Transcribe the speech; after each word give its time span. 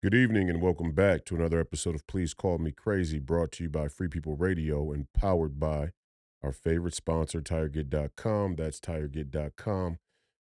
Good 0.00 0.14
evening 0.14 0.48
and 0.48 0.62
welcome 0.62 0.92
back 0.92 1.24
to 1.24 1.34
another 1.34 1.58
episode 1.58 1.96
of 1.96 2.06
Please 2.06 2.32
Call 2.32 2.58
Me 2.58 2.70
Crazy, 2.70 3.18
brought 3.18 3.50
to 3.52 3.64
you 3.64 3.68
by 3.68 3.88
Free 3.88 4.06
People 4.06 4.36
Radio 4.36 4.92
and 4.92 5.12
powered 5.12 5.58
by 5.58 5.90
our 6.40 6.52
favorite 6.52 6.94
sponsor, 6.94 7.40
TireGet.com. 7.40 8.54
That's 8.54 8.78
TireGet.com. 8.78 9.98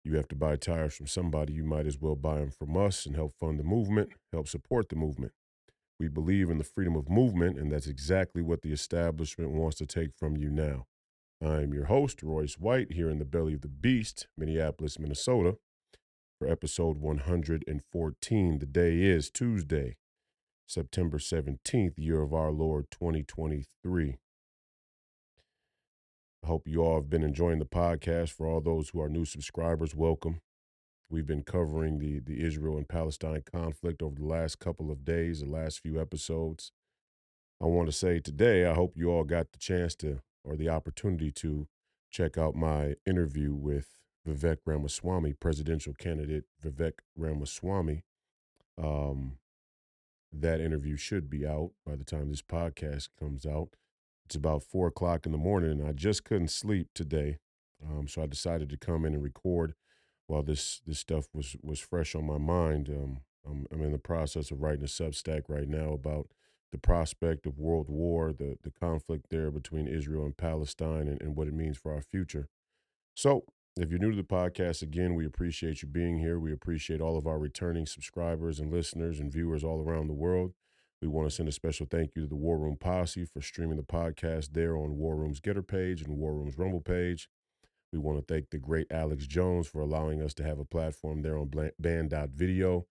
You 0.06 0.16
have 0.18 0.28
to 0.28 0.36
buy 0.36 0.56
tires 0.56 0.94
from 0.94 1.08
somebody, 1.08 1.54
you 1.54 1.64
might 1.64 1.88
as 1.88 1.98
well 2.00 2.16
buy 2.16 2.36
them 2.36 2.52
from 2.52 2.78
us 2.78 3.08
and 3.08 3.16
help 3.16 3.34
fund 3.40 3.60
the 3.60 3.64
movement, 3.64 4.12
help 4.32 4.48
support 4.48 4.90
the 4.90 4.96
movement. 4.96 5.32
We 6.00 6.10
believe 6.10 6.52
in 6.52 6.60
the 6.60 6.64
freedom 6.64 6.96
of 6.96 7.10
movement, 7.10 7.58
and 7.58 7.72
that's 7.72 7.88
exactly 7.88 8.44
what 8.44 8.62
the 8.62 8.72
establishment 8.72 9.50
wants 9.50 9.78
to 9.78 9.88
take 9.88 10.12
from 10.16 10.38
you 10.38 10.52
now. 10.52 10.86
I'm 11.44 11.74
your 11.74 11.86
host, 11.86 12.22
Royce 12.22 12.60
White, 12.60 12.92
here 12.92 13.10
in 13.10 13.18
the 13.18 13.26
belly 13.26 13.56
of 13.56 13.62
the 13.62 13.68
beast, 13.68 14.28
Minneapolis, 14.38 15.00
Minnesota 15.00 15.58
for 16.40 16.48
episode 16.48 17.00
114. 17.00 18.60
The 18.60 18.66
day 18.66 19.02
is 19.02 19.30
Tuesday, 19.30 19.98
September 20.66 21.18
17th, 21.18 21.96
year 21.98 22.22
of 22.22 22.34
our 22.34 22.50
Lord 22.50 22.90
2023. 22.92 24.18
I 26.42 26.48
hope 26.48 26.66
you 26.66 26.82
all 26.82 26.96
have 26.96 27.10
been 27.10 27.24
enjoying 27.24 27.60
the 27.60 27.66
podcast. 27.66 28.30
For 28.30 28.48
all 28.48 28.62
those 28.62 28.90
who 28.90 29.02
are 29.02 29.10
new 29.10 29.26
subscribers, 29.26 29.94
welcome. 29.94 30.40
We've 31.10 31.28
been 31.28 31.44
covering 31.44 32.00
the, 32.00 32.20
the 32.20 32.42
Israel 32.42 32.78
and 32.78 32.88
Palestine 32.88 33.44
conflict 33.52 34.02
over 34.02 34.16
the 34.16 34.26
last 34.26 34.60
couple 34.60 34.92
of 34.92 35.04
days, 35.04 35.42
the 35.42 35.50
last 35.50 35.80
few 35.80 36.00
episodes. 36.00 36.72
I 37.62 37.66
want 37.66 37.90
to 37.90 37.92
say 37.92 38.22
today, 38.22 38.66
I 38.66 38.76
hope 38.76 38.94
you 38.96 39.12
all 39.12 39.26
got 39.26 39.52
the 39.52 39.60
chance 39.60 39.94
to 39.96 40.22
or 40.46 40.56
the 40.56 40.70
opportunity 40.70 41.34
to 41.34 41.68
check 42.10 42.38
out 42.38 42.56
my 42.56 42.96
interview 43.06 43.54
with 43.54 43.99
Vivek 44.28 44.58
Ramaswamy, 44.66 45.34
presidential 45.34 45.94
candidate 45.94 46.46
Vivek 46.64 46.94
Ramaswamy. 47.16 48.04
Um, 48.82 49.38
that 50.32 50.62
interview 50.62 50.96
should 50.96 51.30
be 51.30 51.46
out 51.46 51.72
by 51.86 51.96
the 51.96 52.04
time 52.04 52.30
this 52.30 52.42
podcast 52.42 53.10
comes 53.20 53.46
out. 53.46 53.70
It's 54.26 54.36
about 54.36 54.64
four 54.64 54.88
o'clock 54.88 55.26
in 55.26 55.32
the 55.32 55.38
morning, 55.38 55.72
and 55.72 55.88
I 55.88 55.92
just 55.92 56.24
couldn't 56.24 56.52
sleep 56.52 56.90
today, 56.94 57.40
um, 57.84 58.08
so 58.08 58.22
I 58.22 58.28
decided 58.28 58.70
to 58.70 58.78
come 58.78 59.06
in 59.06 59.16
and 59.16 59.24
record 59.24 59.74
while 60.28 60.44
this 60.44 60.82
this 60.86 61.00
stuff 61.00 61.28
was 61.34 61.56
was 61.64 61.80
fresh 61.80 62.14
on 62.14 62.28
my 62.28 62.38
mind. 62.38 62.90
Um, 62.90 63.22
I'm, 63.44 63.66
I'm 63.72 63.82
in 63.82 63.92
the 63.92 63.98
process 63.98 64.52
of 64.52 64.62
writing 64.62 64.84
a 64.84 64.88
Substack 64.88 65.44
right 65.48 65.68
now 65.68 65.94
about 65.94 66.28
the 66.72 66.78
prospect 66.78 67.48
of 67.48 67.58
world 67.58 67.90
war, 67.90 68.32
the 68.32 68.58
the 68.62 68.72
conflict 68.72 69.32
there 69.32 69.50
between 69.50 69.88
Israel 69.88 70.26
and 70.26 70.38
Palestine, 70.38 71.08
and, 71.08 71.20
and 71.22 71.36
what 71.36 71.48
it 71.48 71.54
means 71.56 71.78
for 71.78 71.92
our 71.92 72.02
future. 72.02 72.50
So 73.16 73.46
if 73.78 73.90
you're 73.90 74.00
new 74.00 74.12
to 74.12 74.18
the 74.18 74.24
podcast, 74.24 74.82
again, 74.82 75.16
we 75.16 75.26
appreciate 75.26 75.82
you 75.82 75.88
being 75.88 76.20
here. 76.20 76.40
We 76.40 76.52
appreciate 76.52 77.02
all 77.02 77.18
of 77.18 77.28
our 77.28 77.40
returning 77.40 77.86
subscribers 77.86 78.60
and 78.60 78.72
listeners 78.72 79.20
and 79.20 79.32
viewers 79.32 79.64
all 79.64 79.82
around 79.82 80.08
the 80.08 80.14
world. 80.14 80.54
We 81.02 81.08
want 81.08 81.30
to 81.30 81.36
send 81.36 81.48
a 81.48 81.54
special 81.54 81.88
thank 81.90 82.12
you 82.16 82.24
to 82.24 82.28
the 82.28 82.36
War 82.36 82.58
Room 82.58 82.76
Posse 82.78 83.24
for 83.24 83.42
streaming 83.42 83.78
the 83.78 83.84
podcast 83.84 84.50
there 84.52 84.76
on 84.76 84.98
War 84.98 85.16
Room's 85.16 85.40
Gettr 85.40 85.66
page 85.66 86.02
and 86.02 86.18
War 86.18 86.34
Room's 86.34 86.58
Rumble 86.58 86.82
page. 86.82 87.30
We 87.94 88.00
want 88.00 88.20
to 88.20 88.34
thank 88.34 88.50
the 88.50 88.60
great 88.60 88.88
Alex 88.92 89.26
Jones 89.26 89.68
for 89.68 89.80
allowing 89.80 90.22
us 90.22 90.34
to 90.36 90.44
have 90.44 90.60
a 90.60 90.66
platform 90.66 91.22
there 91.22 91.38
on 91.38 91.50
banned.video. 91.80 92.86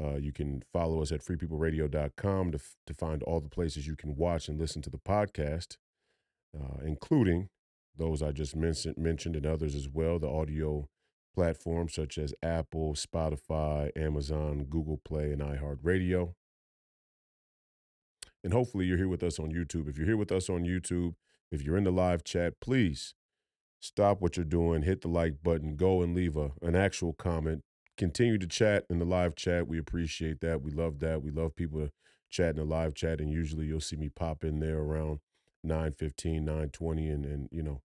Uh, 0.00 0.16
you 0.16 0.32
can 0.32 0.62
follow 0.72 1.02
us 1.02 1.10
at 1.10 1.24
freepeopleradio.com 1.24 2.52
to, 2.52 2.60
to 2.86 2.94
find 2.94 3.22
all 3.24 3.40
the 3.40 3.48
places 3.48 3.86
you 3.86 3.96
can 3.96 4.14
watch 4.14 4.48
and 4.48 4.58
listen 4.58 4.80
to 4.82 4.90
the 4.90 4.98
podcast, 4.98 5.76
uh, 6.56 6.78
including 6.84 7.48
those 7.98 8.22
I 8.22 8.32
just 8.32 8.56
mentioned, 8.56 8.96
mentioned 8.96 9.36
and 9.36 9.46
others 9.46 9.74
as 9.74 9.88
well, 9.88 10.18
the 10.18 10.28
audio 10.28 10.88
platforms 11.34 11.94
such 11.94 12.18
as 12.18 12.34
Apple, 12.42 12.94
Spotify, 12.94 13.90
Amazon, 13.96 14.64
Google 14.68 15.00
Play, 15.04 15.32
and 15.32 15.42
iHeartRadio. 15.42 16.34
And 18.42 18.52
hopefully 18.52 18.86
you're 18.86 18.96
here 18.96 19.08
with 19.08 19.22
us 19.22 19.38
on 19.38 19.50
YouTube. 19.50 19.88
If 19.88 19.98
you're 19.98 20.06
here 20.06 20.16
with 20.16 20.32
us 20.32 20.48
on 20.48 20.64
YouTube, 20.64 21.14
if 21.50 21.62
you're 21.62 21.76
in 21.76 21.84
the 21.84 21.90
live 21.90 22.24
chat, 22.24 22.54
please 22.60 23.14
stop 23.80 24.20
what 24.20 24.36
you're 24.36 24.44
doing, 24.44 24.82
hit 24.82 25.02
the 25.02 25.08
like 25.08 25.42
button, 25.42 25.76
go 25.76 26.02
and 26.02 26.14
leave 26.14 26.36
a, 26.36 26.52
an 26.62 26.74
actual 26.74 27.12
comment. 27.12 27.62
Continue 27.96 28.38
to 28.38 28.46
chat 28.46 28.84
in 28.88 28.98
the 28.98 29.04
live 29.04 29.34
chat. 29.34 29.66
We 29.66 29.78
appreciate 29.78 30.40
that. 30.40 30.62
We 30.62 30.70
love 30.70 31.00
that. 31.00 31.22
We 31.22 31.30
love 31.30 31.56
people 31.56 31.80
to 31.80 31.90
chat 32.30 32.50
in 32.50 32.56
the 32.56 32.64
live 32.64 32.94
chat. 32.94 33.20
And 33.20 33.30
usually 33.30 33.66
you'll 33.66 33.80
see 33.80 33.96
me 33.96 34.08
pop 34.08 34.44
in 34.44 34.60
there 34.60 34.78
around 34.78 35.18
915, 35.64 36.44
920, 36.44 37.08
and, 37.08 37.24
and 37.24 37.48
you 37.50 37.62
know, 37.62 37.80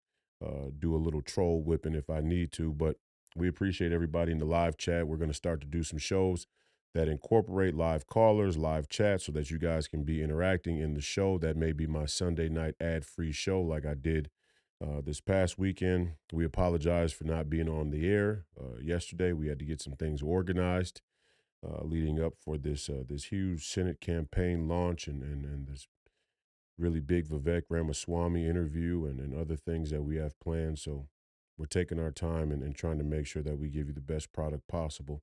uh, 0.44 0.70
do 0.78 0.94
a 0.94 0.98
little 0.98 1.22
troll 1.22 1.62
whipping 1.62 1.94
if 1.94 2.08
I 2.10 2.20
need 2.20 2.52
to. 2.52 2.72
But 2.72 2.96
we 3.36 3.48
appreciate 3.48 3.92
everybody 3.92 4.32
in 4.32 4.38
the 4.38 4.44
live 4.44 4.76
chat. 4.76 5.06
We're 5.06 5.16
going 5.16 5.30
to 5.30 5.34
start 5.34 5.60
to 5.60 5.66
do 5.66 5.82
some 5.82 5.98
shows 5.98 6.46
that 6.94 7.08
incorporate 7.08 7.74
live 7.74 8.06
callers, 8.06 8.56
live 8.56 8.88
chat, 8.88 9.20
so 9.20 9.32
that 9.32 9.50
you 9.50 9.58
guys 9.58 9.86
can 9.86 10.02
be 10.02 10.22
interacting 10.22 10.78
in 10.78 10.94
the 10.94 11.00
show. 11.00 11.38
That 11.38 11.56
may 11.56 11.72
be 11.72 11.86
my 11.86 12.06
Sunday 12.06 12.48
night 12.48 12.74
ad 12.80 13.04
free 13.04 13.32
show, 13.32 13.60
like 13.60 13.86
I 13.86 13.94
did 13.94 14.30
uh, 14.82 15.00
this 15.04 15.20
past 15.20 15.58
weekend. 15.58 16.12
We 16.32 16.44
apologize 16.44 17.12
for 17.12 17.24
not 17.24 17.48
being 17.48 17.68
on 17.68 17.90
the 17.90 18.08
air 18.08 18.46
uh, 18.60 18.78
yesterday. 18.82 19.32
We 19.32 19.48
had 19.48 19.58
to 19.60 19.64
get 19.64 19.80
some 19.80 19.94
things 19.94 20.22
organized. 20.22 21.02
Uh, 21.62 21.84
leading 21.84 22.18
up 22.18 22.32
for 22.42 22.56
this 22.56 22.88
uh, 22.88 23.02
this 23.06 23.24
huge 23.24 23.68
Senate 23.68 24.00
campaign 24.00 24.66
launch 24.66 25.06
and, 25.06 25.22
and, 25.22 25.44
and 25.44 25.66
this 25.66 25.88
really 26.80 27.00
big 27.00 27.28
Vivek 27.28 27.62
Ramaswamy 27.68 28.46
interview 28.46 29.04
and, 29.04 29.20
and 29.20 29.34
other 29.34 29.56
things 29.56 29.90
that 29.90 30.02
we 30.02 30.16
have 30.16 30.38
planned. 30.40 30.78
So 30.78 31.06
we're 31.58 31.66
taking 31.66 32.00
our 32.00 32.10
time 32.10 32.50
and, 32.50 32.62
and 32.62 32.74
trying 32.74 32.98
to 32.98 33.04
make 33.04 33.26
sure 33.26 33.42
that 33.42 33.58
we 33.58 33.68
give 33.68 33.86
you 33.86 33.92
the 33.92 34.00
best 34.00 34.32
product 34.32 34.66
possible 34.66 35.22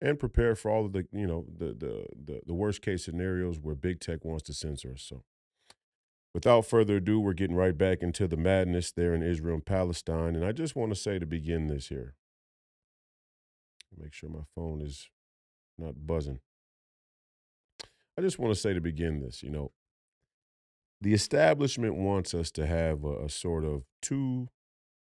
and 0.00 0.18
prepare 0.18 0.54
for 0.54 0.70
all 0.70 0.86
of 0.86 0.92
the, 0.92 1.06
you 1.12 1.26
know, 1.26 1.44
the, 1.56 1.66
the, 1.66 2.06
the, 2.24 2.40
the 2.46 2.54
worst 2.54 2.82
case 2.82 3.04
scenarios 3.04 3.58
where 3.60 3.74
big 3.74 4.00
tech 4.00 4.24
wants 4.24 4.44
to 4.44 4.54
censor 4.54 4.92
us. 4.92 5.02
So 5.02 5.22
without 6.32 6.66
further 6.66 6.96
ado, 6.96 7.20
we're 7.20 7.32
getting 7.34 7.56
right 7.56 7.76
back 7.76 8.02
into 8.02 8.26
the 8.26 8.36
madness 8.36 8.90
there 8.90 9.14
in 9.14 9.22
Israel 9.22 9.54
and 9.54 9.64
Palestine. 9.64 10.34
And 10.34 10.44
I 10.44 10.52
just 10.52 10.74
want 10.74 10.90
to 10.92 10.96
say 10.96 11.18
to 11.18 11.26
begin 11.26 11.68
this 11.68 11.88
here, 11.88 12.14
make 13.96 14.12
sure 14.12 14.28
my 14.28 14.44
phone 14.54 14.80
is 14.80 15.08
not 15.78 16.06
buzzing. 16.06 16.40
I 18.16 18.22
just 18.22 18.38
want 18.38 18.54
to 18.54 18.60
say 18.60 18.74
to 18.74 18.80
begin 18.80 19.20
this, 19.20 19.42
you 19.42 19.50
know, 19.50 19.72
the 21.00 21.12
establishment 21.12 21.96
wants 21.96 22.34
us 22.34 22.50
to 22.52 22.66
have 22.66 23.04
a, 23.04 23.24
a 23.24 23.28
sort 23.28 23.64
of 23.64 23.84
two 24.00 24.48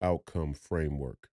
outcome 0.03 0.55
framework. 0.55 1.29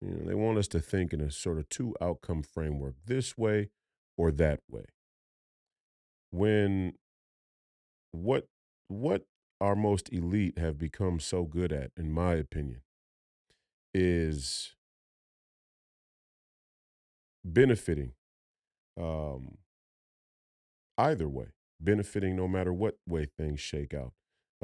You 0.00 0.10
know, 0.10 0.26
they 0.26 0.34
want 0.34 0.58
us 0.58 0.68
to 0.68 0.80
think 0.80 1.12
in 1.12 1.20
a 1.20 1.30
sort 1.30 1.58
of 1.58 1.68
two 1.68 1.94
outcome 2.00 2.42
framework, 2.42 2.94
this 3.06 3.38
way 3.38 3.70
or 4.16 4.30
that 4.32 4.60
way. 4.70 4.84
When 6.30 6.94
what 8.12 8.46
what 8.88 9.24
our 9.60 9.74
most 9.74 10.12
elite 10.12 10.58
have 10.58 10.78
become 10.78 11.20
so 11.20 11.44
good 11.44 11.72
at, 11.72 11.90
in 11.96 12.12
my 12.12 12.34
opinion, 12.34 12.82
is 13.94 14.74
benefiting 17.44 18.12
um, 19.00 19.58
either 20.98 21.28
way 21.28 21.53
benefiting 21.80 22.36
no 22.36 22.48
matter 22.48 22.72
what 22.72 22.98
way 23.06 23.26
things 23.38 23.60
shake 23.60 23.94
out. 23.94 24.12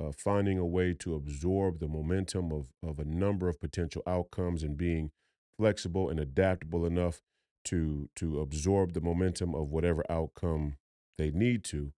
Uh, 0.00 0.12
finding 0.16 0.56
a 0.56 0.64
way 0.64 0.94
to 0.94 1.14
absorb 1.14 1.78
the 1.78 1.88
momentum 1.88 2.52
of, 2.52 2.68
of 2.82 2.98
a 2.98 3.04
number 3.04 3.48
of 3.48 3.60
potential 3.60 4.02
outcomes 4.06 4.62
and 4.62 4.76
being 4.76 5.10
flexible 5.58 6.08
and 6.08 6.18
adaptable 6.18 6.86
enough 6.86 7.20
to 7.64 8.08
to 8.16 8.40
absorb 8.40 8.94
the 8.94 9.00
momentum 9.00 9.54
of 9.54 9.68
whatever 9.68 10.02
outcome 10.10 10.76
they 11.18 11.30
need 11.30 11.62
to 11.64 11.92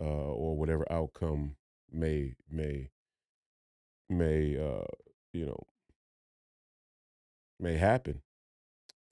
uh, 0.00 0.04
or 0.04 0.56
whatever 0.56 0.84
outcome 0.90 1.54
may 1.92 2.34
may 2.50 2.90
may 4.08 4.58
uh, 4.58 4.84
you 5.32 5.46
know 5.46 5.62
may 7.60 7.76
happen 7.76 8.20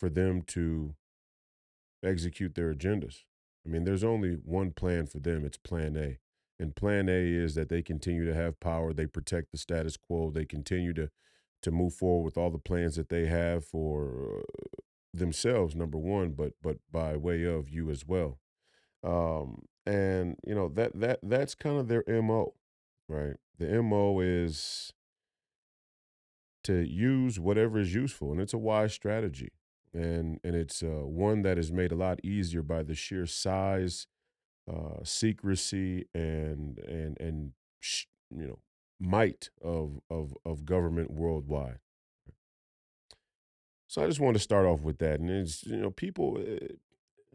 for 0.00 0.08
them 0.08 0.42
to 0.42 0.96
execute 2.04 2.56
their 2.56 2.74
agendas 2.74 3.22
I 3.64 3.68
mean, 3.68 3.84
there's 3.84 4.04
only 4.04 4.32
one 4.44 4.72
plan 4.72 5.06
for 5.06 5.18
them. 5.18 5.44
It's 5.44 5.56
plan 5.56 5.96
A. 5.96 6.18
And 6.58 6.76
plan 6.76 7.08
A 7.08 7.12
is 7.12 7.54
that 7.54 7.68
they 7.68 7.82
continue 7.82 8.24
to 8.24 8.34
have 8.34 8.60
power, 8.60 8.92
they 8.92 9.06
protect 9.06 9.52
the 9.52 9.58
status 9.58 9.96
quo, 9.96 10.30
they 10.30 10.44
continue 10.44 10.92
to 10.94 11.10
to 11.62 11.70
move 11.70 11.94
forward 11.94 12.24
with 12.24 12.36
all 12.36 12.50
the 12.50 12.58
plans 12.58 12.96
that 12.96 13.08
they 13.08 13.26
have 13.26 13.64
for 13.64 14.40
uh, 14.40 14.80
themselves 15.14 15.76
number 15.76 15.98
one, 15.98 16.32
but 16.32 16.54
but 16.62 16.78
by 16.90 17.16
way 17.16 17.44
of 17.44 17.68
you 17.68 17.90
as 17.90 18.04
well. 18.06 18.38
Um 19.04 19.62
and 19.86 20.36
you 20.46 20.54
know 20.54 20.68
that 20.70 20.98
that 21.00 21.20
that's 21.22 21.54
kind 21.54 21.78
of 21.78 21.88
their 21.88 22.04
MO, 22.08 22.54
right? 23.08 23.36
The 23.58 23.66
MO 23.68 24.20
is 24.20 24.92
to 26.64 26.80
use 26.80 27.40
whatever 27.40 27.78
is 27.78 27.94
useful 27.94 28.32
and 28.32 28.40
it's 28.40 28.54
a 28.54 28.58
wise 28.58 28.92
strategy 28.92 29.50
and 29.94 30.40
and 30.44 30.54
it's 30.54 30.82
uh, 30.82 31.06
one 31.06 31.42
that 31.42 31.58
is 31.58 31.72
made 31.72 31.92
a 31.92 31.96
lot 31.96 32.20
easier 32.24 32.62
by 32.62 32.82
the 32.82 32.94
sheer 32.94 33.26
size, 33.26 34.06
uh, 34.70 35.02
secrecy, 35.04 36.06
and 36.14 36.78
and 36.78 37.20
and 37.20 37.52
sh- 37.80 38.06
you 38.34 38.46
know 38.46 38.58
might 39.00 39.50
of 39.62 40.00
of 40.10 40.34
of 40.44 40.64
government 40.64 41.10
worldwide. 41.10 41.78
So 43.88 44.02
I 44.02 44.06
just 44.06 44.20
want 44.20 44.34
to 44.34 44.40
start 44.42 44.64
off 44.64 44.80
with 44.80 44.98
that, 44.98 45.20
and 45.20 45.30
it's 45.30 45.64
you 45.64 45.76
know 45.76 45.90
people. 45.90 46.38
Uh, 46.38 46.74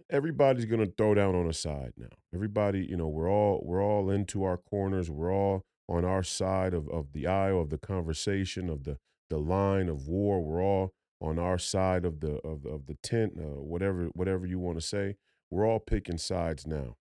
everybody's 0.10 0.66
going 0.66 0.80
to 0.80 0.92
throw 0.98 1.14
down 1.14 1.36
on 1.36 1.48
a 1.48 1.54
side 1.54 1.94
now. 1.98 2.08
Everybody, 2.34 2.86
you 2.86 2.96
know, 2.98 3.08
we're 3.08 3.30
all 3.30 3.62
we're 3.66 3.84
all 3.84 4.10
into 4.10 4.44
our 4.44 4.58
corners. 4.58 5.10
We're 5.10 5.34
all 5.34 5.64
on 5.90 6.06
our 6.06 6.24
side 6.24 6.74
of, 6.74 6.90
of 6.90 7.14
the 7.14 7.28
aisle 7.28 7.62
of 7.62 7.70
the 7.70 7.78
conversation 7.78 8.70
of 8.70 8.84
the 8.84 8.98
the 9.30 9.38
line 9.38 9.90
of 9.90 10.08
war. 10.08 10.42
We're 10.42 10.64
all 10.64 10.94
on 11.20 11.40
our 11.40 11.58
side 11.58 12.06
of 12.06 12.20
the 12.20 12.36
of, 12.38 12.66
of 12.66 12.86
the 12.86 12.98
tent, 13.02 13.34
uh, 13.38 13.62
whatever 13.62 14.06
whatever 14.14 14.46
you 14.46 14.60
want 14.60 14.80
to 14.80 14.86
say. 14.86 15.16
We're 15.50 15.66
all 15.66 15.80
picking 15.80 16.18
sides 16.18 16.68
now. 16.68 16.98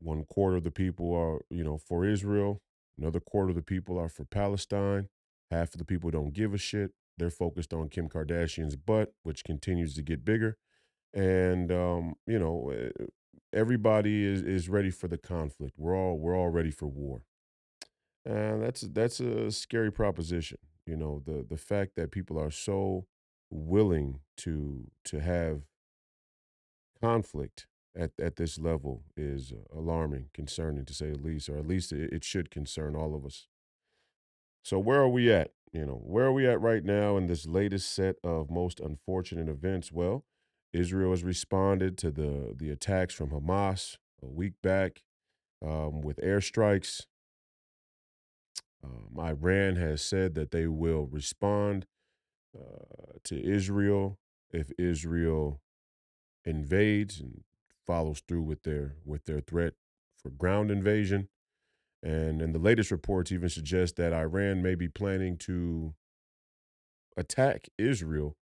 One 0.00 0.24
quarter 0.24 0.56
of 0.56 0.64
the 0.64 0.70
people 0.70 1.14
are, 1.14 1.40
you 1.50 1.62
know, 1.62 1.78
for 1.78 2.04
Israel. 2.06 2.62
Another 2.98 3.20
quarter 3.20 3.50
of 3.50 3.56
the 3.56 3.62
people 3.62 3.98
are 3.98 4.08
for 4.08 4.24
Palestine. 4.24 5.08
Half 5.50 5.74
of 5.74 5.78
the 5.78 5.84
people 5.84 6.10
don't 6.10 6.32
give 6.32 6.54
a 6.54 6.58
shit. 6.58 6.92
They're 7.18 7.30
focused 7.30 7.72
on 7.72 7.88
Kim 7.88 8.08
Kardashian's 8.08 8.76
butt, 8.76 9.12
which 9.22 9.44
continues 9.44 9.94
to 9.94 10.02
get 10.02 10.24
bigger. 10.24 10.56
And 11.12 11.70
um, 11.70 12.14
you 12.26 12.38
know, 12.38 12.70
eh, 12.70 13.04
everybody 13.52 14.24
is 14.24 14.42
is 14.42 14.68
ready 14.68 14.90
for 14.90 15.08
the 15.08 15.18
conflict. 15.18 15.74
We're 15.76 15.96
all 15.96 16.18
we're 16.18 16.36
all 16.36 16.48
ready 16.48 16.70
for 16.70 16.86
war. 16.86 17.22
And 18.24 18.62
that's 18.62 18.80
that's 18.80 19.20
a 19.20 19.50
scary 19.50 19.92
proposition. 19.92 20.58
You 20.86 20.96
know, 20.96 21.22
the 21.24 21.44
the 21.48 21.56
fact 21.56 21.96
that 21.96 22.10
people 22.10 22.38
are 22.38 22.50
so 22.50 23.06
willing 23.50 24.20
to 24.38 24.90
to 25.04 25.20
have 25.20 25.62
conflict 27.00 27.66
at 27.96 28.12
at 28.20 28.36
this 28.36 28.58
level 28.58 29.02
is 29.16 29.52
alarming, 29.74 30.30
concerning 30.34 30.84
to 30.86 30.94
say 30.94 31.10
the 31.10 31.18
least, 31.18 31.48
or 31.48 31.56
at 31.58 31.66
least 31.66 31.92
it, 31.92 32.12
it 32.12 32.24
should 32.24 32.50
concern 32.50 32.94
all 32.96 33.14
of 33.14 33.24
us. 33.24 33.46
So 34.64 34.78
where 34.78 35.00
are 35.00 35.08
we 35.08 35.30
at? 35.32 35.50
You 35.72 35.84
know, 35.84 36.00
where 36.04 36.26
are 36.26 36.32
we 36.32 36.46
at 36.46 36.60
right 36.60 36.84
now 36.84 37.16
in 37.16 37.26
this 37.26 37.46
latest 37.46 37.92
set 37.92 38.16
of 38.24 38.50
most 38.50 38.80
unfortunate 38.80 39.48
events? 39.48 39.92
Well, 39.92 40.24
Israel 40.72 41.10
has 41.10 41.24
responded 41.24 41.98
to 41.98 42.10
the 42.10 42.54
the 42.56 42.70
attacks 42.70 43.14
from 43.14 43.30
Hamas 43.30 43.98
a 44.22 44.28
week 44.28 44.54
back 44.62 45.02
um, 45.62 46.00
with 46.00 46.18
airstrikes. 46.18 47.06
Um, 48.84 49.18
Iran 49.18 49.76
has 49.76 50.02
said 50.02 50.34
that 50.34 50.50
they 50.50 50.66
will 50.66 51.06
respond 51.06 51.86
uh, 52.56 53.18
to 53.24 53.42
Israel 53.42 54.18
if 54.52 54.70
Israel 54.78 55.60
invades 56.44 57.20
and 57.20 57.42
follows 57.86 58.22
through 58.26 58.42
with 58.42 58.62
their 58.62 58.96
with 59.04 59.24
their 59.24 59.40
threat 59.40 59.74
for 60.16 60.30
ground 60.30 60.70
invasion. 60.70 61.28
And 62.02 62.42
and 62.42 62.54
the 62.54 62.58
latest 62.58 62.90
reports 62.90 63.32
even 63.32 63.48
suggest 63.48 63.96
that 63.96 64.12
Iran 64.12 64.62
may 64.62 64.74
be 64.74 64.88
planning 64.88 65.38
to 65.38 65.94
attack 67.16 67.68
Israel 67.78 68.36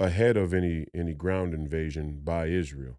ahead 0.00 0.36
of 0.36 0.54
any 0.54 0.86
any 0.94 1.14
ground 1.14 1.54
invasion 1.54 2.20
by 2.24 2.46
Israel. 2.46 2.98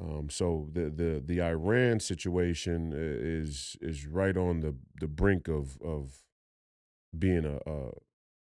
Um, 0.00 0.28
so 0.30 0.68
the 0.72 0.90
the 0.90 1.22
the 1.24 1.42
Iran 1.42 2.00
situation 2.00 2.92
is 2.94 3.76
is 3.80 4.06
right 4.06 4.36
on 4.36 4.60
the 4.60 4.74
the 5.00 5.08
brink 5.08 5.48
of 5.48 5.80
of 5.82 6.22
being 7.16 7.44
a 7.44 7.58
a, 7.66 7.90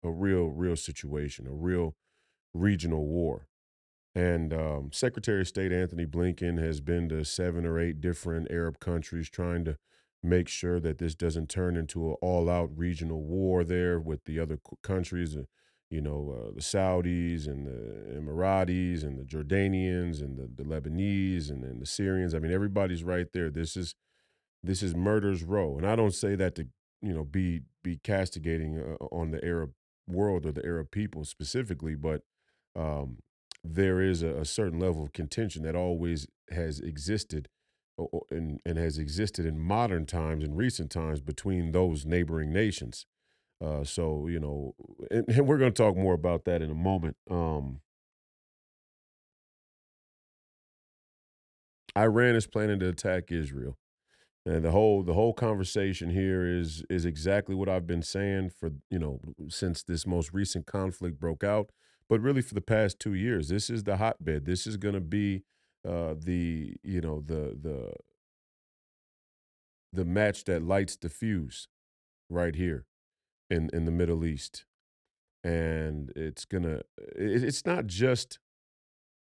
a 0.04 0.10
real 0.10 0.46
real 0.46 0.76
situation, 0.76 1.46
a 1.46 1.52
real 1.52 1.94
regional 2.54 3.06
war. 3.06 3.46
And 4.14 4.52
um, 4.52 4.90
Secretary 4.92 5.42
of 5.42 5.48
State 5.48 5.72
Antony 5.72 6.06
Blinken 6.06 6.58
has 6.58 6.80
been 6.80 7.08
to 7.10 7.24
seven 7.24 7.66
or 7.66 7.78
eight 7.80 8.00
different 8.00 8.50
Arab 8.50 8.80
countries 8.80 9.30
trying 9.30 9.64
to 9.66 9.76
make 10.22 10.48
sure 10.48 10.80
that 10.80 10.98
this 10.98 11.14
doesn't 11.14 11.48
turn 11.48 11.76
into 11.76 12.10
an 12.10 12.16
all 12.22 12.50
out 12.50 12.70
regional 12.76 13.22
war 13.22 13.64
there 13.64 14.00
with 14.00 14.24
the 14.24 14.38
other 14.38 14.58
countries, 14.82 15.36
uh, 15.36 15.44
you 15.90 16.00
know, 16.00 16.34
uh, 16.36 16.52
the 16.54 16.60
Saudis 16.60 17.48
and 17.48 17.66
the 17.66 18.18
Emiratis 18.18 19.02
and 19.02 19.18
the 19.18 19.24
Jordanians 19.24 20.20
and 20.20 20.38
the, 20.38 20.48
the 20.54 20.68
Lebanese 20.68 21.50
and, 21.50 21.64
and 21.64 21.82
the 21.82 21.86
Syrians. 21.86 22.34
I 22.34 22.38
mean, 22.38 22.52
everybody's 22.52 23.02
right 23.02 23.26
there. 23.32 23.50
This 23.50 23.76
is 23.76 23.94
this 24.62 24.82
is 24.82 24.94
murder's 24.94 25.42
row, 25.42 25.76
and 25.76 25.86
I 25.86 25.96
don't 25.96 26.14
say 26.14 26.36
that 26.36 26.54
to 26.56 26.68
you 27.02 27.12
know 27.12 27.24
be 27.24 27.62
be 27.82 27.98
castigating 28.04 28.78
uh, 28.78 29.04
on 29.06 29.32
the 29.32 29.44
Arab 29.44 29.72
world 30.06 30.46
or 30.46 30.52
the 30.52 30.64
Arab 30.64 30.90
people 30.90 31.24
specifically, 31.24 31.94
but 31.94 32.22
um, 32.76 33.18
there 33.64 34.00
is 34.00 34.22
a, 34.22 34.36
a, 34.36 34.44
certain 34.44 34.78
level 34.78 35.02
of 35.02 35.12
contention 35.12 35.62
that 35.62 35.74
always 35.74 36.26
has 36.50 36.80
existed 36.80 37.48
and, 38.30 38.60
and 38.64 38.78
has 38.78 38.98
existed 38.98 39.44
in 39.44 39.58
modern 39.58 40.06
times 40.06 40.44
in 40.44 40.54
recent 40.54 40.90
times 40.90 41.20
between 41.20 41.72
those 41.72 42.06
neighboring 42.06 42.52
nations. 42.52 43.06
Uh, 43.62 43.84
so 43.84 44.26
you 44.26 44.40
know, 44.40 44.74
and, 45.10 45.24
and 45.28 45.46
we're 45.46 45.58
going 45.58 45.72
to 45.72 45.82
talk 45.82 45.96
more 45.96 46.14
about 46.14 46.44
that 46.44 46.62
in 46.62 46.70
a 46.70 46.74
moment. 46.74 47.16
Um, 47.30 47.80
Iran 51.96 52.34
is 52.34 52.46
planning 52.46 52.78
to 52.80 52.88
attack 52.88 53.30
Israel. 53.30 53.76
And 54.46 54.64
the 54.64 54.70
whole 54.70 55.02
the 55.02 55.12
whole 55.12 55.34
conversation 55.34 56.10
here 56.10 56.46
is 56.46 56.82
is 56.88 57.04
exactly 57.04 57.54
what 57.54 57.68
I've 57.68 57.86
been 57.86 58.02
saying 58.02 58.50
for 58.58 58.70
you 58.90 58.98
know 58.98 59.20
since 59.48 59.82
this 59.82 60.06
most 60.06 60.32
recent 60.32 60.66
conflict 60.66 61.20
broke 61.20 61.44
out, 61.44 61.70
but 62.08 62.20
really 62.22 62.40
for 62.40 62.54
the 62.54 62.62
past 62.62 62.98
two 62.98 63.12
years. 63.12 63.48
This 63.48 63.68
is 63.68 63.84
the 63.84 63.98
hotbed. 63.98 64.46
This 64.46 64.66
is 64.66 64.78
going 64.78 64.94
to 64.94 65.00
be 65.00 65.42
uh, 65.86 66.14
the 66.18 66.74
you 66.82 67.02
know 67.02 67.22
the 67.24 67.54
the 67.60 67.92
the 69.92 70.06
match 70.06 70.44
that 70.44 70.62
lights 70.62 70.96
the 70.96 71.10
fuse 71.10 71.68
right 72.30 72.54
here 72.54 72.86
in 73.50 73.70
in 73.72 73.84
the 73.84 73.90
Middle 73.90 74.24
East, 74.24 74.64
and 75.44 76.12
it's 76.16 76.44
gonna. 76.44 76.82
It, 77.16 77.44
it's 77.44 77.66
not 77.66 77.86
just 77.86 78.38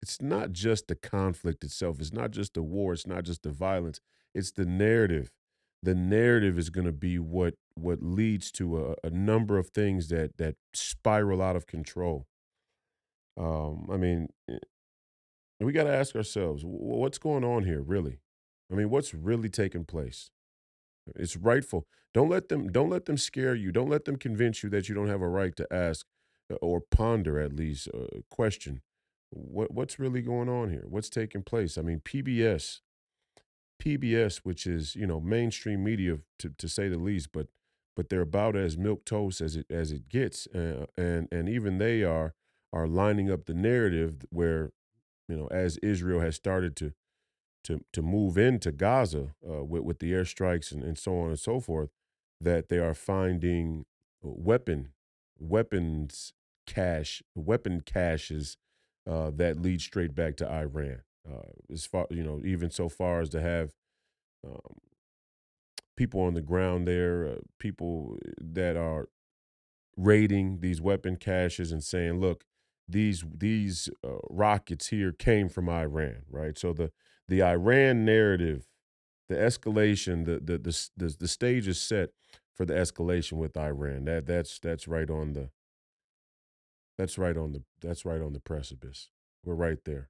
it's 0.01 0.21
not 0.21 0.51
just 0.51 0.87
the 0.87 0.95
conflict 0.95 1.63
itself. 1.63 1.99
It's 1.99 2.13
not 2.13 2.31
just 2.31 2.53
the 2.53 2.61
war. 2.61 2.93
It's 2.93 3.07
not 3.07 3.23
just 3.23 3.43
the 3.43 3.51
violence 3.51 3.99
it's 4.37 4.51
the 4.51 4.65
narrative. 4.65 5.31
The 5.81 5.95
narrative 5.95 6.57
is 6.57 6.69
going 6.69 6.85
to 6.85 6.93
be 6.93 7.17
what 7.17 7.55
what 7.75 8.01
leads 8.01 8.51
to 8.53 8.95
a, 9.03 9.07
a, 9.07 9.09
number 9.09 9.57
of 9.57 9.69
things 9.69 10.09
that 10.09 10.37
that 10.37 10.55
spiral 10.73 11.41
out 11.41 11.55
of 11.55 11.67
control. 11.67 12.27
Um, 13.35 13.87
I 13.91 13.97
mean, 13.97 14.29
eh, 14.49 14.57
we 15.59 15.71
got 15.71 15.83
to 15.83 15.93
ask 15.93 16.15
ourselves, 16.15 16.63
what's 16.65 17.19
going 17.19 17.43
on 17.43 17.65
here, 17.65 17.81
really? 17.81 18.19
I 18.71 18.75
mean, 18.75 18.89
what's 18.89 19.13
really 19.13 19.49
taking 19.49 19.85
place? 19.85 20.31
It's 21.15 21.35
rightful. 21.35 21.85
Don't 22.13 22.29
let 22.29 22.49
them 22.49 22.71
don't 22.71 22.89
let 22.89 23.05
them 23.05 23.17
scare 23.17 23.55
you. 23.55 23.71
Don't 23.71 23.89
let 23.89 24.05
them 24.05 24.17
convince 24.17 24.63
you 24.63 24.69
that 24.69 24.89
you 24.89 24.95
don't 24.95 25.09
have 25.09 25.21
a 25.21 25.29
right 25.29 25.55
to 25.55 25.67
ask 25.71 26.05
uh, 26.51 26.55
or 26.55 26.81
ponder 26.81 27.39
at 27.39 27.53
least 27.53 27.87
a 27.87 27.97
uh, 27.97 28.07
question. 28.29 28.81
What 29.29 29.71
what's 29.71 29.99
really 29.99 30.21
going 30.21 30.49
on 30.49 30.71
here? 30.71 30.85
What's 30.87 31.09
taking 31.09 31.43
place? 31.43 31.77
I 31.77 31.81
mean, 31.81 31.99
PBS 31.99 32.79
PBS, 33.79 34.37
which 34.37 34.65
is 34.65 34.95
you 34.95 35.07
know 35.07 35.19
mainstream 35.19 35.83
media 35.83 36.19
to 36.39 36.49
to 36.57 36.67
say 36.67 36.89
the 36.89 36.97
least, 36.97 37.31
but 37.31 37.47
but 37.95 38.09
they're 38.09 38.21
about 38.21 38.55
as 38.55 38.77
milk 38.77 39.05
toast 39.05 39.41
as 39.41 39.55
it 39.55 39.65
as 39.69 39.91
it 39.91 40.09
gets, 40.09 40.47
uh, 40.47 40.85
and 40.97 41.27
and 41.31 41.47
even 41.47 41.77
they 41.77 42.03
are 42.03 42.33
are 42.73 42.87
lining 42.87 43.31
up 43.31 43.45
the 43.45 43.53
narrative 43.53 44.25
where 44.29 44.71
you 45.27 45.37
know 45.37 45.47
as 45.47 45.77
Israel 45.77 46.21
has 46.21 46.35
started 46.35 46.75
to 46.77 46.93
to 47.67 47.81
to 47.93 48.01
move 48.01 48.37
into 48.37 48.71
Gaza 48.71 49.33
uh, 49.47 49.63
with 49.63 49.83
with 49.83 49.99
the 49.99 50.11
airstrikes 50.13 50.71
and, 50.71 50.83
and 50.83 50.97
so 50.97 51.19
on 51.19 51.29
and 51.29 51.39
so 51.39 51.59
forth, 51.59 51.89
that 52.39 52.69
they 52.69 52.79
are 52.79 52.93
finding 52.93 53.85
weapon 54.21 54.93
weapons 55.39 56.33
cache 56.65 57.21
weapon 57.35 57.81
caches 57.81 58.57
uh, 59.09 59.31
that 59.33 59.61
lead 59.61 59.81
straight 59.81 60.15
back 60.15 60.35
to 60.37 60.49
Iran. 60.49 61.01
Uh, 61.29 61.51
as 61.71 61.85
far 61.85 62.07
you 62.09 62.23
know, 62.23 62.41
even 62.45 62.71
so 62.71 62.87
far 62.87 63.19
as 63.19 63.29
to 63.29 63.41
have 63.41 63.71
um, 64.45 64.77
people 65.97 66.21
on 66.21 66.33
the 66.33 66.41
ground 66.41 66.87
there, 66.87 67.27
uh, 67.27 67.35
people 67.59 68.17
that 68.39 68.77
are 68.77 69.09
raiding 69.97 70.59
these 70.61 70.79
weapon 70.81 71.17
caches 71.17 71.71
and 71.73 71.83
saying, 71.83 72.21
"Look, 72.21 72.45
these 72.87 73.25
these 73.29 73.89
uh, 74.05 74.19
rockets 74.29 74.87
here 74.87 75.11
came 75.11 75.49
from 75.49 75.67
Iran." 75.67 76.23
Right. 76.29 76.57
So 76.57 76.71
the 76.71 76.91
the 77.27 77.43
Iran 77.43 78.05
narrative, 78.05 78.67
the 79.29 79.35
escalation, 79.35 80.25
the 80.25 80.39
the 80.39 80.57
the 80.57 80.89
the, 80.97 81.15
the 81.19 81.27
stage 81.27 81.67
is 81.67 81.79
set 81.81 82.09
for 82.55 82.65
the 82.65 82.73
escalation 82.73 83.33
with 83.33 83.57
Iran. 83.57 84.05
That 84.05 84.25
that's 84.25 84.59
that's 84.59 84.87
right 84.87 85.09
on 85.09 85.33
the 85.33 85.49
that's 86.97 87.17
right 87.17 87.37
on 87.37 87.51
the 87.51 87.63
that's 87.81 88.05
right 88.05 88.21
on 88.21 88.33
the 88.33 88.39
precipice. 88.39 89.09
We're 89.43 89.55
right 89.55 89.79
there. 89.85 90.09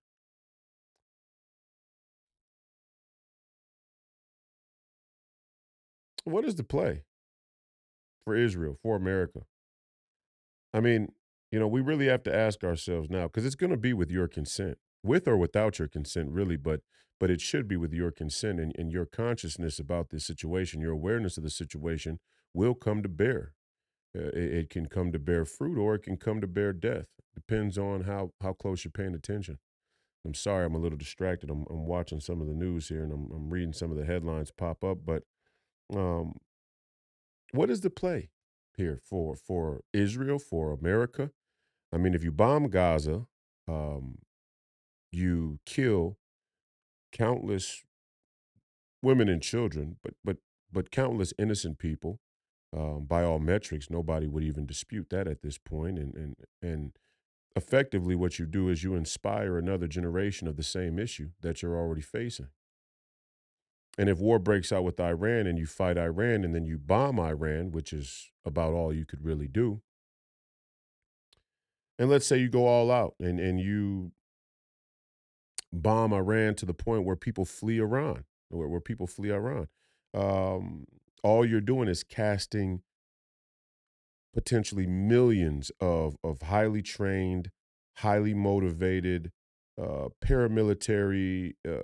What 6.23 6.43
is 6.43 6.55
the 6.55 6.63
play 6.63 7.03
for 8.25 8.35
Israel, 8.35 8.75
for 8.81 8.95
America? 8.95 9.43
I 10.73 10.81
mean, 10.81 11.13
you 11.51 11.59
know, 11.59 11.67
we 11.67 11.81
really 11.81 12.07
have 12.07 12.23
to 12.23 12.35
ask 12.35 12.63
ourselves 12.63 13.09
now 13.09 13.23
because 13.27 13.45
it's 13.45 13.55
going 13.55 13.69
to 13.69 13.77
be 13.77 13.93
with 13.93 14.11
your 14.11 14.27
consent, 14.27 14.77
with 15.03 15.27
or 15.27 15.37
without 15.37 15.79
your 15.79 15.87
consent, 15.87 16.29
really, 16.31 16.57
but 16.57 16.81
but 17.19 17.31
it 17.31 17.41
should 17.41 17.67
be 17.67 17.77
with 17.77 17.93
your 17.93 18.11
consent 18.11 18.59
and, 18.59 18.73
and 18.77 18.91
your 18.91 19.05
consciousness 19.05 19.79
about 19.79 20.09
this 20.09 20.25
situation, 20.25 20.81
your 20.81 20.91
awareness 20.91 21.37
of 21.37 21.43
the 21.43 21.49
situation 21.49 22.19
will 22.53 22.75
come 22.75 23.01
to 23.03 23.09
bear. 23.09 23.53
Uh, 24.15 24.29
it, 24.29 24.53
it 24.53 24.69
can 24.69 24.87
come 24.87 25.11
to 25.11 25.19
bear 25.19 25.45
fruit 25.45 25.77
or 25.77 25.95
it 25.95 26.03
can 26.03 26.17
come 26.17 26.41
to 26.41 26.47
bear 26.47 26.73
death. 26.73 27.05
Depends 27.35 27.77
on 27.77 28.01
how 28.01 28.31
how 28.41 28.53
close 28.53 28.83
you're 28.83 28.91
paying 28.91 29.15
attention. 29.15 29.57
I'm 30.25 30.33
sorry, 30.33 30.65
I'm 30.65 30.75
a 30.75 30.79
little 30.79 30.97
distracted. 30.97 31.49
I'm, 31.49 31.65
I'm 31.69 31.85
watching 31.85 32.19
some 32.19 32.41
of 32.41 32.47
the 32.47 32.53
news 32.53 32.89
here 32.89 33.03
and 33.03 33.13
I'm, 33.13 33.31
I'm 33.33 33.49
reading 33.49 33.73
some 33.73 33.91
of 33.91 33.97
the 33.97 34.05
headlines 34.05 34.51
pop 34.51 34.83
up. 34.83 34.99
But 35.05 35.23
um, 35.93 36.33
what 37.51 37.69
is 37.69 37.81
the 37.81 37.89
play 37.89 38.29
here 38.75 38.99
for 39.03 39.35
for 39.35 39.81
Israel, 39.93 40.39
for 40.39 40.71
America? 40.71 41.31
I 41.93 41.97
mean, 41.97 42.13
if 42.13 42.23
you 42.23 42.31
bomb 42.31 42.69
Gaza, 42.69 43.25
um, 43.67 44.17
you 45.11 45.59
kill 45.65 46.17
countless 47.11 47.83
women 49.01 49.29
and 49.29 49.41
children, 49.41 49.97
but 50.03 50.13
but 50.23 50.37
but 50.71 50.91
countless 50.91 51.33
innocent 51.37 51.79
people. 51.79 52.19
Um, 52.75 53.05
by 53.05 53.23
all 53.23 53.39
metrics, 53.39 53.89
nobody 53.89 54.27
would 54.27 54.43
even 54.43 54.65
dispute 54.65 55.09
that 55.09 55.27
at 55.27 55.41
this 55.41 55.57
point. 55.57 55.97
And 55.97 56.13
and 56.15 56.35
and 56.61 56.91
effectively, 57.55 58.15
what 58.15 58.39
you 58.39 58.45
do 58.45 58.69
is 58.69 58.83
you 58.83 58.95
inspire 58.95 59.57
another 59.57 59.87
generation 59.87 60.47
of 60.47 60.57
the 60.57 60.63
same 60.63 60.99
issue 60.99 61.29
that 61.41 61.61
you're 61.61 61.77
already 61.77 62.01
facing. 62.01 62.49
And 63.97 64.09
if 64.09 64.19
war 64.19 64.37
breaks 64.37 64.71
out 64.71 64.83
with 64.83 64.99
Iran 64.99 65.47
and 65.47 65.57
you 65.57 65.65
fight 65.65 65.97
Iran 65.97 66.43
and 66.43 66.53
then 66.53 66.65
you 66.65 66.77
bomb 66.77 67.19
Iran, 67.19 67.71
which 67.71 67.91
is 67.91 68.29
about 68.45 68.73
all 68.73 68.93
you 68.93 69.05
could 69.05 69.23
really 69.23 69.47
do, 69.47 69.81
and 71.97 72.09
let's 72.09 72.27
say 72.27 72.37
you 72.37 72.49
go 72.49 72.67
all 72.67 72.91
out 72.91 73.15
and, 73.19 73.39
and 73.39 73.59
you 73.59 74.11
bomb 75.73 76.13
Iran 76.13 76.55
to 76.55 76.65
the 76.65 76.73
point 76.73 77.03
where 77.03 77.15
people 77.15 77.45
flee 77.45 77.79
Iran, 77.79 78.25
where, 78.49 78.67
where 78.67 78.81
people 78.81 79.07
flee 79.07 79.31
Iran, 79.31 79.67
um, 80.13 80.85
all 81.23 81.45
you're 81.45 81.61
doing 81.61 81.87
is 81.87 82.03
casting 82.03 82.81
potentially 84.33 84.85
millions 84.85 85.71
of, 85.79 86.15
of 86.23 86.43
highly 86.43 86.81
trained, 86.81 87.51
highly 87.97 88.33
motivated, 88.33 89.31
uh, 89.81 90.09
paramilitary 90.23 91.53
uh, 91.67 91.83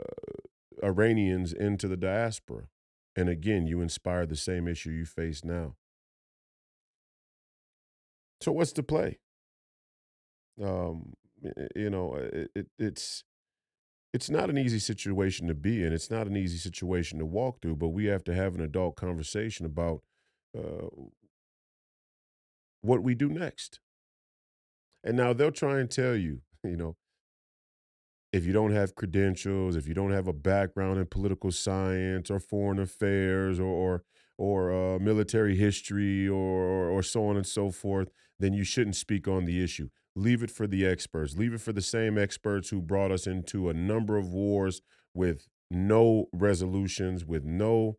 Iranians 0.84 1.54
into 1.54 1.88
the 1.88 1.98
diaspora. 1.98 2.68
And 3.16 3.30
again, 3.30 3.68
you 3.68 3.82
inspire 3.82 4.26
the 4.26 4.36
same 4.36 4.68
issue 4.68 4.92
you 4.92 5.06
face 5.06 5.44
now. 5.44 5.76
So 8.42 8.52
what's 8.52 8.74
the 8.74 8.84
play? 8.84 9.20
Um, 10.62 11.14
you 11.76 11.90
know, 11.90 12.16
it, 12.16 12.52
it, 12.56 12.68
it's 12.78 13.24
it's 14.14 14.30
not 14.30 14.50
an 14.50 14.58
easy 14.58 14.80
situation 14.80 15.48
to 15.48 15.56
be 15.56 15.84
in. 15.84 15.92
It's 15.92 16.12
not 16.12 16.28
an 16.28 16.38
easy 16.38 16.58
situation 16.58 17.20
to 17.20 17.26
walk 17.26 17.62
through. 17.62 17.78
But 17.78 17.90
we 17.90 18.06
have 18.06 18.24
to 18.26 18.34
have 18.36 18.56
an 18.56 18.62
adult 18.62 18.96
conversation 18.96 19.66
about 19.66 20.02
uh, 20.58 20.88
what 22.82 23.02
we 23.02 23.16
do 23.16 23.30
next. 23.30 23.80
And 25.04 25.18
now 25.18 25.34
they'll 25.34 25.52
try 25.52 25.80
and 25.80 25.90
tell 25.90 26.16
you, 26.16 26.42
you 26.64 26.78
know, 26.78 26.96
if 28.32 28.46
you 28.46 28.54
don't 28.54 28.72
have 28.72 28.96
credentials, 28.96 29.76
if 29.76 29.88
you 29.88 29.94
don't 29.94 30.12
have 30.12 30.28
a 30.28 30.34
background 30.34 31.00
in 31.00 31.06
political 31.06 31.52
science 31.52 32.32
or 32.32 32.40
foreign 32.40 32.80
affairs 32.80 33.60
or 33.60 33.66
or, 33.68 34.04
or 34.38 34.96
uh, 34.96 35.00
military 35.00 35.56
history 35.56 36.28
or, 36.28 36.36
or 36.36 36.90
or 36.90 37.04
so 37.04 37.28
on 37.28 37.38
and 37.38 37.46
so 37.46 37.70
forth, 37.70 38.10
then 38.40 38.54
you 38.54 38.64
shouldn't 38.64 38.96
speak 38.96 39.28
on 39.28 39.46
the 39.46 39.64
issue. 39.64 39.90
Leave 40.16 40.44
it 40.44 40.52
for 40.52 40.68
the 40.68 40.86
experts. 40.86 41.36
Leave 41.36 41.54
it 41.54 41.62
for 41.62 41.74
the 41.74 41.82
same 41.82 42.18
experts 42.18 42.70
who 42.70 42.82
brought 42.82 43.12
us 43.12 43.26
into 43.26 43.70
a 43.70 43.74
number 43.74 44.18
of 44.18 44.32
wars 44.32 44.82
with 45.14 45.48
no 45.72 46.28
resolutions, 46.32 47.26
with 47.26 47.44
no 47.44 47.98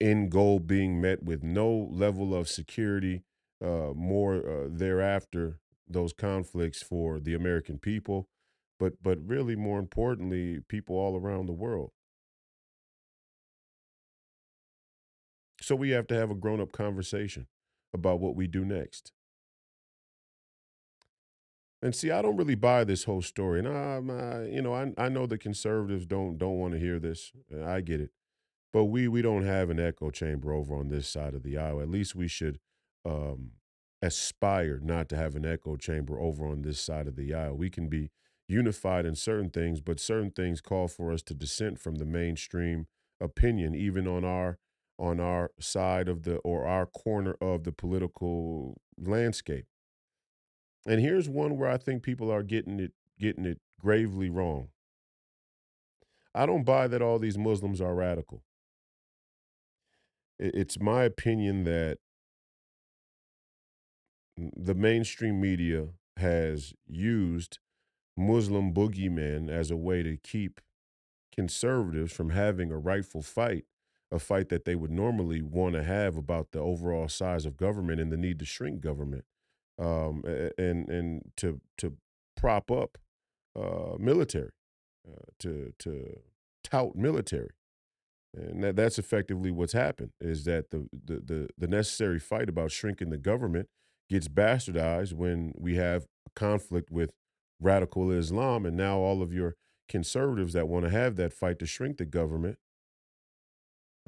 end 0.00 0.30
goal 0.30 0.58
being 0.58 1.00
met, 1.00 1.22
with 1.22 1.42
no 1.42 1.88
level 1.90 2.34
of 2.34 2.48
security 2.48 3.22
uh, 3.62 3.92
more 3.94 4.36
uh, 4.36 4.68
thereafter 4.70 5.60
those 5.86 6.14
conflicts 6.14 6.82
for 6.82 7.20
the 7.20 7.34
American 7.34 7.78
people 7.78 8.28
but 8.78 9.02
but 9.02 9.18
really 9.24 9.56
more 9.56 9.78
importantly, 9.78 10.60
people 10.68 10.96
all 10.96 11.16
around 11.16 11.46
the 11.46 11.52
world. 11.52 11.92
So 15.60 15.74
we 15.74 15.90
have 15.90 16.06
to 16.08 16.14
have 16.14 16.30
a 16.30 16.34
grown 16.34 16.60
up 16.60 16.72
conversation 16.72 17.46
about 17.94 18.20
what 18.20 18.36
we 18.36 18.46
do 18.46 18.64
next. 18.64 19.12
And 21.84 21.94
see, 21.94 22.10
I 22.10 22.22
don't 22.22 22.38
really 22.38 22.54
buy 22.54 22.84
this 22.84 23.04
whole 23.04 23.20
story, 23.20 23.58
and 23.58 23.68
I, 23.68 24.00
I 24.14 24.44
you 24.46 24.62
know, 24.62 24.74
I 24.74 24.94
I 24.96 25.10
know 25.10 25.26
the 25.26 25.38
conservatives 25.38 26.06
don't 26.06 26.38
don't 26.38 26.58
want 26.58 26.72
to 26.72 26.80
hear 26.80 26.98
this. 26.98 27.30
I 27.62 27.82
get 27.82 28.00
it, 28.00 28.10
but 28.72 28.86
we 28.86 29.06
we 29.06 29.22
don't 29.22 29.44
have 29.44 29.68
an 29.68 29.78
echo 29.78 30.10
chamber 30.10 30.54
over 30.54 30.74
on 30.74 30.88
this 30.88 31.06
side 31.06 31.34
of 31.34 31.42
the 31.42 31.58
aisle. 31.58 31.82
At 31.82 31.90
least 31.90 32.14
we 32.14 32.26
should 32.26 32.58
um, 33.04 33.52
aspire 34.02 34.80
not 34.82 35.10
to 35.10 35.16
have 35.16 35.36
an 35.36 35.44
echo 35.44 35.76
chamber 35.76 36.18
over 36.18 36.46
on 36.46 36.62
this 36.62 36.80
side 36.80 37.06
of 37.06 37.16
the 37.16 37.34
aisle. 37.34 37.56
We 37.56 37.70
can 37.70 37.88
be 37.88 38.10
unified 38.48 39.06
in 39.06 39.14
certain 39.14 39.50
things, 39.50 39.82
but 39.82 40.00
certain 40.00 40.30
things 40.30 40.62
call 40.62 40.88
for 40.88 41.12
us 41.12 41.22
to 41.24 41.34
dissent 41.34 41.80
from 41.80 41.96
the 41.96 42.06
mainstream 42.06 42.86
opinion, 43.20 43.74
even 43.74 44.08
on 44.08 44.24
our 44.24 44.58
on 44.98 45.20
our 45.20 45.50
side 45.60 46.08
of 46.08 46.22
the 46.22 46.36
or 46.38 46.66
our 46.66 46.86
corner 46.86 47.36
of 47.42 47.64
the 47.64 47.72
political 47.72 48.80
landscape. 48.98 49.66
And 50.86 51.00
here's 51.00 51.28
one 51.28 51.56
where 51.56 51.70
I 51.70 51.76
think 51.76 52.02
people 52.02 52.30
are 52.30 52.42
getting 52.42 52.78
it 52.80 52.92
getting 53.18 53.44
it 53.44 53.60
gravely 53.80 54.28
wrong. 54.28 54.68
I 56.34 56.46
don't 56.46 56.64
buy 56.64 56.88
that 56.88 57.00
all 57.00 57.18
these 57.18 57.38
Muslims 57.38 57.80
are 57.80 57.94
radical. 57.94 58.42
It's 60.38 60.80
my 60.80 61.04
opinion 61.04 61.62
that 61.64 61.98
the 64.36 64.74
mainstream 64.74 65.40
media 65.40 65.88
has 66.16 66.74
used 66.86 67.58
Muslim 68.16 68.72
boogeymen 68.72 69.48
as 69.48 69.70
a 69.70 69.76
way 69.76 70.02
to 70.02 70.16
keep 70.16 70.60
conservatives 71.34 72.12
from 72.12 72.30
having 72.30 72.70
a 72.70 72.78
rightful 72.78 73.22
fight, 73.22 73.64
a 74.10 74.18
fight 74.18 74.48
that 74.48 74.64
they 74.64 74.74
would 74.74 74.90
normally 74.90 75.40
want 75.40 75.74
to 75.74 75.82
have 75.82 76.16
about 76.16 76.52
the 76.52 76.60
overall 76.60 77.08
size 77.08 77.46
of 77.46 77.56
government 77.56 78.00
and 78.00 78.12
the 78.12 78.16
need 78.16 78.38
to 78.40 78.44
shrink 78.44 78.80
government, 78.80 79.24
um, 79.78 80.22
and 80.58 80.88
and 80.88 81.22
to 81.36 81.60
to 81.78 81.96
prop 82.36 82.70
up 82.70 82.98
uh, 83.56 83.96
military, 83.98 84.50
uh, 85.08 85.24
to 85.40 85.72
to 85.78 86.20
tout 86.62 86.94
military, 86.94 87.50
and 88.34 88.62
that, 88.62 88.76
that's 88.76 88.98
effectively 88.98 89.50
what's 89.50 89.72
happened. 89.72 90.10
Is 90.20 90.44
that 90.44 90.70
the, 90.70 90.88
the 90.92 91.20
the 91.20 91.48
the 91.56 91.68
necessary 91.68 92.18
fight 92.18 92.48
about 92.48 92.70
shrinking 92.70 93.10
the 93.10 93.18
government 93.18 93.68
gets 94.08 94.28
bastardized 94.28 95.14
when 95.14 95.52
we 95.56 95.76
have 95.76 96.04
a 96.26 96.30
conflict 96.34 96.90
with 96.90 97.10
radical 97.60 98.10
Islam, 98.10 98.66
and 98.66 98.76
now 98.76 98.98
all 98.98 99.22
of 99.22 99.32
your 99.32 99.54
conservatives 99.88 100.52
that 100.54 100.68
want 100.68 100.84
to 100.84 100.90
have 100.90 101.16
that 101.16 101.32
fight 101.32 101.58
to 101.58 101.66
shrink 101.66 101.98
the 101.98 102.04
government 102.04 102.58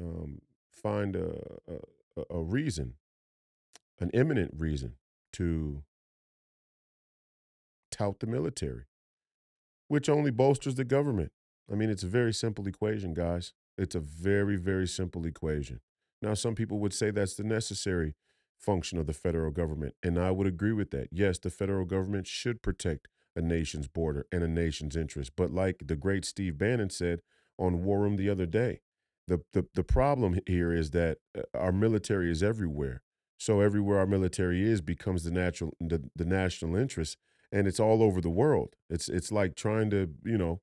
um, 0.01 0.41
find 0.71 1.17
a, 1.17 1.37
a, 1.69 2.23
a 2.31 2.43
reason, 2.43 2.95
an 4.01 4.11
imminent 4.11 4.53
reason 4.57 4.95
to 5.37 5.83
tout 7.90 8.21
the 8.21 8.26
military, 8.26 8.85
which 9.88 10.09
only 10.09 10.31
bolsters 10.31 10.75
the 10.76 10.85
government. 10.85 11.33
I 11.71 11.75
mean, 11.75 11.90
it's 11.90 12.02
a 12.02 12.09
very 12.09 12.33
simple 12.33 12.66
equation, 12.66 13.14
guys. 13.14 13.52
It's 13.76 13.95
a 13.95 14.00
very, 14.00 14.57
very 14.57 14.87
simple 14.87 15.26
equation. 15.26 15.81
Now, 16.23 16.35
some 16.35 16.55
people 16.55 16.78
would 16.78 16.95
say 16.95 17.11
that's 17.11 17.35
the 17.35 17.45
necessary 17.45 18.14
function 18.59 18.99
of 18.99 19.07
the 19.07 19.12
federal 19.12 19.50
government, 19.50 19.95
and 20.02 20.19
I 20.19 20.31
would 20.31 20.47
agree 20.47 20.73
with 20.73 20.90
that. 20.93 21.09
Yes, 21.12 21.38
the 21.38 21.50
federal 21.50 21.85
government 21.85 22.26
should 22.26 22.62
protect 22.62 23.09
a 23.35 23.43
nation's 23.43 23.88
border 23.88 24.26
and 24.33 24.43
a 24.43 24.49
nation's 24.49 24.97
interest. 24.97 25.33
But 25.37 25.50
like 25.50 25.83
the 25.85 25.97
great 25.97 26.25
Steve 26.25 26.57
Bannon 26.57 26.88
said 26.88 27.21
on 27.59 27.85
War 27.85 28.00
Room 28.00 28.16
the 28.16 28.31
other 28.31 28.47
day, 28.47 28.81
the, 29.28 29.43
the, 29.52 29.66
the 29.75 29.85
problem 29.85 30.40
here 30.47 30.73
is 30.73 30.93
that 30.93 31.19
uh, 31.37 31.43
our 31.52 31.73
military 31.73 32.31
is 32.31 32.43
everywhere. 32.43 33.02
So 33.38 33.61
everywhere 33.61 33.99
our 33.99 34.07
military 34.07 34.62
is 34.64 34.81
becomes 34.81 35.25
the 35.25 35.31
natural 35.31 35.76
the, 35.81 36.02
the 36.14 36.25
national 36.25 36.76
interest, 36.76 37.19
and 37.52 37.66
it's 37.66 37.81
all 37.81 38.02
over 38.02 38.21
the 38.21 38.31
world. 38.31 38.75
It's 38.88 39.09
it's 39.09 39.31
like 39.31 39.55
trying 39.55 39.90
to 39.90 40.11
you 40.25 40.38
know, 40.38 40.61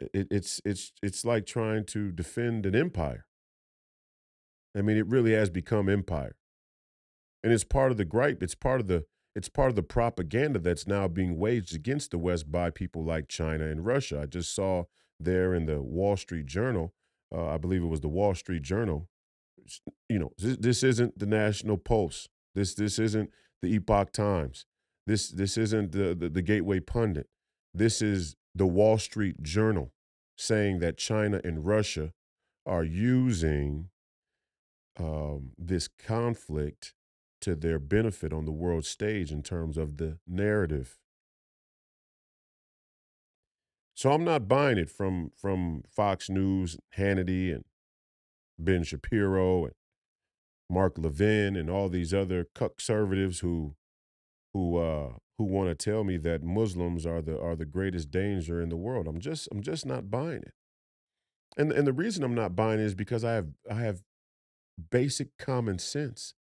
it, 0.00 0.28
it's 0.30 0.60
it's 0.64 0.92
it's 1.02 1.24
like 1.24 1.46
trying 1.46 1.84
to 1.86 2.12
defend 2.12 2.66
an 2.66 2.74
empire. 2.74 3.26
I 4.76 4.82
mean, 4.82 4.96
it 4.96 5.06
really 5.06 5.32
has 5.32 5.50
become 5.50 5.88
empire, 5.88 6.36
and 7.42 7.52
it's 7.52 7.64
part 7.64 7.90
of 7.90 7.96
the 7.96 8.04
gripe. 8.04 8.42
It's 8.42 8.54
part 8.54 8.80
of 8.80 8.86
the 8.86 9.04
it's 9.34 9.48
part 9.48 9.70
of 9.70 9.76
the 9.76 9.82
propaganda 9.82 10.60
that's 10.60 10.86
now 10.86 11.08
being 11.08 11.36
waged 11.38 11.74
against 11.74 12.12
the 12.12 12.18
West 12.18 12.52
by 12.52 12.70
people 12.70 13.04
like 13.04 13.28
China 13.28 13.64
and 13.66 13.84
Russia. 13.84 14.20
I 14.22 14.26
just 14.26 14.54
saw 14.54 14.84
there 15.18 15.54
in 15.54 15.66
the 15.66 15.82
Wall 15.82 16.16
Street 16.16 16.46
Journal, 16.46 16.94
uh, 17.34 17.46
I 17.46 17.58
believe 17.58 17.82
it 17.82 17.86
was 17.86 18.00
the 18.00 18.08
Wall 18.08 18.34
Street 18.34 18.62
Journal. 18.62 19.08
You 20.08 20.18
know, 20.18 20.32
this, 20.38 20.56
this 20.56 20.82
isn't 20.82 21.18
the 21.18 21.26
National 21.26 21.76
Post. 21.76 22.28
This 22.54 22.74
this 22.74 22.98
isn't 22.98 23.30
the 23.62 23.74
Epoch 23.74 24.12
Times. 24.12 24.66
This 25.06 25.28
this 25.28 25.56
isn't 25.56 25.92
the, 25.92 26.14
the, 26.14 26.28
the 26.28 26.42
Gateway 26.42 26.80
Pundit. 26.80 27.28
This 27.72 28.00
is 28.00 28.36
the 28.54 28.66
Wall 28.66 28.98
Street 28.98 29.42
Journal 29.42 29.92
saying 30.36 30.78
that 30.80 30.96
China 30.96 31.40
and 31.44 31.66
Russia 31.66 32.12
are 32.66 32.84
using 32.84 33.88
um, 34.98 35.50
this 35.58 35.88
conflict 35.88 36.94
to 37.40 37.54
their 37.54 37.78
benefit 37.78 38.32
on 38.32 38.44
the 38.46 38.52
world 38.52 38.84
stage 38.84 39.30
in 39.30 39.42
terms 39.42 39.76
of 39.76 39.98
the 39.98 40.18
narrative. 40.26 40.98
So 43.94 44.12
I'm 44.12 44.24
not 44.24 44.48
buying 44.48 44.78
it 44.78 44.90
from 44.90 45.30
from 45.36 45.82
Fox 45.88 46.28
News, 46.28 46.78
Hannity, 46.96 47.54
and 47.54 47.64
Ben 48.58 48.82
Shapiro, 48.82 49.64
and 49.64 49.74
Mark 50.70 50.98
Levin, 50.98 51.56
and 51.56 51.68
all 51.68 51.88
these 51.88 52.14
other 52.14 52.46
conservatives 52.54 53.40
who 53.40 53.74
who 54.52 54.78
uh, 54.78 55.12
who 55.38 55.44
want 55.44 55.68
to 55.68 55.74
tell 55.74 56.04
me 56.04 56.16
that 56.18 56.42
Muslims 56.42 57.04
are 57.06 57.20
the 57.20 57.40
are 57.40 57.56
the 57.56 57.64
greatest 57.64 58.10
danger 58.10 58.60
in 58.60 58.68
the 58.68 58.76
world. 58.76 59.06
I'm 59.06 59.20
just 59.20 59.48
I'm 59.50 59.62
just 59.62 59.84
not 59.84 60.10
buying 60.10 60.42
it. 60.42 60.54
And 61.56 61.72
and 61.72 61.86
the 61.86 61.92
reason 61.92 62.24
I'm 62.24 62.34
not 62.34 62.56
buying 62.56 62.80
it 62.80 62.84
is 62.84 62.94
because 62.94 63.24
I 63.24 63.32
have 63.32 63.48
I 63.70 63.74
have 63.74 64.02
basic 64.90 65.36
common 65.38 65.78
sense. 65.78 66.34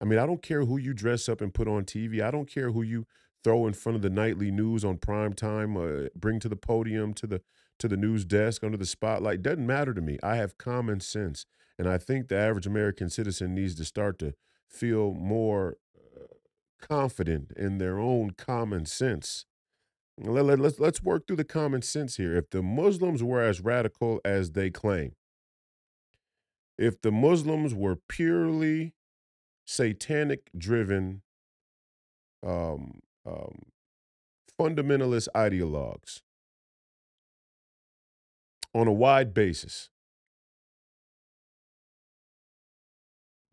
I 0.00 0.04
mean, 0.04 0.18
I 0.18 0.26
don't 0.26 0.42
care 0.42 0.64
who 0.64 0.76
you 0.76 0.92
dress 0.92 1.28
up 1.28 1.40
and 1.40 1.54
put 1.54 1.68
on 1.68 1.84
TV. 1.84 2.20
I 2.20 2.30
don't 2.30 2.50
care 2.50 2.72
who 2.72 2.82
you 2.82 3.06
throw 3.42 3.66
in 3.66 3.74
front 3.74 3.96
of 3.96 4.02
the 4.02 4.10
nightly 4.10 4.50
news 4.50 4.84
on 4.84 4.96
prime 4.98 5.34
time, 5.34 5.76
uh, 5.76 6.08
bring 6.16 6.40
to 6.40 6.48
the 6.48 6.56
podium, 6.56 7.14
to 7.14 7.26
the 7.26 7.42
to 7.78 7.88
the 7.88 7.96
news 7.96 8.24
desk, 8.24 8.62
under 8.62 8.76
the 8.76 8.86
spotlight. 8.86 9.42
Doesn't 9.42 9.66
matter 9.66 9.94
to 9.94 10.00
me. 10.00 10.18
I 10.22 10.36
have 10.36 10.58
common 10.58 11.00
sense, 11.00 11.46
and 11.78 11.88
I 11.88 11.98
think 11.98 12.28
the 12.28 12.38
average 12.38 12.66
American 12.66 13.10
citizen 13.10 13.54
needs 13.54 13.74
to 13.76 13.84
start 13.84 14.18
to 14.20 14.34
feel 14.68 15.14
more 15.14 15.76
uh, 15.96 16.34
confident 16.80 17.52
in 17.56 17.78
their 17.78 17.98
own 17.98 18.30
common 18.30 18.86
sense. 18.86 19.46
Let, 20.18 20.44
let, 20.44 20.60
let's 20.60 20.78
let's 20.78 21.02
work 21.02 21.26
through 21.26 21.36
the 21.36 21.44
common 21.44 21.82
sense 21.82 22.16
here. 22.16 22.36
If 22.36 22.50
the 22.50 22.62
Muslims 22.62 23.22
were 23.22 23.42
as 23.42 23.60
radical 23.60 24.20
as 24.24 24.52
they 24.52 24.70
claim, 24.70 25.12
if 26.78 27.00
the 27.00 27.10
Muslims 27.10 27.74
were 27.74 27.96
purely 28.08 28.94
satanic 29.66 30.50
driven 30.56 31.22
um, 32.46 33.00
um, 33.26 33.62
fundamentalist 34.58 35.28
ideologues 35.34 36.20
on 38.74 38.88
a 38.88 38.92
wide 38.92 39.32
basis, 39.34 39.90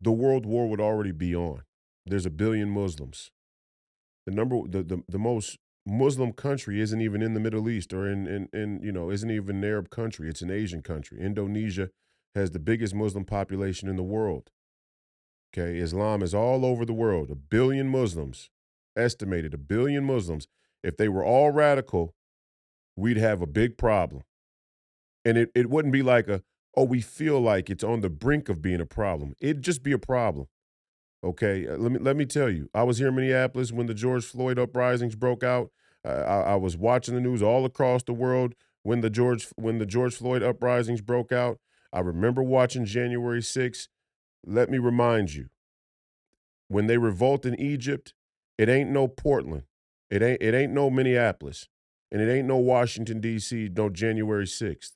the 0.00 0.12
world 0.12 0.44
war 0.44 0.68
would 0.68 0.80
already 0.80 1.12
be 1.12 1.34
on. 1.34 1.62
There's 2.04 2.26
a 2.26 2.30
billion 2.30 2.70
Muslims. 2.70 3.30
The 4.26 4.32
number, 4.32 4.56
the, 4.68 4.82
the, 4.82 5.02
the 5.08 5.18
most 5.18 5.58
Muslim 5.86 6.32
country 6.32 6.80
isn't 6.80 7.00
even 7.00 7.22
in 7.22 7.34
the 7.34 7.40
Middle 7.40 7.68
East 7.68 7.92
or 7.92 8.08
in, 8.08 8.26
in, 8.26 8.48
in, 8.52 8.80
you 8.82 8.92
know, 8.92 9.10
isn't 9.10 9.30
even 9.30 9.56
an 9.56 9.64
Arab 9.64 9.90
country. 9.90 10.28
It's 10.28 10.42
an 10.42 10.50
Asian 10.50 10.82
country. 10.82 11.20
Indonesia 11.20 11.90
has 12.34 12.50
the 12.50 12.58
biggest 12.58 12.94
Muslim 12.94 13.24
population 13.24 13.88
in 13.88 13.96
the 13.96 14.02
world. 14.02 14.50
Okay, 15.54 15.78
Islam 15.78 16.22
is 16.22 16.34
all 16.34 16.64
over 16.64 16.84
the 16.84 16.92
world. 16.92 17.30
A 17.30 17.34
billion 17.34 17.88
Muslims, 17.88 18.48
estimated 18.96 19.54
a 19.54 19.58
billion 19.58 20.04
Muslims. 20.04 20.46
If 20.82 20.96
they 20.96 21.08
were 21.08 21.24
all 21.24 21.50
radical, 21.50 22.14
we'd 22.96 23.16
have 23.16 23.42
a 23.42 23.46
big 23.46 23.76
problem. 23.76 24.22
And 25.24 25.38
it, 25.38 25.50
it 25.54 25.70
wouldn't 25.70 25.92
be 25.92 26.02
like 26.02 26.28
a, 26.28 26.42
oh, 26.76 26.84
we 26.84 27.00
feel 27.00 27.40
like 27.40 27.70
it's 27.70 27.84
on 27.84 28.00
the 28.00 28.10
brink 28.10 28.48
of 28.48 28.60
being 28.60 28.80
a 28.80 28.86
problem. 28.86 29.34
It'd 29.40 29.62
just 29.62 29.82
be 29.82 29.92
a 29.92 29.98
problem. 29.98 30.48
Okay, 31.24 31.68
uh, 31.68 31.76
let 31.76 31.92
me 31.92 31.98
let 32.00 32.16
me 32.16 32.26
tell 32.26 32.50
you. 32.50 32.68
I 32.74 32.82
was 32.82 32.98
here 32.98 33.08
in 33.08 33.14
Minneapolis 33.14 33.70
when 33.70 33.86
the 33.86 33.94
George 33.94 34.24
Floyd 34.24 34.58
uprisings 34.58 35.14
broke 35.14 35.44
out. 35.44 35.70
Uh, 36.04 36.08
I, 36.08 36.40
I 36.40 36.54
was 36.56 36.76
watching 36.76 37.14
the 37.14 37.20
news 37.20 37.42
all 37.42 37.64
across 37.64 38.02
the 38.02 38.12
world 38.12 38.54
when 38.82 39.02
the 39.02 39.10
George 39.10 39.48
when 39.54 39.78
the 39.78 39.86
George 39.86 40.16
Floyd 40.16 40.42
uprisings 40.42 41.00
broke 41.00 41.30
out. 41.30 41.58
I 41.92 42.00
remember 42.00 42.42
watching 42.42 42.86
January 42.86 43.40
6th. 43.40 43.88
Let 44.44 44.70
me 44.70 44.78
remind 44.78 45.34
you, 45.34 45.50
when 46.66 46.88
they 46.88 46.98
revolt 46.98 47.46
in 47.46 47.54
Egypt, 47.60 48.14
it 48.58 48.68
ain't 48.68 48.90
no 48.90 49.06
Portland. 49.06 49.62
It 50.10 50.22
ain't 50.22 50.42
it 50.42 50.54
ain't 50.54 50.72
no 50.72 50.90
Minneapolis. 50.90 51.68
And 52.10 52.20
it 52.20 52.30
ain't 52.30 52.46
no 52.46 52.58
Washington, 52.58 53.20
D.C., 53.20 53.70
no 53.74 53.88
January 53.88 54.44
6th. 54.44 54.90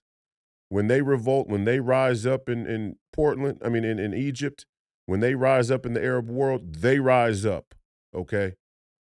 When 0.68 0.88
they 0.88 1.00
revolt, 1.00 1.48
when 1.48 1.64
they 1.64 1.80
rise 1.80 2.26
up 2.26 2.48
in, 2.48 2.66
in 2.66 2.96
Portland, 3.12 3.60
I 3.64 3.68
mean 3.68 3.84
in, 3.84 3.98
in 3.98 4.14
Egypt, 4.14 4.66
when 5.06 5.20
they 5.20 5.34
rise 5.34 5.70
up 5.70 5.86
in 5.86 5.94
the 5.94 6.02
Arab 6.02 6.28
world, 6.28 6.76
they 6.76 6.98
rise 6.98 7.46
up. 7.46 7.74
Okay? 8.14 8.54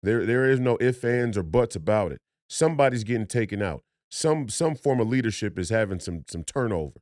There 0.02 0.24
there 0.24 0.48
is 0.48 0.60
no 0.60 0.76
ifs, 0.80 1.02
ands, 1.04 1.36
or 1.36 1.42
buts 1.42 1.74
about 1.74 2.12
it. 2.12 2.20
Somebody's 2.48 3.04
getting 3.04 3.26
taken 3.26 3.62
out. 3.62 3.82
Some 4.10 4.48
some 4.48 4.76
form 4.76 5.00
of 5.00 5.08
leadership 5.08 5.58
is 5.58 5.70
having 5.70 6.00
some 6.00 6.24
some 6.28 6.44
turnover. 6.44 7.00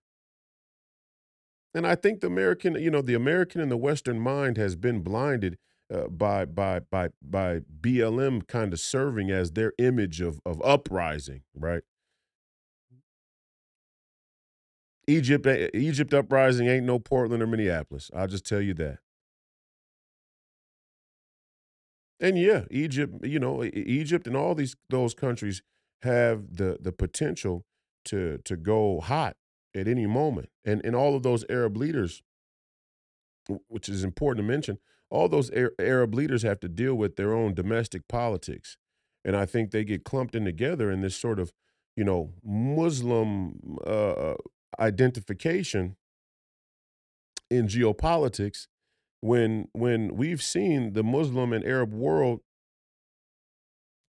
And 1.74 1.86
I 1.86 1.96
think 1.96 2.20
the 2.20 2.28
American, 2.28 2.76
you 2.76 2.90
know, 2.90 3.02
the 3.02 3.14
American 3.14 3.60
and 3.60 3.70
the 3.70 3.76
Western 3.76 4.20
mind 4.20 4.56
has 4.56 4.76
been 4.76 5.00
blinded 5.00 5.58
uh, 5.92 6.06
by 6.06 6.44
by 6.44 6.80
by 6.80 7.08
by 7.20 7.60
BLM 7.80 8.46
kind 8.46 8.72
of 8.72 8.80
serving 8.80 9.30
as 9.30 9.52
their 9.52 9.72
image 9.78 10.20
of 10.20 10.40
of 10.46 10.62
uprising, 10.62 11.42
right? 11.54 11.82
Egypt, 15.06 15.46
eh, 15.46 15.68
Egypt 15.74 16.14
uprising 16.14 16.68
ain't 16.68 16.86
no 16.86 16.98
Portland 16.98 17.42
or 17.42 17.46
Minneapolis. 17.46 18.10
I'll 18.14 18.28
just 18.28 18.46
tell 18.46 18.60
you 18.60 18.74
that. 18.74 18.98
And 22.20 22.38
yeah, 22.38 22.64
Egypt, 22.70 23.24
you 23.24 23.38
know, 23.38 23.64
Egypt 23.64 24.26
and 24.26 24.36
all 24.36 24.54
these 24.54 24.76
those 24.88 25.14
countries 25.14 25.62
have 26.02 26.56
the 26.56 26.78
the 26.80 26.92
potential 26.92 27.64
to 28.06 28.38
to 28.44 28.56
go 28.56 29.00
hot 29.00 29.36
at 29.74 29.88
any 29.88 30.06
moment. 30.06 30.48
And 30.64 30.80
and 30.84 30.94
all 30.94 31.16
of 31.16 31.22
those 31.22 31.44
Arab 31.50 31.76
leaders, 31.76 32.22
which 33.68 33.88
is 33.88 34.04
important 34.04 34.46
to 34.46 34.50
mention, 34.50 34.78
all 35.10 35.28
those 35.28 35.50
Arab 35.78 36.14
leaders 36.14 36.42
have 36.42 36.60
to 36.60 36.68
deal 36.68 36.94
with 36.94 37.16
their 37.16 37.34
own 37.34 37.54
domestic 37.54 38.06
politics. 38.08 38.76
And 39.24 39.36
I 39.36 39.46
think 39.46 39.70
they 39.70 39.84
get 39.84 40.04
clumped 40.04 40.34
in 40.34 40.44
together 40.44 40.90
in 40.90 41.00
this 41.00 41.16
sort 41.16 41.40
of, 41.40 41.52
you 41.96 42.04
know, 42.04 42.32
Muslim 42.44 43.78
uh, 43.86 44.34
identification 44.78 45.96
in 47.50 47.66
geopolitics 47.66 48.66
when 49.20 49.68
when 49.72 50.16
we've 50.16 50.42
seen 50.42 50.92
the 50.92 51.02
Muslim 51.02 51.52
and 51.52 51.64
Arab 51.64 51.92
world 51.92 52.40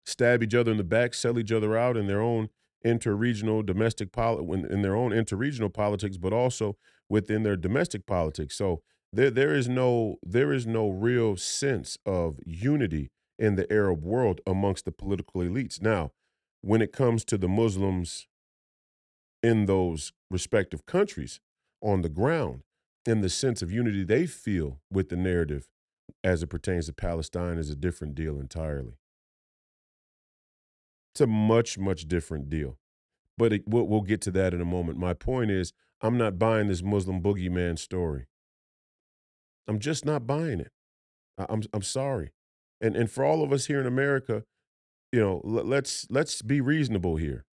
stab 0.06 0.44
each 0.44 0.54
other 0.54 0.72
in 0.72 0.78
the 0.78 0.84
back, 0.84 1.14
sell 1.14 1.40
each 1.40 1.52
other 1.52 1.78
out 1.78 1.98
in 1.98 2.08
their 2.08 2.22
own 2.22 2.50
interregional 2.86 3.66
domestic 3.66 4.12
poli- 4.12 4.44
in 4.70 4.82
their 4.82 4.96
own 4.96 5.12
interregional 5.12 5.74
politics, 5.74 6.18
but 6.18 6.34
also 6.34 6.78
within 7.10 7.44
their 7.44 7.56
domestic 7.56 8.06
politics. 8.06 8.56
So 8.56 8.82
there 9.12 9.32
there 9.32 9.56
is 9.56 9.68
no 9.68 10.18
there 10.24 10.54
is 10.54 10.68
no 10.68 10.90
real 10.90 11.38
sense 11.38 11.98
of 12.06 12.40
unity 12.46 13.10
in 13.40 13.56
the 13.56 13.72
Arab 13.72 14.04
world 14.04 14.42
amongst 14.46 14.86
the 14.86 14.92
political 14.92 15.42
elites. 15.42 15.82
Now, 15.82 16.12
when 16.62 16.82
it 16.82 16.92
comes 16.92 17.26
to 17.26 17.38
the 17.38 17.48
Muslims 17.48 18.28
in 19.46 19.68
those 19.68 20.12
respective 20.32 20.88
countries 20.88 21.40
on 21.80 22.02
the 22.02 22.10
ground, 22.10 22.62
in 23.06 23.22
the 23.22 23.30
sense 23.30 23.62
of 23.62 23.72
unity 23.72 24.04
they 24.04 24.26
feel 24.26 24.80
with 24.92 25.10
the 25.10 25.16
narrative 25.16 25.68
as 26.24 26.42
it 26.42 26.48
pertains 26.48 26.88
to 26.88 26.94
Palestine 26.94 27.60
is 27.60 27.70
a 27.70 27.76
different 27.76 28.16
deal 28.16 28.40
entirely. 28.40 28.98
It's 31.14 31.22
a 31.22 31.28
much, 31.28 31.78
much 31.78 32.08
different 32.08 32.50
deal. 32.50 32.80
But 33.38 33.54
it, 33.54 33.64
we'll, 33.68 33.88
we'll 33.88 34.02
get 34.02 34.20
to 34.22 34.32
that 34.32 34.56
in 34.56 34.62
a 34.62 34.66
moment. 34.66 34.98
My 34.98 35.14
point 35.14 35.52
is, 35.52 35.74
I'm 36.02 36.18
not 36.18 36.40
buying 36.40 36.68
this 36.68 36.82
Muslim 36.82 37.22
boogeyman 37.22 37.78
story. 37.78 38.26
I'm 39.68 39.78
just 39.78 40.06
not 40.06 40.26
buying 40.26 40.60
it. 40.60 40.72
I, 41.38 41.46
I'm 41.50 41.62
I'm 41.74 41.84
sorry, 41.84 42.32
and 42.82 42.96
and 42.96 43.12
for 43.12 43.24
all 43.24 43.44
of 43.44 43.52
us 43.52 43.66
here 43.66 43.80
in 43.80 43.88
America, 43.88 44.44
you 45.12 45.20
know, 45.20 45.42
let's 45.44 46.08
let's 46.10 46.42
be 46.42 46.62
reasonable 46.62 47.18
here. 47.18 47.46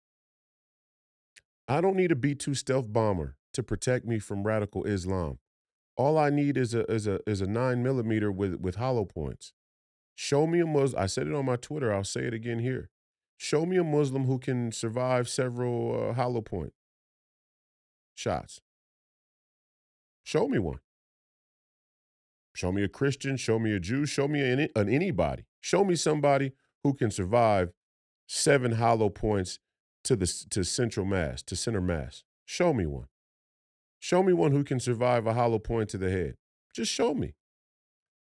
I 1.71 1.81
don't 1.81 1.95
need 1.95 2.11
a 2.11 2.17
B 2.17 2.35
two 2.35 2.55
stealth 2.55 2.93
bomber 2.93 3.37
to 3.53 3.63
protect 3.63 4.05
me 4.05 4.19
from 4.19 4.43
radical 4.43 4.83
Islam. 4.83 5.39
All 5.97 6.19
I 6.19 6.29
need 6.29 6.57
is 6.57 6.75
a 6.75 6.85
is 6.91 7.07
a 7.07 7.21
is 7.29 7.41
a 7.41 7.47
nine 7.47 7.81
millimeter 7.81 8.33
with 8.33 8.55
with 8.57 8.75
hollow 8.75 9.05
points. 9.05 9.53
Show 10.17 10.49
me 10.49 10.59
a 10.59 10.67
Muslim. 10.67 11.01
I 11.01 11.07
said 11.07 11.29
it 11.29 11.33
on 11.33 11.47
my 11.47 11.55
Twitter. 11.55 11.95
I'll 11.95 12.03
say 12.03 12.23
it 12.23 12.35
again 12.35 12.59
here. 12.59 12.91
Show 13.37 13.67
me 13.67 13.77
a 13.77 13.85
Muslim 13.85 14.25
who 14.25 14.41
can 14.41 14.73
survive 14.73 15.29
several 15.29 16.11
uh, 16.11 16.15
hollow 16.15 16.41
point 16.41 16.73
shots. 18.17 18.61
Show 20.25 20.49
me 20.49 20.59
one. 20.59 20.81
Show 22.53 22.73
me 22.73 22.83
a 22.83 22.89
Christian. 22.89 23.37
Show 23.37 23.61
me 23.61 23.73
a 23.73 23.79
Jew. 23.79 24.07
Show 24.07 24.27
me 24.27 24.41
an, 24.43 24.69
an 24.75 24.89
anybody. 24.89 25.45
Show 25.61 25.85
me 25.85 25.95
somebody 25.95 26.51
who 26.83 26.95
can 26.95 27.13
survive 27.13 27.71
seven 28.27 28.73
hollow 28.73 29.09
points 29.09 29.61
to 30.05 30.17
the 30.17 30.27
to 30.51 30.65
central 30.65 31.07
mass 31.07 31.43
to 31.43 31.57
center 31.57 31.81
mass. 31.81 32.25
Show 32.45 32.73
me 32.73 32.87
one. 32.87 33.07
Show 33.99 34.23
me 34.23 34.33
one 34.33 34.53
who 34.53 34.65
can 34.65 34.81
survive 34.81 35.27
a 35.27 35.35
hollow 35.35 35.59
point 35.59 35.91
to 35.91 35.99
the 35.99 36.11
head. 36.11 36.37
Just 36.75 36.91
show 36.91 37.15
me. 37.15 37.35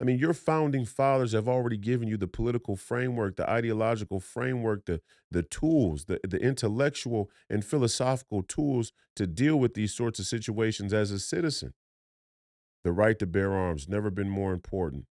I 0.01 0.05
mean, 0.05 0.17
your 0.17 0.33
founding 0.33 0.85
fathers 0.85 1.31
have 1.31 1.47
already 1.47 1.77
given 1.77 2.09
you 2.09 2.17
the 2.17 2.27
political 2.27 2.75
framework, 2.75 3.37
the 3.37 3.49
ideological 3.49 4.19
framework, 4.19 4.85
the 4.85 5.01
the 5.31 5.43
tools, 5.43 6.05
the 6.05 6.19
the 6.27 6.39
intellectual 6.39 7.29
and 7.49 7.63
philosophical 7.63 8.43
tools 8.43 8.91
to 9.15 9.25
deal 9.25 9.57
with 9.57 9.75
these 9.75 9.93
sorts 9.93 10.19
of 10.19 10.25
situations 10.25 10.93
as 10.93 11.11
a 11.11 11.19
citizen. 11.19 11.73
The 12.83 12.91
right 12.91 13.17
to 13.19 13.25
bear 13.25 13.53
arms 13.53 13.87
never 13.87 14.09
been 14.09 14.29
more 14.29 14.51
important. 14.51 15.05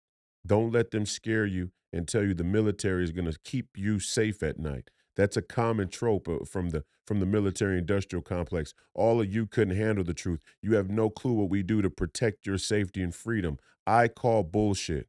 Don't 0.44 0.72
let 0.72 0.90
them 0.90 1.06
scare 1.06 1.46
you 1.46 1.70
and 1.92 2.08
tell 2.08 2.24
you 2.24 2.34
the 2.34 2.42
military 2.42 3.04
is 3.04 3.12
going 3.12 3.30
to 3.30 3.38
keep 3.44 3.76
you 3.76 4.00
safe 4.00 4.42
at 4.42 4.58
night. 4.58 4.90
That's 5.20 5.36
a 5.36 5.42
common 5.42 5.88
trope 5.88 6.28
uh, 6.28 6.46
from 6.46 6.70
the 6.70 6.82
from 7.06 7.20
the 7.20 7.26
military 7.26 7.76
industrial 7.76 8.22
complex. 8.22 8.72
All 8.94 9.20
of 9.20 9.30
you 9.30 9.46
couldn't 9.46 9.76
handle 9.76 10.02
the 10.02 10.14
truth. 10.14 10.40
You 10.62 10.76
have 10.76 10.88
no 10.88 11.10
clue 11.10 11.34
what 11.34 11.50
we 11.50 11.62
do 11.62 11.82
to 11.82 11.90
protect 11.90 12.46
your 12.46 12.56
safety 12.56 13.02
and 13.02 13.14
freedom. 13.14 13.58
I 13.86 14.08
call 14.08 14.44
bullshit. 14.44 15.08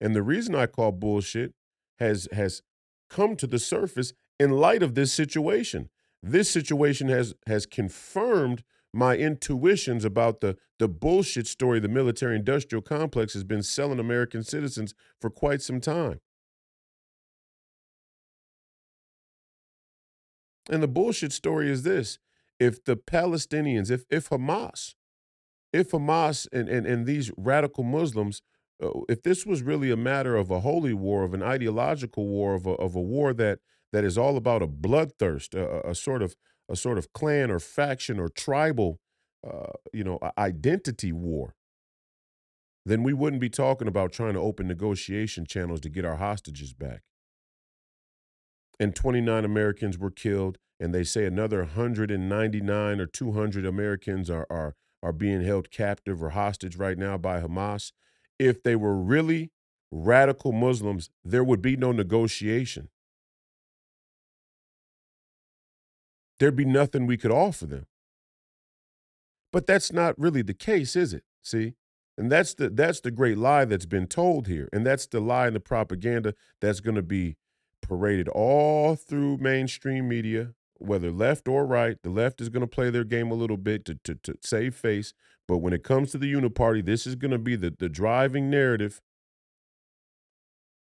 And 0.00 0.12
the 0.12 0.24
reason 0.24 0.56
I 0.56 0.66
call 0.66 0.90
bullshit 0.90 1.54
has 2.00 2.26
has 2.32 2.62
come 3.08 3.36
to 3.36 3.46
the 3.46 3.60
surface 3.60 4.12
in 4.40 4.50
light 4.50 4.82
of 4.82 4.96
this 4.96 5.12
situation. 5.12 5.88
This 6.20 6.50
situation 6.50 7.08
has 7.08 7.34
has 7.46 7.64
confirmed 7.64 8.64
my 8.92 9.16
intuitions 9.16 10.04
about 10.04 10.40
the 10.40 10.56
the 10.80 10.88
bullshit 10.88 11.46
story 11.46 11.78
the 11.78 11.86
military 11.86 12.34
industrial 12.34 12.82
complex 12.82 13.34
has 13.34 13.44
been 13.44 13.62
selling 13.62 14.00
American 14.00 14.42
citizens 14.42 14.94
for 15.20 15.30
quite 15.30 15.62
some 15.62 15.80
time. 15.80 16.18
And 20.70 20.82
the 20.82 20.88
bullshit 20.88 21.32
story 21.32 21.70
is 21.70 21.82
this 21.82 22.18
if 22.58 22.84
the 22.84 22.96
Palestinians, 22.96 23.90
if, 23.90 24.04
if 24.10 24.28
Hamas, 24.30 24.94
if 25.72 25.90
Hamas 25.90 26.46
and, 26.52 26.68
and, 26.68 26.86
and 26.86 27.06
these 27.06 27.30
radical 27.36 27.84
Muslims, 27.84 28.42
uh, 28.82 28.90
if 29.08 29.22
this 29.22 29.44
was 29.44 29.62
really 29.62 29.90
a 29.90 29.96
matter 29.96 30.36
of 30.36 30.50
a 30.50 30.60
holy 30.60 30.94
war, 30.94 31.24
of 31.24 31.34
an 31.34 31.42
ideological 31.42 32.26
war, 32.26 32.54
of 32.54 32.66
a, 32.66 32.70
of 32.72 32.94
a 32.94 33.00
war 33.00 33.32
that 33.34 33.58
that 33.92 34.04
is 34.04 34.18
all 34.18 34.36
about 34.36 34.62
a 34.62 34.66
bloodthirst, 34.66 35.54
a, 35.54 35.88
a 35.88 35.94
sort 35.94 36.22
of 36.22 36.34
a 36.68 36.76
sort 36.76 36.98
of 36.98 37.12
clan 37.12 37.50
or 37.50 37.60
faction 37.60 38.18
or 38.18 38.28
tribal, 38.28 38.98
uh, 39.46 39.72
you 39.92 40.02
know, 40.02 40.18
identity 40.38 41.12
war, 41.12 41.54
then 42.86 43.02
we 43.02 43.12
wouldn't 43.12 43.40
be 43.40 43.50
talking 43.50 43.86
about 43.86 44.12
trying 44.12 44.34
to 44.34 44.40
open 44.40 44.66
negotiation 44.66 45.44
channels 45.44 45.80
to 45.80 45.88
get 45.88 46.04
our 46.04 46.16
hostages 46.16 46.72
back 46.72 47.02
and 48.78 48.94
29 48.94 49.44
Americans 49.44 49.98
were 49.98 50.10
killed, 50.10 50.58
and 50.80 50.94
they 50.94 51.04
say 51.04 51.24
another 51.24 51.58
199 51.58 53.00
or 53.00 53.06
200 53.06 53.64
Americans 53.64 54.30
are 54.30 54.46
are 54.50 54.74
are 55.02 55.12
being 55.12 55.42
held 55.42 55.70
captive 55.70 56.22
or 56.22 56.30
hostage 56.30 56.76
right 56.76 56.96
now 56.96 57.18
by 57.18 57.40
Hamas. 57.40 57.92
If 58.38 58.62
they 58.62 58.74
were 58.74 58.96
really 58.96 59.52
radical 59.90 60.52
Muslims, 60.52 61.10
there 61.22 61.44
would 61.44 61.60
be 61.60 61.76
no 61.76 61.92
negotiation. 61.92 62.88
There'd 66.38 66.56
be 66.56 66.64
nothing 66.64 67.06
we 67.06 67.16
could 67.16 67.30
offer 67.30 67.66
them. 67.66 67.86
But 69.52 69.66
that's 69.66 69.92
not 69.92 70.18
really 70.18 70.42
the 70.42 70.54
case, 70.54 70.96
is 70.96 71.14
it? 71.14 71.22
See? 71.42 71.74
And 72.16 72.30
that's 72.30 72.54
the 72.54 72.70
that's 72.70 73.00
the 73.00 73.10
great 73.10 73.38
lie 73.38 73.64
that's 73.64 73.86
been 73.86 74.06
told 74.06 74.46
here. 74.46 74.68
And 74.72 74.86
that's 74.86 75.06
the 75.06 75.20
lie 75.20 75.46
and 75.46 75.56
the 75.56 75.60
propaganda 75.60 76.34
that's 76.60 76.80
going 76.80 76.94
to 76.96 77.02
be 77.02 77.36
paraded 77.88 78.28
all 78.28 78.96
through 78.96 79.38
mainstream 79.38 80.08
media, 80.08 80.54
whether 80.78 81.10
left 81.10 81.48
or 81.48 81.66
right. 81.66 81.96
The 82.02 82.10
left 82.10 82.40
is 82.40 82.48
going 82.48 82.62
to 82.62 82.66
play 82.66 82.90
their 82.90 83.04
game 83.04 83.30
a 83.30 83.34
little 83.34 83.56
bit 83.56 83.84
to, 83.86 83.94
to, 84.04 84.14
to 84.16 84.34
save 84.42 84.74
face. 84.74 85.14
But 85.46 85.58
when 85.58 85.72
it 85.72 85.84
comes 85.84 86.10
to 86.12 86.18
the 86.18 86.32
uniparty, 86.32 86.84
this 86.84 87.06
is 87.06 87.14
going 87.14 87.30
to 87.30 87.38
be 87.38 87.56
the, 87.56 87.74
the 87.78 87.88
driving 87.88 88.50
narrative 88.50 89.00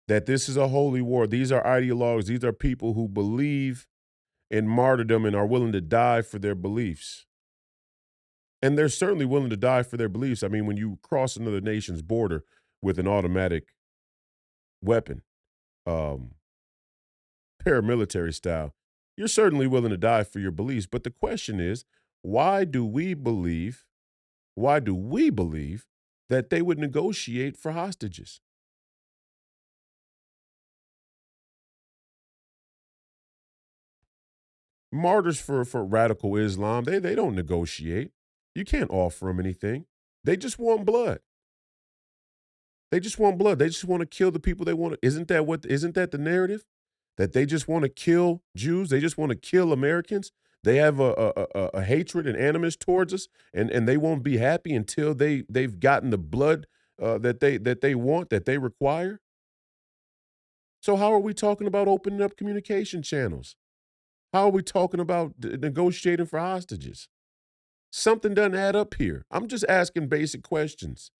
that 0.08 0.26
this 0.26 0.48
is 0.48 0.56
a 0.56 0.68
holy 0.68 1.00
war. 1.00 1.26
These 1.26 1.52
are 1.52 1.62
ideologues. 1.62 2.26
These 2.26 2.44
are 2.44 2.52
people 2.52 2.94
who 2.94 3.08
believe 3.08 3.86
in 4.50 4.66
martyrdom 4.66 5.24
and 5.24 5.36
are 5.36 5.46
willing 5.46 5.72
to 5.72 5.80
die 5.80 6.22
for 6.22 6.38
their 6.38 6.56
beliefs. 6.56 7.26
And 8.60 8.76
they're 8.76 8.88
certainly 8.88 9.24
willing 9.24 9.50
to 9.50 9.56
die 9.56 9.84
for 9.84 9.96
their 9.96 10.08
beliefs. 10.08 10.42
I 10.42 10.48
mean, 10.48 10.66
when 10.66 10.76
you 10.76 10.98
cross 11.02 11.36
another 11.36 11.60
nation's 11.60 12.02
border 12.02 12.44
with 12.82 12.98
an 12.98 13.06
automatic 13.08 13.68
weapon, 14.82 15.22
um, 15.86 16.32
paramilitary 17.64 18.34
style, 18.34 18.74
you're 19.16 19.28
certainly 19.28 19.66
willing 19.66 19.90
to 19.90 19.96
die 19.96 20.24
for 20.24 20.38
your 20.38 20.50
beliefs. 20.50 20.86
But 20.86 21.04
the 21.04 21.10
question 21.10 21.60
is, 21.60 21.84
why 22.22 22.64
do 22.64 22.84
we 22.84 23.14
believe, 23.14 23.84
why 24.54 24.80
do 24.80 24.94
we 24.94 25.30
believe 25.30 25.86
that 26.28 26.50
they 26.50 26.62
would 26.62 26.78
negotiate 26.78 27.56
for 27.56 27.72
hostages? 27.72 28.40
Martyrs 34.92 35.40
for, 35.40 35.64
for 35.64 35.84
radical 35.84 36.36
Islam, 36.36 36.84
they, 36.84 36.98
they 36.98 37.14
don't 37.14 37.36
negotiate. 37.36 38.10
You 38.54 38.64
can't 38.64 38.90
offer 38.90 39.26
them 39.26 39.38
anything. 39.38 39.86
They 40.24 40.36
just 40.36 40.58
want 40.58 40.84
blood. 40.84 41.20
They 42.90 42.98
just 42.98 43.18
want 43.18 43.38
blood. 43.38 43.58
They 43.60 43.68
just 43.68 43.84
want 43.84 44.00
to 44.00 44.06
kill 44.06 44.32
the 44.32 44.40
people 44.40 44.64
they 44.64 44.74
want 44.74 44.94
to. 44.94 45.06
Isn't 45.06 45.28
that 45.28 45.46
what 45.46 45.64
isn't 45.64 45.94
that 45.94 46.10
the 46.10 46.18
narrative? 46.18 46.64
That 47.16 47.32
they 47.32 47.46
just 47.46 47.68
want 47.68 47.82
to 47.82 47.88
kill 47.88 48.42
Jews, 48.56 48.90
they 48.90 49.00
just 49.00 49.18
want 49.18 49.30
to 49.30 49.36
kill 49.36 49.72
Americans. 49.72 50.32
They 50.62 50.76
have 50.76 51.00
a, 51.00 51.12
a, 51.12 51.46
a, 51.58 51.64
a, 51.74 51.82
hatred 51.82 52.26
and 52.26 52.36
animus 52.36 52.76
towards 52.76 53.14
us, 53.14 53.28
and, 53.54 53.70
and 53.70 53.88
they 53.88 53.96
won't 53.96 54.22
be 54.22 54.36
happy 54.36 54.74
until 54.74 55.14
they 55.14 55.44
they've 55.48 55.80
gotten 55.80 56.10
the 56.10 56.18
blood 56.18 56.66
uh, 57.00 57.16
that 57.18 57.40
they 57.40 57.56
that 57.56 57.80
they 57.80 57.94
want, 57.94 58.28
that 58.28 58.44
they 58.44 58.58
require. 58.58 59.20
So 60.82 60.96
how 60.96 61.12
are 61.12 61.20
we 61.20 61.34
talking 61.34 61.66
about 61.66 61.88
opening 61.88 62.20
up 62.20 62.36
communication 62.36 63.02
channels? 63.02 63.56
How 64.32 64.44
are 64.44 64.50
we 64.50 64.62
talking 64.62 65.00
about 65.00 65.34
negotiating 65.42 66.26
for 66.26 66.38
hostages? 66.38 67.08
Something 67.90 68.34
doesn't 68.34 68.54
add 68.54 68.76
up 68.76 68.94
here. 68.94 69.24
I'm 69.30 69.48
just 69.48 69.64
asking 69.68 70.08
basic 70.08 70.42
questions. 70.42 71.10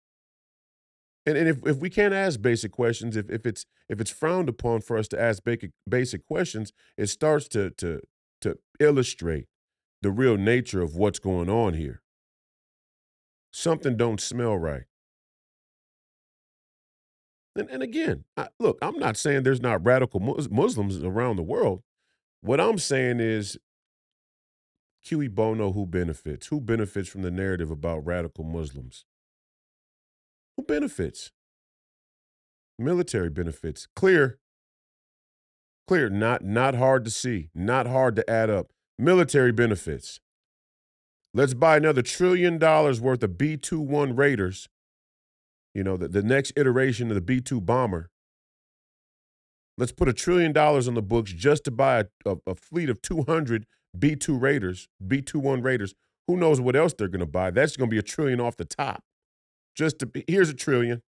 And, 1.30 1.38
and 1.38 1.48
if, 1.48 1.66
if 1.66 1.76
we 1.78 1.88
can't 1.88 2.12
ask 2.12 2.42
basic 2.42 2.72
questions, 2.72 3.16
if, 3.16 3.30
if 3.30 3.46
it's 3.46 3.64
if 3.88 4.00
it's 4.00 4.10
frowned 4.10 4.48
upon 4.48 4.80
for 4.80 4.98
us 4.98 5.06
to 5.08 5.20
ask 5.20 5.44
basic 5.44 5.70
basic 5.88 6.26
questions, 6.26 6.72
it 6.96 7.06
starts 7.06 7.46
to 7.48 7.70
to 7.70 8.00
to 8.40 8.58
illustrate 8.80 9.46
the 10.02 10.10
real 10.10 10.36
nature 10.36 10.82
of 10.82 10.96
what's 10.96 11.20
going 11.20 11.48
on 11.48 11.74
here. 11.74 12.02
Something 13.52 13.96
don't 13.96 14.20
smell 14.20 14.56
right. 14.56 14.84
And, 17.56 17.68
and 17.70 17.82
again, 17.82 18.24
I, 18.36 18.48
look, 18.58 18.78
I'm 18.82 18.98
not 18.98 19.16
saying 19.16 19.42
there's 19.42 19.60
not 19.60 19.84
radical 19.84 20.20
Muslims 20.20 21.02
around 21.02 21.36
the 21.36 21.42
world. 21.42 21.82
What 22.40 22.60
I'm 22.60 22.78
saying 22.78 23.20
is, 23.20 23.58
cui 25.06 25.28
bono, 25.28 25.72
who 25.72 25.86
benefits? 25.86 26.46
Who 26.46 26.60
benefits 26.60 27.08
from 27.08 27.22
the 27.22 27.30
narrative 27.30 27.70
about 27.70 28.06
radical 28.06 28.44
Muslims? 28.44 29.04
Who 30.60 30.66
benefits? 30.66 31.30
Military 32.78 33.30
benefits. 33.30 33.88
Clear. 33.96 34.38
Clear. 35.88 36.10
Not 36.10 36.44
not 36.44 36.74
hard 36.74 37.02
to 37.06 37.10
see. 37.10 37.48
Not 37.54 37.86
hard 37.86 38.14
to 38.16 38.28
add 38.28 38.50
up. 38.50 38.66
Military 38.98 39.52
benefits. 39.52 40.20
Let's 41.32 41.54
buy 41.54 41.78
another 41.78 42.02
trillion 42.02 42.58
dollars 42.58 43.00
worth 43.00 43.22
of 43.22 43.38
B 43.38 43.56
21 43.56 44.14
Raiders. 44.14 44.68
You 45.74 45.82
know, 45.82 45.96
the, 45.96 46.08
the 46.08 46.22
next 46.22 46.52
iteration 46.56 47.08
of 47.08 47.14
the 47.14 47.22
B 47.22 47.40
2 47.40 47.62
bomber. 47.62 48.10
Let's 49.78 49.92
put 49.92 50.10
a 50.10 50.12
trillion 50.12 50.52
dollars 50.52 50.86
on 50.86 50.92
the 50.92 51.00
books 51.00 51.32
just 51.32 51.64
to 51.64 51.70
buy 51.70 52.00
a, 52.00 52.04
a, 52.26 52.36
a 52.48 52.54
fleet 52.54 52.90
of 52.90 53.00
200 53.00 53.64
B 53.98 54.14
2 54.14 54.36
Raiders, 54.36 54.88
B 55.08 55.22
21 55.22 55.62
Raiders. 55.62 55.94
Who 56.26 56.36
knows 56.36 56.60
what 56.60 56.76
else 56.76 56.92
they're 56.92 57.08
going 57.08 57.20
to 57.20 57.26
buy? 57.26 57.50
That's 57.50 57.78
going 57.78 57.88
to 57.88 57.94
be 57.94 57.98
a 57.98 58.02
trillion 58.02 58.42
off 58.42 58.58
the 58.58 58.66
top. 58.66 59.04
Just 59.74 59.98
to 60.00 60.06
be, 60.06 60.24
here's 60.26 60.48
a 60.50 60.54
trillion. 60.54 61.02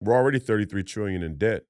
We're 0.00 0.14
already 0.14 0.38
33 0.38 0.82
trillion 0.82 1.22
in 1.22 1.36
debt. 1.36 1.62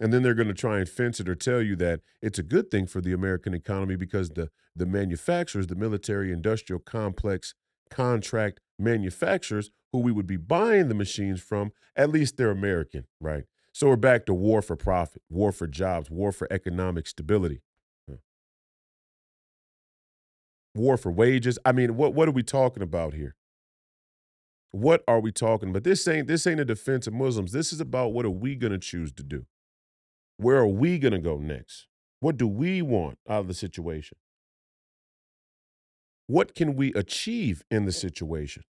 And 0.00 0.12
then 0.12 0.22
they're 0.22 0.34
going 0.34 0.48
to 0.48 0.54
try 0.54 0.78
and 0.78 0.88
fence 0.88 1.20
it 1.20 1.28
or 1.28 1.34
tell 1.34 1.62
you 1.62 1.74
that 1.76 2.00
it's 2.20 2.38
a 2.38 2.42
good 2.42 2.70
thing 2.70 2.86
for 2.86 3.00
the 3.00 3.12
American 3.12 3.54
economy 3.54 3.96
because 3.96 4.30
the, 4.30 4.50
the 4.74 4.86
manufacturers, 4.86 5.68
the 5.68 5.74
military 5.74 6.32
industrial 6.32 6.80
complex 6.80 7.54
contract 7.90 8.60
manufacturers 8.78 9.70
who 9.92 10.00
we 10.00 10.12
would 10.12 10.26
be 10.26 10.36
buying 10.36 10.88
the 10.88 10.94
machines 10.94 11.40
from, 11.40 11.72
at 11.94 12.10
least 12.10 12.36
they're 12.36 12.50
American, 12.50 13.04
right? 13.20 13.44
So 13.72 13.88
we're 13.88 13.96
back 13.96 14.26
to 14.26 14.34
war 14.34 14.60
for 14.60 14.76
profit, 14.76 15.22
war 15.30 15.52
for 15.52 15.66
jobs, 15.66 16.10
war 16.10 16.32
for 16.32 16.50
economic 16.50 17.06
stability, 17.06 17.62
war 20.74 20.96
for 20.96 21.10
wages. 21.10 21.58
I 21.64 21.72
mean, 21.72 21.96
what, 21.96 22.14
what 22.14 22.28
are 22.28 22.32
we 22.32 22.42
talking 22.42 22.82
about 22.82 23.14
here? 23.14 23.35
What 24.76 25.02
are 25.08 25.20
we 25.20 25.32
talking 25.32 25.70
about? 25.70 25.84
This 25.84 26.06
ain't 26.06 26.28
this 26.28 26.46
ain't 26.46 26.60
a 26.60 26.64
defense 26.64 27.06
of 27.06 27.14
Muslims. 27.14 27.52
This 27.52 27.72
is 27.72 27.80
about 27.80 28.12
what 28.12 28.26
are 28.26 28.30
we 28.30 28.56
to 28.56 28.76
choose 28.76 29.10
to 29.12 29.22
do? 29.22 29.46
Where 30.36 30.58
are 30.58 30.66
we 30.66 30.98
to 30.98 31.18
go 31.18 31.38
next? 31.38 31.86
What 32.20 32.36
do 32.36 32.46
we 32.46 32.82
want 32.82 33.18
out 33.26 33.40
of 33.40 33.48
the 33.48 33.54
situation? 33.54 34.18
What 36.26 36.54
can 36.54 36.76
we 36.76 36.92
achieve 36.92 37.62
in 37.70 37.86
the 37.86 37.92
situation? 37.92 38.64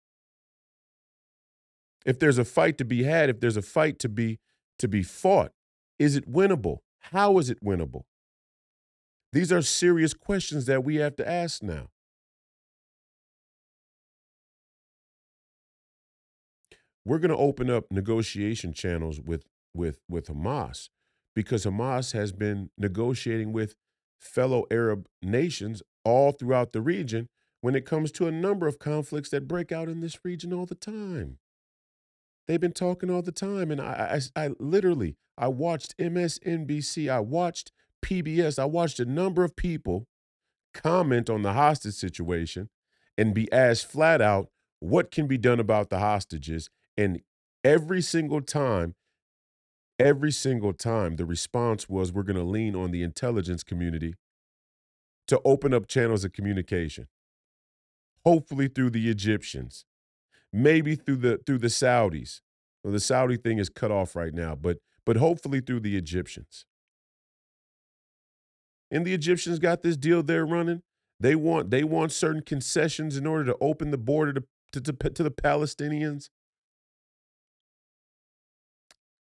If 2.05 2.19
there's 2.19 2.37
a 2.37 2.43
fight 2.43 2.77
to 2.79 2.85
be 2.85 3.03
had, 3.03 3.29
if 3.29 3.39
there's 3.39 3.55
a 3.55 3.61
fight 3.61 3.97
to 3.99 4.09
be 4.09 4.39
to 4.79 4.89
be 4.89 5.03
fought, 5.03 5.53
is 5.99 6.17
it 6.17 6.29
winnable? 6.29 6.79
How 7.13 7.37
is 7.37 7.49
it 7.49 7.63
winnable? 7.63 8.03
These 9.31 9.53
are 9.53 9.61
serious 9.61 10.13
questions 10.13 10.65
that 10.65 10.83
we 10.83 10.97
have 10.97 11.15
to 11.15 11.25
ask 11.25 11.63
now. 11.63 11.91
We're 17.05 17.19
going 17.19 17.31
to 17.31 17.37
open 17.37 17.69
up 17.69 17.85
negotiation 17.91 18.73
channels 18.73 19.19
with 19.19 19.45
with 19.73 19.99
with 20.09 20.27
Hamas 20.27 20.89
because 21.35 21.65
Hamas 21.65 22.13
has 22.13 22.31
been 22.31 22.69
negotiating 22.77 23.51
with 23.53 23.75
fellow 24.19 24.65
Arab 24.71 25.07
nations 25.21 25.81
all 26.05 26.31
throughout 26.31 26.73
the 26.73 26.81
region 26.81 27.29
when 27.61 27.75
it 27.75 27.85
comes 27.85 28.11
to 28.11 28.27
a 28.27 28.31
number 28.31 28.67
of 28.67 28.79
conflicts 28.79 29.29
that 29.29 29.47
break 29.47 29.71
out 29.71 29.89
in 29.89 30.01
this 30.01 30.19
region 30.23 30.53
all 30.53 30.65
the 30.65 30.75
time. 30.75 31.37
They've 32.47 32.59
been 32.59 32.73
talking 32.73 33.09
all 33.09 33.21
the 33.21 33.31
time, 33.31 33.71
and 33.71 33.79
I, 33.79 34.19
I, 34.35 34.45
I 34.45 34.49
literally, 34.59 35.15
I 35.37 35.47
watched 35.47 35.97
MSNBC, 35.97 37.09
I 37.09 37.21
watched 37.21 37.71
PBS, 38.03 38.59
I 38.59 38.65
watched 38.65 38.99
a 38.99 39.05
number 39.05 39.45
of 39.45 39.55
people 39.55 40.07
comment 40.73 41.29
on 41.29 41.41
the 41.41 41.53
hostage 41.53 41.93
situation 41.93 42.69
and 43.17 43.33
be 43.33 43.51
asked 43.51 43.89
flat 43.89 44.21
out 44.21 44.49
what 44.79 45.09
can 45.09 45.27
be 45.27 45.37
done 45.37 45.59
about 45.61 45.89
the 45.89 45.99
hostages, 45.99 46.69
and 46.97 47.21
every 47.63 48.01
single 48.01 48.41
time, 48.41 48.95
every 49.99 50.31
single 50.31 50.73
time, 50.73 51.15
the 51.15 51.25
response 51.25 51.89
was, 51.89 52.11
"We're 52.11 52.23
going 52.23 52.37
to 52.37 52.43
lean 52.43 52.75
on 52.75 52.91
the 52.91 53.03
intelligence 53.03 53.63
community 53.63 54.15
to 55.27 55.41
open 55.45 55.73
up 55.73 55.87
channels 55.87 56.23
of 56.23 56.33
communication." 56.33 57.07
Hopefully 58.25 58.69
through 58.69 58.91
the 58.91 59.09
Egyptians 59.09 59.85
maybe 60.53 60.95
through 60.95 61.17
the 61.17 61.39
through 61.45 61.57
the 61.57 61.67
Saudis. 61.67 62.41
Well, 62.83 62.93
the 62.93 62.99
Saudi 62.99 63.37
thing 63.37 63.57
is 63.57 63.69
cut 63.69 63.91
off 63.91 64.15
right 64.15 64.33
now, 64.33 64.55
but 64.55 64.77
but 65.05 65.17
hopefully 65.17 65.59
through 65.59 65.81
the 65.81 65.97
Egyptians. 65.97 66.65
And 68.91 69.05
the 69.05 69.13
Egyptians 69.13 69.57
got 69.57 69.81
this 69.81 69.97
deal 69.97 70.21
they're 70.21 70.45
running. 70.45 70.83
They 71.19 71.35
want 71.35 71.71
they 71.71 71.83
want 71.83 72.11
certain 72.11 72.43
concessions 72.43 73.17
in 73.17 73.25
order 73.25 73.45
to 73.45 73.57
open 73.59 73.91
the 73.91 73.97
border 73.97 74.33
to 74.33 74.43
to, 74.73 74.81
to, 74.81 75.09
to 75.09 75.23
the 75.23 75.31
Palestinians. 75.31 76.29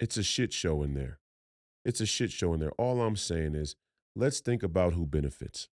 It's 0.01 0.17
a 0.17 0.23
shit 0.23 0.53
show 0.53 0.83
in 0.83 0.95
there. 0.95 1.19
It's 1.85 2.01
a 2.01 2.07
shit 2.07 2.33
show 2.33 2.55
in 2.55 2.61
there. 2.61 2.73
All 2.79 3.01
I'm 3.03 3.17
saying 3.17 3.55
is 3.55 3.77
let's 4.17 4.41
think 4.41 4.63
about 4.63 4.95
who 4.95 5.07
benefits. 5.07 5.69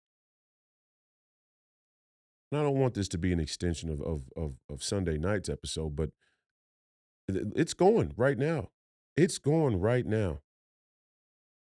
And 2.50 2.60
I 2.60 2.64
don't 2.64 2.78
want 2.78 2.94
this 2.94 3.08
to 3.08 3.18
be 3.18 3.32
an 3.32 3.40
extension 3.40 3.90
of 3.90 4.00
of 4.00 4.22
of, 4.36 4.54
of 4.70 4.82
Sunday 4.82 5.18
night's 5.18 5.48
episode, 5.48 5.94
but 5.94 6.10
it's 7.28 7.74
going 7.74 8.12
right 8.16 8.38
now. 8.38 8.70
It's 9.16 9.38
going 9.38 9.80
right 9.80 10.06
now. 10.06 10.40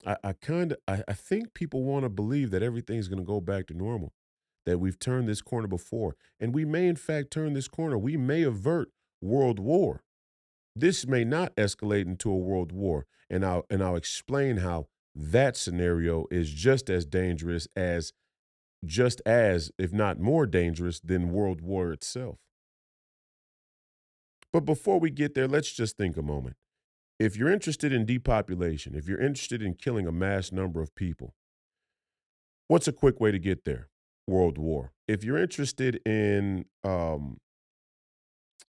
I, 0.06 0.16
I 0.22 0.32
kind 0.32 0.72
of 0.72 0.78
I, 0.86 1.02
I 1.08 1.12
think 1.14 1.54
people 1.54 1.84
want 1.84 2.04
to 2.04 2.08
believe 2.08 2.50
that 2.50 2.62
everything's 2.62 3.08
going 3.08 3.18
to 3.18 3.24
go 3.24 3.40
back 3.40 3.66
to 3.68 3.74
normal, 3.74 4.12
that 4.66 4.78
we've 4.78 4.98
turned 4.98 5.28
this 5.28 5.42
corner 5.42 5.68
before, 5.68 6.16
and 6.38 6.54
we 6.54 6.64
may 6.64 6.86
in 6.86 6.96
fact 6.96 7.30
turn 7.30 7.54
this 7.54 7.68
corner. 7.68 7.96
We 7.96 8.16
may 8.16 8.42
avert 8.42 8.90
world 9.20 9.58
war. 9.58 10.02
This 10.74 11.06
may 11.06 11.24
not 11.24 11.54
escalate 11.56 12.06
into 12.06 12.30
a 12.30 12.36
world 12.36 12.72
war, 12.72 13.06
and 13.28 13.44
I'll 13.44 13.64
and 13.68 13.82
I'll 13.82 13.96
explain 13.96 14.58
how 14.58 14.86
that 15.14 15.56
scenario 15.56 16.26
is 16.30 16.50
just 16.50 16.88
as 16.88 17.04
dangerous 17.04 17.66
as 17.76 18.12
just 18.84 19.20
as, 19.26 19.70
if 19.78 19.92
not 19.92 20.18
more 20.18 20.46
dangerous 20.46 21.00
than 21.00 21.32
World 21.32 21.60
War 21.60 21.92
itself. 21.92 22.38
But 24.52 24.64
before 24.64 24.98
we 24.98 25.10
get 25.10 25.34
there, 25.34 25.46
let's 25.46 25.72
just 25.72 25.96
think 25.96 26.16
a 26.16 26.22
moment. 26.22 26.56
If 27.18 27.36
you're 27.36 27.52
interested 27.52 27.92
in 27.92 28.06
depopulation, 28.06 28.94
if 28.94 29.06
you're 29.06 29.20
interested 29.20 29.62
in 29.62 29.74
killing 29.74 30.06
a 30.06 30.12
mass 30.12 30.50
number 30.50 30.80
of 30.80 30.94
people, 30.94 31.34
what's 32.68 32.88
a 32.88 32.92
quick 32.92 33.20
way 33.20 33.30
to 33.30 33.38
get 33.38 33.64
there? 33.64 33.88
World 34.26 34.58
War. 34.58 34.92
If 35.06 35.22
you're 35.22 35.38
interested 35.38 36.00
in, 36.06 36.64
um, 36.82 37.38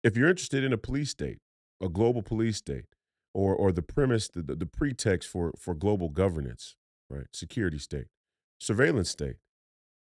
if 0.03 0.17
you're 0.17 0.31
interested 0.31 0.65
in 0.65 0.73
a 0.73 0.79
police 0.79 1.11
state, 1.11 1.39
a 1.83 1.89
global 1.89 2.23
police 2.23 2.57
state, 2.57 2.87
or 3.35 3.55
or 3.55 3.73
the 3.73 3.83
premise, 3.83 4.29
the, 4.29 4.43
the 4.43 4.67
pretext 4.67 5.29
for 5.29 5.53
for 5.59 5.75
global 5.75 6.09
governance, 6.09 6.77
right? 7.11 7.27
Security 7.33 7.79
state, 7.79 8.07
surveillance 8.59 9.11
state. 9.11 9.37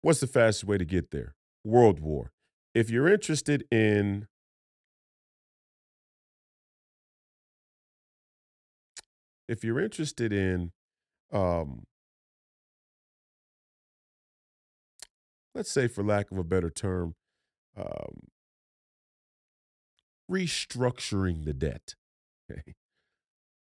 What's 0.01 0.19
the 0.19 0.27
fastest 0.27 0.65
way 0.65 0.77
to 0.77 0.85
get 0.85 1.11
there? 1.11 1.35
World 1.63 1.99
War. 1.99 2.31
If 2.75 2.89
you're 2.89 3.07
interested 3.07 3.65
in 3.71 4.27
if 9.47 9.63
you're 9.63 9.79
interested 9.79 10.33
in 10.33 10.71
um, 11.31 11.83
let's 15.53 15.71
say 15.71 15.87
for 15.87 16.03
lack 16.03 16.31
of 16.31 16.37
a 16.37 16.43
better 16.43 16.69
term 16.69 17.15
um, 17.77 18.27
restructuring 20.29 21.45
the 21.45 21.53
debt 21.53 21.95
okay 22.51 22.73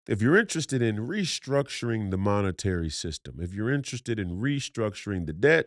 if 0.07 0.21
you're 0.21 0.37
interested 0.37 0.83
in 0.83 0.97
restructuring 0.97 2.11
the 2.11 2.19
monetary 2.19 2.91
system 2.91 3.39
if 3.41 3.55
you're 3.55 3.73
interested 3.73 4.19
in 4.19 4.41
restructuring 4.41 5.27
the 5.27 5.33
debt 5.33 5.67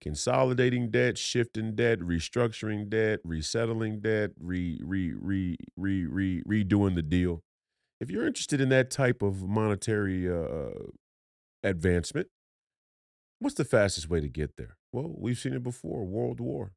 consolidating 0.00 0.90
debt, 0.90 1.18
shifting 1.18 1.74
debt, 1.74 2.00
restructuring 2.00 2.88
debt, 2.88 3.20
resettling 3.24 4.00
debt, 4.00 4.30
re 4.38 4.80
re 4.82 5.12
re 5.12 5.56
re 5.76 6.06
re 6.06 6.42
redoing 6.42 6.94
the 6.94 7.02
deal. 7.02 7.42
If 8.00 8.10
you're 8.10 8.26
interested 8.26 8.60
in 8.60 8.70
that 8.70 8.90
type 8.90 9.22
of 9.22 9.46
monetary 9.46 10.28
uh, 10.28 10.70
advancement, 11.62 12.28
what's 13.38 13.56
the 13.56 13.64
fastest 13.64 14.08
way 14.08 14.20
to 14.20 14.28
get 14.28 14.56
there? 14.56 14.76
Well, 14.92 15.14
we've 15.16 15.38
seen 15.38 15.52
it 15.54 15.62
before: 15.62 16.04
World 16.04 16.40
War. 16.40 16.72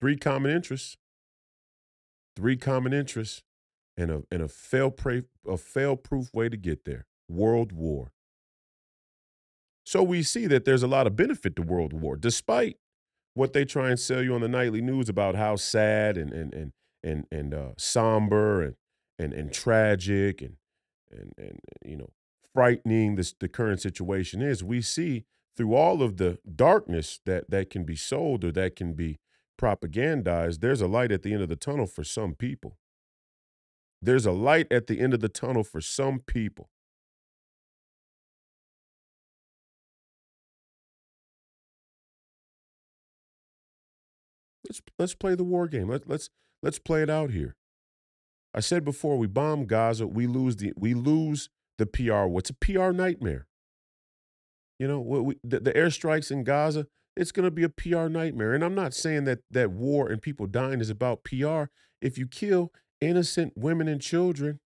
Three 0.00 0.16
common 0.16 0.50
interests. 0.50 0.96
Three 2.36 2.56
common 2.56 2.92
interests, 2.92 3.42
and 3.96 4.10
a 4.10 4.22
and 4.30 4.42
a 4.42 4.48
fail 4.48 4.94
a 5.46 5.56
fail 5.56 5.96
proof 5.96 6.32
way 6.32 6.48
to 6.48 6.56
get 6.56 6.84
there: 6.84 7.06
World 7.28 7.72
War. 7.72 8.12
So 9.84 10.02
we 10.02 10.22
see 10.22 10.46
that 10.46 10.64
there's 10.64 10.82
a 10.82 10.86
lot 10.88 11.06
of 11.06 11.16
benefit 11.16 11.56
to 11.56 11.62
World 11.62 11.92
War, 11.92 12.16
despite 12.16 12.76
what 13.34 13.52
they 13.52 13.64
try 13.64 13.90
and 13.90 13.98
sell 13.98 14.22
you 14.22 14.34
on 14.34 14.40
the 14.40 14.48
nightly 14.48 14.80
news 14.80 15.08
about 15.08 15.34
how 15.34 15.56
sad 15.56 16.16
and 16.16 16.32
and 16.32 16.54
and 16.54 16.72
and 17.02 17.26
and 17.30 17.54
uh, 17.54 17.70
somber 17.76 18.62
and 18.62 18.74
and 19.18 19.32
and 19.32 19.52
tragic 19.52 20.40
and 20.40 20.56
and 21.10 21.32
and 21.36 21.60
you 21.84 21.96
know 21.96 22.10
frightening 22.54 23.16
this 23.16 23.34
the 23.38 23.48
current 23.48 23.80
situation 23.80 24.40
is. 24.40 24.64
We 24.64 24.80
see 24.80 25.24
through 25.56 25.74
all 25.74 26.02
of 26.02 26.16
the 26.16 26.38
darkness 26.54 27.20
that 27.26 27.50
that 27.50 27.68
can 27.68 27.84
be 27.84 27.96
sold 27.96 28.44
or 28.44 28.52
that 28.52 28.76
can 28.76 28.94
be 28.94 29.18
propagandized, 29.60 30.60
there's 30.60 30.80
a 30.80 30.86
light 30.86 31.12
at 31.12 31.22
the 31.22 31.32
end 31.32 31.42
of 31.42 31.48
the 31.48 31.56
tunnel 31.56 31.86
for 31.86 32.02
some 32.02 32.34
people. 32.34 32.78
There's 34.00 34.24
a 34.24 34.32
light 34.32 34.66
at 34.70 34.86
the 34.86 34.98
end 34.98 35.12
of 35.12 35.20
the 35.20 35.28
tunnel 35.28 35.62
for 35.62 35.80
some 35.80 36.20
people. 36.20 36.70
Let's 44.66 44.80
let's 44.98 45.14
play 45.14 45.34
the 45.34 45.44
war 45.44 45.66
game. 45.66 45.88
Let, 45.88 46.08
let's 46.08 46.30
let's 46.62 46.78
play 46.78 47.02
it 47.02 47.10
out 47.10 47.30
here. 47.30 47.56
I 48.54 48.60
said 48.60 48.84
before, 48.84 49.18
we 49.18 49.26
bomb 49.26 49.66
Gaza, 49.66 50.06
we 50.06 50.26
lose 50.26 50.56
the 50.56 50.72
we 50.76 50.94
lose 50.94 51.50
the 51.76 51.86
PR. 51.86 52.24
What's 52.26 52.50
a 52.50 52.54
PR 52.54 52.92
nightmare? 52.92 53.46
You 54.78 54.88
know, 54.88 55.00
what 55.00 55.24
we, 55.24 55.36
the, 55.44 55.60
the 55.60 55.72
airstrikes 55.72 56.30
in 56.30 56.44
Gaza, 56.44 56.86
it's 57.16 57.32
going 57.32 57.44
to 57.44 57.50
be 57.50 57.64
a 57.64 57.68
PR 57.68 58.08
nightmare. 58.08 58.54
And 58.54 58.64
I'm 58.64 58.74
not 58.74 58.94
saying 58.94 59.24
that 59.24 59.40
that 59.50 59.70
war 59.70 60.08
and 60.08 60.22
people 60.22 60.46
dying 60.46 60.80
is 60.80 60.90
about 60.90 61.24
PR. 61.24 61.64
If 62.00 62.16
you 62.16 62.26
kill 62.26 62.72
innocent 63.00 63.54
women 63.56 63.88
and 63.88 64.00
children, 64.00 64.60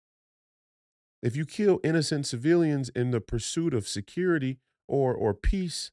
if 1.22 1.36
you 1.36 1.46
kill 1.46 1.80
innocent 1.84 2.28
civilians 2.28 2.90
in 2.90 3.12
the 3.12 3.22
pursuit 3.22 3.74
of 3.74 3.88
security 3.88 4.60
or 4.88 5.14
or 5.14 5.34
peace, 5.34 5.92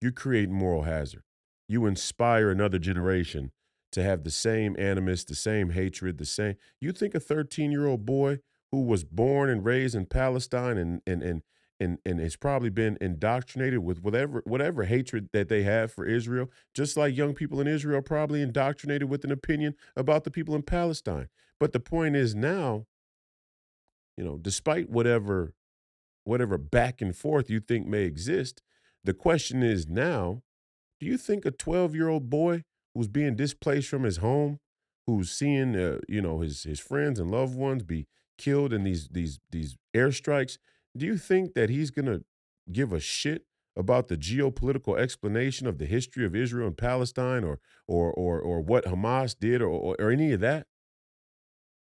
you 0.00 0.12
create 0.12 0.50
moral 0.50 0.82
hazard 0.82 1.22
you 1.68 1.86
inspire 1.86 2.50
another 2.50 2.78
generation 2.78 3.52
to 3.92 4.02
have 4.02 4.24
the 4.24 4.30
same 4.30 4.76
animus, 4.78 5.24
the 5.24 5.34
same 5.34 5.70
hatred, 5.70 6.18
the 6.18 6.24
same. 6.24 6.56
You 6.80 6.92
think 6.92 7.14
a 7.14 7.20
13 7.20 7.72
year 7.72 7.86
old 7.86 8.04
boy 8.04 8.38
who 8.70 8.82
was 8.82 9.04
born 9.04 9.48
and 9.48 9.64
raised 9.64 9.94
in 9.94 10.06
Palestine 10.06 10.76
and 10.76 11.00
and 11.06 11.22
and 11.22 11.42
and 11.78 11.98
and 12.04 12.20
has 12.20 12.36
probably 12.36 12.70
been 12.70 12.96
indoctrinated 13.00 13.80
with 13.80 14.02
whatever 14.02 14.42
whatever 14.46 14.84
hatred 14.84 15.28
that 15.32 15.48
they 15.48 15.62
have 15.62 15.92
for 15.92 16.04
Israel, 16.04 16.50
just 16.74 16.96
like 16.96 17.16
young 17.16 17.34
people 17.34 17.60
in 17.60 17.66
Israel 17.66 18.02
probably 18.02 18.42
indoctrinated 18.42 19.08
with 19.08 19.24
an 19.24 19.32
opinion 19.32 19.74
about 19.96 20.24
the 20.24 20.30
people 20.30 20.54
in 20.54 20.62
Palestine. 20.62 21.28
But 21.58 21.72
the 21.72 21.80
point 21.80 22.16
is 22.16 22.34
now, 22.34 22.86
you 24.16 24.24
know, 24.24 24.38
despite 24.38 24.88
whatever 24.90 25.54
whatever 26.24 26.58
back 26.58 27.00
and 27.00 27.14
forth 27.14 27.48
you 27.48 27.60
think 27.60 27.86
may 27.86 28.02
exist, 28.02 28.62
the 29.04 29.14
question 29.14 29.62
is 29.62 29.86
now 29.86 30.42
do 30.98 31.06
you 31.06 31.18
think 31.18 31.44
a 31.44 31.50
12 31.50 31.94
year 31.94 32.08
old 32.08 32.30
boy 32.30 32.64
who's 32.94 33.08
being 33.08 33.36
displaced 33.36 33.88
from 33.88 34.04
his 34.04 34.18
home, 34.18 34.58
who's 35.06 35.30
seeing 35.30 35.76
uh, 35.76 35.98
you 36.08 36.22
know 36.22 36.40
his 36.40 36.62
his 36.62 36.80
friends 36.80 37.18
and 37.18 37.30
loved 37.30 37.54
ones 37.54 37.82
be 37.82 38.06
killed 38.38 38.72
in 38.72 38.84
these 38.84 39.08
these 39.08 39.38
these 39.50 39.76
airstrikes, 39.94 40.58
do 40.96 41.06
you 41.06 41.16
think 41.18 41.54
that 41.54 41.70
he's 41.70 41.90
gonna 41.90 42.20
give 42.72 42.92
a 42.92 43.00
shit 43.00 43.46
about 43.76 44.08
the 44.08 44.16
geopolitical 44.16 44.98
explanation 44.98 45.66
of 45.66 45.78
the 45.78 45.84
history 45.86 46.24
of 46.24 46.34
Israel 46.34 46.68
and 46.68 46.76
Palestine, 46.76 47.44
or 47.44 47.60
or 47.86 48.10
or 48.12 48.40
or 48.40 48.60
what 48.60 48.84
Hamas 48.84 49.38
did, 49.38 49.60
or 49.60 49.68
or, 49.68 49.96
or 49.98 50.10
any 50.10 50.32
of 50.32 50.40
that? 50.40 50.66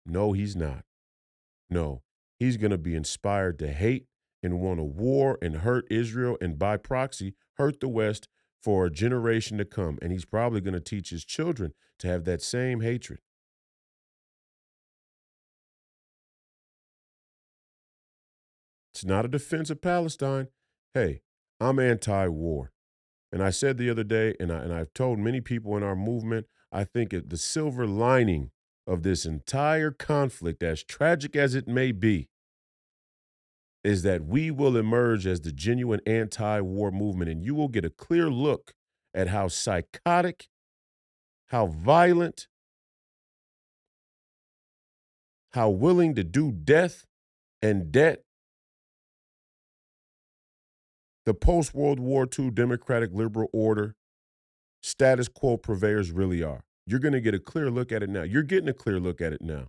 No, 0.04 0.32
he's 0.32 0.56
not. 0.56 0.84
No, 1.70 2.02
he's 2.38 2.56
going 2.56 2.70
to 2.70 2.78
be 2.78 2.94
inspired 2.94 3.58
to 3.58 3.68
hate 3.68 4.06
and 4.42 4.60
want 4.60 4.78
to 4.78 4.84
war 4.84 5.38
and 5.42 5.56
hurt 5.56 5.86
Israel 5.90 6.38
and 6.40 6.58
by 6.58 6.76
proxy 6.76 7.34
hurt 7.54 7.80
the 7.80 7.88
West 7.88 8.28
for 8.62 8.86
a 8.86 8.90
generation 8.90 9.58
to 9.58 9.64
come. 9.64 9.98
And 10.00 10.12
he's 10.12 10.24
probably 10.24 10.60
going 10.60 10.74
to 10.74 10.80
teach 10.80 11.10
his 11.10 11.24
children 11.24 11.74
to 11.98 12.08
have 12.08 12.24
that 12.24 12.42
same 12.42 12.80
hatred. 12.80 13.20
It's 18.98 19.04
not 19.04 19.24
a 19.24 19.28
defense 19.28 19.70
of 19.70 19.80
Palestine. 19.80 20.48
Hey, 20.92 21.20
I'm 21.60 21.78
anti 21.78 22.26
war. 22.26 22.72
And 23.30 23.40
I 23.40 23.50
said 23.50 23.78
the 23.78 23.88
other 23.88 24.02
day, 24.02 24.34
and, 24.40 24.50
I, 24.50 24.56
and 24.56 24.74
I've 24.74 24.92
told 24.92 25.20
many 25.20 25.40
people 25.40 25.76
in 25.76 25.84
our 25.84 25.94
movement, 25.94 26.46
I 26.72 26.82
think 26.82 27.14
the 27.28 27.36
silver 27.36 27.86
lining 27.86 28.50
of 28.88 29.04
this 29.04 29.24
entire 29.24 29.92
conflict, 29.92 30.64
as 30.64 30.82
tragic 30.82 31.36
as 31.36 31.54
it 31.54 31.68
may 31.68 31.92
be, 31.92 32.28
is 33.84 34.02
that 34.02 34.24
we 34.24 34.50
will 34.50 34.76
emerge 34.76 35.28
as 35.28 35.42
the 35.42 35.52
genuine 35.52 36.00
anti 36.04 36.60
war 36.60 36.90
movement, 36.90 37.30
and 37.30 37.44
you 37.44 37.54
will 37.54 37.68
get 37.68 37.84
a 37.84 37.90
clear 37.90 38.28
look 38.28 38.74
at 39.14 39.28
how 39.28 39.46
psychotic, 39.46 40.48
how 41.50 41.68
violent, 41.68 42.48
how 45.52 45.70
willing 45.70 46.16
to 46.16 46.24
do 46.24 46.50
death 46.50 47.06
and 47.62 47.92
debt 47.92 48.24
the 51.28 51.34
post 51.34 51.74
World 51.74 52.00
War 52.00 52.26
II 52.26 52.50
democratic 52.50 53.10
liberal 53.12 53.50
order 53.52 53.94
status 54.82 55.28
quo 55.28 55.58
purveyors 55.58 56.10
really 56.10 56.42
are. 56.42 56.64
You're 56.86 57.00
going 57.00 57.12
to 57.12 57.20
get 57.20 57.34
a 57.34 57.38
clear 57.38 57.70
look 57.70 57.92
at 57.92 58.02
it 58.02 58.08
now. 58.08 58.22
You're 58.22 58.42
getting 58.42 58.68
a 58.68 58.72
clear 58.72 58.98
look 58.98 59.20
at 59.20 59.34
it 59.34 59.42
now. 59.42 59.66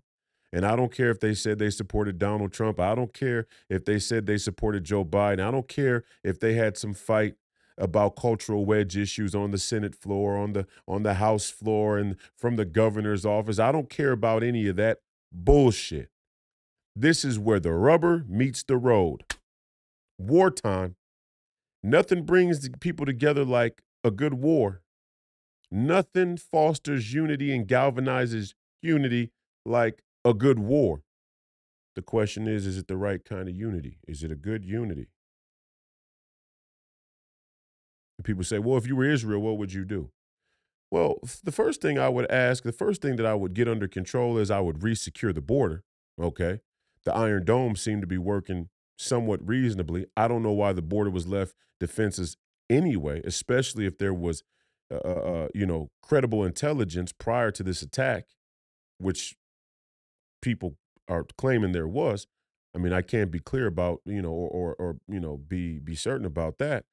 And 0.53 0.65
I 0.65 0.77
don't 0.77 0.91
care 0.91 1.11
if 1.11 1.19
they 1.19 1.33
said 1.33 1.59
they 1.59 1.69
supported 1.69 2.17
Donald 2.17 2.53
Trump. 2.53 2.79
I 2.79 2.95
don't 2.95 3.13
care 3.13 3.45
if 3.69 3.83
they 3.83 3.99
said 3.99 4.25
they 4.25 4.37
supported 4.37 4.85
Joe 4.85 5.03
Biden. 5.03 5.45
I 5.45 5.51
don't 5.51 5.67
care 5.67 6.05
if 6.23 6.39
they 6.39 6.53
had 6.53 6.77
some 6.77 6.93
fight 6.93 7.35
about 7.77 8.15
cultural 8.15 8.65
wedge 8.65 8.95
issues 8.95 9.35
on 9.35 9.51
the 9.51 9.57
Senate 9.57 9.95
floor, 9.95 10.37
on 10.37 10.53
the 10.53 10.65
on 10.87 11.03
the 11.03 11.15
House 11.15 11.49
floor 11.49 11.97
and 11.97 12.15
from 12.37 12.55
the 12.55 12.65
governor's 12.65 13.25
office. 13.25 13.59
I 13.59 13.73
don't 13.73 13.89
care 13.89 14.13
about 14.13 14.43
any 14.43 14.67
of 14.69 14.77
that 14.77 14.99
bullshit. 15.29 16.09
This 16.95 17.25
is 17.25 17.37
where 17.37 17.59
the 17.59 17.73
rubber 17.73 18.23
meets 18.29 18.63
the 18.63 18.77
road. 18.77 19.25
Wartime 20.17 20.95
Nothing 21.83 22.23
brings 22.23 22.67
people 22.79 23.05
together 23.05 23.45
like 23.45 23.81
a 24.03 24.11
good 24.11 24.35
war. 24.35 24.81
Nothing 25.71 26.37
fosters 26.37 27.13
unity 27.13 27.55
and 27.55 27.67
galvanizes 27.67 28.53
unity 28.81 29.31
like 29.65 30.01
a 30.25 30.33
good 30.33 30.59
war. 30.59 31.03
The 31.95 32.01
question 32.01 32.47
is 32.47 32.65
is 32.65 32.77
it 32.77 32.87
the 32.87 32.97
right 32.97 33.23
kind 33.23 33.47
of 33.47 33.55
unity? 33.55 33.99
Is 34.07 34.23
it 34.23 34.31
a 34.31 34.35
good 34.35 34.65
unity? 34.65 35.09
People 38.23 38.43
say, 38.43 38.59
well, 38.59 38.77
if 38.77 38.85
you 38.85 38.97
were 38.97 39.09
Israel, 39.09 39.41
what 39.41 39.57
would 39.57 39.71
you 39.71 39.85
do? 39.85 40.11
Well, 40.91 41.19
the 41.43 41.51
first 41.51 41.81
thing 41.81 41.97
I 41.97 42.09
would 42.09 42.29
ask, 42.31 42.63
the 42.63 42.71
first 42.71 43.01
thing 43.01 43.15
that 43.15 43.25
I 43.25 43.33
would 43.33 43.53
get 43.53 43.67
under 43.67 43.87
control 43.87 44.37
is 44.37 44.51
I 44.51 44.59
would 44.59 44.79
resecure 44.79 45.33
the 45.33 45.41
border. 45.41 45.83
Okay. 46.19 46.59
The 47.05 47.15
Iron 47.15 47.45
Dome 47.45 47.75
seemed 47.75 48.01
to 48.01 48.07
be 48.07 48.17
working 48.17 48.69
somewhat 48.99 49.39
reasonably. 49.47 50.05
I 50.15 50.27
don't 50.27 50.43
know 50.43 50.51
why 50.51 50.73
the 50.73 50.81
border 50.81 51.09
was 51.09 51.25
left 51.25 51.55
defenses 51.79 52.37
anyway, 52.69 53.21
especially 53.23 53.85
if 53.85 53.97
there 53.97 54.13
was, 54.13 54.43
uh, 54.93 54.97
uh, 54.97 55.07
uh, 55.07 55.47
you 55.55 55.65
know, 55.65 55.89
credible 56.03 56.43
intelligence 56.43 57.11
prior 57.13 57.49
to 57.51 57.63
this 57.63 57.81
attack, 57.81 58.25
which 58.97 59.35
people 60.41 60.75
are 61.07 61.25
claiming 61.37 61.71
there 61.71 61.87
was. 61.87 62.27
I 62.75 62.77
mean, 62.77 62.93
I 62.93 63.01
can't 63.01 63.31
be 63.31 63.39
clear 63.39 63.65
about, 63.65 64.01
you 64.05 64.21
know, 64.21 64.31
or 64.31 64.49
or, 64.49 64.75
or 64.75 64.97
you 65.07 65.19
know, 65.19 65.37
be 65.37 65.79
be 65.79 65.95
certain 65.95 66.25
about 66.25 66.59
that. 66.59 66.85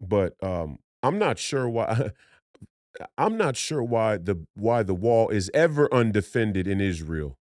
But 0.00 0.34
um, 0.42 0.78
I'm 1.02 1.18
not 1.18 1.38
sure 1.38 1.68
why. 1.68 2.10
I'm 3.18 3.36
not 3.36 3.56
sure 3.56 3.82
why 3.82 4.16
the 4.16 4.46
why 4.54 4.82
the 4.82 4.94
wall 4.94 5.28
is 5.28 5.50
ever 5.54 5.92
undefended 5.92 6.66
in 6.66 6.80
Israel. 6.80 7.38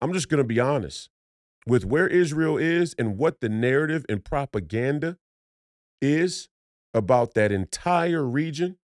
I'm 0.00 0.12
just 0.12 0.28
going 0.28 0.38
to 0.38 0.44
be 0.44 0.60
honest 0.60 1.08
with 1.66 1.84
where 1.84 2.06
Israel 2.06 2.56
is 2.56 2.94
and 2.98 3.18
what 3.18 3.40
the 3.40 3.48
narrative 3.48 4.06
and 4.08 4.24
propaganda 4.24 5.18
is 6.00 6.48
about 6.94 7.34
that 7.34 7.52
entire 7.52 8.24
region 8.24 8.78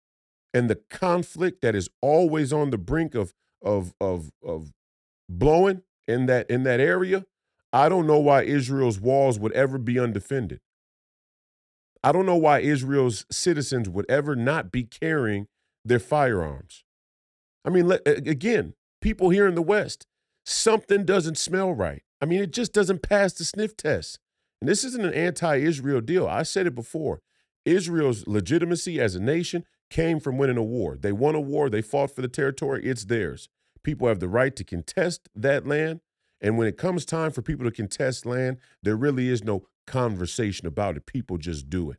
and 0.53 0.69
the 0.69 0.81
conflict 0.91 1.61
that 1.63 1.75
is 1.75 1.89
always 2.01 2.53
on 2.53 2.71
the 2.71 2.79
brink 2.79 3.15
of 3.15 3.33
of 3.63 3.95
of 4.01 4.31
of 4.43 4.73
blowing 5.29 5.83
in 6.09 6.27
that 6.27 6.51
in 6.51 6.65
that 6.65 6.81
area, 6.81 7.25
I 7.73 7.89
don't 7.89 8.07
know 8.07 8.19
why 8.19 8.43
Israel's 8.43 8.99
walls 8.99 9.39
would 9.39 9.53
ever 9.53 9.79
be 9.79 9.99
undefended. 9.99 10.61
I 12.03 12.13
don't 12.13 12.27
know 12.27 12.37
why 12.37 12.61
Israel's 12.61 13.27
citizens 13.31 13.89
would 13.89 14.07
ever 14.09 14.35
not 14.35 14.73
be 14.73 14.85
carrying 14.85 15.47
their 15.85 15.99
firearms. 15.99 16.85
I 17.65 17.69
mean, 17.69 17.93
again, 18.07 18.75
people 19.03 19.29
here 19.31 19.47
in 19.47 19.55
the 19.55 19.63
West, 19.63 20.07
something 20.47 21.05
doesn't 21.05 21.37
smell 21.37 21.75
right. 21.75 22.03
I 22.21 22.27
mean, 22.27 22.41
it 22.41 22.53
just 22.53 22.73
doesn't 22.73 23.03
pass 23.03 23.33
the 23.33 23.45
sniff 23.45 23.77
test. 23.77 24.19
And 24.61 24.69
this 24.69 24.85
isn't 24.85 25.05
an 25.05 25.15
anti 25.15 25.57
Israel 25.57 26.01
deal. 26.01 26.27
I 26.27 26.43
said 26.43 26.67
it 26.67 26.75
before. 26.75 27.23
Israel's 27.65 28.27
legitimacy 28.27 29.01
as 29.01 29.15
a 29.15 29.21
nation 29.21 29.65
came 29.91 30.21
from 30.21 30.39
winning 30.39 30.57
a 30.57 30.63
war. 30.63 30.97
They 30.97 31.13
won 31.13 31.35
a 31.35 31.41
war, 31.41 31.69
they 31.69 31.83
fought 31.83 32.15
for 32.15 32.23
the 32.23 32.29
territory, 32.29 32.85
it's 32.85 33.05
theirs. 33.05 33.49
People 33.83 34.09
have 34.09 34.21
the 34.21 34.29
right 34.29 34.55
to 34.57 34.65
contest 34.65 35.29
that 35.35 35.67
land. 35.67 36.01
And 36.41 36.57
when 36.57 36.67
it 36.67 36.79
comes 36.79 37.05
time 37.05 37.33
for 37.33 37.43
people 37.43 37.65
to 37.67 37.71
contest 37.71 38.25
land, 38.25 38.59
there 38.83 38.97
really 38.97 39.29
is 39.29 39.43
no 39.43 39.67
conversation 39.87 40.67
about 40.67 40.97
it. 40.97 41.07
People 41.07 41.37
just 41.37 41.69
do 41.69 41.91
it. 41.91 41.99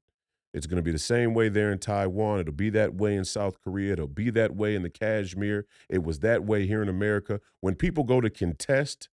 It's 0.53 0.67
going 0.67 0.77
to 0.77 0.83
be 0.83 0.91
the 0.91 0.99
same 0.99 1.33
way 1.33 1.47
there 1.47 1.71
in 1.71 1.79
Taiwan. 1.79 2.39
It'll 2.39 2.53
be 2.53 2.69
that 2.71 2.95
way 2.95 3.15
in 3.15 3.23
South 3.23 3.61
Korea. 3.61 3.93
It'll 3.93 4.07
be 4.07 4.29
that 4.31 4.55
way 4.55 4.75
in 4.75 4.83
the 4.83 4.89
Kashmir. 4.89 5.65
It 5.89 6.03
was 6.03 6.19
that 6.19 6.43
way 6.43 6.67
here 6.67 6.81
in 6.81 6.89
America. 6.89 7.39
When 7.61 7.75
people 7.75 8.03
go 8.03 8.19
to 8.19 8.29
contest 8.29 9.09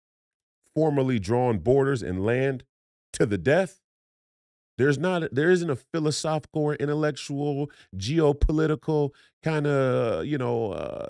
formally 0.79 1.19
drawn 1.19 1.59
borders 1.59 2.05
and 2.05 2.25
land 2.25 2.63
to 3.13 3.27
the 3.27 3.37
death, 3.37 3.81
there's 4.77 4.97
not 4.97 5.25
there 5.33 5.51
isn't 5.51 5.71
a 5.71 5.75
philosophical 5.75 6.63
or 6.63 6.75
intellectual 6.77 7.69
geopolitical 7.97 9.11
kind 9.43 9.67
of 9.67 10.25
you 10.25 10.39
know 10.39 10.71
uh, 10.71 11.09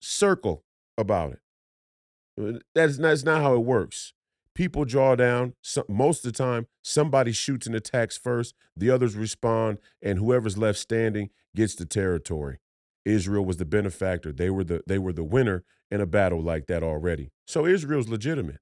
circle 0.00 0.62
about 0.96 1.32
it. 1.32 2.62
That's 2.72 2.98
not, 2.98 3.08
that's 3.08 3.24
not 3.24 3.42
how 3.42 3.54
it 3.54 3.64
works. 3.64 4.12
People 4.54 4.84
draw 4.84 5.16
down. 5.16 5.54
Most 5.88 6.24
of 6.24 6.32
the 6.32 6.38
time, 6.38 6.68
somebody 6.82 7.32
shoots 7.32 7.66
and 7.66 7.74
attacks 7.74 8.16
first. 8.16 8.54
The 8.76 8.90
others 8.90 9.16
respond, 9.16 9.78
and 10.00 10.20
whoever's 10.20 10.56
left 10.56 10.78
standing 10.78 11.30
gets 11.56 11.74
the 11.74 11.84
territory. 11.84 12.58
Israel 13.04 13.44
was 13.44 13.56
the 13.56 13.64
benefactor. 13.64 14.32
They 14.32 14.50
were 14.50 14.64
the 14.64 14.82
they 14.86 14.98
were 14.98 15.12
the 15.12 15.24
winner 15.24 15.64
in 15.90 16.00
a 16.00 16.06
battle 16.06 16.42
like 16.42 16.66
that 16.66 16.82
already. 16.82 17.30
So 17.46 17.66
Israel's 17.66 18.08
legitimate. 18.08 18.60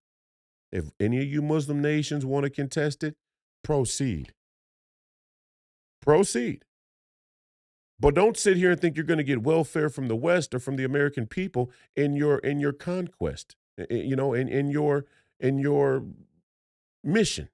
If 0.71 0.91
any 1.01 1.19
of 1.19 1.29
you 1.29 1.43
Muslim 1.43 1.81
nations 1.81 2.25
want 2.27 2.45
to 2.45 2.51
contest 2.51 3.03
it, 3.03 3.17
proceed. 3.65 4.33
Proceed. 6.01 6.65
But 8.01 8.15
don't 8.15 8.37
sit 8.37 8.57
here 8.57 8.71
and 8.71 8.81
think 8.81 8.97
you're 8.97 9.05
going 9.05 9.19
to 9.19 9.25
get 9.25 9.43
welfare 9.43 9.89
from 9.89 10.07
the 10.09 10.17
West 10.17 10.55
or 10.55 10.61
from 10.61 10.77
the 10.77 10.85
American 10.85 11.27
people 11.27 11.71
in 11.97 12.15
your 12.15 12.39
in 12.39 12.61
your 12.61 12.73
conquest. 12.73 13.57
You 13.91 14.15
know, 14.17 14.35
in 14.35 14.49
in 14.49 14.71
your 14.71 15.07
in 15.41 15.59
your 15.59 16.05
mission. 17.03 17.49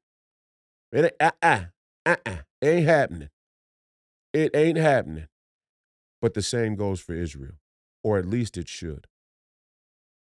It 0.93 1.17
uh 1.19 1.31
uh 1.43 1.61
uh 2.05 2.17
uh 2.27 2.37
ain't 2.63 2.87
happening. 2.87 3.31
It 4.33 4.55
ain't 4.55 4.79
happening. 4.79 5.29
But 6.25 6.33
the 6.33 6.41
same 6.41 6.75
goes 6.75 7.03
for 7.03 7.13
Israel, 7.13 7.57
or 8.03 8.17
at 8.17 8.25
least 8.25 8.57
it 8.57 8.67
should. 8.67 9.09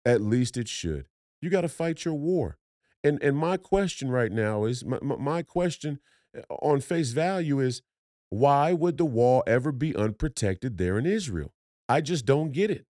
At 0.04 0.22
least 0.22 0.58
it 0.58 0.68
should. 0.68 1.06
You 1.40 1.52
got 1.52 1.62
to 1.62 1.70
fight 1.70 2.04
your 2.04 2.16
war. 2.16 2.58
And 3.04 3.22
and 3.22 3.38
my 3.38 3.58
question 3.58 4.10
right 4.10 4.32
now 4.32 4.66
is 4.66 4.84
my, 4.84 4.98
my 5.04 5.44
question 5.44 6.00
uh, 6.36 6.52
on 6.64 6.82
face 6.82 7.12
value 7.12 7.60
is 7.60 7.84
why 8.32 8.74
would 8.74 8.98
the 8.98 9.06
wall 9.06 9.44
ever 9.46 9.72
be 9.72 9.96
unprotected 9.96 10.80
there 10.80 10.98
in 10.98 11.06
Israel? 11.06 11.54
I 11.88 12.02
just 12.02 12.26
don't 12.26 12.54
get 12.54 12.72
it. 12.72 12.88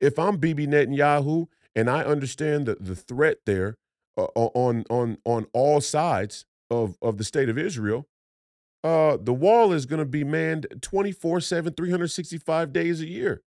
If 0.00 0.18
I'm 0.18 0.38
Bibi 0.38 0.66
Netanyahu 0.66 1.46
and 1.76 1.88
I 1.88 2.02
understand 2.02 2.66
the, 2.66 2.74
the 2.80 2.96
threat 2.96 3.38
there 3.46 3.76
uh, 4.18 4.24
on 4.34 4.82
on 4.90 5.18
on 5.24 5.46
all 5.52 5.80
sides 5.80 6.46
of, 6.68 6.98
of 7.00 7.16
the 7.16 7.22
state 7.22 7.48
of 7.48 7.58
Israel, 7.58 8.08
uh, 8.84 9.16
the 9.18 9.32
wall 9.32 9.72
is 9.72 9.86
going 9.86 9.98
to 9.98 10.04
be 10.04 10.22
manned 10.22 10.66
24 10.82 11.40
7, 11.40 11.72
365 11.72 12.72
days 12.72 13.00
a 13.00 13.06
year. 13.06 13.42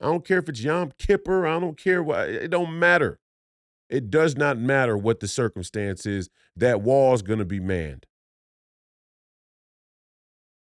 I 0.00 0.04
don't 0.04 0.24
care 0.24 0.38
if 0.38 0.50
it's 0.50 0.60
Yom 0.60 0.92
Kippur. 0.98 1.46
I 1.46 1.58
don't 1.58 1.78
care 1.78 2.02
what, 2.02 2.28
it 2.28 2.50
don't 2.50 2.78
matter. 2.78 3.18
It 3.88 4.10
does 4.10 4.36
not 4.36 4.58
matter 4.58 4.96
what 4.96 5.20
the 5.20 5.28
circumstance 5.28 6.04
is. 6.04 6.28
That 6.54 6.82
wall 6.82 7.14
is 7.14 7.22
going 7.22 7.38
to 7.38 7.46
be 7.46 7.60
manned. 7.60 8.04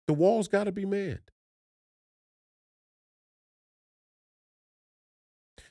The 0.07 0.13
wall's 0.13 0.47
got 0.47 0.63
to 0.63 0.71
be 0.71 0.85
manned. 0.85 1.19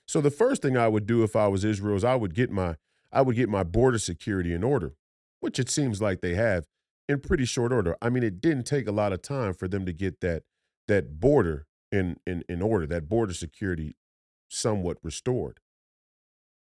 So 0.06 0.20
the 0.20 0.30
first 0.30 0.62
thing 0.62 0.76
I 0.76 0.88
would 0.88 1.06
do 1.06 1.22
if 1.22 1.34
I 1.34 1.48
was 1.48 1.64
Israel 1.64 1.96
is 1.96 2.04
I 2.04 2.14
would 2.14 2.34
get 2.34 2.50
my 2.50 2.76
I 3.10 3.22
would 3.22 3.36
get 3.36 3.48
my 3.48 3.62
border 3.62 3.98
security 3.98 4.52
in 4.52 4.62
order, 4.62 4.94
which 5.40 5.58
it 5.58 5.70
seems 5.70 6.02
like 6.02 6.20
they 6.20 6.34
have 6.34 6.66
in 7.09 7.20
pretty 7.20 7.44
short 7.44 7.72
order. 7.72 7.96
I 8.02 8.11
mean, 8.11 8.22
it 8.22 8.40
didn't 8.40 8.64
take 8.64 8.86
a 8.86 8.92
lot 8.92 9.12
of 9.12 9.22
time 9.22 9.54
for 9.54 9.68
them 9.68 9.86
to 9.86 9.92
get 9.92 10.20
that 10.20 10.42
that 10.86 11.20
border 11.20 11.66
in 11.90 12.16
in 12.26 12.44
in 12.48 12.62
order, 12.62 12.86
that 12.86 13.09
border 13.09 13.34
security 13.34 13.96
somewhat 14.48 14.98
restored. 15.02 15.61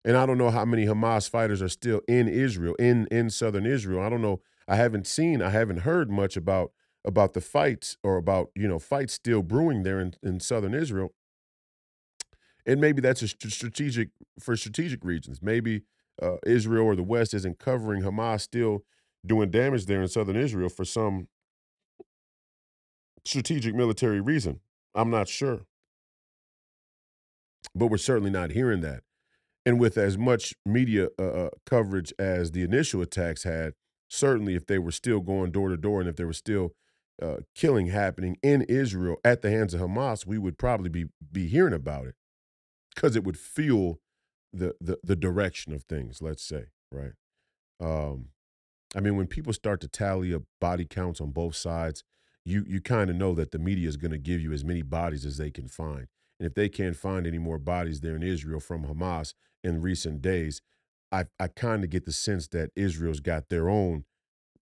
And 0.05 0.15
I 0.15 0.25
don't 0.25 0.37
know 0.37 0.51
how 0.51 0.65
many 0.65 0.85
Hamas 0.85 1.29
fighters 1.29 1.61
are 1.61 1.69
still 1.69 2.01
in 2.07 2.27
Israel, 2.27 2.75
in 2.75 3.07
in 3.11 3.29
southern 3.29 3.65
Israel. 3.65 4.01
I 4.01 4.09
don't 4.09 4.21
know. 4.21 4.41
I 4.67 4.75
haven't 4.75 5.07
seen, 5.07 5.41
I 5.41 5.49
haven't 5.49 5.79
heard 5.79 6.11
much 6.11 6.37
about 6.37 6.71
about 7.05 7.33
the 7.33 7.41
fights 7.41 7.97
or 8.03 8.17
about, 8.17 8.49
you 8.53 8.67
know, 8.67 8.79
fights 8.79 9.13
still 9.13 9.41
brewing 9.41 9.83
there 9.83 9.99
in, 9.99 10.13
in 10.21 10.39
southern 10.41 10.73
Israel. 10.73 11.13
And 12.65 12.81
maybe 12.81 13.01
that's 13.01 13.21
a 13.21 13.27
strategic 13.29 14.09
for 14.39 14.57
strategic 14.57 15.05
reasons. 15.05 15.41
Maybe 15.41 15.83
uh, 16.21 16.35
Israel 16.45 16.85
or 16.85 16.95
the 16.97 17.03
West 17.03 17.33
isn't 17.33 17.59
covering 17.59 18.01
Hamas 18.03 18.41
still 18.41 18.83
doing 19.27 19.51
damage 19.51 19.85
there 19.85 20.01
in 20.01 20.07
southern 20.07 20.35
Israel 20.35 20.69
for 20.69 20.85
some 20.85 21.27
strategic 23.25 23.75
military 23.75 24.21
reason. 24.21 24.61
I'm 24.95 25.09
not 25.09 25.27
sure. 25.27 25.61
But 27.75 27.87
we're 27.87 27.97
certainly 27.97 28.31
not 28.31 28.51
hearing 28.51 28.81
that. 28.81 29.01
And 29.65 29.79
with 29.79 29.97
as 29.97 30.17
much 30.17 30.53
media 30.65 31.09
uh, 31.19 31.23
uh, 31.23 31.49
coverage 31.65 32.13
as 32.17 32.51
the 32.51 32.63
initial 32.63 33.01
attacks 33.01 33.43
had, 33.43 33.73
certainly 34.09 34.55
if 34.55 34.65
they 34.65 34.79
were 34.79 34.91
still 34.91 35.19
going 35.19 35.51
door 35.51 35.69
to 35.69 35.77
door 35.77 35.99
and 35.99 36.09
if 36.09 36.15
there 36.15 36.27
was 36.27 36.37
still 36.37 36.71
uh, 37.21 37.37
killing 37.53 37.87
happening 37.87 38.37
in 38.41 38.61
Israel 38.63 39.17
at 39.25 39.41
the 39.41 39.49
hands 39.51 39.73
of 39.73 39.81
Hamas, 39.81 40.25
we 40.25 40.37
would 40.37 40.57
probably 40.57 40.89
be 40.89 41.05
be 41.31 41.47
hearing 41.47 41.73
about 41.73 42.07
it 42.07 42.15
because 42.95 43.15
it 43.15 43.23
would 43.23 43.37
fuel 43.37 43.99
the, 44.53 44.75
the 44.79 44.97
the 45.03 45.15
direction 45.15 45.73
of 45.73 45.83
things. 45.83 46.21
Let's 46.21 46.43
say, 46.43 46.65
right? 46.91 47.13
Um, 47.81 48.29
I 48.97 48.99
mean, 48.99 49.15
when 49.15 49.27
people 49.27 49.53
start 49.53 49.79
to 49.81 49.87
tally 49.87 50.33
up 50.33 50.41
body 50.59 50.83
counts 50.83 51.21
on 51.21 51.29
both 51.29 51.55
sides, 51.55 52.03
you 52.43 52.65
you 52.67 52.81
kind 52.81 53.11
of 53.11 53.15
know 53.15 53.35
that 53.35 53.51
the 53.51 53.59
media 53.59 53.87
is 53.87 53.95
going 53.95 54.11
to 54.11 54.17
give 54.17 54.41
you 54.41 54.51
as 54.51 54.65
many 54.65 54.81
bodies 54.81 55.23
as 55.23 55.37
they 55.37 55.51
can 55.51 55.67
find. 55.67 56.07
And 56.39 56.47
if 56.47 56.55
they 56.55 56.67
can't 56.67 56.95
find 56.95 57.27
any 57.27 57.37
more 57.37 57.59
bodies 57.59 58.01
there 58.01 58.15
in 58.15 58.23
Israel 58.23 58.59
from 58.59 58.85
Hamas 58.85 59.35
in 59.63 59.81
recent 59.83 60.23
days, 60.23 60.61
I 61.11 61.25
I 61.39 61.47
kind 61.47 61.83
of 61.83 61.91
get 61.91 62.05
the 62.05 62.11
sense 62.11 62.47
that 62.49 62.71
Israel's 62.75 63.19
got 63.19 63.49
their 63.49 63.69
own 63.69 64.05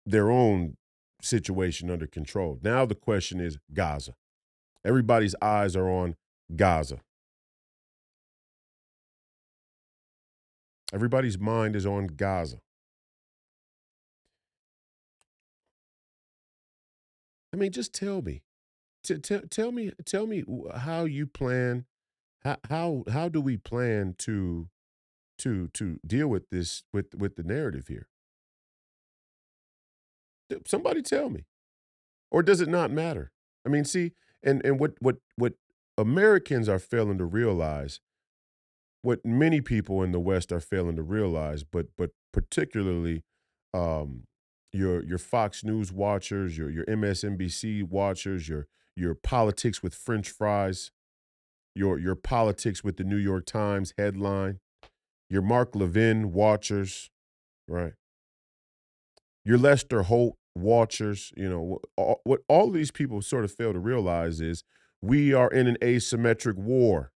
their 0.06 0.30
own 0.30 0.76
situation 1.22 1.90
under 1.90 2.06
control. 2.06 2.60
Now 2.62 2.86
the 2.86 2.96
question 2.96 3.40
is 3.40 3.58
Gaza. 3.74 4.16
Everybody's 4.84 5.36
eyes 5.42 5.78
are 5.78 5.90
on 5.90 6.16
Gaza. 6.54 7.00
Everybody's 10.94 11.40
mind 11.40 11.76
is 11.76 11.86
on 11.86 12.08
Gaza. 12.08 12.58
I 17.56 17.58
mean, 17.58 17.72
just 17.72 17.94
tell 17.94 18.22
me. 18.22 18.42
T- 19.02 19.18
t- 19.20 19.40
tell 19.50 19.72
me 19.72 19.92
tell 20.04 20.28
me 20.28 20.44
how 20.76 21.06
you 21.06 21.26
plan 21.26 21.86
how 22.44 22.58
how 22.70 23.04
how 23.10 23.30
do 23.30 23.40
we 23.40 23.56
plan 23.56 24.14
to 24.18 24.68
to 25.40 25.70
to 25.70 26.00
deal 26.06 26.28
with 26.28 26.50
this 26.50 26.84
with 26.92 27.16
with 27.16 27.38
the 27.38 27.44
narrative 27.44 27.88
here? 27.88 28.10
Somebody 30.68 31.02
tell 31.02 31.30
me. 31.30 31.46
Or 32.30 32.44
does 32.44 32.60
it 32.60 32.68
not 32.68 32.92
matter? 32.92 33.32
I 33.66 33.70
mean, 33.70 33.86
see, 33.86 34.12
and 34.44 34.62
and 34.66 34.78
what 34.78 34.96
what 35.00 35.18
what 35.38 35.54
Americans 35.98 36.68
are 36.68 36.80
failing 36.80 37.20
to 37.20 37.26
realize, 37.26 38.02
what 39.02 39.26
many 39.26 39.62
people 39.62 40.04
in 40.04 40.12
the 40.12 40.20
West 40.20 40.52
are 40.52 40.60
failing 40.60 40.98
to 40.98 41.04
realize, 41.04 41.64
but 41.64 41.88
but 41.98 42.10
particularly 42.34 43.24
um, 43.74 44.24
your 44.76 45.04
your 45.04 45.18
Fox 45.18 45.64
News 45.64 45.92
watchers, 45.92 46.58
your 46.58 46.70
your 46.70 46.86
MSNBC 46.86 47.84
watchers, 47.84 48.48
your 48.48 48.68
your 48.96 49.16
politics 49.16 49.82
with 49.82 49.94
French 49.96 50.30
fries, 50.30 50.92
your 51.74 51.98
your 51.98 52.16
politics 52.16 52.84
with 52.84 52.98
the 52.98 53.04
New 53.04 53.18
York 53.18 53.46
Times 53.46 53.94
headline, 53.98 54.60
your 55.30 55.42
Mark 55.42 55.76
Levin 55.76 56.32
watchers, 56.34 57.10
right? 57.68 57.94
Your 59.44 59.58
Lester 59.58 60.04
Holt 60.04 60.38
watchers, 60.56 61.32
you 61.36 61.50
know, 61.50 61.80
all, 61.98 62.22
what 62.24 62.42
all 62.48 62.72
these 62.72 62.92
people 62.92 63.22
sort 63.22 63.44
of 63.44 63.52
fail 63.52 63.74
to 63.74 63.80
realize 63.80 64.42
is 64.42 64.64
we 65.02 65.34
are 65.34 65.50
in 65.50 65.68
an 65.68 65.78
asymmetric 65.82 66.56
war. 66.56 67.12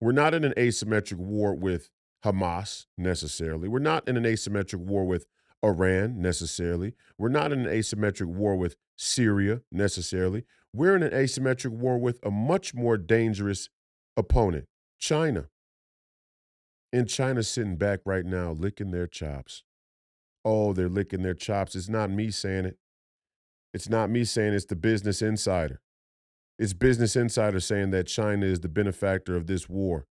We're 0.00 0.12
not 0.12 0.32
in 0.32 0.44
an 0.44 0.54
asymmetric 0.56 1.18
war 1.18 1.54
with 1.54 1.90
Hamas 2.24 2.86
necessarily. 2.96 3.68
We're 3.68 3.80
not 3.80 4.08
in 4.08 4.16
an 4.16 4.24
asymmetric 4.24 4.78
war 4.78 5.04
with 5.04 5.26
Iran 5.64 6.20
necessarily. 6.20 6.94
We're 7.18 7.28
not 7.28 7.52
in 7.52 7.66
an 7.66 7.72
asymmetric 7.72 8.26
war 8.26 8.56
with 8.56 8.76
Syria 8.96 9.62
necessarily. 9.70 10.44
We're 10.72 10.96
in 10.96 11.02
an 11.02 11.12
asymmetric 11.12 11.70
war 11.70 11.98
with 11.98 12.18
a 12.24 12.30
much 12.30 12.74
more 12.74 12.96
dangerous 12.96 13.68
opponent, 14.16 14.66
China. 14.98 15.48
And 16.92 17.08
China's 17.08 17.48
sitting 17.48 17.76
back 17.76 18.00
right 18.04 18.24
now 18.24 18.52
licking 18.52 18.90
their 18.90 19.06
chops. 19.06 19.64
Oh, 20.44 20.72
they're 20.72 20.88
licking 20.88 21.22
their 21.22 21.34
chops. 21.34 21.74
It's 21.74 21.88
not 21.88 22.10
me 22.10 22.30
saying 22.30 22.64
it. 22.64 22.78
It's 23.72 23.88
not 23.88 24.10
me 24.10 24.24
saying 24.24 24.54
it's 24.54 24.64
the 24.64 24.76
Business 24.76 25.22
Insider. 25.22 25.80
It's 26.58 26.72
Business 26.72 27.16
Insider 27.16 27.60
saying 27.60 27.90
that 27.90 28.06
China 28.06 28.46
is 28.46 28.60
the 28.60 28.68
benefactor 28.68 29.36
of 29.36 29.46
this 29.46 29.68
war, 29.68 30.06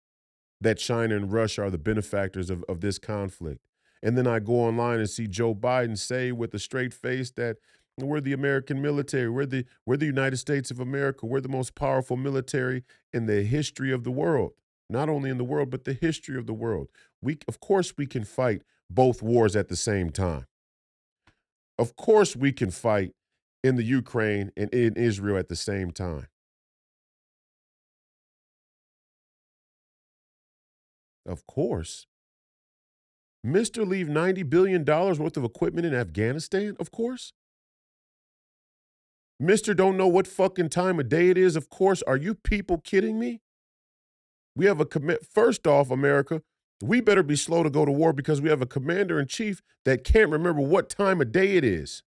that 0.61 0.79
China 0.79 1.17
and 1.17 1.33
Russia 1.33 1.65
are 1.65 1.71
the 1.71 1.79
benefactors 1.79 2.51
of, 2.51 2.65
of 2.69 2.81
this 2.81 2.99
conflict. 2.99 3.68
And 4.03 4.17
then 4.17 4.27
I 4.27 4.39
go 4.39 4.55
online 4.55 5.01
and 5.01 5.11
see 5.11 5.27
Joe 5.27 5.55
Biden 5.55 5.99
say 5.99 6.33
with 6.33 6.55
a 6.55 6.59
straight 6.59 6.95
face 6.95 7.31
that 7.33 7.57
we're 7.97 8.21
the 8.21 8.33
American 8.33 8.81
military, 8.81 9.29
we're 9.29 9.47
the 9.47 9.65
we're 9.85 9.97
the 9.97 10.07
United 10.07 10.37
States 10.37 10.71
of 10.71 10.79
America, 10.79 11.27
we're 11.27 11.41
the 11.41 11.49
most 11.49 11.75
powerful 11.75 12.17
military 12.17 12.85
in 13.13 13.27
the 13.27 13.43
history 13.43 13.93
of 13.93 14.05
the 14.05 14.11
world. 14.11 14.53
Not 14.89 15.09
only 15.09 15.29
in 15.29 15.37
the 15.37 15.45
world, 15.45 15.71
but 15.71 15.85
the 15.85 15.93
history 15.95 16.39
of 16.39 16.47
the 16.47 16.55
world. 16.55 16.89
We 17.21 17.39
of 17.49 17.61
course 17.61 17.95
we 17.97 18.07
can 18.07 18.25
fight 18.25 18.63
both 18.91 19.23
wars 19.23 19.57
at 19.57 19.69
the 19.69 19.77
same 19.77 20.11
time. 20.11 20.47
Of 21.79 21.95
course, 21.95 22.35
we 22.35 22.53
can 22.53 22.71
fight 22.71 23.13
in 23.63 23.77
the 23.77 23.85
Ukraine 23.85 24.51
and 24.57 24.73
in 24.75 24.95
Israel 24.95 25.37
at 25.39 25.49
the 25.49 25.57
same 25.57 25.93
time. 25.93 26.27
Of 31.27 31.47
course. 31.47 32.07
Mr. 33.47 33.87
Leave 33.87 34.09
$90 34.09 34.49
billion 34.49 34.85
worth 34.85 35.37
of 35.37 35.45
equipment 35.45 35.87
in 35.87 35.95
Afghanistan? 35.95 36.77
Of 36.81 36.91
course. 36.91 37.33
Mr. 39.41 39.75
Don't 39.77 39.97
know 39.97 40.09
what 40.09 40.27
fucking 40.27 40.69
time 40.69 40.99
of 40.99 41.09
day 41.09 41.31
it 41.31 41.39
is? 41.39 41.55
Of 41.55 41.71
course. 41.71 42.03
Are 42.03 42.17
you 42.17 42.35
people 42.35 42.79
kidding 42.79 43.19
me? 43.19 43.41
We 44.57 44.67
have 44.67 44.81
a 44.81 44.85
commit. 44.85 45.25
First 45.25 45.67
off, 45.69 45.91
America, 45.91 46.43
we 46.83 47.01
better 47.01 47.23
be 47.23 47.37
slow 47.37 47.63
to 47.63 47.71
go 47.71 47.85
to 47.85 47.93
war 47.93 48.13
because 48.13 48.41
we 48.41 48.49
have 48.49 48.61
a 48.61 48.67
commander 48.67 49.21
in 49.21 49.29
chief 49.29 49.63
that 49.85 50.03
can't 50.03 50.31
remember 50.31 50.61
what 50.61 50.89
time 50.89 51.21
of 51.21 51.31
day 51.31 51.57
it 51.57 51.65
is. 51.65 52.03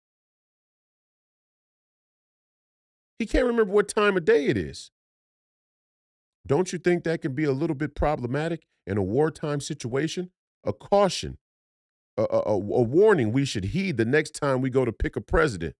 He 3.19 3.25
can't 3.25 3.45
remember 3.45 3.73
what 3.73 3.89
time 3.89 4.15
of 4.15 4.23
day 4.23 4.45
it 4.45 4.57
is. 4.57 4.91
Don't 6.45 6.71
you 6.71 6.79
think 6.79 7.03
that 7.03 7.21
can 7.21 7.33
be 7.33 7.43
a 7.43 7.51
little 7.51 7.75
bit 7.75 7.95
problematic 7.95 8.65
in 8.85 8.97
a 8.97 9.03
wartime 9.03 9.59
situation? 9.59 10.31
A 10.67 10.73
caution, 10.73 11.37
a, 12.17 12.23
a, 12.23 12.41
a, 12.51 12.57
warning 12.57 13.31
we 13.31 13.45
should 13.45 13.65
heed 13.65 13.97
the 13.97 14.05
next 14.05 14.31
time 14.31 14.61
we 14.61 14.69
go 14.69 14.85
to 14.85 14.91
pick 14.91 15.15
a 15.15 15.21
president. 15.21 15.75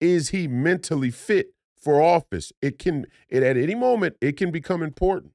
Is 0.00 0.28
he 0.28 0.46
mentally 0.46 1.10
fit 1.10 1.48
for 1.76 2.00
office? 2.00 2.52
It 2.62 2.78
can, 2.78 3.06
it, 3.28 3.42
at 3.42 3.56
any 3.56 3.74
moment, 3.74 4.16
it 4.20 4.36
can 4.36 4.50
become 4.50 4.82
important. 4.82 5.32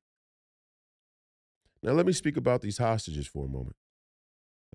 Now 1.83 1.91
let 1.91 2.05
me 2.05 2.13
speak 2.13 2.37
about 2.37 2.61
these 2.61 2.77
hostages 2.77 3.27
for 3.27 3.45
a 3.45 3.49
moment. 3.49 3.75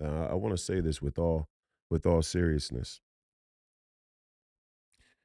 Uh, 0.01 0.27
I 0.29 0.35
want 0.35 0.55
to 0.55 0.63
say 0.63 0.79
this 0.79 1.01
with 1.01 1.19
all 1.19 1.47
with 1.89 2.05
all 2.05 2.21
seriousness. 2.21 3.01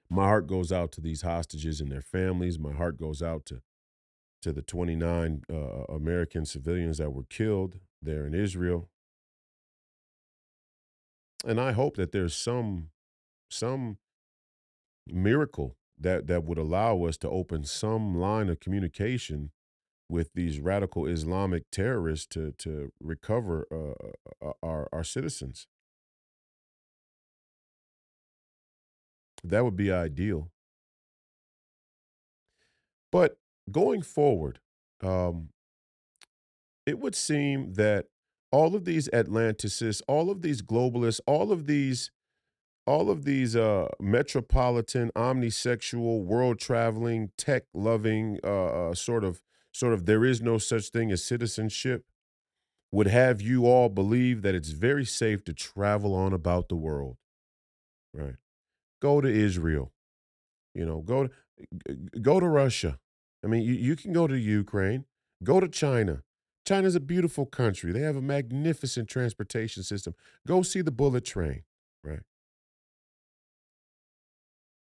My 0.09 0.25
heart 0.25 0.47
goes 0.47 0.73
out 0.73 0.93
to 0.93 1.01
these 1.01 1.23
hostages 1.23 1.81
and 1.81 1.91
their 1.91 2.03
families. 2.03 2.59
My 2.59 2.73
heart 2.73 2.99
goes 2.99 3.23
out 3.23 3.45
to 3.47 3.63
to 4.47 4.53
the 4.53 4.63
29 4.63 5.43
uh, 5.53 5.57
American 5.93 6.47
civilians 6.47 6.99
that 6.99 7.11
were 7.11 7.25
killed 7.25 7.81
there 8.01 8.25
in 8.25 8.33
Israel. 8.33 8.89
And 11.45 11.61
I 11.61 11.73
hope 11.73 11.97
that 11.97 12.13
there's 12.13 12.37
some 12.37 12.91
some 13.51 13.99
miracle 15.05 15.75
that 15.99 16.29
that 16.29 16.45
would 16.45 16.59
allow 16.59 17.03
us 17.07 17.17
to 17.19 17.29
open 17.29 17.65
some 17.65 18.15
line 18.15 18.49
of 18.49 18.61
communication 18.61 19.51
with 20.09 20.33
these 20.35 20.61
radical 20.61 21.07
Islamic 21.07 21.65
terrorists 21.73 22.27
to 22.27 22.53
to 22.59 22.93
recover 23.01 23.67
uh, 23.73 24.47
uh, 24.47 24.53
our 24.63 24.89
our 24.93 25.03
citizens. 25.03 25.67
That 29.43 29.65
would 29.65 29.77
be 29.77 29.91
ideal. 29.91 30.53
But 33.11 33.39
going 33.71 34.03
forward, 34.03 34.61
um, 35.03 35.51
it 36.85 36.99
would 36.99 37.15
seem 37.15 37.75
that 37.75 38.07
all 38.53 38.75
of 38.75 38.85
these 38.85 39.09
Atlanticists, 39.09 40.03
all 40.07 40.31
of 40.31 40.43
these 40.43 40.63
globalists, 40.63 41.21
all 41.27 41.53
of 41.53 41.67
these 41.67 42.11
all 42.87 43.11
of 43.11 43.25
these 43.25 43.57
uh, 43.57 43.89
metropolitan, 44.01 45.11
omnisexual, 45.17 46.25
world 46.25 46.61
traveling, 46.61 47.33
tech 47.37 47.65
loving, 47.75 48.39
uh, 48.45 48.91
uh, 48.91 48.95
sort 48.95 49.25
of, 49.25 49.43
sort 49.73 49.93
of, 49.93 50.07
there 50.07 50.25
is 50.25 50.41
no 50.41 50.57
such 50.57 50.91
thing 50.91 51.11
as 51.11 51.25
citizenship, 51.25 52.05
would 52.93 53.09
have 53.09 53.43
you 53.43 53.67
all 53.67 53.89
believe 53.89 54.43
that 54.43 54.55
it's 54.55 54.71
very 54.71 55.05
safe 55.05 55.43
to 55.45 55.53
travel 55.53 56.15
on 56.15 56.33
about 56.33 56.69
the 56.69 56.77
world. 56.77 57.17
Right? 58.15 58.37
Go 59.03 59.21
to 59.21 59.29
Israel. 59.29 59.93
You 60.73 60.87
know, 60.87 61.01
go 61.01 61.27
to 61.27 61.31
go 62.21 62.39
to 62.39 62.47
Russia. 62.47 62.99
I 63.47 63.49
mean, 63.49 63.63
you, 63.63 63.75
you 63.75 63.95
can 63.95 64.13
go 64.13 64.27
to 64.27 64.37
Ukraine. 64.37 65.05
Go 65.45 65.61
to 65.61 65.69
China. 65.69 66.23
China's 66.67 66.97
a 66.97 67.01
beautiful 67.01 67.47
country. 67.47 67.93
They 67.93 68.01
have 68.01 68.17
a 68.17 68.21
magnificent 68.21 69.09
transportation 69.09 69.85
system. 69.85 70.17
Go 70.49 70.63
see 70.63 70.81
the 70.81 70.91
bullet 70.91 71.25
train. 71.25 71.63
Right? 72.03 72.23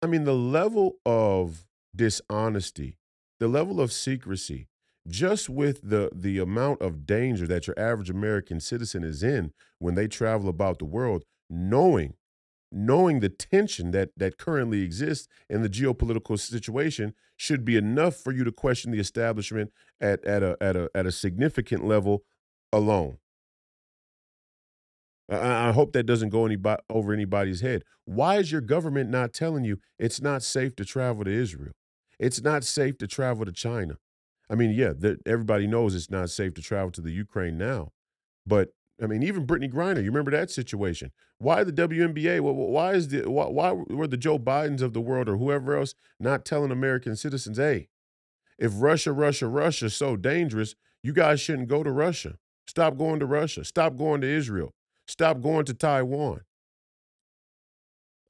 I 0.03 0.07
mean, 0.07 0.25
the 0.25 0.35
level 0.35 0.97
of 1.07 1.65
dishonesty, 1.97 2.99
the 3.41 3.49
level 3.49 3.81
of 3.81 3.91
secrecy, 3.91 4.69
just 5.09 5.49
with 5.49 5.81
the 5.89 6.11
the 6.15 6.39
amount 6.39 6.83
of 6.83 7.07
danger 7.07 7.47
that 7.47 7.67
your 7.67 7.79
average 7.79 8.11
American 8.11 8.61
citizen 8.61 9.03
is 9.03 9.23
in 9.23 9.53
when 9.79 9.95
they 9.95 10.07
travel 10.07 10.51
about 10.51 10.79
the 10.79 10.85
world, 10.85 11.25
knowing 11.49 12.15
knowing 12.73 13.21
the 13.21 13.29
tension 13.29 13.91
that 13.91 14.11
that 14.17 14.39
currently 14.39 14.83
exists 14.83 15.29
in 15.49 15.63
the 15.63 15.69
geopolitical 15.69 16.39
situation 16.39 17.15
should 17.37 17.65
be 17.65 17.77
enough 17.77 18.17
for 18.17 18.33
you 18.33 18.45
to 18.45 18.53
question 18.53 18.91
the 18.91 19.01
establishment 19.01 19.71
at 20.01 20.25
at 20.25 20.43
a 20.43 20.57
at 20.61 20.77
a 20.77 20.91
at 20.95 21.07
a 21.07 21.13
significant 21.13 21.85
level 21.85 22.25
alone. 22.73 23.19
I, 25.29 25.69
I 25.69 25.73
hope 25.73 25.93
that 25.93 26.05
doesn't 26.05 26.31
go 26.31 26.47
anybody, 26.47 26.83
over 26.91 27.13
anybody's 27.13 27.61
head. 27.61 27.85
Why 28.05 28.37
is 28.37 28.51
your 28.51 28.61
government 28.61 29.11
not 29.11 29.33
telling 29.33 29.65
you 29.65 29.79
it's 29.99 30.21
not 30.21 30.43
safe 30.43 30.75
to 30.77 30.85
travel 30.85 31.25
to 31.25 31.31
Israel? 31.31 31.73
It's 32.19 32.43
not 32.43 32.65
safe 32.65 32.99
to 32.99 33.07
travel 33.07 33.45
to 33.45 33.53
China. 33.53 33.97
I 34.51 34.55
mean, 34.55 34.71
yeah, 34.71 34.93
everybody 35.27 35.67
knows 35.67 35.95
it's 35.95 36.11
not 36.11 36.31
safe 36.31 36.55
to 36.55 36.63
travel 36.63 36.91
to 36.93 37.01
the 37.01 37.11
Ukraine 37.11 37.57
now, 37.57 37.91
but 38.47 38.71
I 39.03 39.07
mean, 39.07 39.23
even 39.25 39.47
Brittney 39.47 39.71
Griner, 39.71 39.99
you 39.99 40.11
remember 40.11 40.31
that 40.31 40.51
situation? 40.51 41.11
Why 41.39 41.65
the 41.65 41.73
WNBA? 41.73 42.41
Why 42.41 42.93
is 42.93 43.09
the 43.09 43.29
why, 43.29 43.47
why 43.47 43.73
were 43.73 44.07
the 44.07 44.17
Joe 44.17 44.39
Bidens 44.39 44.81
of 44.81 44.93
the 44.93 45.01
world 45.01 45.29
or 45.29 45.37
whoever 45.37 45.77
else 45.77 45.95
not 46.21 46.45
telling 46.45 46.71
American 46.71 47.17
citizens, 47.17 47.59
hey, 47.59 47.89
if 48.59 48.73
Russia, 48.77 49.13
Russia, 49.13 49.49
Russia 49.49 49.87
is 49.87 49.97
so 49.97 50.17
dangerous, 50.17 50.77
you 51.03 51.13
guys 51.13 51.41
shouldn't 51.41 51.69
go 51.69 51.83
to 51.83 51.91
Russia. 51.91 52.39
Stop 52.67 52.97
going 52.97 53.19
to 53.19 53.27
Russia. 53.27 53.65
Stop 53.65 53.97
going 53.97 54.21
to 54.21 54.29
Israel. 54.29 54.73
Stop 55.09 55.41
going 55.41 55.65
to 55.65 55.75
Taiwan. 55.75 56.43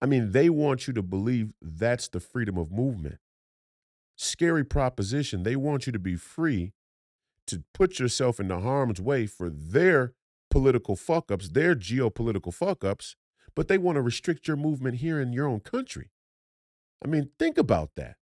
I 0.00 0.06
mean, 0.06 0.32
they 0.32 0.48
want 0.48 0.88
you 0.88 0.94
to 0.94 1.02
believe 1.02 1.52
that's 1.60 2.08
the 2.08 2.18
freedom 2.18 2.56
of 2.56 2.72
movement. 2.72 3.18
Scary 4.16 4.64
proposition. 4.64 5.42
They 5.42 5.54
want 5.54 5.86
you 5.86 5.92
to 5.92 5.98
be 5.98 6.16
free 6.16 6.72
to 7.46 7.62
put 7.74 7.98
yourself 7.98 8.40
into 8.40 8.58
harm's 8.58 9.00
way 9.00 9.26
for 9.26 9.50
their 9.50 10.14
political 10.52 10.96
fuck 10.96 11.32
ups, 11.32 11.48
their 11.48 11.74
geopolitical 11.74 12.52
fuck 12.52 12.84
ups, 12.84 13.16
but 13.56 13.68
they 13.68 13.78
want 13.78 13.96
to 13.96 14.02
restrict 14.02 14.46
your 14.46 14.56
movement 14.56 14.98
here 14.98 15.18
in 15.18 15.32
your 15.32 15.48
own 15.48 15.60
country. 15.60 16.10
I 17.02 17.08
mean, 17.08 17.30
think 17.38 17.56
about 17.56 17.92
that. 17.96 18.16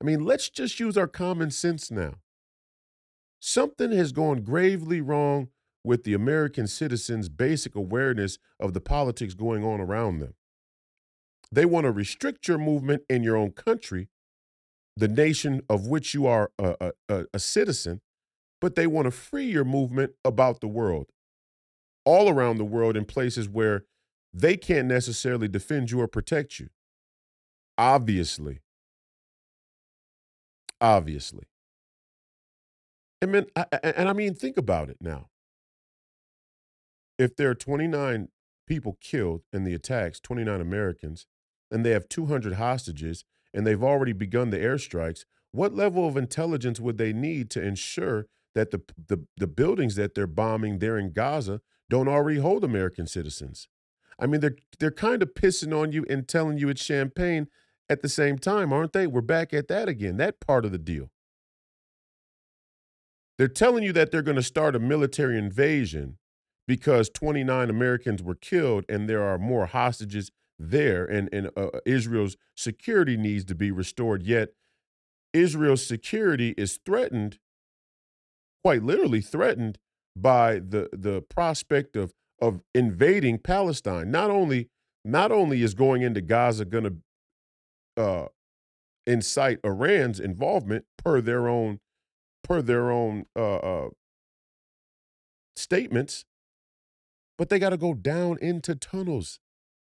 I 0.00 0.04
mean, 0.04 0.24
let's 0.24 0.48
just 0.48 0.78
use 0.78 0.96
our 0.96 1.08
common 1.08 1.50
sense 1.50 1.90
now. 1.90 2.14
Something 3.40 3.90
has 3.90 4.12
gone 4.12 4.42
gravely 4.42 5.00
wrong 5.00 5.48
with 5.82 6.04
the 6.04 6.14
American 6.14 6.68
citizens' 6.68 7.28
basic 7.28 7.74
awareness 7.74 8.38
of 8.60 8.74
the 8.74 8.80
politics 8.80 9.34
going 9.34 9.64
on 9.64 9.80
around 9.80 10.20
them. 10.20 10.34
They 11.50 11.64
want 11.64 11.84
to 11.84 11.90
restrict 11.90 12.46
your 12.46 12.58
movement 12.58 13.02
in 13.10 13.24
your 13.24 13.36
own 13.36 13.50
country, 13.50 14.08
the 14.96 15.08
nation 15.08 15.62
of 15.68 15.88
which 15.88 16.14
you 16.14 16.26
are 16.26 16.52
a, 16.60 16.92
a, 17.08 17.24
a 17.34 17.38
citizen, 17.40 18.00
but 18.60 18.76
they 18.76 18.86
want 18.86 19.06
to 19.06 19.10
free 19.10 19.46
your 19.46 19.64
movement 19.64 20.12
about 20.24 20.60
the 20.60 20.68
world, 20.68 21.06
all 22.04 22.28
around 22.28 22.58
the 22.58 22.64
world 22.64 22.96
in 22.96 23.04
places 23.04 23.48
where 23.48 23.84
they 24.32 24.56
can't 24.56 24.88
necessarily 24.88 25.48
defend 25.48 25.90
you 25.90 26.00
or 26.00 26.08
protect 26.08 26.58
you. 26.58 26.68
Obviously. 27.78 28.60
Obviously. 30.80 31.44
I 33.22 33.26
mean, 33.26 33.46
and 33.82 34.08
I 34.08 34.12
mean, 34.12 34.34
think 34.34 34.56
about 34.56 34.88
it 34.88 34.96
now 35.00 35.28
if 37.18 37.36
there 37.36 37.50
are 37.50 37.54
29 37.54 38.28
people 38.66 38.98
killed 39.00 39.42
in 39.52 39.64
the 39.64 39.74
attacks, 39.74 40.20
29 40.20 40.60
Americans, 40.60 41.26
and 41.70 41.84
they 41.84 41.90
have 41.90 42.08
200 42.08 42.54
hostages, 42.54 43.24
and 43.54 43.66
they've 43.66 43.82
already 43.82 44.12
begun 44.12 44.50
the 44.50 44.58
airstrikes, 44.58 45.24
what 45.52 45.74
level 45.74 46.06
of 46.06 46.16
intelligence 46.16 46.80
would 46.80 46.98
they 46.98 47.12
need 47.12 47.50
to 47.50 47.62
ensure 47.62 48.26
that 48.54 48.70
the, 48.70 48.82
the, 49.08 49.26
the 49.36 49.46
buildings 49.46 49.94
that 49.96 50.14
they're 50.14 50.26
bombing 50.26 50.78
there 50.78 50.98
in 50.98 51.12
Gaza 51.12 51.60
don't 51.88 52.08
already 52.08 52.38
hold 52.38 52.64
American 52.64 53.06
citizens? 53.06 53.68
I 54.18 54.26
mean, 54.26 54.40
they're 54.40 54.56
they're 54.78 54.90
kind 54.90 55.22
of 55.22 55.34
pissing 55.34 55.78
on 55.78 55.92
you 55.92 56.04
and 56.08 56.28
telling 56.28 56.58
you 56.58 56.68
it's 56.68 56.82
champagne 56.82 57.48
at 57.88 58.02
the 58.02 58.08
same 58.08 58.38
time, 58.38 58.72
aren't 58.72 58.92
they? 58.92 59.06
We're 59.06 59.20
back 59.20 59.52
at 59.52 59.68
that 59.68 59.88
again. 59.88 60.16
That 60.16 60.40
part 60.40 60.64
of 60.64 60.72
the 60.72 60.78
deal. 60.78 61.10
They're 63.38 63.48
telling 63.48 63.82
you 63.82 63.92
that 63.94 64.10
they're 64.10 64.22
going 64.22 64.36
to 64.36 64.42
start 64.42 64.76
a 64.76 64.78
military 64.78 65.38
invasion 65.38 66.18
because 66.68 67.10
29 67.10 67.70
Americans 67.70 68.22
were 68.22 68.34
killed 68.34 68.84
and 68.88 69.08
there 69.08 69.22
are 69.22 69.38
more 69.38 69.66
hostages 69.66 70.30
there, 70.58 71.04
and, 71.04 71.28
and 71.32 71.50
uh, 71.56 71.70
Israel's 71.84 72.36
security 72.54 73.16
needs 73.16 73.44
to 73.46 73.54
be 73.54 73.70
restored. 73.70 74.22
Yet, 74.22 74.50
Israel's 75.32 75.84
security 75.84 76.54
is 76.56 76.78
threatened, 76.84 77.38
quite 78.62 78.82
literally 78.82 79.20
threatened, 79.20 79.78
by 80.16 80.54
the, 80.54 80.88
the 80.92 81.22
prospect 81.22 81.96
of, 81.96 82.12
of 82.40 82.60
invading 82.74 83.38
Palestine. 83.38 84.10
Not 84.10 84.30
only, 84.30 84.68
not 85.04 85.32
only 85.32 85.62
is 85.62 85.74
going 85.74 86.02
into 86.02 86.20
Gaza 86.20 86.64
going 86.64 86.84
to 87.96 88.02
uh, 88.02 88.26
incite 89.06 89.58
Iran's 89.64 90.20
involvement 90.20 90.84
per 90.96 91.20
their 91.20 91.48
own 91.48 91.80
per 92.44 92.60
their 92.60 92.90
own 92.90 93.26
uh, 93.36 93.56
uh, 93.56 93.88
statements, 95.54 96.24
but 97.38 97.48
they 97.48 97.58
got 97.58 97.70
to 97.70 97.76
go 97.76 97.94
down 97.94 98.36
into 98.40 98.74
tunnels 98.74 99.38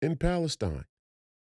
in 0.02 0.16
Palestine. 0.16 0.86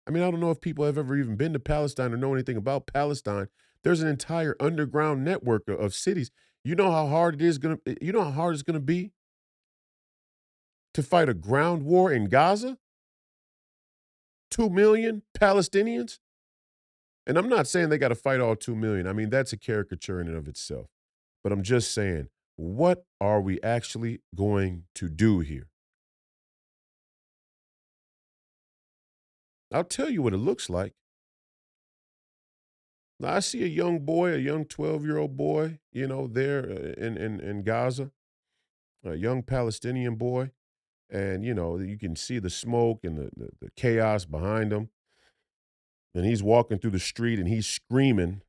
I 0.07 0.11
mean, 0.11 0.23
I 0.23 0.31
don't 0.31 0.41
know 0.41 0.51
if 0.51 0.61
people 0.61 0.85
have 0.85 0.99
ever 0.99 1.17
even 1.17 1.37
been 1.37 1.53
to 1.53 1.59
Palestine 1.59 2.13
or 2.13 2.17
know 2.17 2.35
anything 2.35 2.57
about 2.57 2.87
Palestine. 2.87 3.49
There's 3.83 4.03
an 4.03 4.09
entire 4.09 4.57
underground 4.61 5.25
network 5.25 5.69
of 5.69 5.95
cities. 5.95 6.31
You 6.65 6.75
know 6.75 6.91
how 6.91 7.07
hard 7.07 7.35
it 7.35 7.43
is 7.43 7.59
going 7.59 7.79
to 7.85 7.97
you 8.05 8.13
know 8.13 8.25
how 8.25 8.31
hard 8.31 8.55
it's 8.55 8.63
going 8.63 8.75
to 8.75 8.81
be 8.81 9.13
to 10.95 11.03
fight 11.03 11.29
a 11.29 11.35
ground 11.35 11.85
war 11.85 12.11
in 12.11 12.29
Gaza? 12.29 12.79
2 14.51 14.71
million 14.71 15.23
Palestinians? 15.39 16.19
And 17.27 17.37
I'm 17.37 17.49
not 17.49 17.67
saying 17.67 17.89
they 17.89 17.99
got 17.99 18.09
to 18.09 18.15
fight 18.15 18.41
all 18.41 18.57
2 18.57 18.75
million. 18.75 19.07
I 19.07 19.13
mean, 19.13 19.31
that's 19.31 19.53
a 19.53 19.57
caricature 19.57 20.21
in 20.21 20.29
and 20.29 20.37
of 20.37 20.49
itself. 20.49 20.87
But 21.43 21.53
I'm 21.53 21.63
just 21.63 21.93
saying, 21.93 22.29
what 22.57 23.05
are 23.21 23.41
we 23.41 23.61
actually 23.63 24.21
going 24.35 24.85
to 24.95 25.09
do 25.09 25.41
here? 25.41 25.69
I'll 29.73 29.85
tell 29.85 30.09
you 30.09 30.23
what 30.23 30.33
it 30.33 30.39
looks 30.39 30.71
like. 30.71 30.95
I 33.23 33.41
see 33.41 33.63
a 33.63 33.69
young 33.69 34.01
boy, 34.01 34.35
a 34.35 34.39
young 34.39 34.65
12 34.65 35.05
year 35.05 35.19
old 35.19 35.37
boy, 35.37 35.79
you 35.93 36.07
know, 36.07 36.27
there 36.27 36.65
uh, 36.65 37.01
in, 37.01 37.17
in, 37.17 37.41
in 37.41 37.63
Gaza, 37.63 38.11
a 39.05 39.15
young 39.15 39.43
Palestinian 39.43 40.17
boy. 40.17 40.51
And, 41.11 41.45
you 41.45 41.55
know, 41.55 41.79
you 41.79 41.99
can 41.99 42.17
see 42.17 42.39
the 42.39 42.51
smoke 42.51 43.05
and 43.05 43.17
the, 43.17 43.31
the, 43.37 43.51
the 43.61 43.71
chaos 43.77 44.25
behind 44.25 44.73
him. 44.73 44.89
And 46.15 46.25
he's 46.25 46.43
walking 46.43 46.79
through 46.79 46.93
the 46.93 46.99
street 46.99 47.39
and 47.39 47.49
he's 47.49 47.67
screaming, 47.67 48.43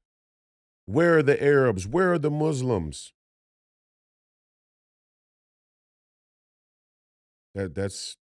Where 0.85 1.17
are 1.17 1.23
the 1.23 1.41
Arabs? 1.43 1.87
Where 1.87 2.13
are 2.13 2.19
the 2.19 2.31
Muslims? 2.31 3.13
That, 7.53 7.75
that's, 7.75 8.17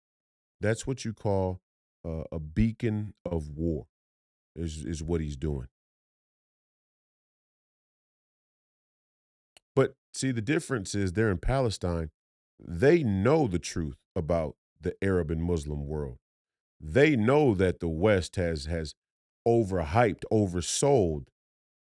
that's 0.60 0.86
what 0.86 1.04
you 1.04 1.12
call 1.12 1.60
uh, 2.04 2.24
a 2.30 2.38
beacon 2.38 3.14
of 3.24 3.50
war 3.50 3.86
is 4.54 4.84
is 4.84 5.02
what 5.02 5.20
he's 5.20 5.36
doing. 5.36 5.68
See, 10.12 10.32
the 10.32 10.42
difference 10.42 10.94
is 10.94 11.12
they're 11.12 11.30
in 11.30 11.38
Palestine. 11.38 12.10
They 12.58 13.02
know 13.02 13.46
the 13.46 13.58
truth 13.58 13.96
about 14.14 14.56
the 14.80 14.94
Arab 15.02 15.30
and 15.30 15.42
Muslim 15.42 15.86
world. 15.86 16.18
They 16.80 17.16
know 17.16 17.54
that 17.54 17.80
the 17.80 17.88
West 17.88 18.36
has 18.36 18.66
has 18.66 18.94
overhyped, 19.46 20.22
oversold 20.32 21.26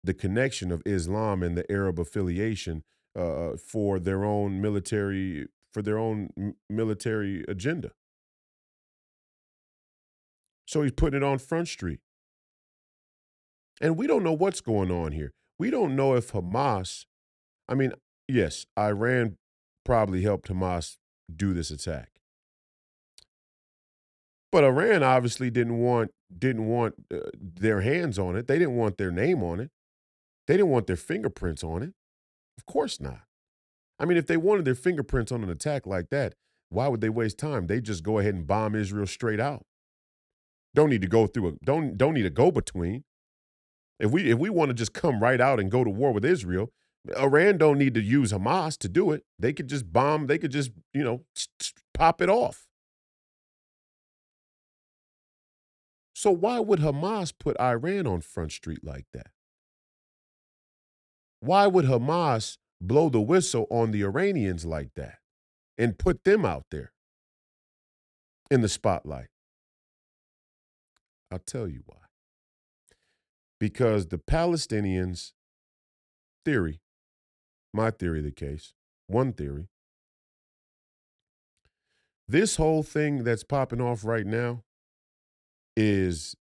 the 0.04 0.14
connection 0.14 0.72
of 0.72 0.82
Islam 0.86 1.44
and 1.44 1.58
the 1.58 1.70
Arab 1.72 2.00
affiliation 2.00 2.84
uh, 3.16 3.52
for 3.58 4.00
their 4.00 4.24
own 4.24 4.62
military 4.62 5.48
for 5.72 5.82
their 5.82 5.98
own 5.98 6.56
military 6.70 7.46
agenda. 7.48 7.92
So 10.66 10.84
he's 10.84 10.92
putting 10.92 11.18
it 11.18 11.24
on 11.24 11.38
Front 11.38 11.68
Street. 11.68 12.00
And 13.80 13.98
we 13.98 14.06
don't 14.06 14.24
know 14.24 14.34
what's 14.34 14.62
going 14.62 14.92
on 14.92 15.12
here. 15.12 15.32
We 15.58 15.70
don't 15.70 15.96
know 15.96 16.16
if 16.16 16.32
Hamas, 16.32 17.06
I 17.68 17.76
mean, 17.76 17.94
yes, 18.32 18.66
Iran 18.78 19.38
probably 19.84 20.22
helped 20.22 20.50
Hamas 20.50 20.98
do 21.34 21.54
this 21.54 21.72
attack. 21.72 22.10
But 24.52 24.64
Iran 24.64 25.02
obviously 25.04 25.50
didn't 25.50 25.78
want 25.78 26.12
didn't 26.38 26.68
want 26.68 26.96
uh, 27.14 27.30
their 27.34 27.82
hands 27.82 28.20
on 28.20 28.36
it. 28.36 28.48
They 28.48 28.60
didn't 28.60 28.76
want 28.76 28.98
their 28.98 29.12
name 29.12 29.44
on 29.44 29.60
it. 29.60 29.70
They 30.48 30.56
didn't 30.56 30.70
want 30.70 30.88
their 30.88 30.98
fingerprints 30.98 31.64
on 31.64 31.84
it. 31.84 31.94
Of 32.58 32.66
course 32.66 33.00
not. 33.00 33.22
I 34.00 34.06
mean, 34.06 34.18
if 34.18 34.28
they 34.28 34.38
wanted 34.38 34.66
their 34.66 34.76
fingerprints 34.76 35.32
on 35.32 35.44
an 35.44 35.50
attack 35.50 35.86
like 35.86 36.10
that, 36.10 36.34
why 36.70 36.88
would 36.88 37.02
they 37.02 37.10
waste 37.10 37.38
time? 37.38 37.68
They 37.68 37.82
just 37.82 38.04
go 38.04 38.20
ahead 38.20 38.34
and 38.34 38.48
bomb 38.48 38.76
Israel 38.76 39.08
straight 39.08 39.40
out. 39.40 39.66
Don't 40.74 40.90
need 40.90 41.02
to 41.02 41.08
go 41.08 41.28
through 41.28 41.50
a 41.50 41.52
don't 41.64 41.98
don't 41.98 42.14
need 42.14 42.26
a 42.26 42.30
go 42.30 42.52
between. 42.52 43.04
If 44.00 44.12
we 44.12 44.32
if 44.32 44.38
we 44.38 44.50
want 44.50 44.70
to 44.70 44.74
just 44.74 44.94
come 44.94 45.22
right 45.22 45.40
out 45.40 45.60
and 45.60 45.70
go 45.70 45.84
to 45.84 45.90
war 45.90 46.12
with 46.12 46.26
Israel, 46.26 46.72
Iran 47.18 47.58
don't 47.58 47.78
need 47.78 47.94
to 47.96 48.02
use 48.02 48.32
Hamas 48.32 48.78
to 48.80 48.90
do 48.90 49.12
it. 49.12 49.24
They 49.40 49.54
could 49.54 49.68
just 49.68 49.92
bomb. 49.92 50.28
They 50.28 50.38
could 50.38 50.52
just 50.52 50.72
you 50.94 51.04
know 51.04 51.24
pop 51.94 52.22
it 52.22 52.30
off. 52.30 52.68
So 56.14 56.30
why 56.30 56.60
would 56.60 56.80
Hamas 56.80 57.34
put 57.38 57.60
Iran 57.60 58.06
on 58.06 58.22
Front 58.22 58.52
Street 58.52 58.84
like 58.84 59.08
that? 59.14 59.32
Why 61.40 61.66
would 61.66 61.86
Hamas 61.86 62.58
blow 62.80 63.10
the 63.10 63.20
whistle 63.20 63.66
on 63.72 63.90
the 63.90 64.04
Iranians 64.04 64.64
like 64.64 64.94
that 64.96 65.18
and 65.80 65.98
put 65.98 66.24
them 66.24 66.46
out 66.46 66.66
there 66.70 66.94
in 68.52 68.62
the 68.62 68.70
spotlight? 68.70 69.30
I'll 71.32 71.40
tell 71.40 71.68
you 71.68 71.82
why. 71.88 71.98
Because 73.60 74.08
the 74.08 74.20
Palestinians' 74.20 75.32
theory, 76.46 76.82
my 77.74 77.92
theory 77.92 78.20
of 78.20 78.26
the 78.26 78.32
case, 78.32 78.74
one 79.08 79.34
theory, 79.34 79.68
this 82.28 82.56
whole 82.56 82.84
thing 82.84 83.24
that's 83.24 83.44
popping 83.44 83.82
off 83.82 84.06
right 84.06 84.26
now 84.26 84.64
is 85.76 86.36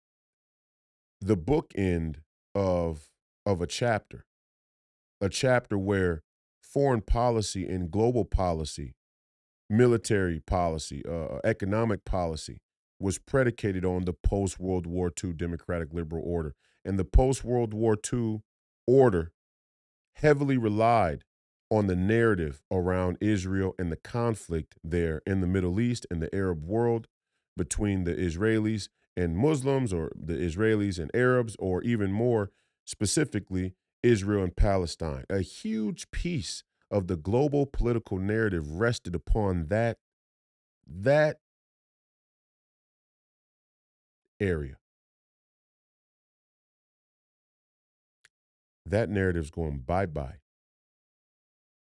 the 1.22 1.38
bookend 1.38 2.18
of 2.56 3.10
of 3.46 3.62
a 3.62 3.68
chapter 3.68 4.26
a 5.22 5.30
chapter 5.30 5.78
where 5.78 6.22
foreign 6.62 7.02
policy 7.02 7.68
and 7.68 7.92
global 7.92 8.26
policy 8.26 8.96
military 9.70 10.40
policy 10.40 11.04
uh, 11.08 11.40
economic 11.44 12.06
policy 12.06 12.60
was 13.00 13.18
predicated 13.18 13.86
on 13.86 14.06
the 14.06 14.14
post 14.14 14.60
World 14.60 14.86
War 14.86 15.12
II 15.24 15.34
democratic 15.34 15.94
liberal 15.94 16.24
order. 16.26 16.54
And 16.84 17.00
the 17.00 17.06
post 17.06 17.44
World 17.44 17.74
War 17.74 17.96
II 18.12 18.42
order 18.88 19.32
heavily 20.22 20.58
relied 20.58 21.24
on 21.72 21.88
the 21.88 21.96
narrative 21.96 22.62
around 22.72 23.18
Israel 23.22 23.74
and 23.78 23.92
the 23.92 23.98
conflict 23.98 24.76
there 24.84 25.22
in 25.26 25.42
the 25.42 25.48
Middle 25.48 25.80
East 25.80 26.06
and 26.10 26.22
the 26.22 26.34
Arab 26.34 26.64
world 26.64 27.08
between 27.56 28.04
the 28.04 28.16
Israelis 28.16 28.90
and 29.16 29.38
Muslims, 29.38 29.94
or 29.94 30.12
the 30.16 30.34
Israelis 30.34 30.98
and 30.98 31.12
Arabs, 31.14 31.56
or 31.60 31.84
even 31.84 32.12
more 32.12 32.52
specifically, 32.86 33.76
Israel 34.02 34.44
and 34.44 34.56
Palestine. 34.56 35.26
A 35.30 35.42
huge 35.42 36.10
piece 36.12 36.64
of 36.90 37.08
the 37.08 37.18
global 37.18 37.66
political 37.66 38.18
narrative 38.18 38.80
rested 38.80 39.14
upon 39.14 39.68
that 39.68 39.98
that 40.88 41.38
area. 44.40 44.79
That 48.90 49.10
narrative 49.10 49.44
is 49.44 49.52
going 49.52 49.80
bye 49.80 50.08
bye. 50.08 50.38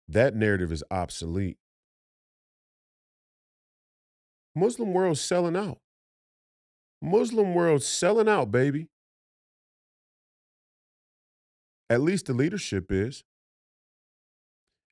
That 0.09 0.35
narrative 0.35 0.73
is 0.73 0.83
obsolete. 0.91 1.59
Muslim 4.55 4.95
world 4.95 5.19
selling 5.19 5.57
out. 5.57 5.79
Muslim 7.03 7.55
world 7.55 7.83
selling 7.83 8.29
out, 8.29 8.51
baby. 8.51 8.89
At 11.91 12.01
least 12.01 12.27
the 12.27 12.33
leadership 12.33 12.91
is. 12.91 13.23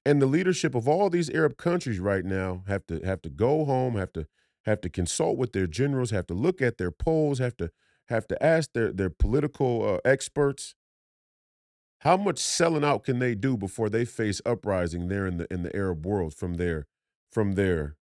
And 0.05 0.21
the 0.21 0.27
leadership 0.27 0.75
of 0.75 0.87
all 0.87 1.09
these 1.09 1.31
Arab 1.31 1.57
countries 1.57 1.99
right 1.99 2.25
now 2.25 2.65
have 2.67 2.87
to 2.89 3.01
have 3.01 3.23
to 3.23 3.31
go 3.31 3.65
home, 3.65 3.97
have 3.97 4.13
to 4.13 4.27
have 4.67 4.83
to 4.83 4.91
consult 4.91 5.39
with 5.39 5.53
their 5.53 5.67
generals, 5.67 6.11
have 6.11 6.27
to 6.27 6.35
look 6.35 6.61
at 6.61 6.77
their 6.77 6.91
polls, 6.91 7.39
have 7.39 7.57
to 7.57 7.71
have 8.09 8.27
to 8.27 8.45
ask 8.45 8.75
their 8.75 8.93
their 8.93 9.09
political 9.09 9.95
uh, 9.95 9.99
experts 10.05 10.75
how 12.05 12.17
much 12.17 12.39
selling 12.39 12.85
out 12.85 13.03
can 13.03 13.19
they 13.19 13.35
do 13.35 13.57
before 13.57 13.89
they 13.89 14.05
face 14.05 14.41
uprising 14.45 15.09
there 15.09 15.27
in 15.27 15.39
the 15.39 15.53
in 15.53 15.63
the 15.63 15.75
Arab 15.75 16.07
world 16.07 16.35
from 16.35 16.55
their 16.55 16.87
from 17.33 17.55
their 17.55 17.97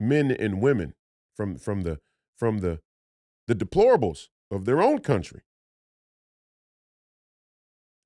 men 0.00 0.30
and 0.30 0.62
women 0.62 0.94
from 1.36 1.56
from 1.56 1.82
the 1.82 1.98
from 2.36 2.58
the 2.58 2.80
the 3.48 3.54
deplorables 3.54 4.28
of 4.50 4.64
their 4.64 4.80
own 4.80 5.00
country. 5.00 5.42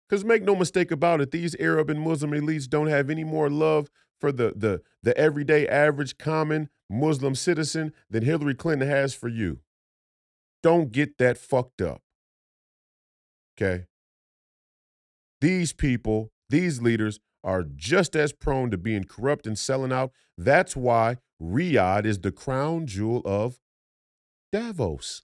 Because 0.09 0.25
make 0.25 0.43
no 0.45 0.55
mistake 0.55 0.91
about 0.91 1.21
it, 1.21 1.33
these 1.33 1.57
Arab 1.59 1.91
and 1.91 2.01
Muslim 2.01 2.31
elites 2.31 2.69
don't 2.69 2.87
have 2.87 3.11
any 3.11 3.25
more 3.25 3.51
love 3.51 3.91
for 4.21 4.31
the, 4.31 4.53
the, 4.57 4.83
the 5.03 5.17
everyday 5.19 5.67
average 5.67 6.17
common 6.17 6.69
Muslim 6.89 7.35
citizen 7.35 7.93
than 8.09 8.23
Hillary 8.23 8.55
Clinton 8.55 8.89
has 8.89 9.15
for 9.15 9.29
you. 9.29 9.59
Don't 10.63 10.93
get 10.93 11.19
that 11.19 11.37
fucked 11.37 11.83
up. 11.83 12.03
Okay? 13.57 13.87
These 15.41 15.73
people, 15.73 16.31
these 16.49 16.81
leaders, 16.81 17.21
are 17.45 17.63
just 17.63 18.17
as 18.17 18.33
prone 18.33 18.71
to 18.71 18.79
being 18.79 19.05
corrupt 19.05 19.47
and 19.47 19.59
selling 19.59 19.93
out. 19.93 20.11
That's 20.37 20.75
why 20.77 21.19
Riyadh 21.41 22.05
is 22.05 22.21
the 22.21 22.33
crown 22.33 22.87
jewel 22.87 23.23
of 23.25 23.61
Davos. 24.53 25.23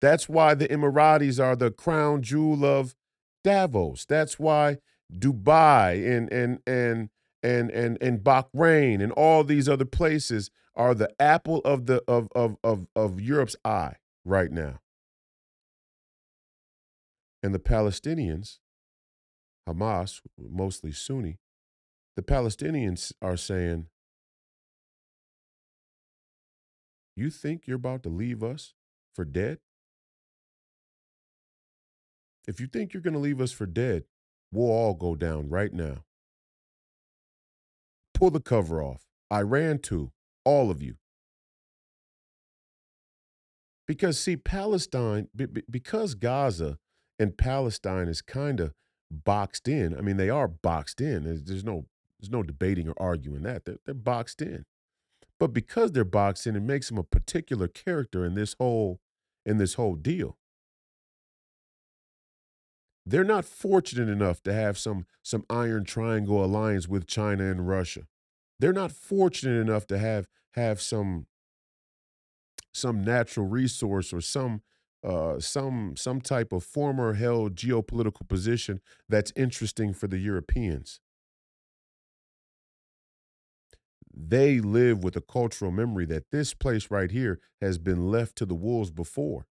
That's 0.00 0.28
why 0.28 0.54
the 0.54 0.68
Emiratis 0.68 1.42
are 1.42 1.56
the 1.56 1.70
crown 1.70 2.22
jewel 2.22 2.64
of 2.64 2.94
Davos. 3.42 4.04
That's 4.04 4.38
why 4.38 4.78
Dubai 5.12 6.16
and 6.16 6.32
and 6.32 6.60
and 6.66 7.10
and 7.42 7.70
and 7.70 7.98
and 8.00 8.20
Bahrain 8.20 9.02
and 9.02 9.12
all 9.12 9.42
these 9.42 9.68
other 9.68 9.84
places 9.84 10.50
are 10.76 10.94
the 10.94 11.10
apple 11.18 11.58
of 11.60 11.86
the 11.86 12.02
of 12.06 12.28
of 12.34 12.56
of 12.62 12.86
of 12.94 13.20
Europe's 13.20 13.56
eye 13.64 13.96
right 14.24 14.52
now. 14.52 14.80
And 17.42 17.54
the 17.54 17.58
Palestinians, 17.58 18.58
Hamas, 19.68 20.20
mostly 20.38 20.92
Sunni, 20.92 21.38
the 22.16 22.22
Palestinians 22.22 23.12
are 23.22 23.36
saying, 23.36 23.86
You 27.14 27.30
think 27.30 27.66
you're 27.66 27.76
about 27.76 28.02
to 28.04 28.08
leave 28.08 28.44
us 28.44 28.74
for 29.14 29.24
dead? 29.24 29.58
If 32.46 32.60
you 32.60 32.66
think 32.66 32.94
you're 32.94 33.02
going 33.02 33.14
to 33.14 33.20
leave 33.20 33.40
us 33.40 33.52
for 33.52 33.66
dead, 33.66 34.04
we'll 34.52 34.70
all 34.70 34.94
go 34.94 35.14
down 35.14 35.48
right 35.48 35.72
now. 35.72 36.04
Pull 38.14 38.30
the 38.30 38.40
cover 38.40 38.82
off. 38.82 39.06
Iran 39.32 39.80
too, 39.80 40.12
all 40.44 40.70
of 40.70 40.82
you. 40.82 40.94
Because, 43.86 44.18
see, 44.18 44.36
Palestine, 44.36 45.28
because 45.70 46.14
Gaza 46.14 46.78
and 47.18 47.36
Palestine 47.36 48.08
is 48.08 48.22
kind 48.22 48.60
of 48.60 48.74
boxed 49.10 49.68
in. 49.68 49.96
I 49.96 50.00
mean, 50.00 50.16
they 50.16 50.30
are 50.30 50.48
boxed 50.48 51.00
in. 51.00 51.24
There's, 51.24 51.42
there's, 51.44 51.64
no 51.64 51.86
there's 52.20 52.30
no 52.30 52.42
debating 52.42 52.88
or 52.88 52.94
arguing 52.98 53.42
that. 53.42 53.64
They're, 53.64 53.78
they're 53.84 53.94
boxed 53.94 54.42
in. 54.42 54.64
But 55.38 55.52
because 55.52 55.92
they're 55.92 56.04
boxed 56.04 56.46
in, 56.46 56.56
it 56.56 56.62
makes 56.62 56.88
them 56.88 56.98
a 56.98 57.04
particular 57.04 57.68
character 57.68 58.24
in 58.24 58.34
this 58.34 58.54
whole 58.58 59.00
in 59.46 59.58
this 59.58 59.74
whole 59.74 59.94
deal 59.94 60.36
they're 63.08 63.24
not 63.24 63.44
fortunate 63.46 64.10
enough 64.10 64.42
to 64.42 64.52
have 64.52 64.76
some 64.76 65.06
some 65.22 65.44
iron 65.48 65.84
triangle 65.84 66.44
alliance 66.44 66.86
with 66.86 67.06
China 67.06 67.44
and 67.44 67.66
Russia. 67.66 68.02
They're 68.58 68.72
not 68.72 68.92
fortunate 68.92 69.60
enough 69.60 69.86
to 69.86 69.98
have 69.98 70.26
have 70.52 70.80
some 70.80 71.26
some 72.72 73.02
natural 73.02 73.46
resource 73.46 74.12
or 74.12 74.20
some 74.20 74.62
uh, 75.04 75.38
some 75.40 75.96
some 75.96 76.20
type 76.20 76.52
of 76.52 76.64
former 76.64 77.14
held 77.14 77.54
geopolitical 77.56 78.26
position 78.28 78.80
that's 79.08 79.32
interesting 79.36 79.92
for 79.94 80.08
the 80.08 80.18
Europeans. 80.18 81.00
They 84.14 84.60
live 84.60 85.04
with 85.04 85.16
a 85.16 85.20
cultural 85.20 85.70
memory 85.70 86.04
that 86.06 86.30
this 86.30 86.52
place 86.54 86.90
right 86.90 87.10
here 87.10 87.40
has 87.60 87.78
been 87.78 88.10
left 88.10 88.36
to 88.36 88.46
the 88.46 88.54
wolves 88.54 88.90
before. 88.90 89.46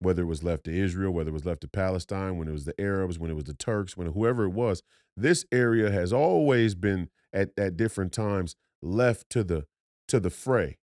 whether 0.00 0.22
it 0.22 0.26
was 0.26 0.44
left 0.44 0.64
to 0.64 0.72
Israel, 0.72 1.12
whether 1.12 1.30
it 1.30 1.32
was 1.34 1.46
left 1.46 1.62
to 1.62 1.68
Palestine, 1.68 2.36
when 2.38 2.48
it 2.48 2.52
was 2.52 2.66
the 2.66 2.80
Arabs, 2.80 3.18
when 3.18 3.30
it 3.30 3.34
was 3.34 3.44
the 3.44 3.54
Turks, 3.54 3.96
when 3.96 4.08
whoever 4.12 4.44
it 4.44 4.50
was, 4.50 4.82
this 5.16 5.44
area 5.52 5.90
has 5.90 6.12
always 6.12 6.74
been 6.74 7.08
at, 7.32 7.50
at 7.58 7.76
different 7.76 8.12
times 8.12 8.56
left 8.82 9.30
to 9.30 9.44
the 9.44 9.66
to 10.08 10.20
the 10.20 10.30
fray. 10.30 10.78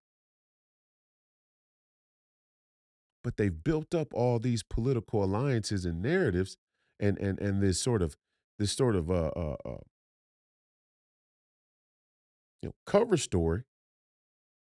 But 3.24 3.38
they've 3.38 3.64
built 3.64 3.96
up 3.96 4.14
all 4.14 4.40
these 4.40 4.64
political 4.64 5.24
alliances 5.24 5.86
and 5.86 6.02
narratives 6.02 6.58
and 7.00 7.18
and 7.20 7.40
and 7.40 7.62
this 7.62 7.80
sort 7.80 8.02
of 8.02 8.16
this 8.60 8.72
sort 8.74 8.96
of 8.96 9.10
uh, 9.10 9.32
uh, 9.36 9.56
uh 9.66 9.78
you 12.62 12.70
know 12.70 12.76
cover 12.86 13.18
story 13.18 13.64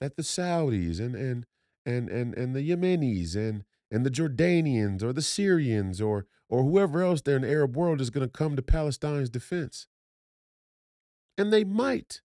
that 0.00 0.16
the 0.16 0.22
Saudis 0.22 1.00
and 1.00 1.14
and 1.14 1.46
and 1.86 2.08
and 2.08 2.36
and 2.36 2.54
the 2.54 2.68
Yemenis 2.68 3.34
and 3.36 3.64
and 3.90 4.04
the 4.04 4.10
Jordanians 4.10 5.02
or 5.02 5.12
the 5.12 5.22
Syrians 5.22 6.00
or 6.00 6.26
or 6.48 6.62
whoever 6.62 7.02
else 7.02 7.22
there 7.22 7.36
in 7.36 7.42
the 7.42 7.50
Arab 7.50 7.76
world 7.76 8.00
is 8.00 8.10
going 8.10 8.26
to 8.26 8.32
come 8.32 8.56
to 8.56 8.62
Palestine's 8.62 9.30
defense. 9.30 9.86
And 11.36 11.52
they 11.52 11.64
might. 11.64 12.20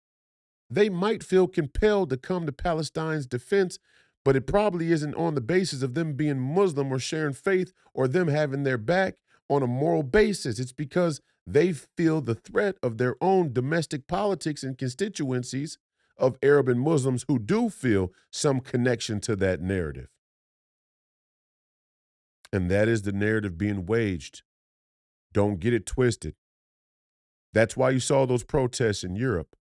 They 0.69 0.89
might 0.89 1.23
feel 1.23 1.47
compelled 1.47 2.11
to 2.11 2.17
come 2.17 2.45
to 2.45 2.51
Palestine's 2.51 3.25
defense, 3.25 3.79
but 4.25 4.35
it 4.35 4.47
probably 4.47 4.91
isn't 4.91 5.15
on 5.15 5.35
the 5.35 5.41
basis 5.41 5.81
of 5.81 5.93
them 5.93 6.13
being 6.13 6.39
Muslim 6.39 6.91
or 6.91 6.99
sharing 6.99 7.33
faith 7.33 7.73
or 7.93 8.07
them 8.07 8.27
having 8.27 8.63
their 8.63 8.77
back 8.77 9.15
on 9.49 9.63
a 9.63 9.67
moral 9.67 10.03
basis. 10.03 10.59
It's 10.59 10.71
because 10.71 11.21
they 11.47 11.73
feel 11.73 12.21
the 12.21 12.35
threat 12.35 12.75
of 12.83 12.97
their 12.97 13.15
own 13.21 13.53
domestic 13.53 14.07
politics 14.07 14.63
and 14.63 14.77
constituencies 14.77 15.77
of 16.17 16.37
Arab 16.43 16.69
and 16.69 16.79
Muslims 16.79 17.25
who 17.27 17.39
do 17.39 17.69
feel 17.69 18.11
some 18.31 18.59
connection 18.59 19.19
to 19.21 19.35
that 19.37 19.61
narrative. 19.61 20.09
And 22.51 22.69
that 22.69 22.87
is 22.87 23.03
the 23.03 23.11
narrative 23.11 23.57
being 23.57 23.85
waged. 23.85 24.43
Don't 25.33 25.59
get 25.59 25.73
it 25.73 25.85
twisted. 25.85 26.35
That's 27.53 27.77
why 27.77 27.91
you 27.91 27.99
saw 27.99 28.25
those 28.25 28.43
protests 28.43 29.03
in 29.03 29.15
Europe. 29.15 29.55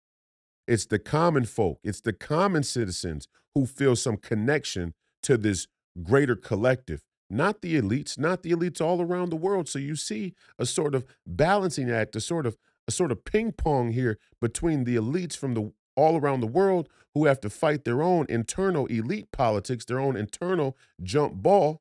It's 0.68 0.84
the 0.84 0.98
common 0.98 1.46
folk, 1.46 1.78
it's 1.82 2.02
the 2.02 2.12
common 2.12 2.62
citizens 2.62 3.26
who 3.54 3.64
feel 3.64 3.96
some 3.96 4.18
connection 4.18 4.92
to 5.22 5.38
this 5.38 5.66
greater 6.02 6.36
collective, 6.36 7.02
not 7.30 7.62
the 7.62 7.80
elites, 7.80 8.18
not 8.18 8.42
the 8.42 8.52
elites 8.52 8.78
all 8.78 9.00
around 9.00 9.30
the 9.30 9.36
world. 9.36 9.66
So 9.66 9.78
you 9.78 9.96
see 9.96 10.34
a 10.58 10.66
sort 10.66 10.94
of 10.94 11.06
balancing 11.26 11.90
act, 11.90 12.14
a 12.16 12.20
sort 12.20 12.44
of 12.44 12.58
a 12.86 12.90
sort 12.90 13.10
of 13.10 13.24
ping 13.24 13.52
pong 13.52 13.92
here 13.92 14.18
between 14.42 14.84
the 14.84 14.96
elites 14.96 15.34
from 15.34 15.54
the 15.54 15.72
all 15.96 16.18
around 16.18 16.40
the 16.40 16.46
world 16.46 16.90
who 17.14 17.24
have 17.24 17.40
to 17.40 17.50
fight 17.50 17.84
their 17.84 18.02
own 18.02 18.26
internal 18.28 18.84
elite 18.86 19.32
politics, 19.32 19.86
their 19.86 19.98
own 19.98 20.16
internal 20.16 20.76
jump 21.02 21.34
ball, 21.34 21.80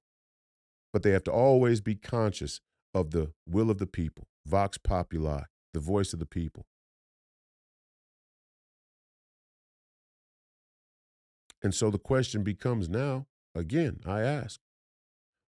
but 0.94 1.04
they 1.04 1.12
have 1.12 1.26
to 1.26 1.32
always 1.32 1.82
be 1.82 1.96
conscious 1.96 2.62
of 2.94 3.12
the 3.12 3.34
will 3.46 3.70
of 3.70 3.80
the 3.80 3.86
people, 3.86 4.28
vox 4.46 4.78
populi, 4.78 5.44
the 5.74 5.82
voice 5.82 6.14
of 6.14 6.20
the 6.20 6.26
people. 6.26 6.66
And 11.68 11.76
so 11.76 11.92
the 11.92 12.00
question 12.00 12.44
becomes 12.44 12.88
now, 12.88 13.28
again, 13.54 14.00
I 14.06 14.22
ask, 14.22 14.62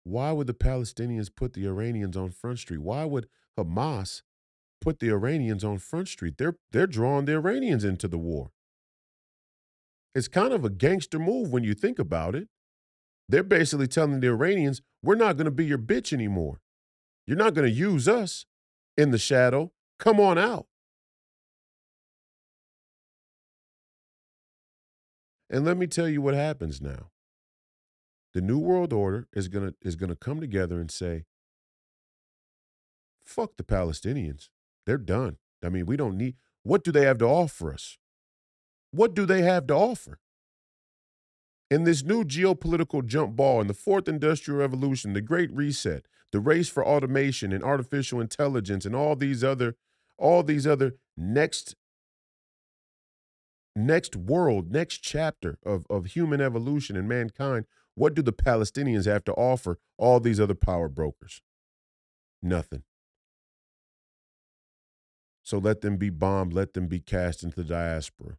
why 0.03 0.31
would 0.31 0.47
the 0.47 0.53
Palestinians 0.55 1.29
put 1.29 1.53
the 1.53 1.67
Iranians 1.67 2.17
on 2.17 2.31
Front 2.31 2.57
Street? 2.57 2.79
Why 2.79 3.05
would 3.05 3.27
Hamas 3.55 4.23
put 4.81 4.97
the 4.97 5.11
Iranians 5.11 5.63
on 5.63 5.77
Front 5.77 6.07
Street? 6.07 6.39
They're 6.39 6.55
they're 6.71 6.87
drawing 6.87 7.25
the 7.25 7.33
Iranians 7.33 7.83
into 7.83 8.07
the 8.07 8.17
war. 8.17 8.49
It's 10.15 10.27
kind 10.27 10.53
of 10.53 10.65
a 10.65 10.71
gangster 10.71 11.19
move 11.19 11.51
when 11.51 11.63
you 11.63 11.75
think 11.75 11.99
about 11.99 12.33
it. 12.33 12.47
They're 13.29 13.43
basically 13.43 13.87
telling 13.87 14.19
the 14.19 14.29
Iranians, 14.29 14.81
we're 15.03 15.13
not 15.13 15.37
going 15.37 15.45
to 15.45 15.51
be 15.51 15.65
your 15.65 15.77
bitch 15.77 16.11
anymore. 16.11 16.61
You're 17.27 17.37
not 17.37 17.53
going 17.53 17.69
to 17.69 17.79
use 17.79 18.07
us 18.07 18.47
in 18.97 19.11
the 19.11 19.19
shadow. 19.19 19.71
Come 19.99 20.19
on 20.19 20.39
out. 20.39 20.65
And 25.49 25.65
let 25.65 25.77
me 25.77 25.87
tell 25.87 26.09
you 26.09 26.21
what 26.21 26.33
happens 26.33 26.81
now. 26.81 27.11
The 28.33 28.41
New 28.41 28.59
World 28.59 28.93
Order 28.93 29.27
is 29.33 29.47
going 29.47 29.69
to 29.69 29.75
is 29.81 29.95
to 29.95 30.15
come 30.15 30.39
together 30.39 30.79
and 30.79 30.91
say, 30.91 31.25
fuck 33.23 33.57
the 33.57 33.63
Palestinians. 33.63 34.49
They're 34.85 34.97
done. 34.97 35.37
I 35.63 35.69
mean, 35.69 35.85
we 35.85 35.97
don't 35.97 36.17
need 36.17 36.35
what 36.63 36.83
do 36.83 36.91
they 36.91 37.05
have 37.05 37.17
to 37.19 37.25
offer 37.25 37.73
us? 37.73 37.97
What 38.91 39.13
do 39.13 39.25
they 39.25 39.41
have 39.41 39.67
to 39.67 39.73
offer? 39.73 40.19
In 41.69 41.83
this 41.83 42.03
new 42.03 42.23
geopolitical 42.23 43.05
jump 43.05 43.35
ball 43.35 43.61
in 43.61 43.67
the 43.67 43.73
fourth 43.73 44.07
industrial 44.07 44.59
revolution, 44.59 45.13
the 45.13 45.21
great 45.21 45.51
reset, 45.51 46.05
the 46.31 46.39
race 46.39 46.69
for 46.69 46.85
automation 46.85 47.51
and 47.51 47.63
artificial 47.63 48.19
intelligence 48.21 48.85
and 48.85 48.95
all 48.95 49.15
these 49.15 49.43
other 49.43 49.75
all 50.17 50.43
these 50.43 50.65
other 50.65 50.95
next 51.15 51.75
next 53.77 54.15
world, 54.15 54.71
next 54.71 54.97
chapter 54.99 55.57
of, 55.65 55.85
of 55.89 56.07
human 56.07 56.41
evolution 56.41 56.97
and 56.97 57.07
mankind, 57.07 57.65
what 57.95 58.13
do 58.13 58.21
the 58.21 58.33
Palestinians 58.33 59.05
have 59.05 59.23
to 59.25 59.33
offer 59.33 59.77
all 59.97 60.19
these 60.19 60.39
other 60.39 60.55
power 60.55 60.89
brokers? 60.89 61.41
Nothing. 62.41 62.83
So 65.43 65.57
let 65.57 65.81
them 65.81 65.97
be 65.97 66.09
bombed, 66.09 66.53
let 66.53 66.73
them 66.73 66.87
be 66.87 66.99
cast 66.99 67.43
into 67.43 67.55
the 67.55 67.63
diaspora. 67.63 68.37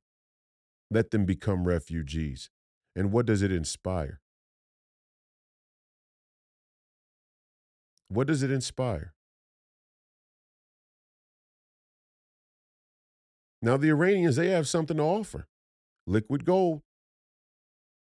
Let 0.90 1.10
them 1.10 1.24
become 1.24 1.66
refugees. 1.66 2.50
And 2.94 3.12
what 3.12 3.26
does 3.26 3.42
it 3.42 3.52
inspire? 3.52 4.20
What 8.08 8.26
does 8.26 8.42
it 8.42 8.50
inspire? 8.50 9.14
Now, 13.60 13.76
the 13.76 13.88
Iranians, 13.88 14.36
they 14.36 14.48
have 14.48 14.68
something 14.68 14.96
to 14.96 15.02
offer 15.02 15.48
liquid 16.06 16.44
gold. 16.44 16.82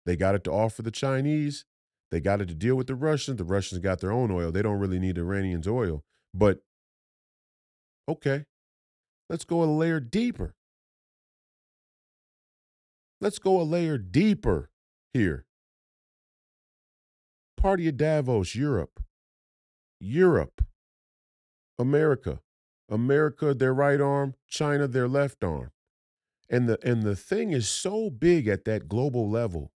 They 0.06 0.16
got 0.16 0.36
it 0.36 0.44
to 0.46 0.52
offer 0.52 0.82
the 0.82 0.92
Chinese. 0.92 1.66
They 2.12 2.22
got 2.22 2.42
it 2.42 2.48
to 2.48 2.56
deal 2.56 2.76
with 2.76 2.88
the 2.88 2.96
Russians. 2.96 3.38
The 3.38 3.44
Russians 3.44 3.82
got 3.82 4.00
their 4.00 4.12
own 4.12 4.32
oil. 4.32 4.52
They 4.52 4.62
don't 4.62 4.80
really 4.80 5.00
need 5.00 5.18
Iranians' 5.18 5.68
oil. 5.68 6.04
But 6.34 6.62
okay, 8.08 8.46
let's 9.30 9.44
go 9.44 9.64
a 9.64 9.66
layer 9.66 10.00
deeper. 10.00 10.54
Let's 13.20 13.40
go 13.40 13.60
a 13.60 13.64
layer 13.64 13.98
deeper 13.98 14.70
here. 15.14 15.46
Party 17.58 17.88
of 17.88 17.98
Davos, 17.98 18.56
Europe. 18.56 19.04
Europe. 20.00 20.64
America. 21.80 22.40
America, 22.90 23.54
their 23.54 23.74
right 23.74 24.00
arm, 24.00 24.36
China, 24.48 24.88
their 24.88 25.08
left 25.08 25.44
arm. 25.44 25.72
And 26.50 26.70
the 26.70 26.78
and 26.88 27.04
the 27.04 27.16
thing 27.16 27.52
is 27.52 27.68
so 27.68 28.10
big 28.10 28.48
at 28.48 28.66
that 28.66 28.88
global 28.88 29.30
level. 29.30 29.72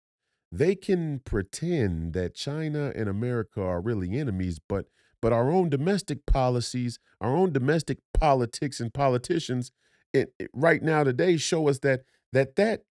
They 0.52 0.76
can 0.76 1.20
pretend 1.20 2.14
that 2.14 2.36
China 2.36 2.92
and 2.96 3.10
America 3.10 3.62
are 3.62 3.82
really 3.82 4.18
enemies, 4.18 4.60
but 4.68 4.88
but 5.22 5.34
our 5.34 5.50
own 5.50 5.70
domestic 5.70 6.26
policies, 6.26 7.00
our 7.22 7.36
own 7.36 7.52
domestic 7.54 8.00
politics 8.14 8.80
and 8.80 8.94
politicians 8.94 9.72
it, 10.14 10.34
it, 10.40 10.50
right 10.54 10.82
now 10.82 11.04
today 11.04 11.38
show 11.38 11.68
us 11.68 11.80
that 11.80 12.02
that 12.34 12.56
that 12.56 12.84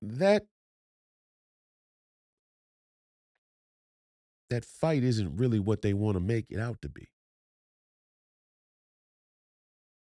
that 0.00 0.46
that 4.50 4.64
fight 4.64 5.02
isn't 5.02 5.36
really 5.36 5.58
what 5.58 5.82
they 5.82 5.94
want 5.94 6.16
to 6.16 6.20
make 6.20 6.46
it 6.50 6.60
out 6.60 6.80
to 6.82 6.88
be. 6.88 7.08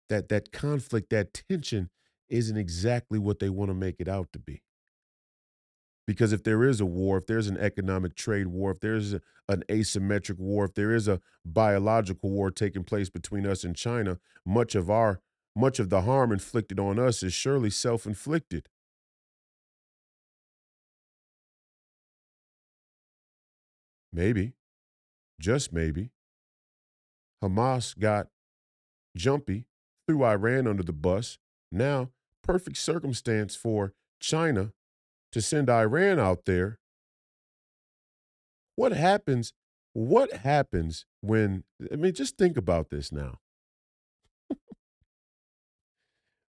That 0.10 0.30
that 0.30 0.52
conflict, 0.52 1.10
that 1.12 1.34
tension 1.34 1.90
isn't 2.30 2.58
exactly 2.58 3.20
what 3.20 3.40
they 3.40 3.50
want 3.50 3.70
to 3.70 3.76
make 3.76 4.00
it 4.00 4.08
out 4.08 4.32
to 4.34 4.40
be. 4.40 4.64
Because 6.08 6.34
if 6.34 6.44
there 6.44 6.64
is 6.64 6.82
a 6.82 6.86
war, 6.86 7.18
if 7.18 7.28
there's 7.28 7.48
an 7.48 7.58
economic 7.58 8.16
trade 8.16 8.48
war, 8.48 8.72
if 8.72 8.80
there's 8.80 9.14
a, 9.14 9.22
an 9.48 9.64
asymmetric 9.70 10.40
war, 10.40 10.66
if 10.66 10.74
there 10.74 10.94
is 10.94 11.08
a 11.08 11.22
biological 11.46 12.32
war 12.32 12.50
taking 12.50 12.84
place 12.84 13.10
between 13.10 13.46
us 13.46 13.64
and 13.64 13.76
China, 13.76 14.20
much 14.46 14.74
of 14.76 14.90
our 14.90 15.22
much 15.56 15.80
of 15.80 15.90
the 15.90 16.02
harm 16.02 16.32
inflicted 16.32 16.80
on 16.80 16.98
us 17.00 17.22
is 17.22 17.34
surely 17.34 17.70
self-inflicted. 17.70 18.70
Maybe, 24.14 24.54
just 25.40 25.74
maybe, 25.74 26.12
Hamas 27.42 27.98
got 27.98 28.30
jumpy, 29.18 29.68
threw 30.10 30.26
Iran 30.26 30.66
under 30.66 30.82
the 30.82 30.92
bus. 30.92 31.38
Now, 31.72 32.10
perfect 32.44 32.78
circumstance 32.78 33.56
for 33.56 33.94
China 34.20 34.72
to 35.32 35.40
send 35.40 35.70
Iran 35.70 36.20
out 36.20 36.46
there. 36.46 36.80
What 38.76 38.92
happens? 38.92 39.54
What 39.94 40.34
happens 40.34 41.06
when, 41.22 41.64
I 41.92 41.96
mean, 41.96 42.14
just 42.16 42.40
think 42.40 42.58
about 42.58 42.90
this 42.90 43.12
now. 43.12 43.38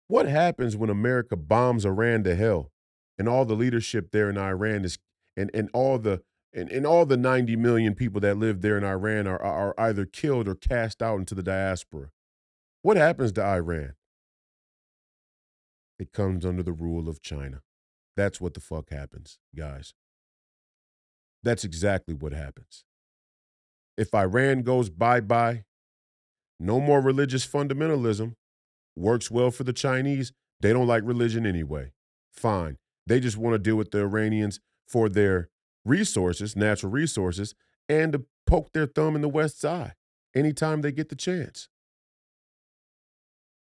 what 0.06 0.26
happens 0.26 0.76
when 0.76 0.90
America 0.90 1.34
bombs 1.34 1.84
Iran 1.84 2.22
to 2.24 2.36
hell 2.36 2.70
and 3.18 3.28
all 3.28 3.44
the 3.44 3.56
leadership 3.56 4.12
there 4.12 4.30
in 4.30 4.38
Iran 4.38 4.84
is, 4.84 4.98
and, 5.36 5.50
and 5.52 5.68
all 5.72 5.98
the 5.98 6.22
and, 6.54 6.70
and 6.70 6.86
all 6.86 7.04
the 7.04 7.16
90 7.16 7.56
million 7.56 7.94
people 7.94 8.20
that 8.22 8.38
live 8.38 8.62
there 8.62 8.78
in 8.78 8.84
Iran 8.84 9.26
are, 9.26 9.40
are 9.42 9.74
either 9.76 10.06
killed 10.06 10.48
or 10.48 10.54
cast 10.54 11.02
out 11.02 11.18
into 11.18 11.34
the 11.34 11.42
diaspora. 11.42 12.10
What 12.82 12.96
happens 12.96 13.32
to 13.32 13.44
Iran? 13.44 13.94
It 15.98 16.12
comes 16.12 16.46
under 16.46 16.62
the 16.62 16.72
rule 16.72 17.08
of 17.08 17.22
China. 17.22 17.62
That's 18.16 18.40
what 18.40 18.54
the 18.54 18.60
fuck 18.60 18.90
happens, 18.90 19.38
guys. 19.56 19.94
That's 21.42 21.64
exactly 21.64 22.14
what 22.14 22.32
happens. 22.32 22.84
If 23.96 24.14
Iran 24.14 24.62
goes 24.62 24.90
bye 24.90 25.20
bye, 25.20 25.64
no 26.60 26.80
more 26.80 27.00
religious 27.00 27.46
fundamentalism. 27.46 28.34
Works 28.96 29.30
well 29.30 29.50
for 29.50 29.64
the 29.64 29.72
Chinese. 29.72 30.32
They 30.60 30.72
don't 30.72 30.88
like 30.88 31.02
religion 31.04 31.46
anyway. 31.46 31.92
Fine. 32.32 32.78
They 33.06 33.20
just 33.20 33.36
want 33.36 33.54
to 33.54 33.58
deal 33.58 33.76
with 33.76 33.90
the 33.90 34.00
Iranians 34.00 34.60
for 34.86 35.08
their 35.08 35.48
resources, 35.84 36.56
natural 36.56 36.90
resources, 36.90 37.54
and 37.88 38.12
to 38.12 38.24
poke 38.46 38.72
their 38.72 38.86
thumb 38.86 39.14
in 39.14 39.22
the 39.22 39.28
West's 39.28 39.64
eye 39.64 39.94
anytime 40.34 40.80
they 40.82 40.92
get 40.92 41.08
the 41.08 41.16
chance. 41.16 41.68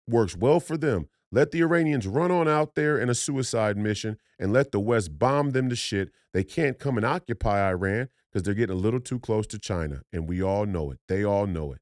Works 0.07 0.35
well 0.35 0.59
for 0.59 0.77
them. 0.77 1.07
Let 1.31 1.51
the 1.51 1.61
Iranians 1.61 2.07
run 2.07 2.31
on 2.31 2.47
out 2.47 2.75
there 2.75 2.97
in 2.97 3.09
a 3.09 3.15
suicide 3.15 3.77
mission 3.77 4.17
and 4.39 4.53
let 4.53 4.71
the 4.71 4.79
West 4.79 5.17
bomb 5.17 5.51
them 5.51 5.69
to 5.69 5.75
shit. 5.75 6.11
They 6.33 6.43
can't 6.43 6.79
come 6.79 6.97
and 6.97 7.05
occupy 7.05 7.67
Iran 7.67 8.09
because 8.31 8.43
they're 8.43 8.53
getting 8.53 8.75
a 8.75 8.79
little 8.79 8.99
too 8.99 9.19
close 9.19 9.47
to 9.47 9.59
China. 9.59 10.01
And 10.13 10.29
we 10.29 10.41
all 10.41 10.65
know 10.65 10.91
it. 10.91 10.99
They 11.07 11.23
all 11.23 11.47
know 11.47 11.73
it. 11.73 11.79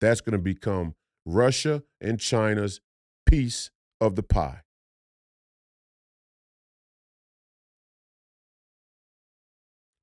That's 0.00 0.20
going 0.20 0.32
to 0.32 0.38
become 0.38 0.94
Russia 1.24 1.82
and 2.00 2.18
China's 2.18 2.80
piece 3.26 3.70
of 4.00 4.14
the 4.14 4.22
pie. 4.22 4.62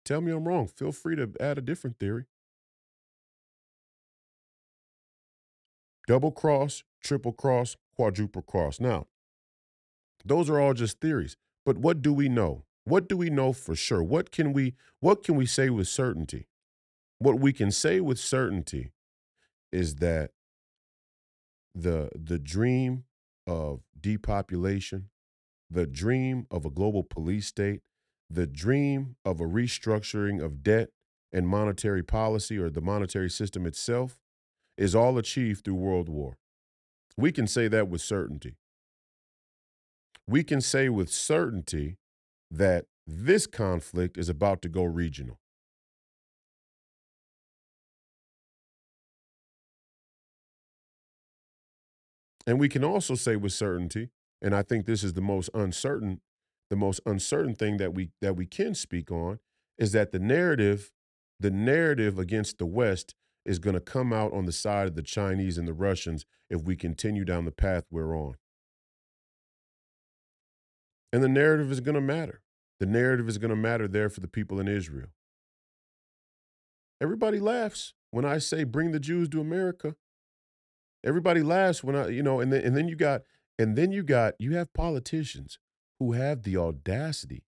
Tell 0.06 0.22
me 0.22 0.32
I'm 0.32 0.48
wrong. 0.48 0.68
Feel 0.68 0.92
free 0.92 1.16
to 1.16 1.32
add 1.40 1.60
a 1.60 1.62
different 1.62 2.00
theory. 2.00 2.26
Double 6.08 6.32
cross, 6.32 6.84
triple 7.02 7.34
cross, 7.34 7.76
quadruple 7.96 8.42
cross. 8.42 8.80
Now, 8.80 9.08
those 10.26 10.50
are 10.50 10.60
all 10.60 10.74
just 10.74 11.00
theories. 11.00 11.38
But 11.66 11.78
what 11.78 12.02
do 12.02 12.14
we 12.14 12.30
know? 12.30 12.64
What 12.84 13.08
do 13.08 13.16
we 13.16 13.30
know 13.30 13.54
for 13.54 13.76
sure? 13.76 14.02
What 14.02 14.32
can 14.32 14.54
we 14.54 14.74
what 15.00 15.24
can 15.24 15.36
we 15.36 15.46
say 15.46 15.70
with 15.70 15.88
certainty? 15.88 16.48
What 17.20 17.40
we 17.40 17.54
can 17.54 17.72
say 17.72 18.00
with 18.00 18.20
certainty 18.20 18.94
is 19.72 19.96
that 19.96 20.32
the 21.76 22.10
the 22.16 22.40
dream 22.40 23.04
of 23.46 23.82
depopulation, 24.00 25.10
the 25.70 25.86
dream 25.86 26.48
of 26.50 26.66
a 26.66 26.72
global 26.72 27.04
police 27.04 27.48
state, 27.48 27.82
the 28.30 28.48
dream 28.48 29.16
of 29.24 29.40
a 29.40 29.46
restructuring 29.46 30.44
of 30.44 30.64
debt 30.64 30.90
and 31.32 31.48
monetary 31.48 32.04
policy 32.04 32.58
or 32.58 32.70
the 32.72 32.82
monetary 32.82 33.30
system 33.30 33.68
itself 33.68 34.20
is 34.78 34.96
all 34.96 35.18
achieved 35.18 35.64
through 35.64 35.76
world 35.76 36.10
war. 36.10 36.39
We 37.20 37.34
can 37.34 37.48
say 37.48 37.68
that 37.68 37.90
with 37.90 38.00
certainty. 38.00 38.56
We 40.26 40.42
can 40.42 40.62
say 40.62 40.88
with 40.88 41.12
certainty 41.12 41.98
that 42.50 42.86
this 43.06 43.46
conflict 43.46 44.18
is 44.18 44.30
about 44.30 44.62
to 44.62 44.70
go 44.70 44.86
regional. 44.86 45.38
And 52.48 52.58
we 52.58 52.70
can 52.70 52.86
also 52.86 53.16
say 53.16 53.36
with 53.36 53.52
certainty, 53.52 54.12
and 54.42 54.56
I 54.56 54.62
think 54.62 54.86
this 54.86 55.04
is 55.04 55.12
the 55.12 55.22
most 55.22 55.50
uncertain 55.54 56.22
the 56.70 56.78
most 56.78 57.02
uncertain 57.06 57.54
thing 57.54 57.78
that 57.78 57.94
we 57.94 58.12
that 58.22 58.38
we 58.38 58.46
can 58.46 58.74
speak 58.74 59.12
on 59.12 59.40
is 59.78 59.92
that 59.92 60.14
the 60.14 60.20
narrative 60.20 60.94
the 61.38 61.52
narrative 61.52 62.18
against 62.18 62.60
the 62.60 62.66
west 62.66 63.14
is 63.50 63.60
going 63.60 63.74
to 63.74 63.82
come 63.82 64.14
out 64.14 64.32
on 64.32 64.46
the 64.46 64.52
side 64.52 64.88
of 64.88 64.96
the 64.96 65.02
chinese 65.02 65.58
and 65.58 65.68
the 65.68 65.74
russians 65.74 66.26
if 66.50 66.64
we 66.64 66.76
continue 66.76 67.24
down 67.24 67.46
the 67.46 67.52
path 67.52 67.86
we're 67.92 68.18
on. 68.18 68.36
And 71.12 71.24
the 71.24 71.30
narrative 71.30 71.72
is 71.72 71.80
going 71.80 71.96
to 71.96 72.02
matter. 72.02 72.42
The 72.80 72.86
narrative 72.86 73.28
is 73.28 73.38
going 73.38 73.50
to 73.50 73.56
matter 73.56 73.88
there 73.88 74.10
for 74.10 74.20
the 74.20 74.28
people 74.28 74.60
in 74.60 74.68
israel. 74.68 75.10
Everybody 77.02 77.40
laughs 77.40 77.94
when 78.12 78.26
i 78.26 78.38
say 78.38 78.64
bring 78.64 78.92
the 78.92 79.00
jews 79.00 79.30
to 79.30 79.42
america. 79.42 79.96
Everybody 81.04 81.42
laughs 81.42 81.84
when 81.84 81.96
i 81.96 82.08
you 82.08 82.24
know 82.24 82.40
and 82.40 82.52
then, 82.52 82.64
and 82.64 82.76
then 82.76 82.88
you 82.88 82.96
got 82.96 83.22
and 83.58 83.76
then 83.76 83.92
you 83.92 84.04
got 84.04 84.36
you 84.40 84.56
have 84.56 84.74
politicians 84.74 85.60
who 86.00 86.14
have 86.14 86.44
the 86.44 86.56
audacity, 86.56 87.44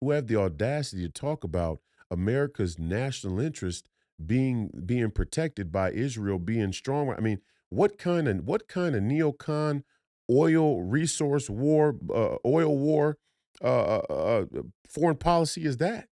who 0.00 0.10
have 0.10 0.26
the 0.26 0.36
audacity 0.36 1.02
to 1.02 1.10
talk 1.10 1.44
about 1.44 1.80
America's 2.10 2.78
national 2.78 3.40
interest 3.40 3.86
being 4.24 4.70
being 4.86 5.10
protected 5.10 5.72
by 5.72 5.90
Israel 5.92 6.38
being 6.38 6.72
strong. 6.72 7.12
I 7.12 7.20
mean, 7.20 7.40
what 7.70 7.98
kind 7.98 8.28
of 8.28 8.44
what 8.44 8.68
kind 8.68 8.94
of 8.94 9.02
neocon 9.02 9.82
oil 10.30 10.82
resource 10.82 11.50
war, 11.50 11.96
uh, 12.14 12.36
oil 12.46 12.76
war, 12.78 13.18
uh, 13.62 13.66
uh, 13.66 14.02
uh 14.10 14.44
foreign 14.88 15.16
policy 15.16 15.64
is 15.64 15.78
that? 15.78 16.08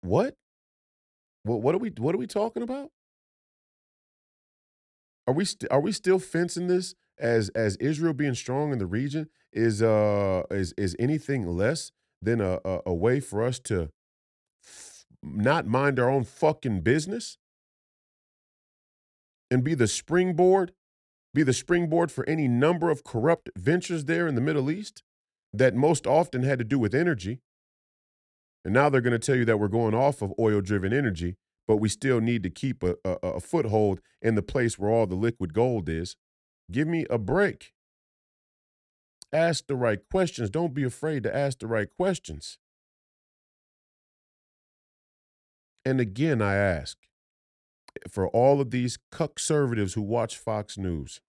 What? 0.00 0.36
What? 1.42 1.60
What 1.62 1.74
are 1.74 1.78
we? 1.78 1.90
What 1.90 2.14
are 2.14 2.18
we 2.18 2.26
talking 2.26 2.62
about? 2.62 2.90
Are 5.26 5.34
we 5.34 5.44
st- 5.44 5.70
are 5.70 5.80
we 5.80 5.92
still 5.92 6.18
fencing 6.18 6.66
this 6.66 6.94
as 7.18 7.48
as 7.50 7.76
Israel 7.76 8.12
being 8.14 8.34
strong 8.34 8.72
in 8.72 8.78
the 8.78 8.86
region 8.86 9.28
is 9.52 9.82
uh 9.82 10.42
is 10.50 10.74
is 10.76 10.96
anything 10.98 11.46
less 11.46 11.92
than 12.20 12.40
a 12.40 12.60
a, 12.64 12.80
a 12.86 12.94
way 12.94 13.20
for 13.20 13.42
us 13.42 13.58
to 13.60 13.90
not 15.24 15.66
mind 15.66 15.98
our 15.98 16.10
own 16.10 16.24
fucking 16.24 16.80
business 16.80 17.38
and 19.50 19.64
be 19.64 19.74
the 19.74 19.88
springboard 19.88 20.72
be 21.34 21.42
the 21.42 21.52
springboard 21.52 22.12
for 22.12 22.26
any 22.28 22.46
number 22.46 22.90
of 22.90 23.02
corrupt 23.02 23.50
ventures 23.56 24.04
there 24.04 24.28
in 24.28 24.36
the 24.36 24.40
Middle 24.40 24.70
East 24.70 25.02
that 25.52 25.74
most 25.74 26.06
often 26.06 26.44
had 26.44 26.60
to 26.60 26.64
do 26.64 26.78
with 26.78 26.94
energy. 26.94 27.40
And 28.64 28.72
now 28.72 28.88
they're 28.88 29.00
going 29.00 29.18
to 29.18 29.18
tell 29.18 29.36
you 29.36 29.44
that 29.44 29.58
we're 29.58 29.68
going 29.68 29.94
off 29.94 30.22
of 30.22 30.32
oil 30.38 30.60
driven 30.60 30.92
energy, 30.92 31.36
but 31.66 31.76
we 31.76 31.88
still 31.88 32.20
need 32.20 32.44
to 32.44 32.50
keep 32.50 32.82
a, 32.84 32.94
a, 33.04 33.10
a 33.22 33.40
foothold 33.40 34.00
in 34.22 34.36
the 34.36 34.42
place 34.42 34.78
where 34.78 34.90
all 34.90 35.06
the 35.06 35.16
liquid 35.16 35.52
gold 35.52 35.88
is. 35.88 36.16
Give 36.70 36.86
me 36.86 37.04
a 37.10 37.18
break. 37.18 37.72
Ask 39.32 39.66
the 39.66 39.76
right 39.76 39.98
questions. 40.10 40.50
Don't 40.50 40.72
be 40.72 40.84
afraid 40.84 41.24
to 41.24 41.36
ask 41.36 41.58
the 41.58 41.66
right 41.66 41.88
questions. 41.90 42.58
And 45.84 46.00
again, 46.00 46.40
I 46.40 46.54
ask 46.54 46.96
for 48.08 48.28
all 48.28 48.60
of 48.60 48.70
these 48.70 48.98
conservatives 49.10 49.94
who 49.94 50.02
watch 50.02 50.36
Fox 50.36 50.78
News. 50.78 51.20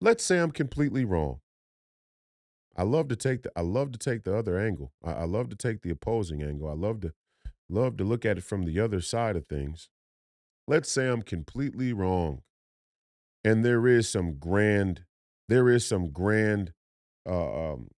Let's 0.00 0.24
say 0.24 0.38
I'm 0.38 0.50
completely 0.50 1.04
wrong. 1.04 1.40
I 2.76 2.84
love 2.84 3.08
to 3.08 3.16
take 3.16 3.42
the 3.42 3.52
I 3.54 3.60
love 3.60 3.92
to 3.92 3.98
take 3.98 4.24
the 4.24 4.36
other 4.36 4.58
angle. 4.58 4.92
I, 5.04 5.12
I 5.12 5.24
love 5.24 5.50
to 5.50 5.56
take 5.56 5.82
the 5.82 5.90
opposing 5.90 6.42
angle. 6.42 6.68
I 6.68 6.74
love 6.74 7.00
to 7.02 7.12
love 7.68 7.96
to 7.98 8.04
look 8.04 8.24
at 8.24 8.38
it 8.38 8.44
from 8.44 8.64
the 8.64 8.80
other 8.80 9.00
side 9.00 9.36
of 9.36 9.46
things. 9.46 9.88
Let's 10.66 10.90
say 10.90 11.08
I'm 11.08 11.22
completely 11.22 11.92
wrong. 11.92 12.42
And 13.44 13.64
there 13.64 13.86
is 13.86 14.08
some 14.08 14.38
grand, 14.38 15.04
there 15.48 15.68
is 15.68 15.86
some 15.86 16.10
grand, 16.12 16.72
uh, 17.28 17.72
um, 17.72 17.88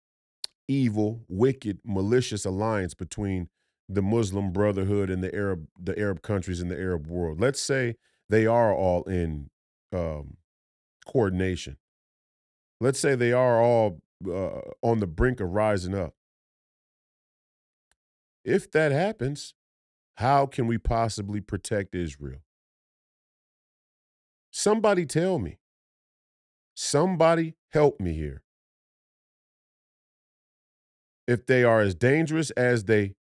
evil, 0.69 1.25
wicked, 1.29 1.79
malicious 1.85 2.45
alliance 2.45 2.95
between 2.95 3.49
the 3.89 4.03
Muslim 4.03 4.53
Brotherhood 4.53 5.11
and 5.11 5.23
the 5.23 5.35
Arab, 5.35 5.67
the 5.79 5.99
Arab 5.99 6.23
countries 6.23 6.61
in 6.61 6.69
the 6.69 6.79
Arab 6.79 7.07
world. 7.07 7.41
Let's 7.41 7.61
say 7.61 7.97
they 8.29 8.47
are 8.47 8.75
all 8.75 9.03
in 9.05 9.51
um, 9.93 10.37
coordination. 11.07 11.77
Let's 12.81 12.99
say 12.99 13.15
they 13.15 13.33
are 13.33 13.61
all 13.63 14.01
uh, 14.27 14.61
on 14.83 15.01
the 15.01 15.07
brink 15.07 15.41
of 15.41 15.51
rising 15.51 15.95
up. 15.95 16.15
If 18.45 18.71
that 18.73 18.93
happens, 18.93 19.55
how 20.17 20.47
can 20.47 20.67
we 20.67 20.79
possibly 20.79 21.41
protect 21.41 21.95
Israel? 21.95 22.41
Somebody 24.51 25.05
tell 25.07 25.39
me. 25.39 25.59
Somebody 26.75 27.57
help 27.71 28.01
me 28.01 28.13
here. 28.13 28.44
If 31.27 31.47
they 31.47 31.65
are 31.65 31.81
as 31.81 31.95
dangerous 31.95 32.51
as 32.53 32.85
they 32.85 33.15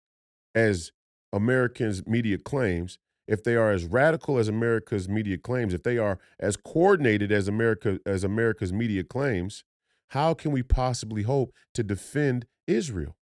as 0.54 0.92
Americans 1.32 2.06
media 2.06 2.38
claims, 2.38 2.98
if 3.26 3.42
they 3.42 3.56
are 3.56 3.72
as 3.72 3.84
radical 3.84 4.38
as 4.38 4.48
America's 4.48 5.08
media 5.08 5.38
claims, 5.38 5.72
if 5.74 5.82
they 5.82 5.98
are 5.98 6.18
as 6.38 6.56
coordinated 6.56 7.32
as 7.32 7.48
America 7.48 7.98
as 8.06 8.22
America's 8.24 8.72
media 8.72 9.02
claims, 9.02 9.64
how 10.08 10.34
can 10.34 10.52
we 10.52 10.62
possibly 10.62 11.22
hope 11.22 11.52
to 11.72 11.82
defend 11.82 12.46
Israel? 12.66 13.16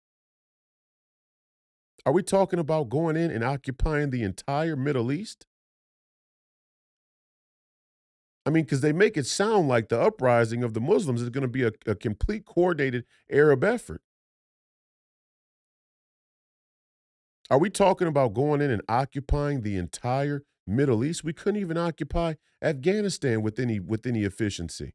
Are 2.05 2.13
we 2.13 2.23
talking 2.23 2.59
about 2.59 2.89
going 2.89 3.17
in 3.17 3.29
and 3.29 3.43
occupying 3.43 4.09
the 4.09 4.23
entire 4.23 4.75
Middle 4.75 5.11
East? 5.11 5.45
I 8.45 8.51
mean, 8.51 8.63
because 8.63 8.81
they 8.81 8.93
make 8.93 9.17
it 9.17 9.27
sound 9.27 9.67
like 9.67 9.89
the 9.89 9.99
uprising 9.99 10.63
of 10.63 10.73
the 10.73 10.81
Muslims 10.81 11.21
is 11.21 11.29
going 11.29 11.43
to 11.43 11.47
be 11.47 11.63
a, 11.63 11.71
a 11.85 11.93
complete 11.93 12.45
coordinated 12.45 13.05
Arab 13.29 13.63
effort. 13.63 14.01
Are 17.49 17.57
we 17.57 17.69
talking 17.69 18.07
about 18.07 18.33
going 18.33 18.61
in 18.61 18.69
and 18.69 18.81
occupying 18.87 19.61
the 19.61 19.75
entire 19.75 20.43
Middle 20.67 21.03
East? 21.03 21.23
We 21.23 21.33
couldn't 21.33 21.59
even 21.59 21.77
occupy 21.77 22.35
Afghanistan 22.61 23.41
with 23.41 23.57
any 23.57 23.79
with 23.79 24.05
any 24.05 24.23
efficiency. 24.23 24.93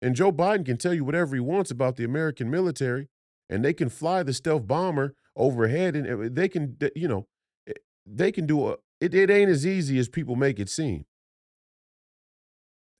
And 0.00 0.14
Joe 0.14 0.32
Biden 0.32 0.66
can 0.66 0.76
tell 0.76 0.94
you 0.94 1.04
whatever 1.04 1.34
he 1.34 1.40
wants 1.40 1.70
about 1.70 1.96
the 1.96 2.04
American 2.04 2.50
military, 2.50 3.08
and 3.48 3.64
they 3.64 3.72
can 3.72 3.88
fly 3.88 4.22
the 4.22 4.32
stealth 4.32 4.66
bomber 4.66 5.14
overhead, 5.36 5.96
and 5.96 6.08
uh, 6.08 6.28
they 6.30 6.48
can, 6.48 6.76
you 6.94 7.08
know, 7.08 7.26
eh, 7.68 7.72
they 8.06 8.32
can 8.32 8.46
do 8.46 8.68
a. 8.68 8.76
It, 9.00 9.14
it 9.14 9.30
ain't 9.30 9.50
as 9.50 9.66
easy 9.66 9.98
as 9.98 10.08
people 10.08 10.36
make 10.36 10.60
it 10.60 10.68
seem. 10.68 11.04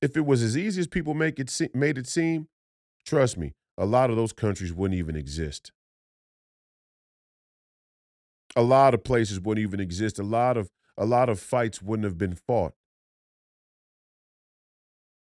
If 0.01 0.17
it 0.17 0.27
was 0.27 0.43
as 0.43 0.57
easy 0.57 0.81
as 0.81 0.89
people 0.89 1.15
make 1.15 1.39
it 1.39 1.49
se- 1.49 1.71
made 1.75 1.99
it 1.99 2.09
seem, 2.09 2.49
trust 3.07 3.39
me, 3.39 3.53
a 3.79 3.87
lot 3.87 4.11
of 4.11 4.17
those 4.17 4.33
countries 4.33 4.73
wouldn't 4.73 4.99
even 4.99 5.15
exist. 5.15 5.71
A 8.55 8.63
lot 8.63 8.95
of 8.95 9.03
places 9.05 9.41
wouldn't 9.41 9.67
even 9.67 9.81
exist. 9.81 10.19
A 10.19 10.23
lot 10.23 10.57
of 10.57 10.71
a 10.97 11.07
lot 11.07 11.29
of 11.29 11.41
fights 11.41 11.81
wouldn't 11.81 12.05
have 12.05 12.19
been 12.19 12.35
fought. 12.35 12.75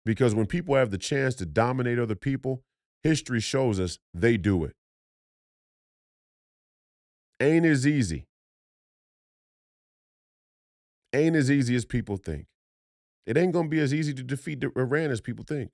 Because 0.06 0.36
when 0.36 0.48
people 0.48 0.76
have 0.76 0.92
the 0.92 0.98
chance 0.98 1.36
to 1.36 1.46
dominate 1.46 2.00
other 2.00 2.16
people, 2.16 2.64
history 3.04 3.40
shows 3.40 3.80
us 3.80 4.00
they 4.14 4.38
do 4.38 4.64
it. 4.66 4.76
Ain't 7.40 7.66
as 7.66 7.86
easy. 7.88 8.26
Ain't 11.14 11.36
as 11.36 11.52
easy 11.52 11.76
as 11.76 11.86
people 11.86 12.18
think. 12.18 12.48
It 13.26 13.38
ain't 13.38 13.54
going 13.54 13.68
to 13.68 13.70
be 13.70 13.80
as 13.80 13.94
easy 13.94 14.14
to 14.14 14.24
defeat 14.24 14.64
Iran 14.76 15.12
as 15.12 15.22
people 15.22 15.46
think. 15.48 15.72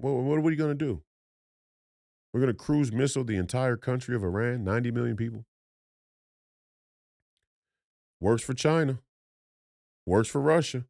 Well, 0.00 0.16
what 0.22 0.38
are 0.38 0.42
we 0.42 0.56
going 0.56 0.76
to 0.76 0.84
do? 0.84 1.02
We're 2.32 2.40
going 2.40 2.52
to 2.52 2.58
cruise 2.58 2.92
missile 2.92 3.24
the 3.24 3.36
entire 3.36 3.76
country 3.76 4.16
of 4.16 4.22
Iran, 4.22 4.64
90 4.64 4.90
million 4.90 5.16
people? 5.16 5.44
Works 8.20 8.42
for 8.42 8.54
China. 8.54 9.00
Works 10.06 10.28
for 10.28 10.40
Russia. 10.40 10.84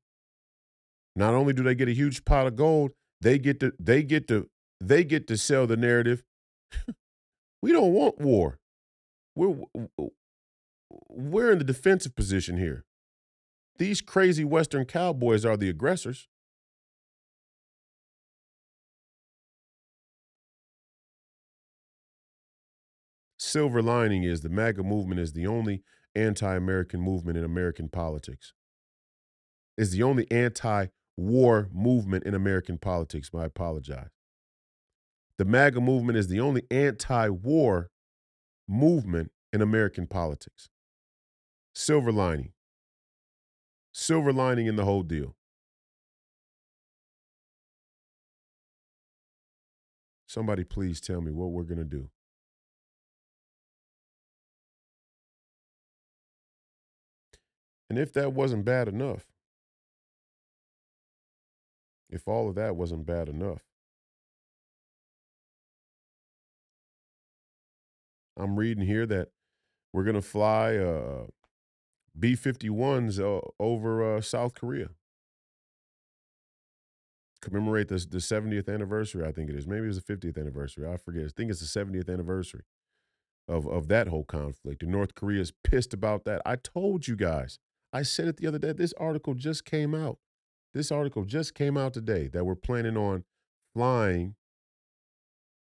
Not 1.17 1.35
only 1.35 1.53
do 1.53 1.63
they 1.63 1.75
get 1.75 1.89
a 1.89 1.95
huge 1.95 2.25
pot 2.25 2.47
of 2.47 2.57
gold, 2.57 2.93
they 3.21 3.39
get 3.39 3.61
to 3.61 3.73
they 3.79 4.03
get 4.03 4.29
to 4.29 4.49
they 4.81 5.05
get 5.05 5.27
to 5.29 5.37
sell 5.37 5.67
the 5.67 5.77
narrative. 5.77 6.23
we 7.63 7.73
don't 7.73 7.93
want 7.93 8.19
war. 8.19 8.59
We're 9.35 9.57
we're 11.09 11.53
in 11.53 11.59
the 11.59 11.65
defensive 11.65 12.15
position 12.15 12.57
here. 12.57 12.85
These 13.79 14.01
crazy 14.01 14.45
Western 14.45 14.85
cowboys 14.85 15.45
are 15.45 15.57
the 15.57 15.69
aggressors. 15.69 16.29
Silver 23.53 23.83
lining 23.83 24.23
is 24.23 24.41
the 24.41 24.49
MAGA 24.49 24.83
movement 24.83 25.21
is 25.21 25.35
the 25.35 25.47
only 25.47 25.83
anti 26.15 26.55
American 26.57 27.03
movement 27.03 27.37
in 27.37 27.45
American 27.45 27.87
politics. 27.87 28.55
Is 29.77 29.91
the 29.91 30.03
only 30.03 30.27
anti 30.31 30.87
war 31.19 31.69
movement 31.71 32.25
in 32.25 32.33
American 32.33 32.79
politics. 32.79 33.29
I 33.37 33.45
apologize. 33.45 34.09
The 35.37 35.45
MAGA 35.45 35.83
movement 35.83 36.17
is 36.17 36.29
the 36.29 36.41
only 36.41 36.63
anti 36.71 37.29
war 37.29 37.91
movement 38.67 39.33
in 39.53 39.61
American 39.61 40.07
politics. 40.07 40.71
Silver 41.75 42.11
lining. 42.11 42.53
Silver 43.93 44.33
lining 44.33 44.67
in 44.67 44.77
the 44.77 44.87
whole 44.87 45.03
deal. 45.03 45.37
Somebody 50.27 50.65
please 50.65 51.03
tell 51.03 51.21
me 51.21 51.31
what 51.31 51.51
we're 51.51 51.65
going 51.65 51.77
to 51.77 51.85
do. 51.85 52.09
And 57.93 57.99
if 57.99 58.15
that 58.15 58.33
wasn't 58.33 58.65
bad 58.65 58.89
enough, 58.89 59.27
if 62.09 62.27
all 62.27 62.49
of 62.49 62.55
that 62.55 62.75
wasn't 62.75 63.05
bad 63.05 63.29
enough, 63.29 63.61
I'm 68.35 68.59
reading 68.59 68.87
here 68.87 69.05
that 69.05 69.29
we're 69.93 70.05
going 70.05 70.15
to 70.15 70.23
fly 70.23 70.77
uh, 70.77 71.27
B 72.19 72.33
51s 72.33 73.21
uh, 73.21 73.47
over 73.61 74.17
uh, 74.17 74.23
South 74.23 74.55
Korea. 74.55 74.89
Commemorate 77.43 77.89
the, 77.89 77.97
the 77.97 78.17
70th 78.17 78.73
anniversary, 78.73 79.23
I 79.27 79.33
think 79.33 79.51
it 79.51 79.55
is. 79.55 79.67
Maybe 79.67 79.87
it's 79.87 80.01
the 80.01 80.17
50th 80.17 80.39
anniversary. 80.39 80.91
I 80.91 80.97
forget. 80.97 81.25
I 81.25 81.29
think 81.29 81.51
it's 81.51 81.61
the 81.61 81.85
70th 81.85 82.11
anniversary 82.11 82.63
of, 83.47 83.67
of 83.67 83.89
that 83.89 84.09
whole 84.09 84.25
conflict. 84.25 84.83
And 84.83 84.91
North 84.91 85.15
Korea 85.15 85.43
is 85.43 85.53
pissed 85.63 85.93
about 85.93 86.25
that. 86.25 86.41
I 86.47 86.57
told 86.57 87.07
you 87.07 87.17
guys. 87.17 87.59
I 87.93 88.03
said 88.03 88.29
it 88.29 88.39
the 88.39 88.47
other 88.47 88.59
day. 88.59 88.73
This 88.73 88.95
article 88.95 89.35
just 89.35 89.65
came 89.65 89.95
out. 89.95 90.19
This 90.73 90.91
article 90.91 91.25
just 91.25 91.55
came 91.55 91.77
out 91.77 91.93
today 91.93 92.29
that 92.29 92.45
we're 92.45 92.55
planning 92.55 92.97
on 92.97 93.25
flying 93.75 94.37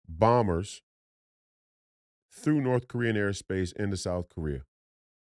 bombers 0.07 0.81
through 2.31 2.61
North 2.61 2.87
Korean 2.87 3.15
airspace 3.15 3.73
into 3.75 3.97
South 3.97 4.27
Korea 4.33 4.61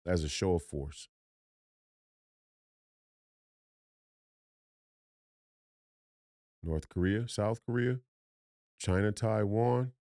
as 0.06 0.24
a 0.24 0.30
show 0.30 0.54
of 0.54 0.64
force. 0.64 1.08
North 6.64 6.90
Korea, 6.90 7.28
South 7.28 7.60
Korea, 7.66 8.00
China, 8.80 9.12
Taiwan, 9.12 9.94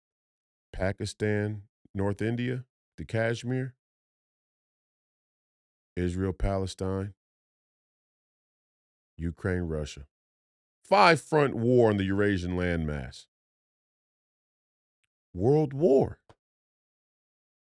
Pakistan, 0.72 1.62
North 1.94 2.20
India, 2.20 2.64
the 2.96 3.04
Kashmir, 3.04 3.74
Israel, 5.98 6.32
Palestine, 6.32 7.14
Ukraine, 9.16 9.62
Russia. 9.62 10.06
Five 10.84 11.20
front 11.20 11.54
war 11.54 11.90
on 11.90 11.96
the 11.98 12.04
Eurasian 12.04 12.52
landmass. 12.52 13.26
World 15.34 15.74
War. 15.74 16.18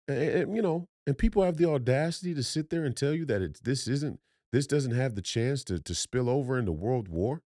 And, 0.07 0.17
and, 0.17 0.55
you 0.55 0.61
know, 0.61 0.87
and 1.07 1.17
people 1.17 1.43
have 1.43 1.57
the 1.57 1.69
audacity 1.69 2.33
to 2.35 2.43
sit 2.43 2.69
there 2.69 2.85
and 2.85 2.95
tell 2.95 3.13
you 3.13 3.25
that 3.25 3.41
it's 3.41 3.59
this 3.59 3.87
isn't 3.87 4.19
this 4.51 4.67
doesn't 4.67 4.93
have 4.93 5.15
the 5.15 5.21
chance 5.21 5.63
to 5.65 5.79
to 5.79 5.95
spill 5.95 6.29
over 6.29 6.57
into 6.57 6.71
world 6.71 7.07
war. 7.07 7.41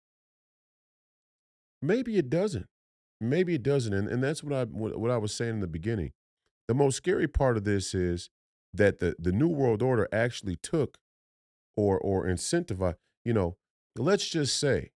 Maybe 1.80 2.16
it 2.16 2.28
doesn't. 2.28 2.66
Maybe 3.20 3.55
it 3.55 3.62
doesn't, 3.62 3.93
and, 3.93 4.09
and 4.09 4.22
that's 4.22 4.45
what 4.45 4.53
I 4.53 4.64
what 4.64 5.11
I 5.11 5.16
was 5.16 5.34
saying 5.34 5.55
in 5.55 5.61
the 5.61 5.66
beginning. 5.66 6.12
The 6.66 6.74
most 6.74 6.97
scary 6.97 7.26
part 7.26 7.57
of 7.57 7.64
this 7.64 7.95
is 7.95 8.30
that 8.74 8.98
the 8.98 9.16
the 9.18 9.32
new 9.32 9.48
world 9.48 9.82
order 9.82 10.08
actually 10.12 10.56
took 10.56 10.98
or 11.76 11.98
or 11.98 12.26
incentivized. 12.26 12.96
You 13.24 13.32
know, 13.32 13.56
let's 13.96 14.28
just 14.28 14.58
say, 14.58 14.90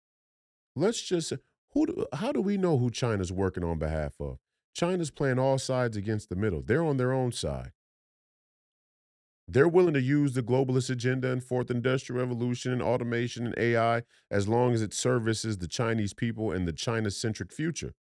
let's 0.76 1.02
just 1.02 1.34
who 1.74 1.86
do, 1.86 2.06
how 2.14 2.32
do 2.32 2.42
we 2.42 2.58
know 2.58 2.78
who 2.78 2.90
China's 2.90 3.32
working 3.32 3.64
on 3.64 3.80
behalf 3.80 4.16
of? 4.20 4.40
China's 4.76 5.12
playing 5.12 5.40
all 5.40 5.58
sides 5.58 5.98
against 5.98 6.30
the 6.30 6.36
middle. 6.36 6.62
They're 6.62 6.84
on 6.84 6.98
their 6.98 7.12
own 7.12 7.32
side. 7.32 7.72
They're 9.48 9.68
willing 9.68 9.96
to 9.96 10.02
use 10.02 10.34
the 10.34 10.44
globalist 10.44 10.92
agenda 10.92 11.32
and 11.32 11.44
fourth 11.44 11.72
industrial 11.72 12.22
revolution 12.22 12.72
and 12.72 12.84
automation 12.84 13.48
and 13.48 13.58
AI 13.58 14.04
as 14.30 14.48
long 14.48 14.74
as 14.74 14.84
it 14.84 14.94
services 14.94 15.58
the 15.58 15.68
Chinese 15.68 16.14
people 16.14 16.52
and 16.52 16.68
the 16.68 16.74
China 16.74 17.10
centric 17.10 17.52
future. 17.52 17.96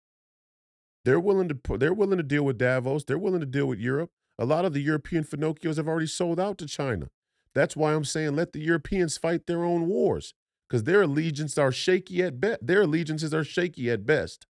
They're 1.05 1.19
willing 1.19 1.49
to 1.49 1.77
they're 1.77 1.93
willing 1.93 2.17
to 2.17 2.23
deal 2.23 2.43
with 2.43 2.59
Davos. 2.59 3.03
They're 3.03 3.17
willing 3.17 3.39
to 3.39 3.47
deal 3.47 3.65
with 3.65 3.79
Europe. 3.79 4.11
A 4.39 4.45
lot 4.45 4.63
of 4.63 4.73
the 4.73 4.81
European 4.81 5.25
Finocchios 5.25 5.75
have 5.75 5.87
already 5.89 6.07
sold 6.07 6.39
out 6.39 6.57
to 6.59 6.65
China. 6.65 7.09
That's 7.53 7.75
why 7.75 7.93
I'm 7.93 8.05
saying 8.05 8.35
let 8.35 8.53
the 8.53 8.61
Europeans 8.61 9.17
fight 9.17 9.47
their 9.47 9.65
own 9.65 9.87
wars 9.87 10.33
because 10.67 10.85
their 10.85 11.01
allegiances 11.01 11.57
are 11.57 11.73
shaky 11.73 12.23
at 12.23 12.39
best. 12.39 12.65
Their 12.65 12.83
allegiances 12.83 13.33
are 13.33 13.43
shaky 13.43 13.91
at 13.91 14.05
best. 14.05 14.45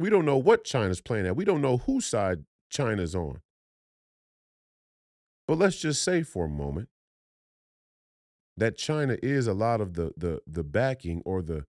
We 0.00 0.10
don't 0.10 0.24
know 0.24 0.38
what 0.38 0.64
China's 0.64 1.00
playing 1.00 1.26
at. 1.26 1.36
We 1.36 1.44
don't 1.44 1.62
know 1.62 1.76
whose 1.76 2.06
side 2.06 2.44
China's 2.68 3.14
on. 3.14 3.42
But 5.46 5.58
let's 5.58 5.76
just 5.78 6.02
say 6.02 6.24
for 6.24 6.46
a 6.46 6.48
moment 6.48 6.88
that 8.56 8.76
China 8.76 9.18
is 9.22 9.46
a 9.46 9.54
lot 9.54 9.80
of 9.80 9.94
the 9.94 10.12
the 10.16 10.40
the 10.46 10.64
backing 10.64 11.22
or 11.24 11.42
the 11.42 11.64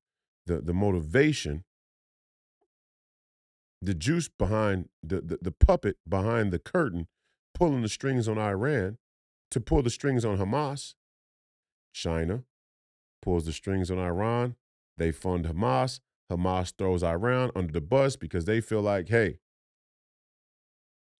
the 0.48 0.62
the 0.62 0.74
motivation, 0.74 1.66
the 3.82 3.94
juice 3.94 4.30
behind 4.30 4.90
the, 5.02 5.22
the, 5.22 5.40
the 5.42 5.52
puppet 5.52 5.98
behind 6.08 6.52
the 6.52 6.60
curtain, 6.60 7.08
pulling 7.54 7.82
the 7.82 7.90
strings 7.90 8.28
on 8.28 8.38
Iran 8.38 8.98
to 9.50 9.60
pull 9.60 9.82
the 9.82 9.90
strings 9.90 10.24
on 10.24 10.38
Hamas. 10.38 10.94
China 11.94 12.44
pulls 13.22 13.46
the 13.46 13.54
strings 13.54 13.92
on 13.92 14.00
Iran. 14.00 14.56
They 14.98 15.12
fund 15.12 15.46
Hamas. 15.46 16.00
Hamas 16.32 16.74
throws 16.78 17.04
Iran 17.04 17.52
under 17.56 17.74
the 17.74 17.82
bus 17.82 18.16
because 18.16 18.46
they 18.46 18.62
feel 18.62 18.82
like, 18.82 19.10
hey, 19.10 19.40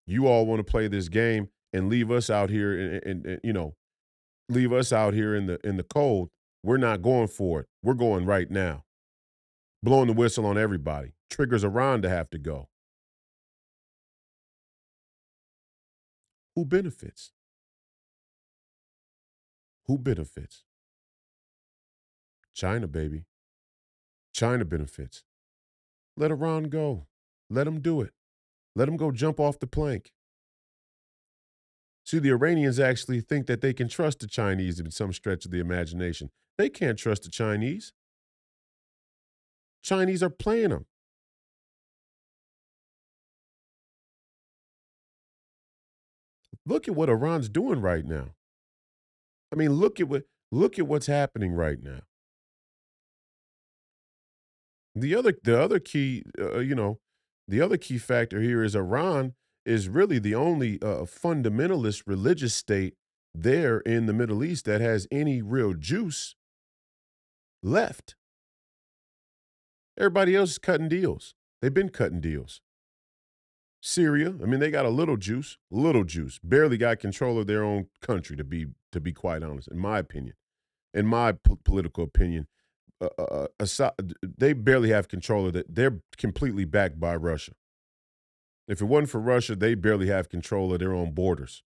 you 0.06 0.26
all 0.26 0.46
want 0.46 0.64
to 0.64 0.70
play 0.70 0.88
this 0.88 1.08
game. 1.08 1.48
and 1.74 1.88
leave 1.88 2.10
us 2.10 2.28
out 2.28 2.50
here 2.50 3.00
and, 3.02 3.26
and, 3.26 3.40
you 3.42 3.52
know 3.52 3.74
leave 4.48 4.72
us 4.72 4.92
out 4.92 5.14
here 5.14 5.34
in 5.34 5.46
the 5.46 5.58
in 5.64 5.76
the 5.76 5.82
cold, 5.82 6.30
we're 6.62 6.76
not 6.76 7.02
going 7.02 7.28
for 7.28 7.60
it. 7.60 7.66
We're 7.82 7.94
going 7.94 8.24
right 8.24 8.50
now. 8.50 8.84
Blowing 9.82 10.06
the 10.06 10.12
whistle 10.12 10.46
on 10.46 10.56
everybody. 10.56 11.12
Triggers 11.32 11.64
Iran 11.64 12.02
to 12.02 12.10
have 12.10 12.28
to 12.28 12.38
go. 12.38 12.68
Who 16.54 16.66
benefits? 16.66 17.32
Who 19.86 19.96
benefits? 19.96 20.64
China, 22.54 22.86
baby. 22.86 23.24
China 24.34 24.66
benefits. 24.66 25.24
Let 26.18 26.30
Iran 26.30 26.64
go. 26.64 27.06
Let 27.48 27.64
them 27.64 27.80
do 27.80 28.02
it. 28.02 28.12
Let 28.76 28.84
them 28.84 28.98
go 28.98 29.10
jump 29.10 29.40
off 29.40 29.58
the 29.58 29.66
plank. 29.66 30.12
See, 32.04 32.18
the 32.18 32.32
Iranians 32.32 32.78
actually 32.78 33.22
think 33.22 33.46
that 33.46 33.62
they 33.62 33.72
can 33.72 33.88
trust 33.88 34.20
the 34.20 34.26
Chinese 34.26 34.78
in 34.78 34.90
some 34.90 35.14
stretch 35.14 35.46
of 35.46 35.50
the 35.50 35.60
imagination. 35.60 36.28
They 36.58 36.68
can't 36.68 36.98
trust 36.98 37.22
the 37.22 37.30
Chinese. 37.30 37.94
Chinese 39.82 40.22
are 40.22 40.28
playing 40.28 40.68
them. 40.68 40.84
Look 46.64 46.88
at 46.88 46.94
what 46.94 47.08
Iran's 47.08 47.48
doing 47.48 47.80
right 47.80 48.04
now. 48.04 48.34
I 49.52 49.56
mean, 49.56 49.72
look 49.72 50.00
at 50.00 50.08
what 50.08 50.24
look 50.50 50.78
at 50.78 50.86
what's 50.86 51.06
happening 51.06 51.52
right 51.52 51.82
now. 51.82 52.00
The 54.94 55.14
other 55.14 55.34
the 55.42 55.60
other 55.60 55.78
key, 55.78 56.24
uh, 56.40 56.58
you 56.58 56.74
know, 56.74 56.98
the 57.48 57.60
other 57.60 57.76
key 57.76 57.98
factor 57.98 58.40
here 58.40 58.62
is 58.62 58.76
Iran 58.76 59.34
is 59.64 59.88
really 59.88 60.18
the 60.18 60.34
only 60.34 60.80
uh, 60.82 61.04
fundamentalist 61.04 62.02
religious 62.06 62.54
state 62.54 62.94
there 63.34 63.78
in 63.80 64.06
the 64.06 64.12
Middle 64.12 64.44
East 64.44 64.64
that 64.66 64.80
has 64.80 65.06
any 65.10 65.40
real 65.40 65.74
juice 65.74 66.34
left. 67.62 68.16
Everybody 69.98 70.34
else 70.34 70.52
is 70.52 70.58
cutting 70.58 70.88
deals. 70.88 71.34
They've 71.60 71.72
been 71.72 71.90
cutting 71.90 72.20
deals. 72.20 72.60
Syria, 73.84 74.28
I 74.40 74.46
mean, 74.46 74.60
they 74.60 74.70
got 74.70 74.86
a 74.86 74.90
little 74.90 75.16
juice, 75.16 75.58
little 75.68 76.04
juice. 76.04 76.38
Barely 76.42 76.78
got 76.78 77.00
control 77.00 77.36
of 77.36 77.48
their 77.48 77.64
own 77.64 77.88
country, 78.00 78.36
to 78.36 78.44
be 78.44 78.66
to 78.92 79.00
be 79.00 79.12
quite 79.12 79.42
honest, 79.42 79.68
in 79.68 79.78
my 79.78 79.98
opinion. 79.98 80.34
In 80.94 81.04
my 81.04 81.32
p- 81.32 81.56
political 81.64 82.04
opinion, 82.04 82.46
uh, 83.00 83.08
uh, 83.18 83.46
uh 83.58 83.90
they 84.38 84.52
barely 84.52 84.90
have 84.90 85.08
control 85.08 85.48
of 85.48 85.56
it. 85.56 85.66
They're 85.68 85.98
completely 86.16 86.64
backed 86.64 87.00
by 87.00 87.16
Russia. 87.16 87.52
If 88.68 88.80
it 88.80 88.84
wasn't 88.84 89.10
for 89.10 89.20
Russia, 89.20 89.56
they 89.56 89.74
barely 89.74 90.06
have 90.06 90.28
control 90.28 90.72
of 90.72 90.78
their 90.78 90.94
own 90.94 91.10
borders. 91.12 91.64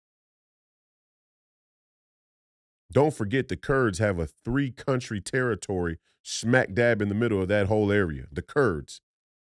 Don't 2.92 3.14
forget 3.14 3.46
the 3.46 3.56
Kurds 3.56 4.00
have 4.00 4.18
a 4.18 4.26
three 4.26 4.72
country 4.72 5.20
territory 5.20 5.98
smack 6.24 6.74
dab 6.74 7.00
in 7.00 7.08
the 7.08 7.14
middle 7.14 7.40
of 7.40 7.46
that 7.46 7.68
whole 7.68 7.92
area. 7.92 8.24
The 8.32 8.42
Kurds. 8.42 9.00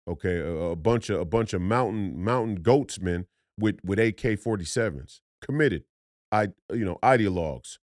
Okay, 0.08 0.38
a, 0.38 0.52
a 0.52 0.76
bunch 0.76 1.10
of 1.10 1.20
a 1.20 1.24
bunch 1.24 1.52
of 1.52 1.60
mountain 1.60 2.22
mountain 2.22 2.56
goatsmen 2.56 3.26
with 3.58 3.78
with 3.84 3.98
AK-47s. 3.98 5.20
Committed. 5.40 5.84
I 6.30 6.48
you 6.72 6.84
know, 6.84 6.98
ideologues. 7.02 7.78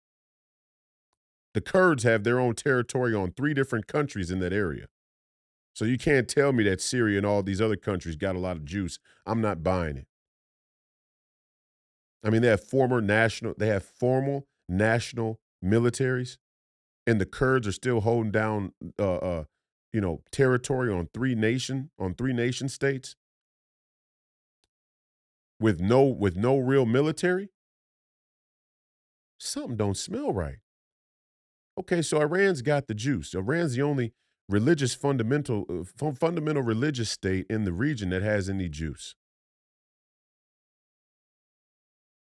The 1.53 1.61
Kurds 1.61 2.03
have 2.03 2.23
their 2.23 2.39
own 2.39 2.53
territory 2.55 3.15
on 3.15 3.31
three 3.31 3.53
different 3.53 3.87
countries 3.87 4.29
in 4.31 4.39
that 4.39 4.53
area. 4.53 4.85
So 5.73 5.85
you 5.85 5.97
can't 5.97 6.27
tell 6.27 6.53
me 6.53 6.63
that 6.63 6.81
Syria 6.81 7.17
and 7.17 7.25
all 7.25 7.43
these 7.43 7.61
other 7.61 7.75
countries 7.75 8.15
got 8.15 8.35
a 8.35 8.39
lot 8.39 8.57
of 8.57 8.65
juice. 8.65 8.99
I'm 9.25 9.41
not 9.41 9.63
buying 9.63 9.97
it. 9.97 10.07
I 12.23 12.29
mean, 12.29 12.41
they 12.41 12.47
have 12.47 12.63
former 12.63 13.01
national, 13.01 13.53
they 13.57 13.67
have 13.67 13.85
formal 13.85 14.47
national 14.67 15.39
militaries, 15.63 16.37
and 17.05 17.21
the 17.21 17.25
Kurds 17.25 17.67
are 17.67 17.71
still 17.71 18.01
holding 18.01 18.31
down, 18.31 18.73
uh, 18.99 19.15
uh, 19.15 19.43
you 19.97 20.01
know, 20.01 20.21
territory 20.31 20.93
on 20.93 21.09
three 21.11 21.33
nation 21.33 21.89
on 21.97 22.13
three 22.13 22.31
nation 22.31 22.69
states 22.69 23.15
with 25.59 25.79
no 25.79 26.03
with 26.03 26.35
no 26.35 26.59
real 26.59 26.85
military. 26.85 27.49
Something 29.39 29.75
don't 29.75 29.97
smell 29.97 30.31
right. 30.31 30.57
Okay, 31.79 32.03
so 32.03 32.21
Iran's 32.21 32.61
got 32.61 32.85
the 32.85 32.93
juice. 32.93 33.33
Iran's 33.33 33.73
the 33.73 33.81
only 33.81 34.13
religious 34.47 34.93
fundamental 34.93 35.65
uh, 35.67 36.11
fundamental 36.11 36.61
religious 36.61 37.09
state 37.09 37.47
in 37.49 37.63
the 37.63 37.73
region 37.73 38.11
that 38.11 38.21
has 38.21 38.49
any 38.49 38.69
juice. 38.69 39.15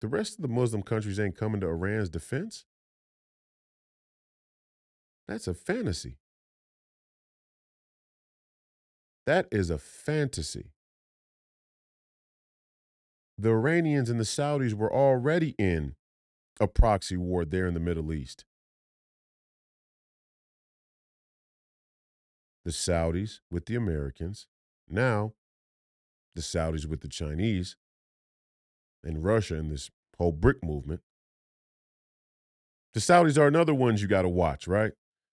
The 0.00 0.08
rest 0.08 0.36
of 0.38 0.40
the 0.40 0.48
Muslim 0.48 0.82
countries 0.82 1.20
ain't 1.20 1.36
coming 1.36 1.60
to 1.60 1.66
Iran's 1.66 2.08
defense. 2.08 2.64
That's 5.28 5.46
a 5.46 5.52
fantasy. 5.52 6.16
That 9.26 9.46
is 9.50 9.70
a 9.70 9.78
fantasy. 9.78 10.72
The 13.38 13.50
Iranians 13.50 14.10
and 14.10 14.20
the 14.20 14.24
Saudis 14.24 14.74
were 14.74 14.92
already 14.92 15.54
in 15.58 15.94
a 16.58 16.66
proxy 16.66 17.16
war 17.16 17.44
there 17.44 17.66
in 17.66 17.74
the 17.74 17.80
Middle 17.80 18.12
East. 18.12 18.44
the 22.64 22.70
Saudis 22.70 23.40
with 23.50 23.66
the 23.66 23.74
Americans, 23.74 24.46
now 24.88 25.32
the 26.34 26.42
Saudis 26.42 26.86
with 26.86 27.00
the 27.00 27.08
Chinese, 27.08 27.76
and 29.02 29.24
Russia 29.24 29.56
in 29.56 29.68
this 29.68 29.90
whole 30.18 30.32
BRIC 30.32 30.62
movement. 30.62 31.00
The 32.92 33.00
Saudis 33.00 33.38
are 33.38 33.46
another 33.46 33.74
ones 33.74 34.02
you 34.02 34.08
got 34.08 34.22
to 34.22 34.28
watch, 34.28 34.68
right? 34.68 34.92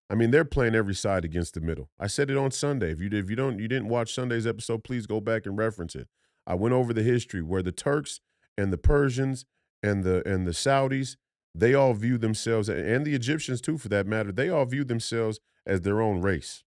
I 0.09 0.15
mean, 0.15 0.31
they're 0.31 0.45
playing 0.45 0.75
every 0.75 0.95
side 0.95 1.25
against 1.25 1.53
the 1.53 1.61
middle. 1.61 1.89
I 1.99 2.07
said 2.07 2.29
it 2.29 2.37
on 2.37 2.51
Sunday. 2.51 2.91
If 2.91 3.01
you 3.01 3.09
if 3.11 3.29
you 3.29 3.35
don't 3.35 3.59
you 3.59 3.67
didn't 3.67 3.89
watch 3.89 4.13
Sunday's 4.13 4.47
episode, 4.47 4.83
please 4.83 5.05
go 5.05 5.19
back 5.19 5.45
and 5.45 5.57
reference 5.57 5.95
it. 5.95 6.07
I 6.45 6.55
went 6.55 6.73
over 6.73 6.93
the 6.93 7.03
history 7.03 7.41
where 7.41 7.61
the 7.61 7.73
Turks 7.73 8.21
and 8.57 8.71
the 8.71 8.77
Persians 8.77 9.45
and 9.83 10.03
the 10.03 10.25
and 10.25 10.47
the 10.47 10.51
Saudis, 10.51 11.17
they 11.53 11.73
all 11.73 11.93
view 11.93 12.17
themselves 12.17 12.69
and 12.69 13.05
the 13.05 13.15
Egyptians 13.15 13.59
too 13.59 13.77
for 13.77 13.89
that 13.89 14.07
matter, 14.07 14.31
they 14.31 14.49
all 14.49 14.65
view 14.65 14.85
themselves 14.85 15.39
as 15.65 15.81
their 15.81 16.01
own 16.01 16.21
race. 16.21 16.63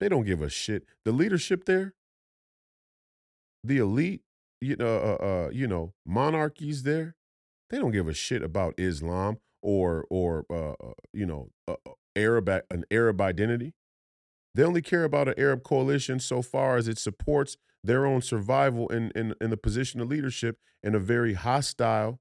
They 0.00 0.08
don't 0.08 0.26
give 0.26 0.42
a 0.42 0.50
shit. 0.50 0.84
The 1.04 1.12
leadership 1.12 1.64
there, 1.64 1.94
the 3.64 3.78
elite, 3.78 4.22
you 4.60 4.76
know, 4.76 4.96
uh, 5.20 5.24
uh, 5.24 5.50
you 5.52 5.66
know, 5.66 5.94
monarchies 6.04 6.82
there, 6.82 7.14
they 7.70 7.78
don't 7.78 7.92
give 7.92 8.08
a 8.08 8.14
shit 8.14 8.42
about 8.42 8.74
Islam 8.76 9.38
or 9.66 10.06
or 10.10 10.46
uh, 10.48 10.74
uh 10.80 10.92
you 11.12 11.26
know, 11.26 11.50
uh, 11.66 11.74
Arab 12.14 12.48
an 12.48 12.84
Arab 12.90 13.20
identity. 13.20 13.74
They 14.54 14.62
only 14.62 14.80
care 14.80 15.04
about 15.04 15.28
an 15.28 15.34
Arab 15.36 15.64
coalition 15.64 16.18
so 16.20 16.40
far 16.40 16.76
as 16.76 16.88
it 16.88 16.98
supports 16.98 17.58
their 17.84 18.06
own 18.06 18.22
survival 18.22 18.88
in 18.88 19.10
in, 19.16 19.34
in 19.40 19.50
the 19.50 19.56
position 19.56 20.00
of 20.00 20.08
leadership 20.08 20.58
in 20.82 20.94
a 20.94 21.00
very 21.00 21.34
hostile, 21.34 22.20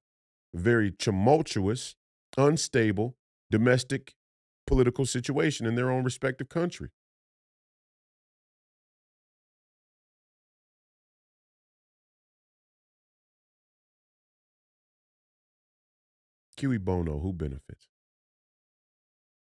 very 0.53 0.91
tumultuous, 0.91 1.95
unstable 2.35 3.15
domestic 3.51 4.15
political 4.65 5.05
situation 5.05 5.67
in 5.67 5.75
their 5.75 5.91
own 5.91 6.03
respective 6.03 6.49
country. 6.49 6.89
Cui 16.65 16.79
bono, 16.79 17.19
who 17.19 17.31
benefits? 17.31 17.87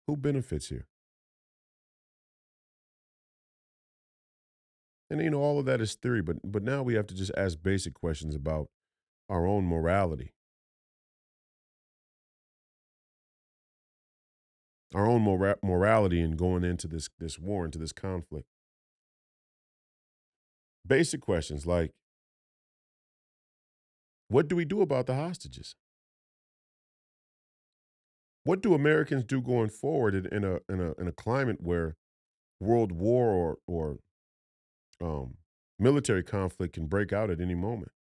Who 0.06 0.16
benefits 0.16 0.70
here? 0.70 0.86
And 5.10 5.20
you 5.20 5.28
know, 5.28 5.42
all 5.42 5.58
of 5.58 5.66
that 5.66 5.82
is 5.82 5.94
theory, 5.94 6.22
but 6.22 6.36
but 6.42 6.62
now 6.62 6.82
we 6.82 6.94
have 6.94 7.06
to 7.08 7.14
just 7.14 7.30
ask 7.36 7.62
basic 7.62 7.92
questions 7.92 8.34
about 8.34 8.68
our 9.28 9.46
own 9.46 9.66
morality. 9.66 10.32
Our 14.94 15.06
own 15.06 15.20
mora- 15.20 15.58
morality 15.62 16.22
in 16.22 16.36
going 16.36 16.64
into 16.64 16.88
this 16.88 17.10
this 17.18 17.38
war, 17.38 17.66
into 17.66 17.78
this 17.78 17.92
conflict. 17.92 18.46
Basic 20.86 21.20
questions 21.20 21.66
like 21.66 21.90
what 24.28 24.48
do 24.48 24.56
we 24.56 24.64
do 24.64 24.80
about 24.80 25.04
the 25.04 25.14
hostages? 25.14 25.76
What 28.44 28.62
do 28.62 28.74
Americans 28.74 29.24
do 29.24 29.40
going 29.40 29.70
forward 29.70 30.14
in, 30.14 30.26
in 30.26 30.44
a 30.44 30.60
in 30.68 30.80
a 30.80 30.92
in 31.00 31.08
a 31.08 31.12
climate 31.12 31.58
where 31.60 31.96
world 32.60 32.92
war 32.92 33.30
or 33.30 33.58
or 33.66 33.98
um, 35.00 35.36
military 35.78 36.22
conflict 36.22 36.74
can 36.74 36.86
break 36.86 37.12
out 37.12 37.30
at 37.30 37.40
any 37.40 37.54
moment? 37.54 37.92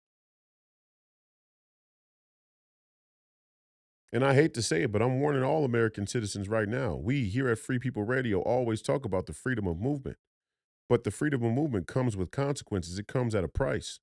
And 4.13 4.25
I 4.25 4.33
hate 4.35 4.53
to 4.55 4.61
say 4.61 4.83
it, 4.83 4.91
but 4.91 5.01
I'm 5.01 5.19
warning 5.19 5.43
all 5.43 5.63
American 5.65 6.05
citizens 6.07 6.49
right 6.49 6.67
now. 6.67 6.95
We 6.95 7.25
here 7.29 7.49
at 7.49 7.59
Free 7.59 7.79
People 7.79 8.03
Radio 8.03 8.41
always 8.41 8.81
talk 8.81 9.05
about 9.05 9.25
the 9.25 9.33
freedom 9.33 9.67
of 9.67 9.79
movement, 9.79 10.17
but 10.89 11.03
the 11.05 11.11
freedom 11.11 11.43
of 11.43 11.53
movement 11.53 11.87
comes 11.87 12.17
with 12.17 12.31
consequences. 12.31 12.99
It 12.99 13.07
comes 13.07 13.35
at 13.35 13.43
a 13.43 13.49
price. 13.49 13.99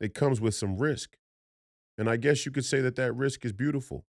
it 0.00 0.14
comes 0.14 0.40
with 0.40 0.54
some 0.54 0.76
risk. 0.76 1.16
And 1.98 2.10
I 2.10 2.16
guess 2.16 2.46
you 2.46 2.52
could 2.52 2.64
say 2.64 2.80
that 2.80 2.96
that 2.96 3.14
risk 3.14 3.44
is 3.44 3.52
beautiful. 3.52 4.04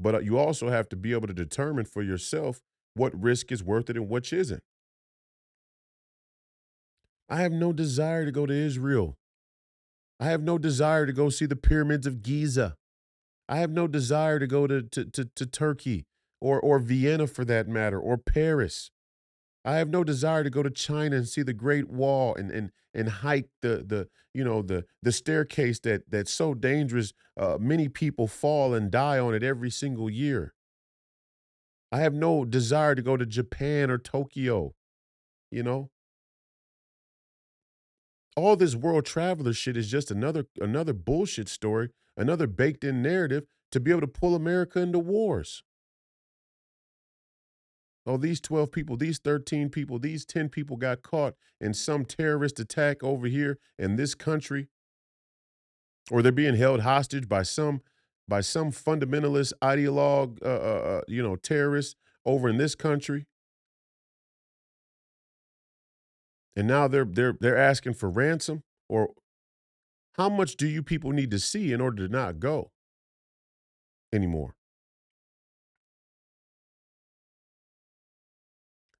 But 0.00 0.14
uh, 0.14 0.18
you 0.20 0.38
also 0.38 0.68
have 0.68 0.88
to 0.90 0.96
be 0.96 1.12
able 1.12 1.26
to 1.26 1.34
determine 1.34 1.84
for 1.84 2.02
yourself 2.02 2.60
what 2.94 3.20
risk 3.20 3.50
is 3.52 3.62
worth 3.62 3.90
it 3.90 3.96
and 3.96 4.08
which 4.08 4.32
isn't. 4.32 4.62
I 7.28 7.42
have 7.42 7.52
no 7.52 7.72
desire 7.72 8.24
to 8.24 8.32
go 8.32 8.46
to 8.46 8.54
Israel. 8.54 9.16
I 10.20 10.26
have 10.26 10.42
no 10.42 10.58
desire 10.58 11.06
to 11.06 11.12
go 11.12 11.28
see 11.28 11.46
the 11.46 11.56
pyramids 11.56 12.06
of 12.06 12.22
Giza. 12.22 12.74
I 13.48 13.58
have 13.58 13.70
no 13.70 13.86
desire 13.86 14.38
to 14.38 14.46
go 14.46 14.66
to, 14.66 14.82
to, 14.82 15.04
to, 15.04 15.24
to 15.24 15.46
Turkey 15.46 16.06
or, 16.40 16.60
or 16.60 16.78
Vienna 16.78 17.26
for 17.26 17.44
that 17.44 17.68
matter, 17.68 17.98
or 17.98 18.16
Paris. 18.16 18.90
I 19.64 19.76
have 19.76 19.88
no 19.88 20.04
desire 20.04 20.44
to 20.44 20.50
go 20.50 20.62
to 20.62 20.70
China 20.70 21.16
and 21.16 21.28
see 21.28 21.42
the 21.42 21.52
Great 21.52 21.88
Wall 21.88 22.34
and 22.34 22.50
and 22.50 22.70
and 22.94 23.08
hike 23.08 23.48
the 23.62 23.84
the 23.86 24.08
you 24.32 24.44
know 24.44 24.62
the 24.62 24.84
the 25.02 25.12
staircase 25.12 25.80
that 25.80 26.02
that's 26.08 26.32
so 26.32 26.54
dangerous. 26.54 27.12
Uh, 27.36 27.58
many 27.60 27.88
people 27.88 28.26
fall 28.26 28.74
and 28.74 28.90
die 28.90 29.18
on 29.18 29.34
it 29.34 29.42
every 29.42 29.70
single 29.70 30.08
year. 30.08 30.54
I 31.90 32.00
have 32.00 32.14
no 32.14 32.44
desire 32.44 32.94
to 32.94 33.02
go 33.02 33.16
to 33.16 33.26
Japan 33.26 33.90
or 33.90 33.98
Tokyo. 33.98 34.74
You 35.50 35.62
know, 35.62 35.90
all 38.36 38.56
this 38.56 38.76
world 38.76 39.06
traveler 39.06 39.52
shit 39.52 39.76
is 39.76 39.90
just 39.90 40.10
another 40.10 40.46
another 40.60 40.92
bullshit 40.92 41.48
story, 41.48 41.90
another 42.16 42.46
baked 42.46 42.84
in 42.84 43.02
narrative 43.02 43.44
to 43.72 43.80
be 43.80 43.90
able 43.90 44.02
to 44.02 44.06
pull 44.06 44.34
America 44.34 44.80
into 44.80 44.98
wars. 44.98 45.62
Oh, 48.08 48.16
these 48.16 48.40
12 48.40 48.72
people, 48.72 48.96
these 48.96 49.18
13 49.18 49.68
people, 49.68 49.98
these 49.98 50.24
10 50.24 50.48
people 50.48 50.76
got 50.76 51.02
caught 51.02 51.34
in 51.60 51.74
some 51.74 52.04
terrorist 52.04 52.58
attack 52.58 53.04
over 53.04 53.26
here 53.26 53.58
in 53.78 53.96
this 53.96 54.14
country, 54.14 54.68
or 56.10 56.22
they're 56.22 56.32
being 56.32 56.56
held 56.56 56.80
hostage 56.80 57.28
by 57.28 57.42
some 57.42 57.82
by 58.26 58.40
some 58.40 58.72
fundamentalist 58.72 59.52
ideologue, 59.62 60.38
uh, 60.42 60.48
uh, 60.48 60.98
uh 60.98 61.00
you 61.06 61.22
know, 61.22 61.36
terrorist 61.36 61.96
over 62.26 62.48
in 62.48 62.56
this 62.56 62.74
country. 62.74 63.26
and 66.58 66.66
now 66.66 66.88
they're 66.88 67.04
they're 67.04 67.36
they're 67.40 67.56
asking 67.56 67.94
for 67.94 68.10
ransom? 68.10 68.64
Or 68.88 69.10
how 70.14 70.28
much 70.28 70.56
do 70.56 70.66
you 70.66 70.82
people 70.82 71.12
need 71.12 71.30
to 71.30 71.38
see 71.38 71.72
in 71.72 71.80
order 71.80 72.08
to 72.08 72.12
not 72.12 72.40
go 72.40 72.72
anymore 74.12 74.56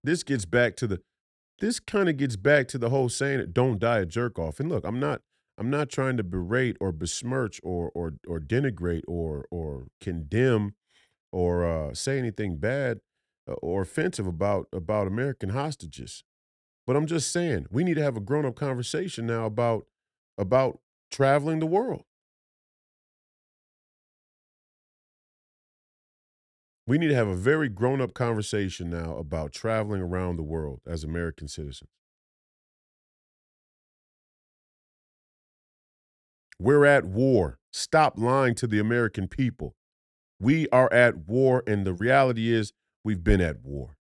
this 0.05 0.23
gets 0.23 0.45
back 0.45 0.77
to 0.77 0.87
the 0.87 1.01
this 1.61 1.81
kind 1.81 2.09
of 2.09 2.17
gets 2.17 2.37
back 2.37 2.69
to 2.69 2.79
the 2.79 2.91
whole 2.91 3.09
saying 3.09 3.45
don't 3.53 3.79
die 3.79 3.99
a 3.99 4.07
jerk 4.07 4.39
off 4.39 4.61
and 4.61 4.69
look 4.69 4.85
i'm 4.85 5.01
not 5.01 5.23
i'm 5.57 5.71
not 5.71 5.89
trying 5.89 6.17
to 6.17 6.23
berate 6.23 6.77
or 6.81 6.93
besmirch 6.93 7.61
or 7.63 7.91
or 7.95 8.15
or 8.27 8.39
denigrate 8.39 9.03
or 9.09 9.47
or 9.51 9.89
condemn 10.01 10.75
or 11.31 11.67
uh, 11.67 11.93
say 11.93 12.19
anything 12.19 12.57
bad 12.57 13.01
or 13.47 13.83
offensive 13.83 14.27
about 14.27 14.67
about 14.73 15.07
american 15.07 15.51
hostages 15.51 16.25
but 16.89 16.97
I'm 16.97 17.07
just 17.07 17.31
saying, 17.31 17.67
we 17.71 17.85
need 17.85 17.97
to 17.97 18.03
have 18.03 18.17
a 18.17 18.21
grown 18.21 18.47
up 18.47 18.57
conversation 18.57 19.27
now 19.27 19.45
about 19.45 19.85
about 20.39 20.81
traveling 21.11 21.59
the 21.59 21.67
world. 21.67 22.05
We 26.89 26.97
need 26.97 27.09
to 27.09 27.15
have 27.15 27.29
a 27.29 27.37
very 27.37 27.69
grown 27.69 28.01
up 28.01 28.15
conversation 28.15 28.89
now 28.89 29.15
about 29.19 29.53
traveling 29.53 30.01
around 30.01 30.37
the 30.37 30.43
world 30.43 30.81
as 30.87 31.05
American 31.05 31.47
citizens. 31.47 31.91
We're 36.59 36.87
at 36.87 37.05
war. 37.05 37.59
Stop 37.71 38.15
lying 38.17 38.55
to 38.55 38.67
the 38.67 38.79
American 38.79 39.29
people. 39.29 39.75
We 40.41 40.67
are 40.71 40.91
at 40.91 41.29
war, 41.29 41.63
and 41.67 41.87
the 41.87 41.93
reality 41.93 42.51
is 42.51 42.73
we've 43.05 43.23
been 43.23 43.43
at 43.43 43.61
war. 43.63 43.99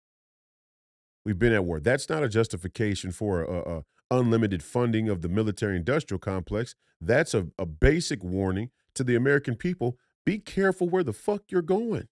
We've 1.25 1.39
been 1.39 1.53
at 1.53 1.65
war. 1.65 1.79
That's 1.79 2.09
not 2.09 2.25
a 2.25 2.29
justification 2.29 3.13
for 3.13 3.45
a, 3.45 3.77
a 3.77 3.85
unlimited 4.11 4.61
funding 4.61 5.09
of 5.09 5.23
the 5.23 5.29
military 5.29 5.77
industrial 5.77 6.19
complex. 6.19 6.75
That's 7.01 7.33
a, 7.33 7.47
a 7.61 7.65
basic 7.65 8.25
warning 8.25 8.71
to 8.97 9.05
the 9.05 9.15
American 9.15 9.55
people. 9.55 9.99
Be 10.27 10.41
careful 10.41 10.89
where 10.89 11.05
the 11.05 11.13
fuck 11.13 11.45
you're 11.49 11.63
going. 11.63 12.09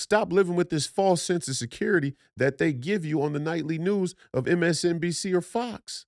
Stop 0.00 0.32
living 0.32 0.56
with 0.56 0.70
this 0.70 0.86
false 0.86 1.22
sense 1.22 1.46
of 1.46 1.56
security 1.56 2.14
that 2.34 2.56
they 2.56 2.72
give 2.72 3.04
you 3.04 3.20
on 3.22 3.34
the 3.34 3.38
nightly 3.38 3.78
news 3.78 4.14
of 4.32 4.46
MSNBC 4.46 5.34
or 5.34 5.42
Fox. 5.42 6.06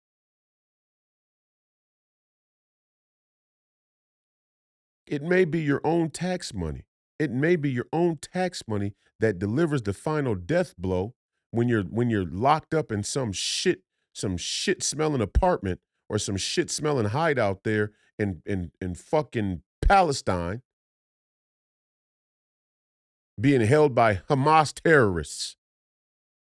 It 5.06 5.22
may 5.22 5.44
be 5.44 5.60
your 5.60 5.82
own 5.84 6.08
tax 6.08 6.54
money. 6.54 6.86
It 7.18 7.30
may 7.30 7.54
be 7.54 7.70
your 7.70 7.86
own 7.92 8.16
tax 8.16 8.62
money 8.66 8.94
that 9.20 9.38
delivers 9.38 9.82
the 9.82 9.92
final 9.92 10.34
death 10.34 10.74
blow 10.78 11.14
when 11.50 11.68
you're 11.68 11.82
when 11.82 12.08
you're 12.08 12.24
locked 12.24 12.72
up 12.72 12.90
in 12.90 13.02
some 13.02 13.30
shit 13.30 13.82
some 14.14 14.38
shit 14.38 14.82
smelling 14.82 15.20
apartment 15.20 15.80
or 16.08 16.18
some 16.18 16.38
shit 16.38 16.70
smelling 16.70 17.08
hideout 17.10 17.62
there 17.62 17.92
in 18.18 18.40
in 18.46 18.72
in 18.80 18.94
fucking 18.94 19.62
Palestine 19.82 20.62
being 23.40 23.62
held 23.62 23.94
by 23.94 24.16
Hamas 24.28 24.72
terrorists. 24.72 25.56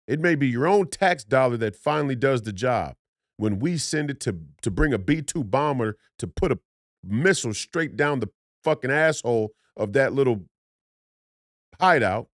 It 0.08 0.20
may 0.20 0.36
be 0.36 0.48
your 0.48 0.68
own 0.68 0.88
tax 0.88 1.24
dollar 1.24 1.58
that 1.58 1.76
finally 1.76 2.16
does 2.16 2.42
the 2.42 2.54
job 2.54 2.96
when 3.38 3.60
we 3.60 3.78
send 3.78 4.10
it 4.10 4.20
to 4.22 4.38
to 4.62 4.72
bring 4.72 4.94
a 4.94 5.00
B2 5.00 5.50
bomber 5.50 5.98
to 6.18 6.28
put 6.28 6.52
a 6.52 6.60
missile 7.04 7.54
straight 7.54 7.96
down 7.96 8.20
the 8.20 8.30
fucking 8.64 8.92
asshole 8.92 9.52
of 9.78 9.94
that 9.94 10.14
little 10.14 10.46
hideout. 11.80 12.28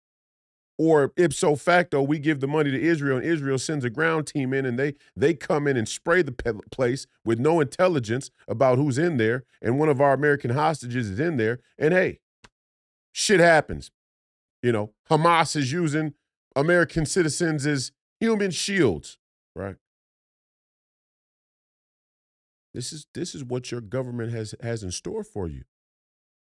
Or 0.78 1.12
ipso 1.16 1.55
facto, 1.55 2.02
we 2.02 2.19
give 2.19 2.40
the 2.40 2.48
money 2.48 2.70
to 2.70 2.81
Israel, 2.81 3.19
and 3.19 3.27
Israel 3.27 3.59
sends 3.59 3.85
a 3.85 3.90
ground 3.90 4.27
team 4.27 4.52
in, 4.52 4.64
and 4.64 4.78
they 4.78 4.94
they 5.14 5.35
come 5.35 5.66
in 5.69 5.77
and 5.77 5.86
spray 5.89 6.23
the 6.23 6.32
place 6.73 7.06
with 7.24 7.39
no 7.39 7.60
intelligence 7.60 8.31
about 8.48 8.78
who's 8.78 8.98
in 8.98 9.16
there, 9.16 9.44
and 9.60 9.78
one 9.78 9.89
of 9.89 10.01
our 10.01 10.12
American 10.12 10.51
hostages 10.51 11.10
is 11.10 11.20
in 11.20 11.36
there, 11.36 11.60
and 11.78 11.93
hey, 11.93 12.20
shit 13.12 13.39
happens. 13.39 13.90
You 14.62 14.72
know, 14.72 14.93
Hamas 15.10 15.56
is 15.56 15.72
using 15.72 16.14
American 16.55 17.05
citizens 17.05 17.66
as 17.66 17.93
human 18.20 18.51
shields, 18.51 19.18
right? 19.56 19.76
This 22.74 22.93
is 22.93 23.06
this 23.14 23.34
is 23.34 23.44
what 23.44 23.70
your 23.70 23.80
government 23.80 24.32
has 24.32 24.55
has 24.62 24.82
in 24.82 24.93
store 24.93 25.24
for 25.24 25.48
you. 25.48 25.64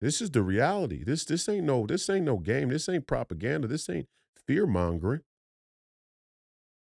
This 0.01 0.21
is 0.21 0.31
the 0.31 0.41
reality. 0.41 1.03
This 1.03 1.25
this 1.25 1.47
ain't 1.47 1.65
no 1.65 1.85
this 1.85 2.09
ain't 2.09 2.25
no 2.25 2.37
game. 2.37 2.69
This 2.69 2.89
ain't 2.89 3.07
propaganda. 3.07 3.67
This 3.67 3.89
ain't 3.89 4.07
fear 4.45 4.65
mongering. 4.65 5.21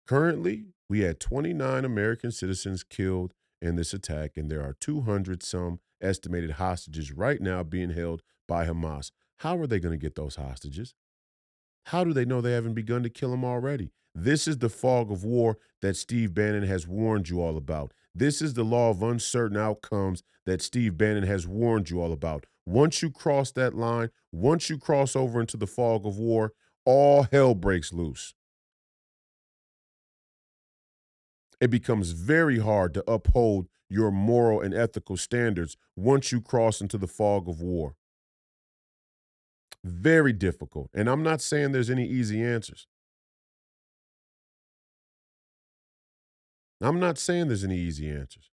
Currently, 0.07 0.65
we 0.89 1.01
had 1.01 1.19
29 1.19 1.85
American 1.85 2.31
citizens 2.31 2.83
killed 2.83 3.33
in 3.61 3.75
this 3.75 3.93
attack, 3.93 4.31
and 4.35 4.49
there 4.49 4.61
are 4.61 4.75
200 4.79 5.43
some 5.43 5.79
estimated 6.01 6.51
hostages 6.51 7.11
right 7.11 7.39
now 7.39 7.63
being 7.63 7.91
held 7.91 8.21
by 8.47 8.65
Hamas. 8.65 9.11
How 9.37 9.57
are 9.57 9.67
they 9.67 9.79
going 9.79 9.97
to 9.97 10.01
get 10.01 10.15
those 10.15 10.35
hostages? 10.35 10.93
How 11.85 12.03
do 12.03 12.13
they 12.13 12.25
know 12.25 12.41
they 12.41 12.53
haven't 12.53 12.73
begun 12.73 13.03
to 13.03 13.09
kill 13.09 13.31
them 13.31 13.43
already? 13.43 13.91
This 14.13 14.47
is 14.47 14.57
the 14.57 14.69
fog 14.69 15.11
of 15.11 15.23
war 15.23 15.57
that 15.81 15.95
Steve 15.95 16.33
Bannon 16.33 16.63
has 16.63 16.87
warned 16.87 17.29
you 17.29 17.41
all 17.41 17.57
about. 17.57 17.93
This 18.13 18.41
is 18.41 18.53
the 18.53 18.63
law 18.63 18.89
of 18.89 19.01
uncertain 19.01 19.57
outcomes 19.57 20.23
that 20.45 20.61
Steve 20.61 20.97
Bannon 20.97 21.23
has 21.23 21.47
warned 21.47 21.89
you 21.89 22.01
all 22.01 22.11
about. 22.11 22.45
Once 22.65 23.01
you 23.01 23.09
cross 23.09 23.51
that 23.53 23.73
line, 23.73 24.09
once 24.31 24.69
you 24.69 24.77
cross 24.77 25.15
over 25.15 25.39
into 25.39 25.57
the 25.57 25.67
fog 25.67 26.05
of 26.05 26.17
war, 26.17 26.53
all 26.85 27.23
hell 27.31 27.55
breaks 27.55 27.93
loose. 27.93 28.33
It 31.59 31.69
becomes 31.69 32.11
very 32.11 32.59
hard 32.59 32.93
to 32.95 33.11
uphold 33.11 33.67
your 33.87 34.11
moral 34.11 34.61
and 34.61 34.73
ethical 34.73 35.15
standards 35.15 35.77
once 35.95 36.31
you 36.31 36.41
cross 36.41 36.81
into 36.81 36.97
the 36.97 37.07
fog 37.07 37.47
of 37.47 37.61
war. 37.61 37.95
Very 39.83 40.33
difficult. 40.33 40.89
And 40.93 41.09
I'm 41.09 41.23
not 41.23 41.41
saying 41.41 41.71
there's 41.71 41.89
any 41.89 42.05
easy 42.05 42.41
answers. 42.41 42.87
I'm 46.81 46.99
not 46.99 47.17
saying 47.17 47.47
there's 47.47 47.63
any 47.63 47.77
easy 47.77 48.09
answers. 48.09 48.49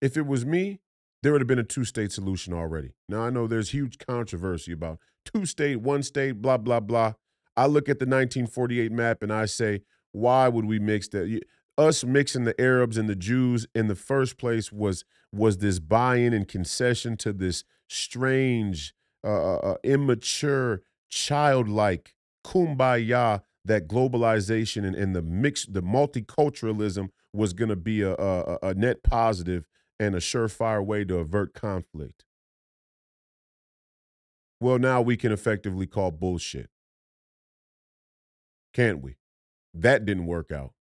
If 0.00 0.16
it 0.16 0.26
was 0.26 0.46
me, 0.46 0.80
there 1.22 1.32
would 1.32 1.40
have 1.40 1.48
been 1.48 1.58
a 1.58 1.64
two 1.64 1.84
state 1.84 2.12
solution 2.12 2.52
already. 2.52 2.92
Now, 3.08 3.22
I 3.22 3.30
know 3.30 3.46
there's 3.46 3.70
huge 3.70 3.98
controversy 3.98 4.72
about 4.72 4.98
two 5.24 5.46
state, 5.46 5.80
one 5.80 6.02
state, 6.02 6.40
blah, 6.42 6.58
blah, 6.58 6.80
blah. 6.80 7.14
I 7.56 7.66
look 7.66 7.88
at 7.88 7.98
the 7.98 8.04
1948 8.04 8.92
map 8.92 9.22
and 9.22 9.32
I 9.32 9.46
say, 9.46 9.82
why 10.12 10.48
would 10.48 10.64
we 10.64 10.78
mix 10.78 11.08
that? 11.08 11.40
Us 11.78 12.04
mixing 12.04 12.44
the 12.44 12.58
Arabs 12.60 12.96
and 12.96 13.08
the 13.08 13.16
Jews 13.16 13.66
in 13.74 13.88
the 13.88 13.94
first 13.94 14.38
place 14.38 14.72
was 14.72 15.04
was 15.32 15.58
this 15.58 15.78
buy-in 15.78 16.32
and 16.32 16.48
concession 16.48 17.16
to 17.18 17.32
this 17.32 17.64
strange, 17.88 18.94
uh, 19.22 19.56
uh, 19.56 19.56
uh 19.56 19.76
immature, 19.84 20.82
childlike 21.10 22.14
kumbaya 22.44 23.42
that 23.64 23.88
globalization 23.88 24.86
and, 24.86 24.94
and 24.94 25.14
the 25.14 25.22
mix, 25.22 25.66
the 25.66 25.82
multiculturalism 25.82 27.10
was 27.32 27.52
going 27.52 27.68
to 27.68 27.76
be 27.76 28.00
a, 28.02 28.14
a, 28.14 28.58
a 28.62 28.74
net 28.74 29.02
positive 29.02 29.64
and 29.98 30.14
a 30.14 30.18
surefire 30.18 30.84
way 30.84 31.04
to 31.04 31.18
avert 31.18 31.52
conflict. 31.52 32.24
Well, 34.60 34.78
now 34.78 35.02
we 35.02 35.16
can 35.16 35.32
effectively 35.32 35.86
call 35.86 36.12
bullshit. 36.12 36.70
Can't 38.72 39.02
we? 39.02 39.16
That 39.74 40.04
didn't 40.04 40.26
work 40.26 40.50
out. 40.50 40.72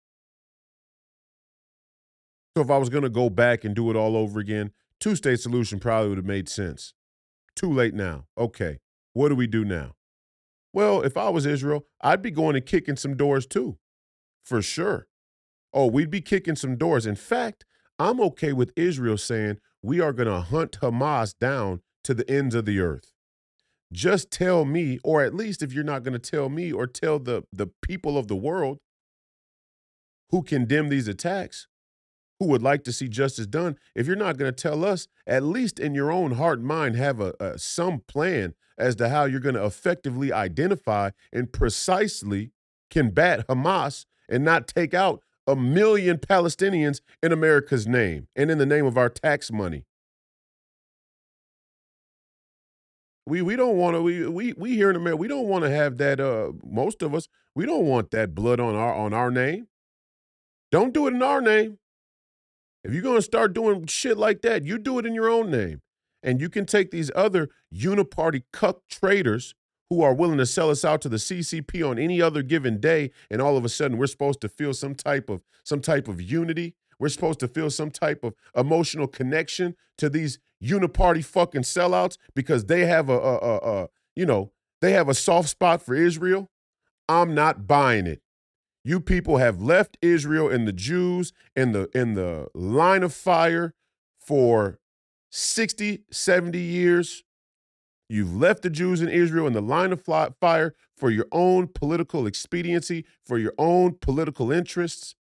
So 2.57 2.63
if 2.63 2.71
I 2.71 2.79
was 2.79 2.89
going 2.89 3.03
to 3.03 3.11
go 3.11 3.29
back 3.29 3.65
and 3.65 3.75
do 3.75 3.91
it 3.91 3.97
all 3.97 4.17
over 4.17 4.39
again, 4.39 4.71
two 5.01 5.17
state 5.17 5.41
solution 5.41 5.81
probably 5.81 6.11
would 6.11 6.19
have 6.19 6.27
made 6.27 6.49
sense. 6.49 6.95
Too 7.57 7.73
late 7.73 7.95
now. 7.95 8.27
Okay. 8.39 8.79
What 9.13 9.29
do 9.29 9.35
we 9.35 9.47
do 9.47 9.65
now? 9.65 9.95
Well, 10.73 11.03
if 11.03 11.17
I 11.17 11.29
was 11.29 11.47
Israel, 11.47 11.87
I'd 12.01 12.23
be 12.23 12.31
going 12.31 12.57
and 12.57 12.67
kicking 12.67 12.97
some 12.97 13.17
doors 13.17 13.47
too, 13.47 13.79
for 14.45 14.61
sure. 14.61 15.07
Oh, 15.73 15.87
we'd 15.87 16.11
be 16.11 16.21
kicking 16.21 16.57
some 16.57 16.77
doors. 16.77 17.07
In 17.07 17.17
fact, 17.17 17.65
I'm 17.99 18.21
okay 18.21 18.53
with 18.53 18.73
Israel 18.77 19.17
saying 19.19 19.59
we 19.83 20.01
are 20.01 20.13
going 20.13 20.29
to 20.29 20.41
hunt 20.41 20.79
Hamas 20.81 21.37
down 21.39 21.81
to 22.05 22.15
the 22.15 22.29
ends 22.29 22.55
of 22.55 22.65
the 22.65 22.81
earth. 22.81 23.13
Just 23.93 24.31
tell 24.31 24.65
me, 24.65 24.99
or 25.05 25.23
at 25.23 25.35
least 25.35 25.63
if 25.63 25.73
you're 25.73 25.85
not 25.85 26.03
going 26.03 26.19
to 26.19 26.31
tell 26.31 26.49
me 26.49 26.73
or 26.73 26.87
tell 26.87 27.19
the, 27.19 27.45
the 27.53 27.69
people 27.83 28.19
of 28.19 28.27
the 28.27 28.37
world 28.37 28.79
who 30.31 30.43
condemn 30.43 30.89
these 30.89 31.07
attacks, 31.07 31.69
who 32.39 32.47
would 32.47 32.63
like 32.63 32.85
to 32.85 32.93
see 32.93 33.09
justice 33.09 33.47
done, 33.47 33.77
if 33.95 34.07
you're 34.07 34.17
not 34.17 34.37
going 34.37 34.53
to 34.53 34.63
tell 34.63 34.85
us, 34.85 35.09
at 35.27 35.43
least 35.43 35.79
in 35.79 35.95
your 35.95 36.11
own 36.11 36.33
heart 36.33 36.59
and 36.59 36.69
mind, 36.69 36.97
have 36.97 37.21
a, 37.21 37.35
a 37.41 37.59
some 37.59 38.01
plan 38.01 38.55
as 38.77 38.97
to 38.97 39.09
how 39.09 39.25
you're 39.25 39.41
going 39.41 39.55
to 39.55 39.65
effectively 39.65 40.33
identify 40.33 41.11
and 41.33 41.53
precisely 41.53 42.51
combat 42.91 43.47
Hamas 43.47 44.07
and 44.29 44.45
not 44.45 44.67
take 44.67 44.95
out 44.95 45.23
a 45.47 45.55
million 45.55 46.19
Palestinians 46.19 47.01
in 47.23 47.33
America's 47.33 47.87
name 47.87 48.29
and 48.35 48.51
in 48.51 48.59
the 48.59 48.67
name 48.67 48.87
of 48.87 48.97
our 48.97 49.09
tax 49.09 49.53
money. 49.53 49.85
We 53.27 53.41
we 53.41 53.57
don't 53.57 53.77
want 53.77 53.97
to 53.97 54.03
we 54.03 54.27
we 54.27 54.53
we 54.53 54.75
here 54.75 54.91
in 54.91 54.97
America 54.97 55.17
we 55.17 55.29
don't 55.29 55.49
want 55.49 55.65
to 55.65 55.71
have 55.71 55.97
that 55.97 56.21
uh 56.21 56.53
most 56.63 57.03
of 57.03 57.15
us 57.15 57.27
we 57.55 57.65
don't 57.65 57.87
want 57.87 58.11
that 58.11 58.35
blood 58.35 58.61
on 58.61 58.75
our 58.75 58.95
on 58.95 59.15
our 59.15 59.31
name. 59.31 59.69
Don't 60.71 60.93
do 60.93 61.07
it 61.07 61.15
in 61.15 61.23
our 61.23 61.41
name. 61.41 61.79
If 62.85 62.93
you're 62.93 63.03
going 63.03 63.17
to 63.17 63.23
start 63.23 63.55
doing 63.55 63.87
shit 63.87 64.19
like 64.19 64.43
that, 64.43 64.65
you 64.65 64.79
do 64.79 64.99
it 64.99 65.07
in 65.07 65.15
your 65.15 65.29
own 65.29 65.51
name. 65.51 65.81
And 66.23 66.41
you 66.41 66.49
can 66.49 66.67
take 66.67 66.91
these 66.91 67.11
other 67.15 67.49
uniparty 67.73 68.43
cuck 68.53 68.81
traders 68.89 69.55
who 69.91 70.03
are 70.03 70.15
willing 70.15 70.39
to 70.39 70.47
sell 70.47 70.71
us 70.71 70.85
out 70.85 71.01
to 71.03 71.09
the 71.09 71.17
CCP 71.17 71.89
on 71.89 71.99
any 71.99 72.21
other 72.21 72.43
given 72.43 72.81
day, 72.81 73.11
and 73.31 73.41
all 73.41 73.57
of 73.57 73.65
a 73.65 73.69
sudden 73.69 73.99
we're 73.99 74.07
supposed 74.07 74.41
to 74.41 74.49
feel 74.49 74.75
some 74.75 74.95
type 74.95 75.29
of 75.29 75.43
some 75.63 75.81
type 75.81 76.09
of 76.09 76.21
unity. 76.21 76.75
We're 76.99 77.11
supposed 77.11 77.41
to 77.41 77.49
feel 77.49 77.71
some 77.71 77.91
type 77.91 78.25
of 78.25 78.35
emotional 78.57 79.07
connection 79.07 79.77
to 79.99 80.09
these 80.09 80.39
uniparty 80.63 81.25
fucking 81.25 81.63
sellouts 81.63 82.17
because 82.35 82.67
they 82.67 82.87
have 82.87 83.11
a, 83.11 83.19
a, 83.19 83.37
a, 83.37 83.57
a 83.57 83.89
you 84.17 84.25
know 84.25 84.53
they 84.81 84.93
have 84.93 85.09
a 85.09 85.15
soft 85.15 85.51
spot 85.51 85.83
for 85.83 85.95
Israel. 85.95 86.51
I'm 87.09 87.35
not 87.35 87.67
buying 87.67 88.07
it. 88.07 88.23
You 88.85 89.01
people 89.01 89.39
have 89.39 89.63
left 89.63 89.97
Israel 90.03 90.49
and 90.49 90.69
the 90.69 90.73
Jews 90.73 91.33
in 91.57 91.73
the 91.73 91.89
in 91.95 92.15
the 92.15 92.49
line 92.55 93.03
of 93.03 93.15
fire 93.15 93.75
for 94.21 94.79
60, 95.31 96.05
70 96.11 96.59
years. 96.59 97.25
You've 98.09 98.37
left 98.37 98.63
the 98.63 98.71
Jews 98.71 99.01
in 99.01 99.09
Israel 99.09 99.47
in 99.47 99.55
the 99.55 99.63
line 99.63 99.93
of 99.93 100.03
fire 100.03 100.75
for 100.97 101.11
your 101.11 101.27
own 101.33 101.69
political 101.69 102.27
expediency, 102.27 103.07
for 103.25 103.39
your 103.39 103.55
own 103.59 103.97
political 104.01 104.53
interests, 104.53 105.17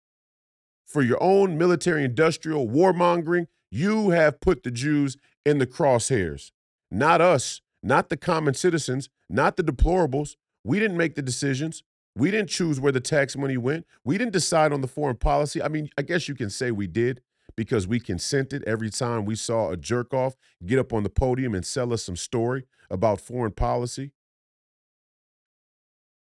for 0.85 1.01
your 1.01 1.21
own 1.23 1.57
military 1.57 2.03
industrial 2.03 2.67
warmongering. 2.67 3.47
You 3.71 4.09
have 4.09 4.41
put 4.41 4.63
the 4.63 4.71
Jews 4.71 5.17
in 5.45 5.57
the 5.57 5.65
crosshairs. 5.65 6.51
Not 6.91 7.21
us, 7.21 7.61
not 7.81 8.09
the 8.09 8.17
common 8.17 8.53
citizens, 8.53 9.09
not 9.29 9.57
the 9.57 9.63
deplorables. 9.63 10.35
We 10.63 10.79
didn't 10.79 10.97
make 10.97 11.15
the 11.15 11.21
decisions. 11.21 11.81
We 12.15 12.29
didn't 12.29 12.49
choose 12.49 12.79
where 12.79 12.91
the 12.91 12.99
tax 12.99 13.35
money 13.35 13.57
went. 13.57 13.85
We 14.03 14.17
didn't 14.17 14.33
decide 14.33 14.71
on 14.71 14.81
the 14.81 14.87
foreign 14.87 15.17
policy. 15.17 15.61
I 15.61 15.67
mean, 15.67 15.89
I 15.97 16.03
guess 16.03 16.27
you 16.27 16.35
can 16.35 16.49
say 16.49 16.71
we 16.71 16.87
did 16.87 17.21
because 17.55 17.87
we 17.87 17.99
consented 17.99 18.63
every 18.65 18.89
time 18.89 19.25
we 19.25 19.35
saw 19.35 19.69
a 19.69 19.77
jerk 19.77 20.13
off 20.13 20.35
get 20.65 20.79
up 20.79 20.93
on 20.93 21.03
the 21.03 21.09
podium 21.09 21.53
and 21.53 21.65
sell 21.65 21.93
us 21.93 22.03
some 22.03 22.15
story 22.15 22.65
about 22.89 23.19
foreign 23.19 23.51
policy. 23.51 24.11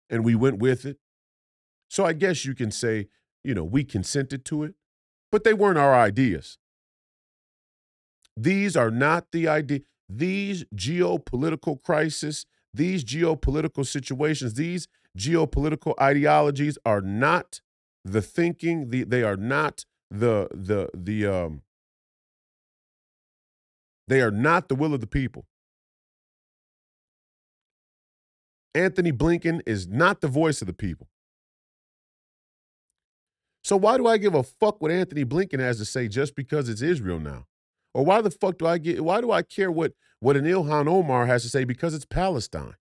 And 0.08 0.24
we 0.24 0.34
went 0.34 0.58
with 0.58 0.84
it. 0.84 0.98
So 1.88 2.04
I 2.04 2.12
guess 2.12 2.44
you 2.44 2.54
can 2.54 2.70
say, 2.70 3.08
you 3.42 3.54
know, 3.54 3.64
we 3.64 3.84
consented 3.84 4.44
to 4.46 4.64
it, 4.64 4.74
but 5.30 5.44
they 5.44 5.54
weren't 5.54 5.78
our 5.78 5.94
ideas. 5.94 6.58
These 8.36 8.76
are 8.76 8.90
not 8.90 9.32
the 9.32 9.48
idea. 9.48 9.80
These 10.08 10.64
geopolitical 10.74 11.82
crises, 11.82 12.46
these 12.74 13.04
geopolitical 13.04 13.86
situations, 13.86 14.54
these 14.54 14.88
geopolitical 15.16 15.94
ideologies 16.00 16.76
are 16.84 17.00
not 17.00 17.60
the 18.04 18.20
thinking, 18.20 18.90
the, 18.90 19.04
they 19.04 19.22
are 19.22 19.36
not 19.36 19.84
the 20.10 20.48
the 20.52 20.88
the 20.94 21.26
um 21.26 21.62
they 24.08 24.20
are 24.20 24.30
not 24.30 24.68
the 24.68 24.74
will 24.74 24.94
of 24.94 25.00
the 25.00 25.06
people. 25.06 25.46
Antony 28.74 29.12
Blinken 29.12 29.60
is 29.66 29.86
not 29.88 30.20
the 30.20 30.28
voice 30.28 30.60
of 30.60 30.66
the 30.66 30.74
people. 30.74 31.08
So 33.62 33.76
why 33.76 33.96
do 33.96 34.06
I 34.06 34.18
give 34.18 34.34
a 34.34 34.42
fuck 34.42 34.80
what 34.82 34.90
Antony 34.90 35.24
Blinken 35.24 35.60
has 35.60 35.78
to 35.78 35.84
say 35.84 36.08
just 36.08 36.34
because 36.36 36.68
it's 36.68 36.82
Israel 36.82 37.18
now? 37.18 37.46
Or 37.94 38.04
why 38.04 38.20
the 38.20 38.30
fuck 38.30 38.58
do 38.58 38.66
I 38.66 38.78
get 38.78 39.02
why 39.04 39.20
do 39.20 39.30
I 39.30 39.42
care 39.42 39.70
what 39.70 39.92
what 40.24 40.38
an 40.38 40.46
Ilhan 40.46 40.88
Omar 40.88 41.26
has 41.26 41.42
to 41.42 41.50
say 41.50 41.64
because 41.64 41.92
it's 41.92 42.06
Palestine? 42.06 42.76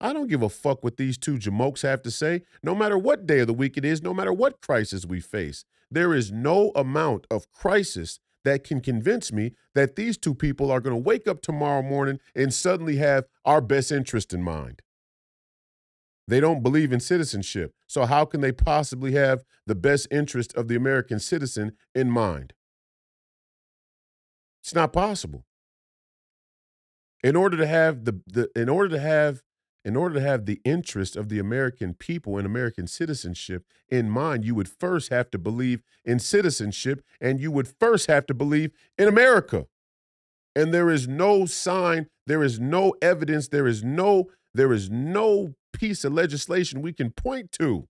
I 0.00 0.12
don't 0.12 0.26
give 0.26 0.42
a 0.42 0.48
fuck 0.48 0.82
what 0.82 0.96
these 0.96 1.16
two 1.16 1.38
jamokes 1.38 1.82
have 1.82 2.02
to 2.02 2.10
say, 2.10 2.42
no 2.60 2.74
matter 2.74 2.98
what 2.98 3.24
day 3.24 3.38
of 3.38 3.46
the 3.46 3.54
week 3.54 3.76
it 3.76 3.84
is, 3.84 4.02
no 4.02 4.12
matter 4.12 4.32
what 4.32 4.60
crisis 4.60 5.06
we 5.06 5.20
face. 5.20 5.64
There 5.92 6.12
is 6.12 6.32
no 6.32 6.72
amount 6.74 7.28
of 7.30 7.52
crisis 7.52 8.18
that 8.44 8.64
can 8.64 8.80
convince 8.80 9.32
me 9.32 9.52
that 9.76 9.94
these 9.94 10.18
two 10.18 10.34
people 10.34 10.72
are 10.72 10.80
going 10.80 10.92
to 10.92 11.00
wake 11.00 11.28
up 11.28 11.40
tomorrow 11.40 11.82
morning 11.82 12.18
and 12.34 12.52
suddenly 12.52 12.96
have 12.96 13.26
our 13.44 13.60
best 13.60 13.92
interest 13.92 14.34
in 14.34 14.42
mind. 14.42 14.82
They 16.26 16.40
don't 16.40 16.64
believe 16.64 16.92
in 16.92 16.98
citizenship. 16.98 17.74
So, 17.86 18.06
how 18.06 18.24
can 18.24 18.40
they 18.40 18.50
possibly 18.50 19.12
have 19.12 19.44
the 19.68 19.76
best 19.76 20.08
interest 20.10 20.52
of 20.56 20.66
the 20.66 20.74
American 20.74 21.20
citizen 21.20 21.76
in 21.94 22.10
mind? 22.10 22.54
It's 24.64 24.74
not 24.74 24.92
possible. 24.92 25.44
In 27.22 27.34
order 27.36 27.56
to 27.56 27.66
have 27.66 28.04
the, 28.04 28.20
the 28.26 28.48
in 28.54 28.68
order 28.68 28.88
to 28.90 29.00
have 29.00 29.42
in 29.84 29.96
order 29.96 30.16
to 30.16 30.20
have 30.20 30.44
the 30.44 30.60
interest 30.64 31.16
of 31.16 31.28
the 31.28 31.38
American 31.38 31.94
people 31.94 32.36
and 32.36 32.46
American 32.46 32.86
citizenship 32.86 33.64
in 33.88 34.10
mind, 34.10 34.44
you 34.44 34.54
would 34.54 34.68
first 34.68 35.10
have 35.10 35.30
to 35.30 35.38
believe 35.38 35.82
in 36.04 36.18
citizenship 36.18 37.02
and 37.20 37.40
you 37.40 37.50
would 37.50 37.68
first 37.68 38.06
have 38.06 38.26
to 38.26 38.34
believe 38.34 38.72
in 38.98 39.08
America. 39.08 39.66
And 40.54 40.74
there 40.74 40.90
is 40.90 41.06
no 41.08 41.46
sign, 41.46 42.08
there 42.26 42.42
is 42.42 42.58
no 42.60 42.94
evidence, 43.00 43.48
there 43.48 43.66
is 43.66 43.82
no 43.82 44.26
there 44.54 44.72
is 44.72 44.90
no 44.90 45.54
piece 45.72 46.04
of 46.04 46.12
legislation 46.12 46.82
we 46.82 46.92
can 46.92 47.10
point 47.10 47.52
to 47.52 47.88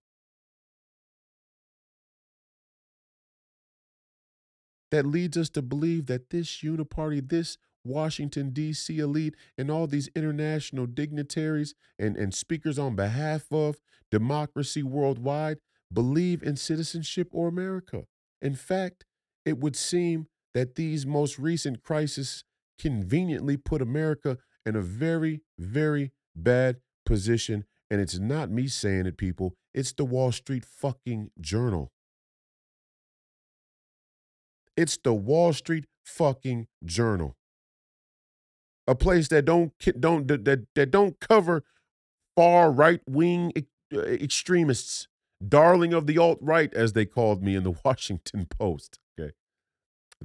that 4.90 5.06
leads 5.06 5.36
us 5.36 5.48
to 5.50 5.62
believe 5.62 6.06
that 6.06 6.30
this 6.30 6.62
uniparty, 6.62 7.26
this 7.26 7.58
Washington, 7.84 8.50
D.C. 8.50 8.98
elite, 8.98 9.34
and 9.56 9.70
all 9.70 9.86
these 9.86 10.08
international 10.14 10.86
dignitaries 10.86 11.74
and, 11.98 12.16
and 12.16 12.34
speakers 12.34 12.78
on 12.78 12.96
behalf 12.96 13.46
of 13.50 13.76
democracy 14.10 14.82
worldwide 14.82 15.58
believe 15.92 16.42
in 16.42 16.56
citizenship 16.56 17.28
or 17.32 17.48
America. 17.48 18.04
In 18.42 18.54
fact, 18.54 19.04
it 19.44 19.58
would 19.58 19.76
seem 19.76 20.26
that 20.54 20.74
these 20.74 21.06
most 21.06 21.38
recent 21.38 21.82
crises 21.82 22.44
conveniently 22.78 23.56
put 23.56 23.82
America 23.82 24.38
in 24.66 24.76
a 24.76 24.82
very, 24.82 25.40
very 25.58 26.12
bad 26.36 26.76
position. 27.06 27.64
And 27.90 28.00
it's 28.00 28.18
not 28.18 28.50
me 28.50 28.68
saying 28.68 29.06
it, 29.06 29.16
people. 29.16 29.54
It's 29.72 29.92
the 29.92 30.04
Wall 30.04 30.32
Street 30.32 30.64
fucking 30.64 31.30
journal. 31.40 31.90
It's 34.76 34.98
the 35.02 35.14
Wall 35.14 35.52
Street 35.52 35.86
fucking 36.04 36.66
journal 36.84 37.37
a 38.88 38.94
place 38.94 39.28
that 39.28 39.44
don't 39.44 39.72
don't 40.00 40.26
that 40.26 40.66
that 40.74 40.90
don't 40.90 41.20
cover 41.20 41.62
far 42.34 42.72
right 42.72 43.02
wing 43.06 43.52
uh, 43.94 44.00
extremists, 44.00 45.06
darling 45.46 45.92
of 45.92 46.06
the 46.06 46.16
alt 46.18 46.38
right, 46.40 46.72
as 46.74 46.94
they 46.94 47.04
called 47.04 47.44
me 47.44 47.54
in 47.54 47.62
the 47.62 47.74
Washington 47.84 48.46
Post. 48.46 48.98
Okay, 49.20 49.32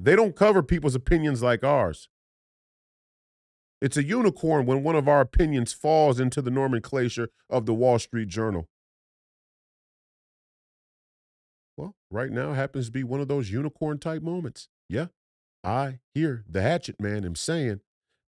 they 0.00 0.16
don't 0.16 0.34
cover 0.34 0.62
people's 0.62 0.94
opinions 0.94 1.42
like 1.42 1.62
ours. 1.62 2.08
It's 3.82 3.98
a 3.98 4.02
unicorn 4.02 4.64
when 4.64 4.82
one 4.82 4.96
of 4.96 5.08
our 5.08 5.20
opinions 5.20 5.74
falls 5.74 6.18
into 6.18 6.40
the 6.40 6.50
nomenclature 6.50 7.28
of 7.50 7.66
the 7.66 7.74
Wall 7.74 7.98
Street 7.98 8.28
Journal. 8.28 8.66
Well, 11.76 11.94
right 12.10 12.30
now 12.30 12.54
happens 12.54 12.86
to 12.86 12.92
be 12.92 13.04
one 13.04 13.20
of 13.20 13.28
those 13.28 13.50
unicorn 13.50 13.98
type 13.98 14.22
moments. 14.22 14.68
Yeah, 14.88 15.08
I 15.62 15.98
hear 16.14 16.44
the 16.48 16.62
hatchet 16.62 16.98
man 16.98 17.26
am 17.26 17.34
saying 17.34 17.80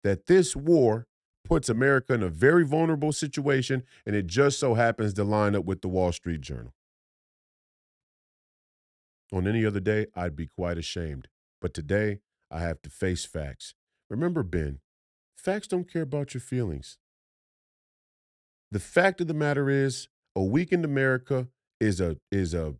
that 0.07 0.27
this 0.27 0.55
war 0.55 1.05
puts 1.43 1.67
America 1.67 2.13
in 2.13 2.23
a 2.23 2.29
very 2.29 2.63
vulnerable 2.63 3.11
situation, 3.11 3.83
and 4.05 4.15
it 4.15 4.25
just 4.25 4.57
so 4.57 4.73
happens 4.73 5.13
to 5.13 5.23
line 5.25 5.53
up 5.53 5.65
with 5.65 5.81
the 5.81 5.89
Wall 5.89 6.13
Street 6.13 6.39
Journal. 6.39 6.73
On 9.33 9.45
any 9.45 9.65
other 9.65 9.81
day, 9.81 10.05
I'd 10.15 10.37
be 10.37 10.47
quite 10.47 10.77
ashamed. 10.77 11.27
But 11.59 11.73
today, 11.73 12.19
I 12.49 12.61
have 12.61 12.81
to 12.83 12.89
face 12.89 13.25
facts. 13.25 13.73
Remember, 14.09 14.43
Ben, 14.43 14.79
facts 15.35 15.67
don't 15.67 15.91
care 15.91 16.03
about 16.03 16.33
your 16.33 16.39
feelings. 16.39 16.97
The 18.71 18.79
fact 18.79 19.19
of 19.19 19.27
the 19.27 19.33
matter 19.33 19.69
is, 19.69 20.07
a 20.37 20.41
weakened 20.41 20.85
America 20.85 21.49
is 21.81 21.99
a 21.99 22.15
is 22.31 22.53
a 22.53 22.75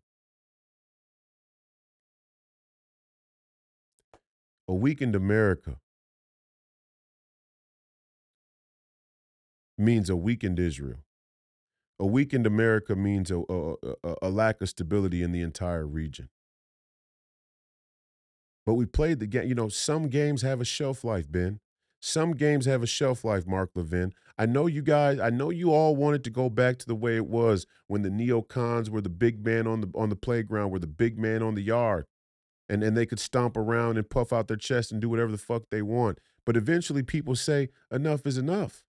a 4.66 4.74
weakened 4.74 5.16
America 5.16 5.80
means 9.78 10.10
a 10.10 10.16
weakened 10.16 10.60
Israel. 10.60 11.00
A 12.00 12.06
weakened 12.06 12.46
America 12.46 12.96
means 12.96 13.32
a, 13.32 13.42
a, 13.50 13.74
a, 14.04 14.16
a 14.24 14.30
lack 14.30 14.62
of 14.62 14.70
stability 14.70 15.24
in 15.24 15.32
the 15.32 15.42
entire 15.42 15.88
region. 15.88 16.30
But 18.66 18.76
we 18.76 18.86
played 18.86 19.20
the 19.20 19.28
game. 19.28 19.48
You 19.48 19.56
know, 19.56 19.70
some 19.70 20.10
games 20.10 20.42
have 20.42 20.60
a 20.60 20.66
shelf 20.66 21.04
life, 21.04 21.32
Ben. 21.32 21.60
Some 22.00 22.34
games 22.34 22.66
have 22.66 22.84
a 22.84 22.88
shelf 22.88 23.24
life, 23.24 23.48
Mark 23.48 23.72
Levin. 23.74 24.14
I 24.38 24.46
know 24.46 24.68
you 24.68 24.84
guys, 24.84 25.20
I 25.20 25.30
know 25.32 25.50
you 25.50 25.72
all 25.74 25.96
wanted 25.96 26.24
to 26.26 26.30
go 26.30 26.50
back 26.50 26.78
to 26.80 26.86
the 26.86 26.96
way 26.96 27.16
it 27.16 27.26
was 27.26 27.66
when 27.88 28.04
the 28.04 28.10
neocons 28.10 28.90
were 28.90 29.02
the 29.02 29.10
big 29.10 29.44
man 29.44 29.66
on 29.66 29.82
the 29.82 29.90
on 29.96 30.10
the 30.10 30.16
playground, 30.16 30.70
were 30.70 30.80
the 30.80 30.86
big 30.86 31.18
man 31.18 31.42
on 31.42 31.56
the 31.56 31.64
yard. 31.64 32.06
And 32.70 32.84
and 32.84 32.96
they 32.96 33.06
could 33.06 33.20
stomp 33.20 33.58
around 33.58 33.98
and 33.98 34.08
puff 34.08 34.32
out 34.32 34.48
their 34.48 34.58
chest 34.58 34.92
and 34.92 35.02
do 35.02 35.10
whatever 35.10 35.32
the 35.32 35.38
fuck 35.38 35.64
they 35.72 35.82
want. 35.82 36.20
But 36.46 36.58
eventually 36.58 37.02
people 37.02 37.36
say 37.36 37.70
enough 37.92 38.28
is 38.28 38.38
enough. 38.38 38.84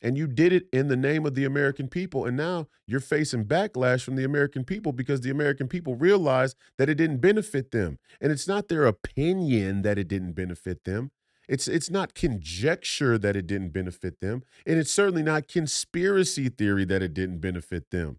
And 0.00 0.16
you 0.16 0.26
did 0.26 0.52
it 0.52 0.66
in 0.72 0.88
the 0.88 0.96
name 0.96 1.26
of 1.26 1.34
the 1.34 1.44
American 1.44 1.88
people. 1.88 2.24
And 2.24 2.36
now 2.36 2.68
you're 2.86 3.00
facing 3.00 3.46
backlash 3.46 4.02
from 4.02 4.16
the 4.16 4.24
American 4.24 4.64
people 4.64 4.92
because 4.92 5.20
the 5.20 5.30
American 5.30 5.68
people 5.68 5.96
realize 5.96 6.54
that 6.76 6.88
it 6.88 6.94
didn't 6.94 7.18
benefit 7.18 7.72
them. 7.72 7.98
And 8.20 8.30
it's 8.30 8.46
not 8.46 8.68
their 8.68 8.86
opinion 8.86 9.82
that 9.82 9.98
it 9.98 10.08
didn't 10.08 10.32
benefit 10.32 10.84
them. 10.84 11.10
It's 11.48 11.66
it's 11.66 11.90
not 11.90 12.14
conjecture 12.14 13.16
that 13.16 13.34
it 13.34 13.46
didn't 13.46 13.70
benefit 13.70 14.20
them, 14.20 14.42
and 14.66 14.78
it's 14.78 14.90
certainly 14.92 15.22
not 15.22 15.48
conspiracy 15.48 16.50
theory 16.50 16.84
that 16.84 17.02
it 17.02 17.14
didn't 17.14 17.38
benefit 17.38 17.90
them. 17.90 18.18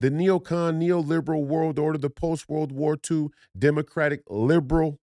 The 0.00 0.10
neocon, 0.10 0.78
neoliberal 0.78 1.44
world 1.44 1.78
order, 1.78 1.98
the 1.98 2.10
post 2.10 2.48
World 2.48 2.72
War 2.72 2.96
II 3.10 3.28
democratic 3.56 4.22
liberal 4.28 4.98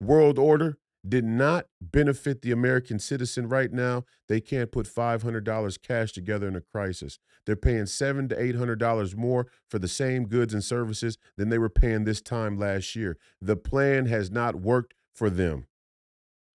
world 0.00 0.38
order 0.38 0.76
did 1.06 1.24
not 1.24 1.66
benefit 1.80 2.42
the 2.42 2.52
American 2.52 2.98
citizen 2.98 3.48
right 3.48 3.72
now. 3.72 4.04
They 4.28 4.40
can't 4.40 4.70
put 4.70 4.86
$500 4.86 5.82
cash 5.82 6.12
together 6.12 6.46
in 6.46 6.54
a 6.54 6.60
crisis. 6.60 7.18
They're 7.44 7.56
paying 7.56 7.86
seven 7.86 8.28
to 8.28 8.36
$800 8.36 9.16
more 9.16 9.48
for 9.68 9.78
the 9.78 9.88
same 9.88 10.26
goods 10.26 10.54
and 10.54 10.62
services 10.62 11.18
than 11.36 11.48
they 11.48 11.58
were 11.58 11.68
paying 11.68 12.04
this 12.04 12.20
time 12.20 12.56
last 12.56 12.94
year. 12.94 13.16
The 13.40 13.56
plan 13.56 14.06
has 14.06 14.30
not 14.30 14.56
worked 14.56 14.94
for 15.12 15.28
them. 15.28 15.66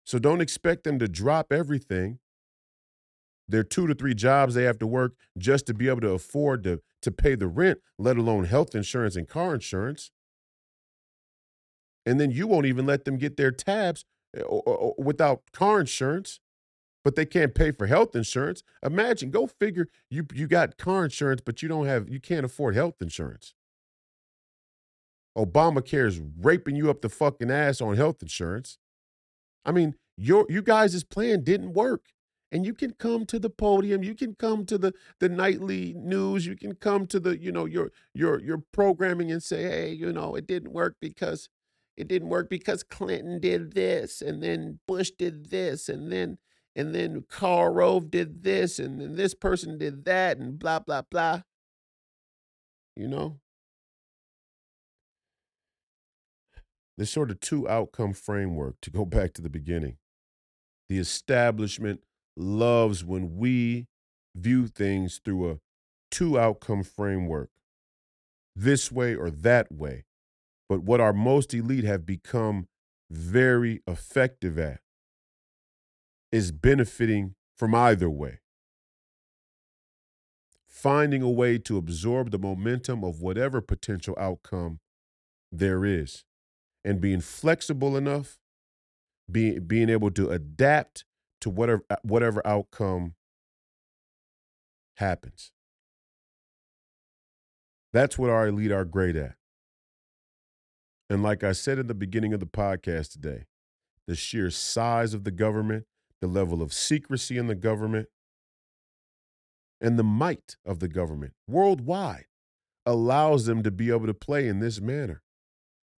So 0.04 0.18
don't 0.18 0.40
expect 0.40 0.82
them 0.82 0.98
to 0.98 1.06
drop 1.06 1.52
everything. 1.52 2.18
There 3.48 3.60
are 3.60 3.64
two 3.64 3.86
to 3.86 3.94
three 3.94 4.14
jobs 4.14 4.54
they 4.54 4.64
have 4.64 4.78
to 4.78 4.86
work 4.86 5.14
just 5.38 5.66
to 5.66 5.74
be 5.74 5.88
able 5.88 6.00
to 6.00 6.10
afford 6.10 6.64
to, 6.64 6.80
to 7.02 7.12
pay 7.12 7.36
the 7.36 7.46
rent, 7.46 7.78
let 7.98 8.16
alone 8.16 8.44
health 8.44 8.74
insurance 8.74 9.14
and 9.14 9.28
car 9.28 9.54
insurance. 9.54 10.10
And 12.04 12.18
then 12.18 12.32
you 12.32 12.48
won't 12.48 12.66
even 12.66 12.86
let 12.86 13.04
them 13.04 13.16
get 13.16 13.36
their 13.36 13.52
tabs 13.52 14.04
eh, 14.36 14.42
without 14.98 15.42
car 15.52 15.80
insurance, 15.80 16.40
but 17.04 17.16
they 17.16 17.26
can't 17.26 17.54
pay 17.54 17.72
for 17.72 17.86
health 17.86 18.14
insurance. 18.14 18.62
Imagine, 18.84 19.30
go 19.30 19.46
figure 19.46 19.88
you 20.10 20.26
you 20.32 20.46
got 20.46 20.78
car 20.78 21.04
insurance, 21.04 21.40
but 21.44 21.62
you 21.62 21.68
don't 21.68 21.86
have 21.86 22.08
you 22.08 22.20
can't 22.20 22.44
afford 22.44 22.74
health 22.74 23.00
insurance. 23.00 23.54
Obamacare 25.36 26.06
is 26.06 26.20
raping 26.40 26.76
you 26.76 26.90
up 26.90 27.00
the 27.00 27.08
fucking 27.08 27.50
ass 27.50 27.80
on 27.80 27.96
health 27.96 28.20
insurance. 28.22 28.78
I 29.64 29.72
mean, 29.72 29.94
your 30.16 30.46
you 30.48 30.62
guys' 30.62 31.04
plan 31.04 31.42
didn't 31.44 31.72
work. 31.72 32.06
And 32.54 32.66
you 32.66 32.74
can 32.74 32.92
come 32.92 33.24
to 33.26 33.38
the 33.38 33.48
podium, 33.48 34.02
you 34.02 34.14
can 34.14 34.34
come 34.34 34.66
to 34.66 34.76
the 34.76 34.92
the 35.20 35.30
nightly 35.30 35.94
news, 35.96 36.44
you 36.44 36.54
can 36.54 36.74
come 36.74 37.06
to 37.06 37.18
the, 37.18 37.38
you 37.40 37.50
know, 37.50 37.64
your 37.64 37.90
your 38.12 38.38
your 38.42 38.58
programming 38.72 39.32
and 39.32 39.42
say, 39.42 39.62
"Hey, 39.62 39.92
you 39.92 40.12
know, 40.12 40.34
it 40.34 40.46
didn't 40.46 40.72
work 40.74 40.96
because 41.00 41.48
it 41.96 42.08
didn't 42.08 42.28
work 42.28 42.48
because 42.48 42.82
Clinton 42.82 43.38
did 43.40 43.74
this 43.74 44.22
and 44.22 44.42
then 44.42 44.78
Bush 44.86 45.10
did 45.10 45.50
this 45.50 45.88
and 45.88 46.10
then 46.10 46.38
and 46.74 46.94
then 46.94 47.24
Karl 47.28 47.72
Rove 47.72 48.10
did 48.10 48.42
this 48.42 48.78
and 48.78 49.00
then 49.00 49.16
this 49.16 49.34
person 49.34 49.78
did 49.78 50.04
that 50.04 50.38
and 50.38 50.58
blah 50.58 50.78
blah 50.78 51.02
blah." 51.02 51.42
You 52.96 53.08
know? 53.08 53.40
This 56.98 57.10
sort 57.10 57.30
of 57.30 57.40
two 57.40 57.68
outcome 57.68 58.12
framework 58.12 58.76
to 58.82 58.90
go 58.90 59.04
back 59.06 59.32
to 59.34 59.42
the 59.42 59.50
beginning. 59.50 59.96
The 60.88 60.98
establishment 60.98 62.00
loves 62.36 63.04
when 63.04 63.36
we 63.36 63.86
view 64.34 64.66
things 64.66 65.20
through 65.24 65.50
a 65.50 65.58
two 66.10 66.38
outcome 66.38 66.82
framework, 66.82 67.50
this 68.54 68.92
way 68.92 69.14
or 69.14 69.30
that 69.30 69.72
way. 69.72 70.04
But 70.72 70.84
what 70.84 71.02
our 71.02 71.12
most 71.12 71.52
elite 71.52 71.84
have 71.84 72.06
become 72.06 72.66
very 73.10 73.82
effective 73.86 74.58
at 74.58 74.80
is 76.32 76.50
benefiting 76.50 77.34
from 77.54 77.74
either 77.74 78.08
way. 78.08 78.38
Finding 80.66 81.20
a 81.20 81.28
way 81.28 81.58
to 81.58 81.76
absorb 81.76 82.30
the 82.30 82.38
momentum 82.38 83.04
of 83.04 83.20
whatever 83.20 83.60
potential 83.60 84.16
outcome 84.18 84.80
there 85.50 85.84
is 85.84 86.24
and 86.82 87.02
being 87.02 87.20
flexible 87.20 87.94
enough, 87.94 88.38
being 89.30 89.66
being 89.66 89.90
able 89.90 90.10
to 90.12 90.30
adapt 90.30 91.04
to 91.42 91.50
whatever 91.50 91.84
uh, 91.90 91.96
whatever 92.02 92.40
outcome 92.46 93.12
happens. 94.96 95.52
That's 97.92 98.16
what 98.16 98.30
our 98.30 98.48
elite 98.48 98.72
are 98.72 98.86
great 98.86 99.16
at. 99.16 99.34
And 101.12 101.22
like 101.22 101.44
I 101.44 101.52
said 101.52 101.78
in 101.78 101.88
the 101.88 101.94
beginning 101.94 102.32
of 102.32 102.40
the 102.40 102.46
podcast 102.46 103.12
today, 103.12 103.44
the 104.06 104.16
sheer 104.16 104.48
size 104.48 105.12
of 105.12 105.24
the 105.24 105.30
government, 105.30 105.84
the 106.22 106.26
level 106.26 106.62
of 106.62 106.72
secrecy 106.72 107.36
in 107.36 107.48
the 107.48 107.54
government, 107.54 108.08
and 109.78 109.98
the 109.98 110.04
might 110.04 110.56
of 110.64 110.78
the 110.78 110.88
government 110.88 111.34
worldwide 111.46 112.24
allows 112.86 113.44
them 113.44 113.62
to 113.62 113.70
be 113.70 113.90
able 113.90 114.06
to 114.06 114.14
play 114.14 114.48
in 114.48 114.60
this 114.60 114.80
manner 114.80 115.22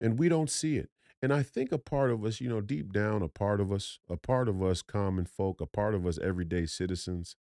and 0.00 0.18
we 0.18 0.28
don't 0.28 0.50
see 0.50 0.78
it. 0.78 0.90
And 1.22 1.32
I 1.32 1.44
think 1.44 1.70
a 1.70 1.78
part 1.78 2.10
of 2.10 2.24
us, 2.24 2.40
you 2.40 2.48
know, 2.48 2.60
deep 2.60 2.92
down, 2.92 3.22
a 3.22 3.28
part 3.28 3.60
of 3.60 3.70
us, 3.70 4.00
a 4.10 4.16
part 4.16 4.48
of 4.48 4.64
us 4.64 4.82
common 4.82 5.26
folk, 5.26 5.60
a 5.60 5.66
part 5.66 5.94
of 5.94 6.08
us 6.08 6.18
everyday 6.18 6.66
citizens 6.66 7.36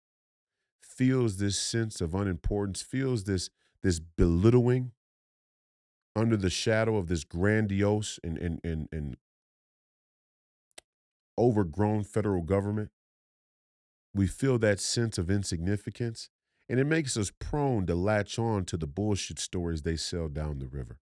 feels 0.84 1.38
this 1.38 1.58
sense 1.58 2.02
of 2.02 2.14
unimportance, 2.14 2.82
feels 2.82 3.24
this 3.24 3.50
this 3.82 4.02
belittling 4.02 4.92
under 6.16 6.38
the 6.38 6.50
shadow 6.50 6.98
of 6.98 7.08
this 7.08 7.24
grandiose 7.24 8.20
and 8.24 8.38
and 8.38 8.60
and, 8.64 8.88
and 8.92 9.18
overgrown 11.38 12.04
federal 12.04 12.42
government. 12.42 12.92
We 14.14 14.28
feel 14.28 14.60
that 14.60 14.80
sense 14.80 15.18
of 15.18 15.32
insignificance, 15.32 16.30
and 16.68 16.80
it 16.80 16.86
makes 16.86 17.16
us 17.16 17.32
prone 17.40 17.86
to 17.88 17.96
latch 17.96 18.38
on 18.38 18.66
to 18.66 18.78
the 18.78 18.88
bullshit 18.88 19.40
stories 19.40 19.82
they 19.82 19.96
sell 19.96 20.28
down 20.28 20.60
the 20.60 20.68
river. 20.68 21.00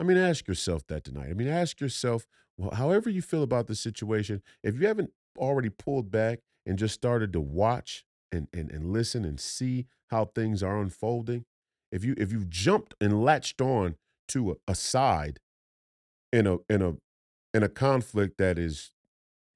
I 0.00 0.04
mean, 0.04 0.16
ask 0.16 0.46
yourself 0.46 0.86
that 0.86 1.04
tonight. 1.04 1.28
I 1.30 1.34
mean, 1.34 1.48
ask 1.48 1.80
yourself, 1.80 2.26
well, 2.56 2.70
however 2.74 3.10
you 3.10 3.20
feel 3.20 3.42
about 3.42 3.66
the 3.66 3.74
situation, 3.74 4.42
if 4.62 4.80
you 4.80 4.86
haven't 4.86 5.12
already 5.36 5.68
pulled 5.68 6.10
back 6.10 6.40
and 6.64 6.78
just 6.78 6.94
started 6.94 7.32
to 7.32 7.40
watch 7.40 8.04
and, 8.32 8.48
and, 8.52 8.70
and 8.70 8.92
listen 8.92 9.24
and 9.24 9.38
see 9.40 9.86
how 10.08 10.24
things 10.24 10.62
are 10.62 10.80
unfolding, 10.80 11.44
if 11.90 12.04
you 12.04 12.14
if 12.18 12.32
you've 12.32 12.50
jumped 12.50 12.94
and 13.00 13.22
latched 13.22 13.60
on 13.60 13.96
to 14.28 14.52
a, 14.52 14.54
a 14.72 14.74
side 14.74 15.40
in 16.32 16.46
a 16.46 16.58
in 16.68 16.82
a 16.82 16.94
in 17.54 17.62
a 17.62 17.68
conflict 17.68 18.38
that 18.38 18.58
is 18.58 18.92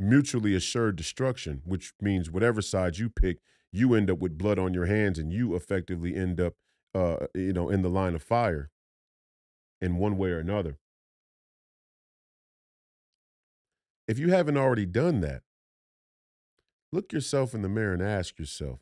mutually 0.00 0.54
assured 0.54 0.96
destruction, 0.96 1.62
which 1.64 1.92
means 2.00 2.30
whatever 2.30 2.60
side 2.60 2.98
you 2.98 3.08
pick, 3.08 3.38
you 3.72 3.94
end 3.94 4.10
up 4.10 4.18
with 4.18 4.38
blood 4.38 4.58
on 4.58 4.74
your 4.74 4.86
hands 4.86 5.18
and 5.18 5.32
you 5.32 5.54
effectively 5.54 6.14
end 6.14 6.40
up 6.40 6.54
uh, 6.94 7.26
you 7.34 7.52
know 7.52 7.68
in 7.68 7.82
the 7.82 7.90
line 7.90 8.14
of 8.14 8.22
fire 8.22 8.70
in 9.80 9.96
one 9.96 10.16
way 10.16 10.30
or 10.30 10.38
another. 10.38 10.78
If 14.08 14.18
you 14.18 14.30
haven't 14.30 14.56
already 14.56 14.86
done 14.86 15.20
that, 15.20 15.42
look 16.92 17.12
yourself 17.12 17.54
in 17.54 17.62
the 17.62 17.68
mirror 17.68 17.94
and 17.94 18.02
ask 18.02 18.38
yourself, 18.38 18.80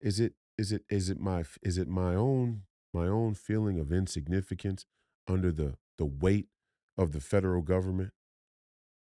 is 0.00 0.20
it 0.20 0.34
is 0.58 0.72
it 0.72 0.82
is 0.88 1.10
it 1.10 1.20
my 1.20 1.44
is 1.62 1.78
it 1.78 1.88
my 1.88 2.14
own 2.14 2.62
my 2.94 3.06
own 3.06 3.34
feeling 3.34 3.78
of 3.78 3.92
insignificance 3.92 4.86
under 5.28 5.52
the 5.52 5.74
the 5.98 6.06
weight 6.06 6.48
of 6.96 7.12
the 7.12 7.20
federal 7.20 7.62
government 7.62 8.12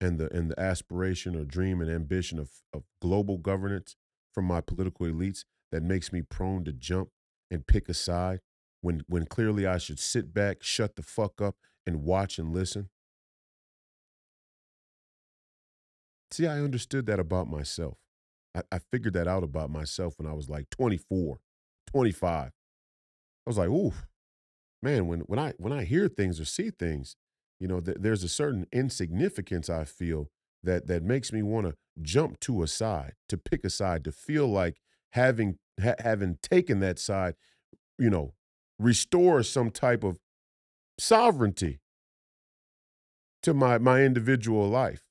and 0.02 0.20
the 0.20 0.32
and 0.36 0.52
the 0.52 0.60
aspiration 0.60 1.36
or 1.36 1.46
dream 1.46 1.82
and 1.82 1.90
ambition 1.90 2.40
of, 2.40 2.50
of 2.74 2.84
global 3.02 3.38
governance 3.38 3.96
from 4.34 4.46
my 4.46 4.60
political 4.62 5.06
elites 5.06 5.46
that 5.72 5.82
makes 5.82 6.12
me 6.12 6.22
prone 6.22 6.64
to 6.66 6.74
jump 6.74 7.10
and 7.50 7.68
pick 7.68 7.88
a 7.88 7.94
side 7.94 8.40
when 8.82 9.04
when 9.08 9.26
clearly 9.26 9.66
I 9.66 9.78
should 9.78 10.00
sit 10.00 10.34
back, 10.34 10.62
shut 10.62 10.96
the 10.96 11.02
fuck 11.02 11.42
up, 11.42 11.56
and 11.86 12.04
watch 12.04 12.38
and 12.38 12.54
listen? 12.54 12.90
See, 16.32 16.48
I 16.48 16.60
understood 16.60 17.06
that 17.06 17.20
about 17.20 17.48
myself. 17.48 17.98
I, 18.54 18.62
I 18.72 18.80
figured 18.80 19.14
that 19.14 19.28
out 19.28 19.44
about 19.44 19.70
myself 19.70 20.20
when 20.20 20.28
I 20.28 20.34
was 20.34 20.50
like 20.50 20.70
24, 20.70 21.40
25. 21.96 22.48
I 22.48 22.52
was 23.50 23.58
like, 23.58 23.70
ooh, 23.70 23.94
man, 24.82 25.08
when 25.08 25.22
when 25.22 25.40
I 25.40 25.54
when 25.58 25.72
I 25.72 25.86
hear 25.86 26.10
things 26.10 26.42
or 26.42 26.46
see 26.46 26.70
things, 26.70 27.16
you 27.60 27.68
know, 27.70 27.80
th- 27.80 27.98
there's 28.00 28.24
a 28.24 28.30
certain 28.30 28.68
insignificance 28.74 29.70
I 29.70 29.86
feel 29.86 30.30
that 30.62 30.88
that 30.88 31.04
makes 31.04 31.32
me 31.32 31.42
want 31.42 31.68
to 31.68 31.76
jump 32.02 32.42
to 32.42 32.64
a 32.64 32.68
side, 32.68 33.14
to 33.30 33.38
pick 33.38 33.64
a 33.64 33.70
side, 33.70 34.04
to 34.04 34.12
feel 34.12 34.46
like 34.48 34.82
having 35.14 35.58
ha- 35.82 35.96
having 36.00 36.38
taken 36.42 36.82
that 36.82 37.00
side, 37.00 37.36
you 37.98 38.10
know, 38.10 38.34
restores 38.78 39.50
some 39.50 39.72
type 39.72 40.04
of 40.04 40.20
sovereignty 41.00 41.80
to 43.44 43.54
my 43.54 43.78
my 43.78 44.02
individual 44.02 44.68
life 44.68 45.04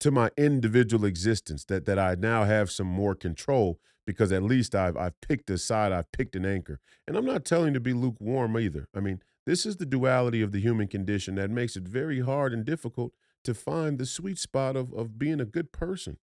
to 0.00 0.10
my 0.10 0.30
individual 0.36 1.04
existence 1.04 1.64
that 1.66 1.84
that 1.86 1.98
I 1.98 2.14
now 2.14 2.44
have 2.44 2.70
some 2.70 2.86
more 2.86 3.14
control 3.14 3.78
because 4.06 4.32
at 4.32 4.42
least 4.42 4.74
I've 4.74 4.96
I've 4.96 5.20
picked 5.20 5.50
a 5.50 5.58
side, 5.58 5.92
I've 5.92 6.10
picked 6.12 6.36
an 6.36 6.46
anchor. 6.46 6.80
And 7.06 7.16
I'm 7.16 7.24
not 7.24 7.44
telling 7.44 7.68
you 7.68 7.74
to 7.74 7.80
be 7.80 7.92
lukewarm 7.92 8.58
either. 8.58 8.88
I 8.94 9.00
mean, 9.00 9.20
this 9.46 9.66
is 9.66 9.76
the 9.76 9.86
duality 9.86 10.42
of 10.42 10.52
the 10.52 10.60
human 10.60 10.88
condition 10.88 11.34
that 11.36 11.50
makes 11.50 11.76
it 11.76 11.84
very 11.84 12.20
hard 12.20 12.52
and 12.52 12.64
difficult 12.64 13.12
to 13.44 13.54
find 13.54 13.98
the 13.98 14.06
sweet 14.06 14.38
spot 14.38 14.76
of 14.76 14.92
of 14.92 15.18
being 15.18 15.40
a 15.40 15.44
good 15.44 15.72
person. 15.72 16.18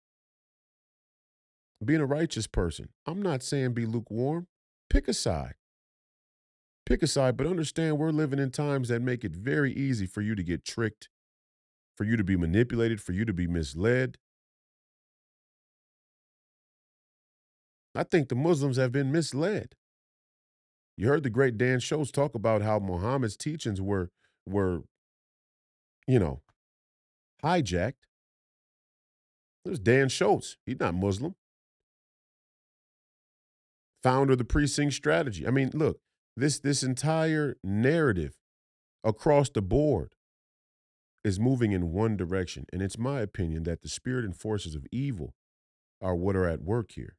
Being 1.83 2.01
a 2.01 2.07
righteous 2.07 2.47
person. 2.47 2.91
I'm 3.07 3.23
not 3.23 3.43
saying 3.43 3.73
be 3.73 3.87
lukewarm. 3.87 4.49
Pick 4.91 5.09
a 5.09 5.15
side. 5.15 5.55
Pick 6.85 7.03
a 7.03 7.07
side, 7.07 7.37
but 7.37 7.47
understand 7.47 7.99
we're 7.99 8.11
living 8.11 8.39
in 8.39 8.51
times 8.51 8.89
that 8.89 9.01
make 9.01 9.25
it 9.25 9.35
very 9.35 9.73
easy 9.73 10.07
for 10.07 10.21
you 10.21 10.35
to 10.35 10.43
get 10.43 10.65
tricked 10.65 11.09
for 12.01 12.05
you 12.05 12.17
to 12.17 12.25
be 12.25 12.35
manipulated, 12.35 12.99
for 12.99 13.13
you 13.13 13.27
to 13.27 13.33
be 13.35 13.47
misled. 13.47 14.17
I 17.95 18.05
think 18.05 18.29
the 18.29 18.35
Muslims 18.35 18.77
have 18.77 18.93
been 18.93 19.11
misled. 19.11 19.75
You 20.97 21.09
heard 21.09 21.23
the 21.23 21.31
great 21.31 21.57
Dan 21.57 21.81
Schultz 21.81 22.11
talk 22.11 22.35
about 22.35 22.63
how 22.63 22.79
Muhammad's 22.79 23.37
teachings 23.37 23.81
were 23.81 24.11
were, 24.47 24.83
you 26.07 26.19
know, 26.19 26.43
hijacked. 27.43 27.95
There's 29.65 29.79
Dan 29.79 30.09
Schultz. 30.09 30.57
He's 30.67 30.81
not 30.81 30.95
Muslim. 30.95 31.35
Founder 34.03 34.33
of 34.33 34.39
the 34.39 34.45
precinct 34.45 34.95
strategy. 34.95 35.47
I 35.47 35.51
mean, 35.51 35.71
look, 35.75 36.01
this 36.37 36.59
this 36.59 36.83
entire 36.83 37.57
narrative 37.65 38.35
across 39.05 39.49
the 39.51 39.63
board 39.63 40.15
is 41.25 41.39
moving 41.39 41.73
in 41.73 41.93
one 41.93 42.17
direction. 42.17 42.67
And 42.73 42.83
it's 42.83 42.99
my 42.99 43.21
opinion 43.21 43.65
that 43.65 43.83
the 43.83 43.89
spirit 43.89 44.25
and 44.25 44.37
forces 44.37 44.75
of 44.75 44.87
evil 44.91 45.35
are 46.01 46.15
what 46.15 46.37
are 46.37 46.47
at 46.47 46.63
work 46.63 46.93
here. 46.93 47.17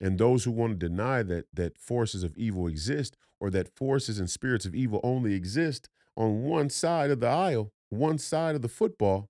And 0.00 0.18
those 0.18 0.44
who 0.44 0.50
want 0.50 0.78
to 0.78 0.88
deny 0.88 1.22
that 1.22 1.46
that 1.52 1.78
forces 1.78 2.22
of 2.22 2.36
evil 2.36 2.66
exist 2.66 3.16
or 3.40 3.50
that 3.50 3.74
forces 3.74 4.18
and 4.18 4.30
spirits 4.30 4.66
of 4.66 4.74
evil 4.74 5.00
only 5.02 5.34
exist 5.34 5.88
on 6.16 6.42
one 6.42 6.70
side 6.70 7.10
of 7.10 7.20
the 7.20 7.28
aisle, 7.28 7.72
one 7.88 8.18
side 8.18 8.54
of 8.54 8.62
the 8.62 8.68
football, 8.68 9.28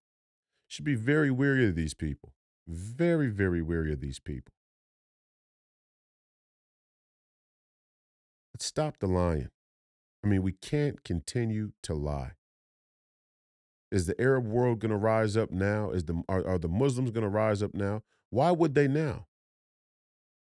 should 0.68 0.84
be 0.84 0.94
very 0.94 1.30
weary 1.30 1.68
of 1.68 1.74
these 1.74 1.94
people. 1.94 2.32
Very, 2.66 3.28
very 3.28 3.62
weary 3.62 3.92
of 3.92 4.00
these 4.00 4.18
people. 4.18 4.52
Let's 8.52 8.64
stop 8.64 8.98
the 8.98 9.06
lying. 9.06 9.50
I 10.24 10.28
mean, 10.28 10.42
we 10.42 10.52
can't 10.52 11.04
continue 11.04 11.72
to 11.82 11.94
lie. 11.94 12.32
Is 13.92 14.06
the 14.06 14.20
Arab 14.20 14.46
world 14.46 14.80
going 14.80 14.90
to 14.90 14.96
rise 14.96 15.36
up 15.36 15.52
now? 15.52 15.90
Is 15.90 16.04
the 16.04 16.22
are, 16.28 16.44
are 16.44 16.58
the 16.58 16.68
Muslims 16.68 17.10
going 17.10 17.22
to 17.22 17.28
rise 17.28 17.62
up 17.62 17.74
now? 17.74 18.02
Why 18.30 18.50
would 18.50 18.74
they 18.74 18.88
now? 18.88 19.26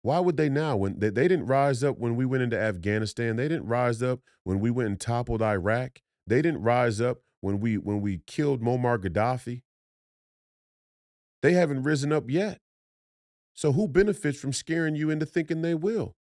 Why 0.03 0.19
would 0.19 0.37
they 0.37 0.49
now? 0.49 0.77
When 0.77 0.99
they, 0.99 1.09
they 1.09 1.27
didn't 1.27 1.45
rise 1.45 1.83
up 1.83 1.97
when 1.99 2.15
we 2.15 2.25
went 2.25 2.43
into 2.43 2.59
Afghanistan, 2.59 3.35
they 3.35 3.47
didn't 3.47 3.67
rise 3.67 4.01
up 4.01 4.21
when 4.43 4.59
we 4.59 4.71
went 4.71 4.89
and 4.89 4.99
toppled 4.99 5.41
Iraq. 5.41 6.01
They 6.25 6.41
didn't 6.41 6.63
rise 6.63 6.99
up 6.99 7.19
when 7.41 7.59
we 7.59 7.77
when 7.77 8.01
we 8.01 8.21
killed 8.25 8.61
Muammar 8.61 8.97
Gaddafi. 8.97 9.61
They 11.41 11.53
haven't 11.53 11.83
risen 11.83 12.11
up 12.11 12.29
yet. 12.29 12.59
So 13.53 13.73
who 13.73 13.87
benefits 13.87 14.39
from 14.39 14.53
scaring 14.53 14.95
you 14.95 15.09
into 15.09 15.25
thinking 15.25 15.61
they 15.61 15.75
will? 15.75 16.15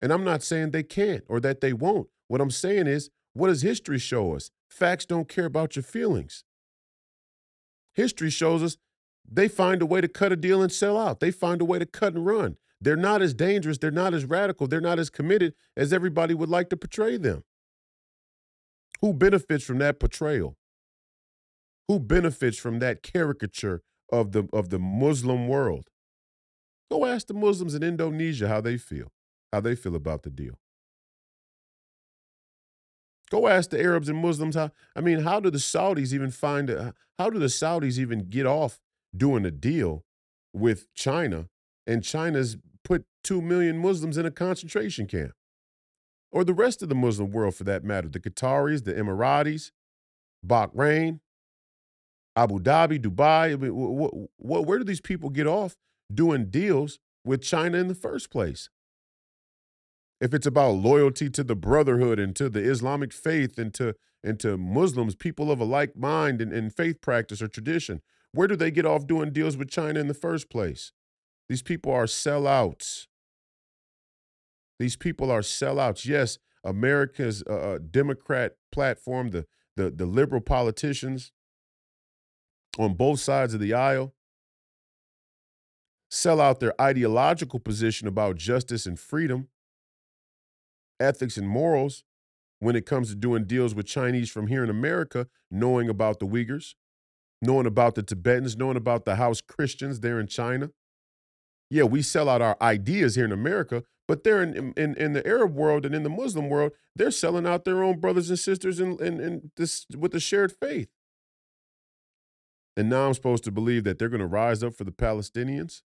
And 0.00 0.12
I'm 0.12 0.24
not 0.24 0.42
saying 0.42 0.70
they 0.70 0.82
can't 0.82 1.24
or 1.28 1.40
that 1.40 1.60
they 1.60 1.72
won't. 1.72 2.08
What 2.28 2.40
I'm 2.40 2.50
saying 2.50 2.86
is, 2.86 3.10
what 3.32 3.48
does 3.48 3.62
history 3.62 3.98
show 3.98 4.34
us? 4.34 4.50
Facts 4.68 5.06
don't 5.06 5.28
care 5.28 5.46
about 5.46 5.74
your 5.74 5.82
feelings. 5.82 6.44
History 7.94 8.30
shows 8.30 8.62
us 8.62 8.76
they 9.30 9.48
find 9.48 9.82
a 9.82 9.86
way 9.86 10.00
to 10.00 10.08
cut 10.08 10.32
a 10.32 10.36
deal 10.36 10.62
and 10.62 10.70
sell 10.70 10.98
out. 10.98 11.20
They 11.20 11.30
find 11.30 11.60
a 11.60 11.64
way 11.64 11.78
to 11.78 11.86
cut 11.86 12.14
and 12.14 12.24
run. 12.24 12.56
They're 12.80 12.96
not 12.96 13.22
as 13.22 13.34
dangerous, 13.34 13.78
they're 13.78 13.90
not 13.90 14.14
as 14.14 14.24
radical, 14.24 14.68
they're 14.68 14.80
not 14.80 14.98
as 14.98 15.10
committed 15.10 15.54
as 15.76 15.92
everybody 15.92 16.34
would 16.34 16.48
like 16.48 16.70
to 16.70 16.76
portray 16.76 17.16
them. 17.16 17.44
Who 19.00 19.12
benefits 19.12 19.64
from 19.64 19.78
that 19.78 19.98
portrayal? 19.98 20.56
Who 21.88 21.98
benefits 21.98 22.58
from 22.58 22.78
that 22.80 23.02
caricature 23.02 23.82
of 24.12 24.32
the 24.32 24.48
of 24.52 24.70
the 24.70 24.78
Muslim 24.78 25.48
world? 25.48 25.88
Go 26.90 27.04
ask 27.06 27.26
the 27.26 27.34
Muslims 27.34 27.74
in 27.74 27.82
Indonesia 27.82 28.48
how 28.48 28.60
they 28.60 28.76
feel, 28.76 29.12
how 29.52 29.60
they 29.60 29.74
feel 29.74 29.94
about 29.94 30.22
the 30.22 30.30
deal. 30.30 30.58
Go 33.30 33.46
ask 33.46 33.70
the 33.70 33.80
Arabs 33.80 34.08
and 34.08 34.18
Muslims 34.18 34.54
how. 34.54 34.70
I 34.96 35.00
mean, 35.00 35.20
how 35.20 35.40
do 35.40 35.50
the 35.50 35.58
Saudis 35.58 36.12
even 36.12 36.30
find? 36.30 36.70
A, 36.70 36.94
how 37.18 37.30
do 37.30 37.38
the 37.38 37.46
Saudis 37.46 37.98
even 37.98 38.28
get 38.30 38.46
off 38.46 38.80
doing 39.16 39.44
a 39.44 39.50
deal 39.50 40.04
with 40.52 40.92
China? 40.94 41.48
And 41.88 42.04
China's 42.04 42.56
put 42.84 43.04
two 43.24 43.42
million 43.42 43.78
Muslims 43.78 44.16
in 44.16 44.26
a 44.26 44.30
concentration 44.30 45.08
camp, 45.08 45.32
or 46.30 46.44
the 46.44 46.54
rest 46.54 46.82
of 46.82 46.88
the 46.88 46.94
Muslim 46.94 47.32
world, 47.32 47.56
for 47.56 47.64
that 47.64 47.82
matter. 47.82 48.08
The 48.08 48.20
Qataris, 48.20 48.84
the 48.84 48.94
Emiratis, 48.94 49.72
Bahrain, 50.46 51.18
Abu 52.36 52.60
Dhabi, 52.60 53.00
Dubai. 53.00 53.54
I 53.54 53.56
mean, 53.56 53.72
wh- 53.72 54.28
wh- 54.38 54.66
where 54.66 54.78
do 54.78 54.84
these 54.84 55.00
people 55.00 55.30
get 55.30 55.46
off 55.48 55.74
doing 56.14 56.50
deals 56.50 57.00
with 57.24 57.42
China 57.42 57.78
in 57.78 57.88
the 57.88 57.94
first 57.94 58.30
place? 58.30 58.68
if 60.20 60.34
it's 60.34 60.46
about 60.46 60.70
loyalty 60.72 61.30
to 61.30 61.44
the 61.44 61.54
brotherhood 61.54 62.18
and 62.18 62.34
to 62.36 62.48
the 62.48 62.60
Islamic 62.60 63.12
faith 63.12 63.58
and 63.58 63.72
to 63.74 63.94
and 64.24 64.40
to 64.40 64.58
Muslims, 64.58 65.14
people 65.14 65.50
of 65.50 65.60
a 65.60 65.64
like 65.64 65.96
mind 65.96 66.40
and, 66.40 66.52
and 66.52 66.74
faith 66.74 67.00
practice 67.00 67.40
or 67.40 67.46
tradition, 67.46 68.00
where 68.32 68.48
do 68.48 68.56
they 68.56 68.70
get 68.70 68.84
off 68.84 69.06
doing 69.06 69.32
deals 69.32 69.56
with 69.56 69.70
China 69.70 70.00
in 70.00 70.08
the 70.08 70.14
first 70.14 70.50
place? 70.50 70.92
These 71.48 71.62
people 71.62 71.92
are 71.92 72.04
sellouts. 72.04 73.06
These 74.78 74.96
people 74.96 75.30
are 75.30 75.40
sellouts. 75.40 76.06
Yes, 76.06 76.38
America's 76.64 77.42
uh, 77.48 77.54
uh 77.54 77.78
Democrat 77.90 78.56
platform, 78.70 79.30
the, 79.30 79.46
the 79.76 79.90
the 79.90 80.06
liberal 80.06 80.40
politicians 80.40 81.32
on 82.78 82.94
both 82.94 83.20
sides 83.20 83.54
of 83.54 83.60
the 83.60 83.74
aisle 83.74 84.14
sell 86.10 86.40
out 86.40 86.60
their 86.60 86.80
ideological 86.80 87.58
position 87.58 88.08
about 88.08 88.36
justice 88.36 88.86
and 88.86 88.98
freedom 88.98 89.48
ethics 91.00 91.36
and 91.36 91.48
morals 91.48 92.04
when 92.60 92.74
it 92.74 92.86
comes 92.86 93.08
to 93.10 93.14
doing 93.14 93.44
deals 93.44 93.74
with 93.74 93.86
Chinese 93.86 94.30
from 94.30 94.48
here 94.48 94.64
in 94.64 94.70
America, 94.70 95.28
knowing 95.50 95.88
about 95.88 96.18
the 96.18 96.26
Uyghurs, 96.26 96.74
knowing 97.40 97.66
about 97.66 97.94
the 97.94 98.02
Tibetans, 98.02 98.56
knowing 98.56 98.76
about 98.76 99.04
the 99.04 99.16
house 99.16 99.40
Christians 99.40 100.00
there 100.00 100.18
in 100.18 100.26
China. 100.26 100.70
Yeah, 101.70 101.84
we 101.84 102.02
sell 102.02 102.28
out 102.28 102.42
our 102.42 102.56
ideas 102.62 103.14
here 103.14 103.24
in 103.24 103.32
America, 103.32 103.84
but 104.06 104.24
they're 104.24 104.42
in, 104.42 104.72
in, 104.76 104.94
in 104.94 105.12
the 105.12 105.26
Arab 105.26 105.54
world 105.54 105.84
and 105.84 105.94
in 105.94 106.02
the 106.02 106.08
Muslim 106.08 106.48
world, 106.48 106.72
they're 106.96 107.10
selling 107.10 107.46
out 107.46 107.64
their 107.64 107.82
own 107.82 108.00
brothers 108.00 108.30
and 108.30 108.38
sisters 108.38 108.80
in, 108.80 108.98
in, 109.02 109.20
in 109.20 109.50
this 109.56 109.86
with 109.96 110.14
a 110.14 110.20
shared 110.20 110.52
faith. 110.52 110.88
And 112.76 112.88
now 112.88 113.08
I'm 113.08 113.14
supposed 113.14 113.44
to 113.44 113.50
believe 113.50 113.84
that 113.84 113.98
they're 113.98 114.08
going 114.08 114.20
to 114.20 114.26
rise 114.26 114.62
up 114.62 114.74
for 114.74 114.84
the 114.84 114.92
Palestinians? 114.92 115.82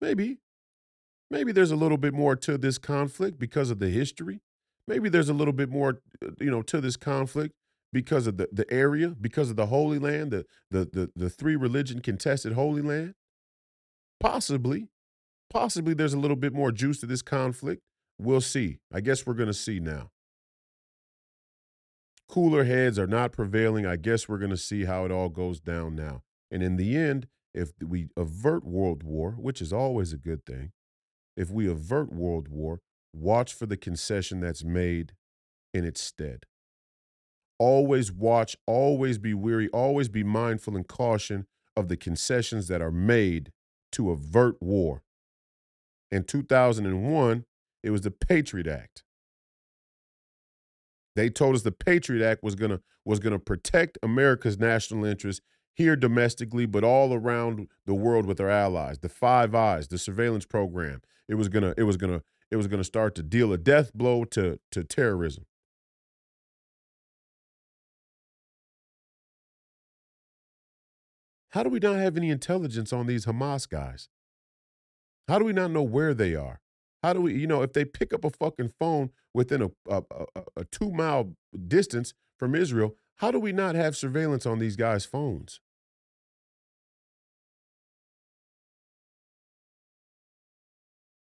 Maybe. 0.00 0.38
Maybe 1.30 1.50
there's 1.50 1.70
a 1.72 1.76
little 1.76 1.96
bit 1.96 2.14
more 2.14 2.36
to 2.36 2.56
this 2.58 2.78
conflict 2.78 3.38
because 3.38 3.70
of 3.70 3.78
the 3.80 3.88
history. 3.88 4.40
Maybe 4.86 5.08
there's 5.08 5.28
a 5.28 5.34
little 5.34 5.54
bit 5.54 5.70
more, 5.70 6.00
uh, 6.24 6.30
you 6.38 6.50
know, 6.50 6.62
to 6.62 6.80
this 6.80 6.96
conflict 6.96 7.56
because 7.92 8.26
of 8.26 8.36
the, 8.36 8.48
the 8.52 8.70
area, 8.72 9.08
because 9.08 9.50
of 9.50 9.56
the 9.56 9.66
Holy 9.66 9.98
Land, 9.98 10.30
the, 10.30 10.44
the 10.70 10.84
the 10.84 11.10
the 11.16 11.30
three 11.30 11.56
religion 11.56 12.00
contested 12.00 12.52
Holy 12.52 12.82
Land? 12.82 13.14
Possibly. 14.20 14.88
Possibly 15.50 15.94
there's 15.94 16.14
a 16.14 16.18
little 16.18 16.36
bit 16.36 16.52
more 16.52 16.72
juice 16.72 17.00
to 17.00 17.06
this 17.06 17.22
conflict. 17.22 17.82
We'll 18.18 18.40
see. 18.40 18.78
I 18.92 19.00
guess 19.00 19.26
we're 19.26 19.34
going 19.34 19.48
to 19.48 19.54
see 19.54 19.78
now. 19.78 20.10
Cooler 22.28 22.64
heads 22.64 22.98
are 22.98 23.06
not 23.06 23.32
prevailing. 23.32 23.86
I 23.86 23.96
guess 23.96 24.28
we're 24.28 24.38
going 24.38 24.50
to 24.50 24.56
see 24.56 24.84
how 24.84 25.04
it 25.04 25.12
all 25.12 25.28
goes 25.28 25.60
down 25.60 25.94
now. 25.94 26.22
And 26.50 26.62
in 26.62 26.76
the 26.76 26.96
end, 26.96 27.28
if 27.54 27.70
we 27.80 28.08
avert 28.16 28.64
world 28.64 29.02
war, 29.02 29.32
which 29.32 29.62
is 29.62 29.72
always 29.72 30.12
a 30.12 30.18
good 30.18 30.44
thing, 30.44 30.72
if 31.36 31.50
we 31.50 31.68
avert 31.68 32.12
world 32.12 32.48
war, 32.48 32.80
watch 33.14 33.54
for 33.54 33.66
the 33.66 33.76
concession 33.76 34.40
that's 34.40 34.64
made 34.64 35.12
in 35.72 35.84
its 35.84 36.00
stead. 36.00 36.44
Always 37.58 38.12
watch, 38.12 38.56
always 38.66 39.18
be 39.18 39.34
weary, 39.34 39.68
always 39.70 40.08
be 40.08 40.22
mindful 40.22 40.76
and 40.76 40.86
caution 40.86 41.46
of 41.76 41.88
the 41.88 41.96
concessions 41.96 42.68
that 42.68 42.82
are 42.82 42.90
made 42.90 43.52
to 43.92 44.10
avert 44.10 44.60
war. 44.60 45.02
In 46.10 46.24
2001, 46.24 47.44
it 47.82 47.90
was 47.90 48.02
the 48.02 48.10
Patriot 48.10 48.66
Act. 48.66 49.04
They 51.14 51.30
told 51.30 51.54
us 51.54 51.62
the 51.62 51.72
Patriot 51.72 52.24
Act 52.24 52.42
was 52.42 52.54
gonna 52.54 52.80
was 53.04 53.20
gonna 53.20 53.38
protect 53.38 53.98
America's 54.02 54.58
national 54.58 55.04
interests 55.04 55.40
here 55.74 55.96
domestically, 55.96 56.66
but 56.66 56.84
all 56.84 57.14
around 57.14 57.68
the 57.86 57.94
world 57.94 58.26
with 58.26 58.40
our 58.40 58.50
allies. 58.50 58.98
The 58.98 59.08
Five 59.08 59.54
Eyes, 59.54 59.88
the 59.88 59.98
surveillance 59.98 60.44
program. 60.44 61.00
It 61.28 61.34
was 61.36 61.48
gonna 61.48 61.74
it 61.76 61.84
was 61.84 61.96
gonna 61.96 62.22
it 62.50 62.56
was 62.56 62.66
gonna 62.66 62.84
start 62.84 63.14
to 63.16 63.22
deal 63.22 63.52
a 63.52 63.58
death 63.58 63.92
blow 63.94 64.24
to 64.26 64.58
to 64.72 64.84
terrorism. 64.84 65.46
How 71.56 71.62
do 71.62 71.70
we 71.70 71.78
not 71.78 71.96
have 71.96 72.18
any 72.18 72.28
intelligence 72.28 72.92
on 72.92 73.06
these 73.06 73.24
Hamas 73.24 73.66
guys? 73.66 74.10
How 75.26 75.38
do 75.38 75.46
we 75.46 75.54
not 75.54 75.70
know 75.70 75.82
where 75.82 76.12
they 76.12 76.34
are? 76.34 76.60
How 77.02 77.14
do 77.14 77.22
we, 77.22 77.32
you 77.32 77.46
know, 77.46 77.62
if 77.62 77.72
they 77.72 77.86
pick 77.86 78.12
up 78.12 78.26
a 78.26 78.30
fucking 78.30 78.74
phone 78.78 79.08
within 79.32 79.62
a, 79.62 79.70
a, 79.88 80.02
a, 80.10 80.42
a 80.58 80.64
two 80.66 80.90
mile 80.90 81.32
distance 81.66 82.12
from 82.38 82.54
Israel, 82.54 82.94
how 83.20 83.30
do 83.30 83.40
we 83.40 83.52
not 83.52 83.74
have 83.74 83.96
surveillance 83.96 84.44
on 84.44 84.58
these 84.58 84.76
guys' 84.76 85.06
phones? 85.06 85.60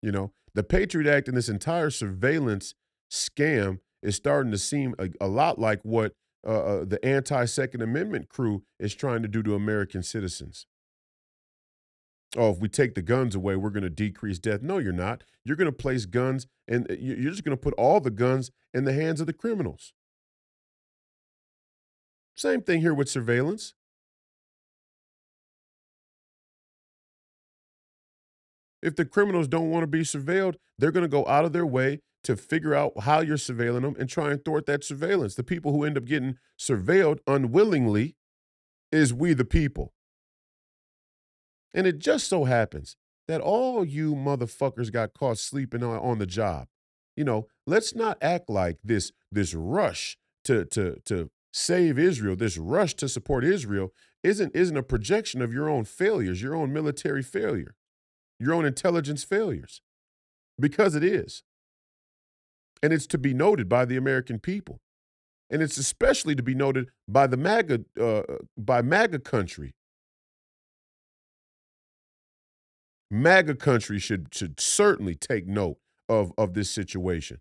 You 0.01 0.11
know, 0.11 0.31
the 0.55 0.63
Patriot 0.63 1.07
Act 1.07 1.27
and 1.27 1.37
this 1.37 1.49
entire 1.49 1.91
surveillance 1.91 2.73
scam 3.11 3.77
is 4.01 4.15
starting 4.15 4.51
to 4.53 4.57
seem 4.57 4.95
a, 4.97 5.09
a 5.21 5.27
lot 5.27 5.59
like 5.59 5.81
what 5.83 6.13
uh, 6.45 6.49
uh, 6.49 6.85
the 6.85 7.03
anti 7.03 7.45
Second 7.45 7.81
Amendment 7.81 8.29
crew 8.29 8.63
is 8.79 8.93
trying 8.93 9.21
to 9.21 9.27
do 9.27 9.41
to 9.43 9.55
American 9.55 10.03
citizens 10.03 10.67
oh, 12.37 12.51
if 12.51 12.59
we 12.59 12.67
take 12.67 12.95
the 12.95 13.01
guns 13.01 13.35
away, 13.35 13.55
we're 13.55 13.69
going 13.69 13.83
to 13.83 13.89
decrease 13.89 14.39
death. 14.39 14.61
No, 14.61 14.77
you're 14.77 14.91
not. 14.91 15.23
You're 15.43 15.55
going 15.55 15.65
to 15.65 15.71
place 15.71 16.05
guns 16.05 16.47
and 16.67 16.89
uh, 16.89 16.95
you're 16.95 17.31
just 17.31 17.43
going 17.43 17.55
to 17.55 17.61
put 17.61 17.73
all 17.75 17.99
the 17.99 18.11
guns 18.11 18.51
in 18.73 18.85
the 18.85 18.93
hands 18.93 19.21
of 19.21 19.27
the 19.27 19.33
criminals. 19.33 19.93
Same 22.35 22.61
thing 22.61 22.81
here 22.81 22.93
with 22.93 23.09
surveillance. 23.09 23.73
If 28.81 28.95
the 28.95 29.05
criminals 29.05 29.47
don't 29.47 29.71
want 29.71 29.83
to 29.83 29.87
be 29.87 30.01
surveilled, 30.01 30.55
they're 30.77 30.91
going 30.91 31.03
to 31.03 31.09
go 31.09 31.25
out 31.27 31.45
of 31.45 31.53
their 31.53 31.65
way 31.65 32.01
to 32.25 32.35
figure 32.35 32.75
out 32.75 33.01
how 33.01 33.21
you're 33.21 33.37
surveilling 33.37 33.83
them 33.83 33.95
and 33.97 34.09
try 34.09 34.31
and 34.31 34.43
thwart 34.43 34.65
that 34.65 34.83
surveillance. 34.83 35.35
The 35.35 35.43
people 35.43 35.71
who 35.71 35.83
end 35.83 35.97
up 35.97 36.05
getting 36.05 36.37
surveilled 36.59 37.19
unwillingly 37.27 38.15
is 38.91 39.13
we 39.13 39.33
the 39.33 39.45
people. 39.45 39.93
And 41.73 41.85
it 41.85 41.99
just 41.99 42.27
so 42.27 42.45
happens 42.45 42.95
that 43.27 43.41
all 43.41 43.83
you 43.85 44.15
motherfuckers 44.15 44.91
got 44.91 45.13
caught 45.13 45.37
sleeping 45.37 45.83
on, 45.83 45.97
on 45.97 46.19
the 46.19 46.25
job. 46.25 46.67
You 47.15 47.23
know, 47.23 47.47
let's 47.65 47.95
not 47.95 48.17
act 48.21 48.49
like 48.49 48.77
this 48.83 49.11
this 49.31 49.53
rush 49.53 50.17
to 50.45 50.65
to 50.65 50.97
to 51.05 51.29
save 51.53 51.97
Israel, 51.97 52.35
this 52.35 52.57
rush 52.57 52.93
to 52.95 53.07
support 53.07 53.43
Israel 53.45 53.93
isn't 54.23 54.55
isn't 54.55 54.77
a 54.77 54.83
projection 54.83 55.41
of 55.41 55.53
your 55.53 55.69
own 55.69 55.85
failures, 55.85 56.41
your 56.41 56.55
own 56.55 56.73
military 56.73 57.23
failure, 57.23 57.75
your 58.39 58.53
own 58.53 58.65
intelligence 58.65 59.23
failures. 59.23 59.81
Because 60.59 60.95
it 60.95 61.03
is. 61.03 61.43
And 62.83 62.93
it's 62.93 63.07
to 63.07 63.17
be 63.17 63.33
noted 63.33 63.67
by 63.67 63.85
the 63.85 63.97
American 63.97 64.39
people. 64.39 64.79
And 65.49 65.61
it's 65.61 65.77
especially 65.77 66.35
to 66.35 66.43
be 66.43 66.55
noted 66.55 66.89
by 67.07 67.27
the 67.27 67.37
MAGA 67.37 67.85
uh, 67.99 68.23
by 68.57 68.81
MAGA 68.81 69.19
country 69.19 69.73
MAGA 73.11 73.55
country 73.55 73.99
should 73.99 74.33
should 74.33 74.59
certainly 74.59 75.15
take 75.15 75.47
note 75.47 75.77
of 76.09 76.33
of 76.37 76.53
this 76.53 76.69
situation. 76.69 77.39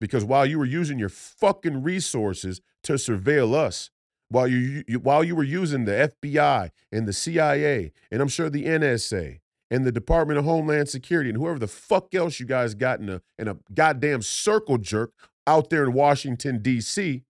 Because 0.00 0.24
while 0.24 0.44
you 0.44 0.58
were 0.58 0.66
using 0.66 0.98
your 0.98 1.08
fucking 1.08 1.82
resources 1.82 2.60
to 2.82 2.94
surveil 2.94 3.54
us, 3.54 3.90
while 4.28 4.46
you, 4.46 4.84
you 4.86 4.98
while 4.98 5.22
you 5.22 5.36
were 5.36 5.44
using 5.44 5.84
the 5.84 6.12
FBI 6.22 6.70
and 6.90 7.06
the 7.06 7.12
CIA 7.12 7.92
and 8.10 8.20
I'm 8.20 8.28
sure 8.28 8.50
the 8.50 8.64
NSA 8.64 9.40
and 9.70 9.84
the 9.84 9.92
Department 9.92 10.38
of 10.38 10.44
Homeland 10.44 10.88
Security 10.88 11.30
and 11.30 11.38
whoever 11.38 11.58
the 11.58 11.66
fuck 11.66 12.14
else 12.14 12.38
you 12.38 12.46
guys 12.46 12.74
got 12.74 13.00
in 13.00 13.08
a 13.08 13.22
in 13.38 13.48
a 13.48 13.56
goddamn 13.74 14.22
circle 14.22 14.78
jerk 14.78 15.12
out 15.46 15.70
there 15.70 15.84
in 15.84 15.92
Washington 15.92 16.62
D.C. 16.62 17.22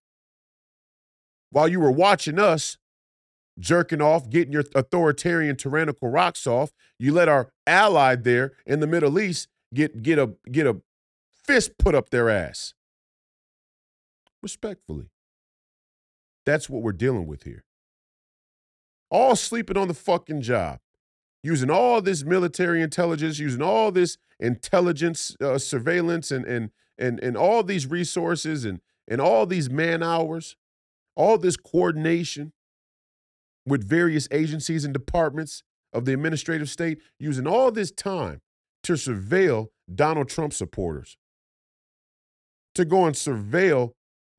While 1.50 1.68
you 1.68 1.80
were 1.80 1.92
watching 1.92 2.38
us 2.38 2.76
jerking 3.58 4.02
off, 4.02 4.28
getting 4.28 4.52
your 4.52 4.64
authoritarian 4.74 5.56
tyrannical 5.56 6.08
rocks 6.08 6.46
off. 6.46 6.72
You 6.98 7.12
let 7.12 7.28
our 7.28 7.50
ally 7.66 8.16
there 8.16 8.52
in 8.66 8.80
the 8.80 8.86
Middle 8.86 9.18
East 9.18 9.48
get 9.72 10.02
get 10.02 10.18
a 10.18 10.34
get 10.50 10.66
a 10.66 10.80
fist 11.44 11.78
put 11.78 11.94
up 11.94 12.10
their 12.10 12.28
ass. 12.28 12.74
Respectfully. 14.42 15.06
That's 16.44 16.70
what 16.70 16.82
we're 16.82 16.92
dealing 16.92 17.26
with 17.26 17.42
here. 17.42 17.64
All 19.10 19.34
sleeping 19.34 19.76
on 19.76 19.88
the 19.88 19.94
fucking 19.94 20.42
job, 20.42 20.78
using 21.46 21.70
all 21.70 22.02
this 22.02 22.24
military 22.24 22.82
intelligence, 22.82 23.38
using 23.38 23.62
all 23.62 23.92
this 23.92 24.18
intelligence 24.40 25.36
uh, 25.40 25.56
surveillance 25.56 26.32
and 26.32 26.44
and 26.44 26.70
and 26.98 27.20
and 27.20 27.36
all 27.36 27.62
these 27.62 27.86
resources 27.86 28.64
and 28.64 28.80
and 29.06 29.20
all 29.20 29.46
these 29.46 29.70
man 29.70 30.02
hours, 30.02 30.56
all 31.14 31.38
this 31.38 31.56
coordination 31.56 32.52
with 33.64 33.88
various 33.88 34.26
agencies 34.32 34.84
and 34.84 34.92
departments 34.92 35.62
of 35.92 36.04
the 36.04 36.12
administrative 36.12 36.68
state 36.68 36.98
using 37.20 37.46
all 37.46 37.70
this 37.70 37.92
time 37.92 38.40
to 38.82 38.94
surveil 38.94 39.68
Donald 39.94 40.28
Trump 40.28 40.52
supporters, 40.52 41.16
to 42.74 42.84
go 42.84 43.04
and 43.04 43.14
surveil 43.14 43.92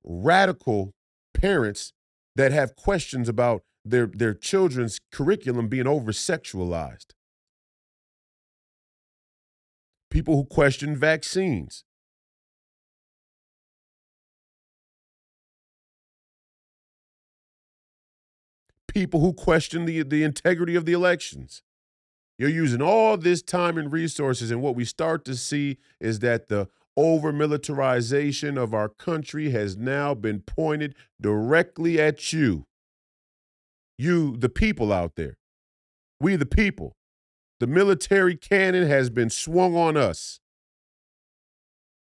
radical 0.03 0.91
parents 1.33 1.93
that 2.35 2.51
have 2.51 2.75
questions 2.75 3.29
about 3.29 3.63
their, 3.89 4.07
their 4.07 4.33
children's 4.33 4.99
curriculum 5.11 5.67
being 5.67 5.87
over 5.87 6.11
sexualized. 6.11 7.07
People 10.09 10.35
who 10.35 10.45
question 10.45 10.95
vaccines. 10.95 11.83
people 18.97 19.19
who 19.19 19.31
question 19.31 19.85
the, 19.85 20.01
the 20.01 20.23
integrity 20.23 20.73
of 20.73 20.85
the 20.85 20.93
elections. 20.93 21.61
You're 22.39 22.49
using 22.49 22.81
all 22.81 23.15
this 23.15 23.43
time 23.43 23.77
and 23.77 23.91
resources, 23.91 24.49
and 24.49 24.59
what 24.59 24.75
we 24.75 24.85
start 24.85 25.23
to 25.25 25.35
see 25.35 25.77
is 25.99 26.17
that 26.19 26.47
the 26.47 26.67
over 26.95 27.31
militarization 27.31 28.57
of 28.57 28.73
our 28.73 28.89
country 28.89 29.51
has 29.51 29.77
now 29.77 30.15
been 30.15 30.39
pointed 30.39 30.95
directly 31.21 32.01
at 32.01 32.33
you. 32.33 32.65
You, 33.97 34.37
the 34.37 34.49
people 34.49 34.93
out 34.93 35.13
there. 35.15 35.35
We, 36.19 36.35
the 36.35 36.45
people. 36.45 36.93
The 37.59 37.67
military 37.67 38.35
cannon 38.35 38.87
has 38.87 39.09
been 39.09 39.29
swung 39.29 39.75
on 39.75 39.97
us. 39.97 40.39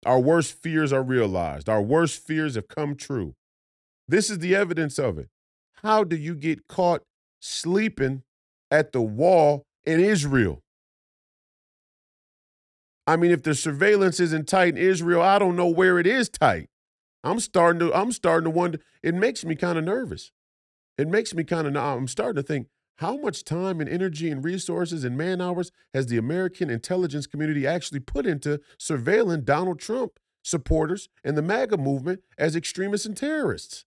Our 0.06 0.20
worst 0.20 0.54
fears 0.54 0.92
are 0.92 1.04
realized. 1.04 1.70
Our 1.70 1.82
worst 1.82 2.20
fears 2.20 2.56
have 2.56 2.68
come 2.68 2.96
true. 2.96 3.36
This 4.08 4.30
is 4.30 4.40
the 4.40 4.56
evidence 4.56 5.00
of 5.00 5.18
it. 5.18 5.30
How 5.84 6.04
do 6.04 6.16
you 6.16 6.36
get 6.36 6.68
caught 6.68 7.04
sleeping 7.40 8.24
at 8.72 8.92
the 8.92 9.02
wall 9.02 9.66
in 9.86 10.00
Israel? 10.00 10.62
I 13.06 13.16
mean, 13.16 13.32
if 13.32 13.44
the 13.44 13.56
surveillance 13.56 14.20
isn't 14.20 14.48
tight 14.48 14.76
in 14.76 14.78
Israel, 14.78 15.22
I 15.22 15.40
don't 15.40 15.56
know 15.56 15.68
where 15.68 15.98
it 15.98 16.08
is 16.08 16.28
tight. 16.28 16.68
I'm 17.24 17.40
starting 17.40 17.80
to 17.80 17.94
I'm 17.94 18.12
starting 18.12 18.46
to 18.46 18.50
wonder. 18.50 18.80
It 19.02 19.16
makes 19.16 19.46
me 19.46 19.56
kind 19.56 19.78
of 19.78 19.84
nervous. 19.84 20.32
It 20.98 21.08
makes 21.08 21.34
me 21.34 21.44
kind 21.44 21.68
of 21.68 21.76
I'm 21.76 22.08
starting 22.08 22.42
to 22.42 22.48
think 22.48 22.68
how 22.98 23.18
much 23.18 23.44
time 23.44 23.80
and 23.80 23.90
energy 23.90 24.32
and 24.32 24.44
resources 24.44 25.04
and 25.04 25.16
man 25.16 25.40
hours 25.42 25.72
has 25.94 26.08
the 26.08 26.18
American 26.18 26.70
intelligence 26.70 27.28
community 27.28 27.68
actually 27.68 28.00
put 28.00 28.26
into 28.26 28.60
surveilling 28.80 29.46
Donald 29.46 29.80
Trump 29.80 30.20
supporters 30.42 31.10
and 31.24 31.38
the 31.38 31.42
MAGA 31.42 31.78
movement 31.78 32.22
as 32.38 32.56
extremists 32.56 33.06
and 33.06 33.16
terrorists? 33.16 33.86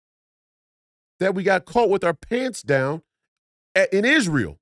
that 1.20 1.34
we 1.34 1.42
got 1.42 1.66
caught 1.66 1.90
with 1.90 2.02
our 2.02 2.14
pants 2.14 2.62
down 2.62 3.02
at, 3.74 3.92
in 3.92 4.04
Israel. 4.04 4.58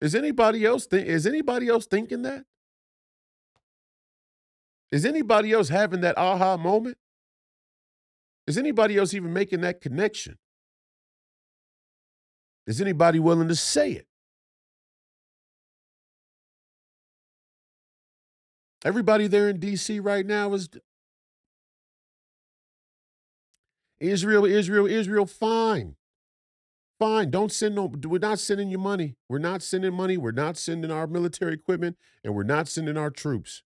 Is 0.00 0.14
anybody 0.14 0.64
else 0.64 0.86
think 0.86 1.06
is 1.06 1.26
anybody 1.26 1.68
else 1.68 1.86
thinking 1.86 2.22
that? 2.22 2.44
Is 4.92 5.04
anybody 5.04 5.52
else 5.52 5.68
having 5.68 6.00
that 6.00 6.18
aha 6.18 6.56
moment? 6.56 6.98
Is 8.46 8.58
anybody 8.58 8.96
else 8.96 9.14
even 9.14 9.32
making 9.32 9.60
that 9.60 9.80
connection? 9.80 10.38
Is 12.66 12.80
anybody 12.80 13.18
willing 13.18 13.48
to 13.48 13.56
say 13.56 13.92
it? 13.92 14.06
Everybody 18.84 19.26
there 19.26 19.48
in 19.48 19.58
DC 19.58 20.04
right 20.04 20.24
now 20.26 20.52
is 20.54 20.68
Israel, 24.00 24.44
Israel, 24.46 24.86
Israel, 24.86 25.26
fine. 25.26 25.96
Fine. 26.98 27.30
Don't 27.30 27.52
send 27.52 27.74
no, 27.74 27.86
we're 28.04 28.18
not 28.18 28.38
sending 28.38 28.70
you 28.70 28.78
money. 28.78 29.16
We're 29.28 29.38
not 29.38 29.62
sending 29.62 29.94
money. 29.94 30.16
We're 30.16 30.32
not 30.32 30.56
sending 30.56 30.90
our 30.90 31.06
military 31.06 31.54
equipment 31.54 31.96
and 32.24 32.34
we're 32.34 32.42
not 32.42 32.68
sending 32.68 32.96
our 32.96 33.10
troops. 33.10 33.62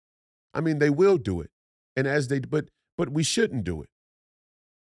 I 0.55 0.61
mean, 0.61 0.79
they 0.79 0.91
will 0.91 1.19
do 1.19 1.41
it. 1.41 1.51
And 1.97 2.07
as 2.07 2.29
they, 2.29 2.41
but, 2.41 2.69
but 2.97 3.11
we 3.11 3.23
shouldn't 3.23 3.65
do 3.65 3.83
it. 3.83 3.89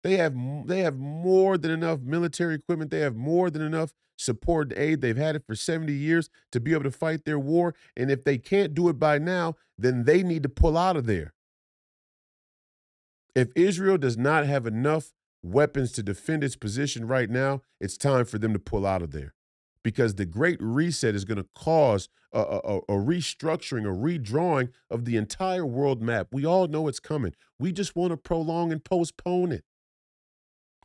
They 0.02 0.16
have, 0.16 0.34
they 0.66 0.80
have 0.80 0.98
more 0.98 1.56
than 1.56 1.70
enough 1.70 2.00
military 2.00 2.56
equipment. 2.56 2.90
They 2.90 3.00
have 3.00 3.16
more 3.16 3.50
than 3.50 3.62
enough 3.62 3.92
support 4.16 4.70
and 4.70 4.78
aid. 4.78 5.00
They've 5.00 5.16
had 5.16 5.36
it 5.36 5.44
for 5.46 5.54
70 5.54 5.92
years 5.92 6.28
to 6.52 6.60
be 6.60 6.72
able 6.72 6.84
to 6.84 6.90
fight 6.90 7.24
their 7.24 7.38
war. 7.38 7.74
And 7.96 8.10
if 8.10 8.24
they 8.24 8.38
can't 8.38 8.74
do 8.74 8.88
it 8.88 8.98
by 8.98 9.18
now, 9.18 9.54
then 9.78 10.04
they 10.04 10.22
need 10.22 10.42
to 10.42 10.48
pull 10.48 10.76
out 10.76 10.96
of 10.96 11.06
there. 11.06 11.32
If 13.34 13.48
Israel 13.56 13.98
does 13.98 14.16
not 14.16 14.46
have 14.46 14.66
enough 14.66 15.12
weapons 15.42 15.92
to 15.92 16.02
defend 16.02 16.44
its 16.44 16.56
position 16.56 17.06
right 17.06 17.28
now, 17.28 17.62
it's 17.80 17.96
time 17.96 18.24
for 18.24 18.38
them 18.38 18.52
to 18.52 18.58
pull 18.58 18.86
out 18.86 19.02
of 19.02 19.10
there. 19.10 19.33
Because 19.84 20.14
the 20.14 20.24
Great 20.24 20.60
Reset 20.60 21.14
is 21.14 21.24
going 21.24 21.36
to 21.36 21.46
cause 21.54 22.08
a, 22.32 22.40
a, 22.40 22.78
a, 22.78 22.94
restructuring, 22.94 23.84
a 23.84 23.94
redrawing 23.94 24.70
of 24.90 25.04
the 25.04 25.16
entire 25.16 25.64
world 25.66 26.02
map. 26.02 26.28
We 26.32 26.44
all 26.44 26.66
know 26.66 26.88
it's 26.88 26.98
coming. 26.98 27.34
We 27.58 27.70
just 27.70 27.94
want 27.94 28.10
to 28.10 28.16
prolong 28.16 28.72
and 28.72 28.82
postpone 28.82 29.52
it. 29.52 29.64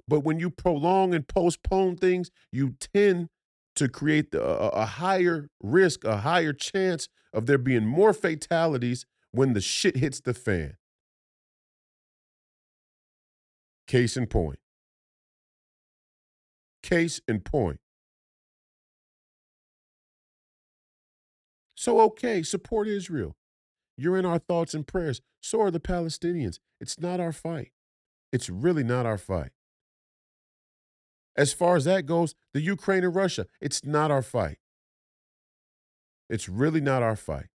But 0.07 0.21
when 0.21 0.37
you 0.37 0.49
prolong 0.49 1.13
and 1.15 1.27
postpone 1.27 1.97
things, 1.97 2.29
you 2.51 2.75
tend 2.93 3.29
to 3.75 3.87
create 3.87 4.33
a, 4.35 4.41
a 4.41 4.85
higher 4.85 5.49
risk, 5.61 6.03
a 6.03 6.17
higher 6.17 6.51
chance 6.51 7.07
of 7.33 7.45
there 7.45 7.57
being 7.57 7.85
more 7.85 8.13
fatalities 8.13 9.05
when 9.31 9.53
the 9.53 9.61
shit 9.61 9.97
hits 9.97 10.19
the 10.19 10.33
fan. 10.33 10.75
Case 13.87 14.17
in 14.17 14.27
point. 14.27 14.59
Case 16.83 17.21
in 17.27 17.39
point. 17.39 17.79
So, 21.79 22.01
okay, 22.01 22.43
support 22.43 22.89
Israel. 22.89 23.37
You're 23.95 24.17
in 24.17 24.25
our 24.25 24.37
thoughts 24.37 24.73
and 24.73 24.85
prayers. 24.85 25.21
So 25.39 25.61
are 25.61 25.71
the 25.71 25.79
Palestinians. 25.79 26.59
It's 26.81 26.99
not 26.99 27.21
our 27.21 27.31
fight. 27.31 27.71
It's 28.33 28.49
really 28.49 28.83
not 28.83 29.05
our 29.05 29.17
fight. 29.17 29.51
As 31.37 31.53
far 31.53 31.77
as 31.77 31.85
that 31.85 32.05
goes, 32.05 32.35
the 32.53 32.59
Ukraine 32.59 33.05
and 33.05 33.15
Russia, 33.15 33.45
it's 33.61 33.85
not 33.85 34.11
our 34.11 34.21
fight. 34.21 34.57
It's 36.29 36.49
really 36.49 36.81
not 36.81 37.01
our 37.01 37.15
fight. 37.15 37.47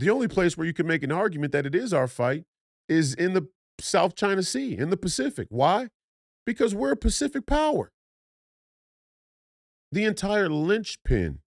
The 0.00 0.10
only 0.10 0.26
place 0.26 0.56
where 0.56 0.66
you 0.66 0.72
can 0.72 0.88
make 0.88 1.04
an 1.04 1.12
argument 1.12 1.52
that 1.52 1.66
it 1.66 1.74
is 1.76 1.92
our 1.92 2.08
fight 2.08 2.42
is 2.88 3.14
in 3.14 3.32
the 3.32 3.46
South 3.78 4.16
China 4.16 4.42
Sea, 4.42 4.76
in 4.76 4.90
the 4.90 4.96
Pacific. 4.96 5.46
Why? 5.50 5.90
Because 6.44 6.74
we're 6.74 6.90
a 6.90 6.96
Pacific 6.96 7.46
power. 7.46 7.92
The 9.92 10.02
entire 10.02 10.48
linchpin 10.48 11.38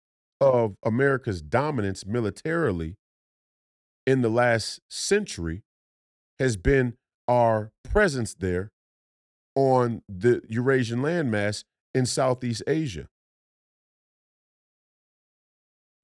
of 0.41 0.77
America's 0.85 1.43
dominance 1.43 2.05
militarily 2.07 2.97
in 4.07 4.23
the 4.23 4.29
last 4.29 4.81
century 4.89 5.63
has 6.39 6.57
been 6.57 6.95
our 7.27 7.73
presence 7.83 8.35
there 8.35 8.71
on 9.55 10.03
the 10.09 10.43
Eurasian 10.49 11.01
landmass 11.01 11.65
in 11.95 12.07
Southeast 12.07 12.63
Asia. 12.67 13.09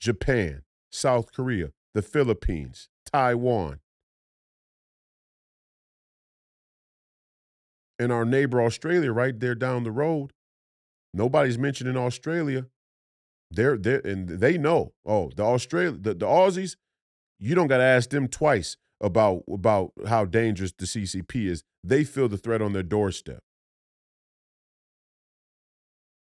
Japan, 0.00 0.62
South 0.90 1.32
Korea, 1.32 1.70
the 1.94 2.02
Philippines, 2.02 2.88
Taiwan. 3.12 3.78
And 7.98 8.10
our 8.10 8.24
neighbor 8.24 8.60
Australia 8.60 9.12
right 9.12 9.38
there 9.38 9.54
down 9.54 9.84
the 9.84 9.92
road. 9.92 10.32
Nobody's 11.14 11.58
mentioning 11.58 11.96
Australia. 11.96 12.66
They're 13.54 13.76
they 13.76 14.00
and 14.04 14.28
they 14.28 14.56
know. 14.56 14.92
Oh, 15.04 15.30
the 15.34 15.42
Australia 15.42 15.92
the, 15.92 16.14
the 16.14 16.26
Aussies, 16.26 16.76
you 17.38 17.54
don't 17.54 17.68
gotta 17.68 17.82
ask 17.84 18.10
them 18.10 18.28
twice 18.28 18.76
about 19.00 19.42
about 19.52 19.92
how 20.06 20.24
dangerous 20.24 20.72
the 20.72 20.86
CCP 20.86 21.46
is. 21.46 21.62
They 21.84 22.04
feel 22.04 22.28
the 22.28 22.38
threat 22.38 22.62
on 22.62 22.72
their 22.72 22.82
doorstep. 22.82 23.42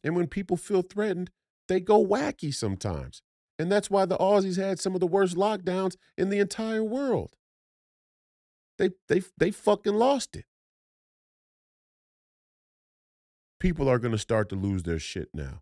And 0.02 0.16
when 0.16 0.28
people 0.28 0.56
feel 0.56 0.82
threatened, 0.82 1.30
they 1.68 1.80
go 1.80 2.04
wacky 2.04 2.54
sometimes. 2.54 3.22
And 3.58 3.70
that's 3.70 3.90
why 3.90 4.06
the 4.06 4.16
Aussies 4.16 4.56
had 4.56 4.80
some 4.80 4.94
of 4.94 5.00
the 5.00 5.06
worst 5.06 5.36
lockdowns 5.36 5.96
in 6.16 6.30
the 6.30 6.38
entire 6.38 6.82
world. 6.82 7.36
They 8.78 8.90
they 9.08 9.22
they 9.36 9.50
fucking 9.50 9.94
lost 9.94 10.36
it. 10.36 10.46
People 13.58 13.90
are 13.90 13.98
going 13.98 14.12
to 14.12 14.18
start 14.18 14.48
to 14.48 14.56
lose 14.56 14.84
their 14.84 14.98
shit 14.98 15.28
now. 15.34 15.60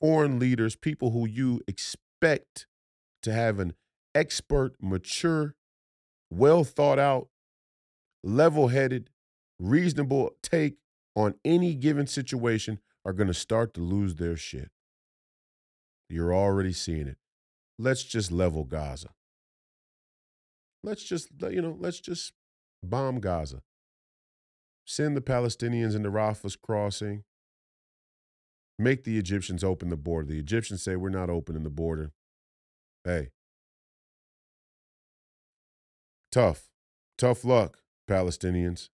Foreign 0.00 0.38
leaders, 0.38 0.76
people 0.76 1.10
who 1.10 1.26
you 1.26 1.60
expect 1.66 2.66
to 3.22 3.32
have 3.32 3.58
an 3.58 3.74
expert, 4.14 4.74
mature, 4.80 5.54
well 6.30 6.64
thought 6.64 6.98
out, 6.98 7.28
level 8.22 8.68
headed, 8.68 9.10
reasonable 9.58 10.32
take 10.42 10.76
on 11.16 11.34
any 11.44 11.74
given 11.74 12.06
situation 12.06 12.78
are 13.04 13.12
going 13.12 13.26
to 13.26 13.34
start 13.34 13.74
to 13.74 13.80
lose 13.80 14.16
their 14.16 14.36
shit. 14.36 14.70
You're 16.08 16.34
already 16.34 16.72
seeing 16.72 17.06
it. 17.06 17.16
Let's 17.78 18.02
just 18.02 18.30
level 18.32 18.64
Gaza. 18.64 19.08
Let's 20.82 21.02
just, 21.02 21.28
you 21.50 21.60
know, 21.60 21.76
let's 21.78 22.00
just 22.00 22.32
bomb 22.82 23.20
Gaza. 23.20 23.62
Send 24.84 25.16
the 25.16 25.20
Palestinians 25.20 25.94
into 25.94 26.08
Rafah's 26.08 26.56
crossing. 26.56 27.24
Make 28.78 29.04
the 29.04 29.18
Egyptians 29.18 29.64
open 29.64 29.88
the 29.88 29.96
border. 29.96 30.28
The 30.28 30.38
Egyptians 30.38 30.82
say, 30.82 30.96
we're 30.96 31.08
not 31.08 31.30
opening 31.30 31.64
the 31.64 31.70
border. 31.70 32.12
Hey, 33.04 33.30
Tough. 36.30 36.68
Tough 37.16 37.44
luck, 37.44 37.78
Palestinians. 38.08 38.90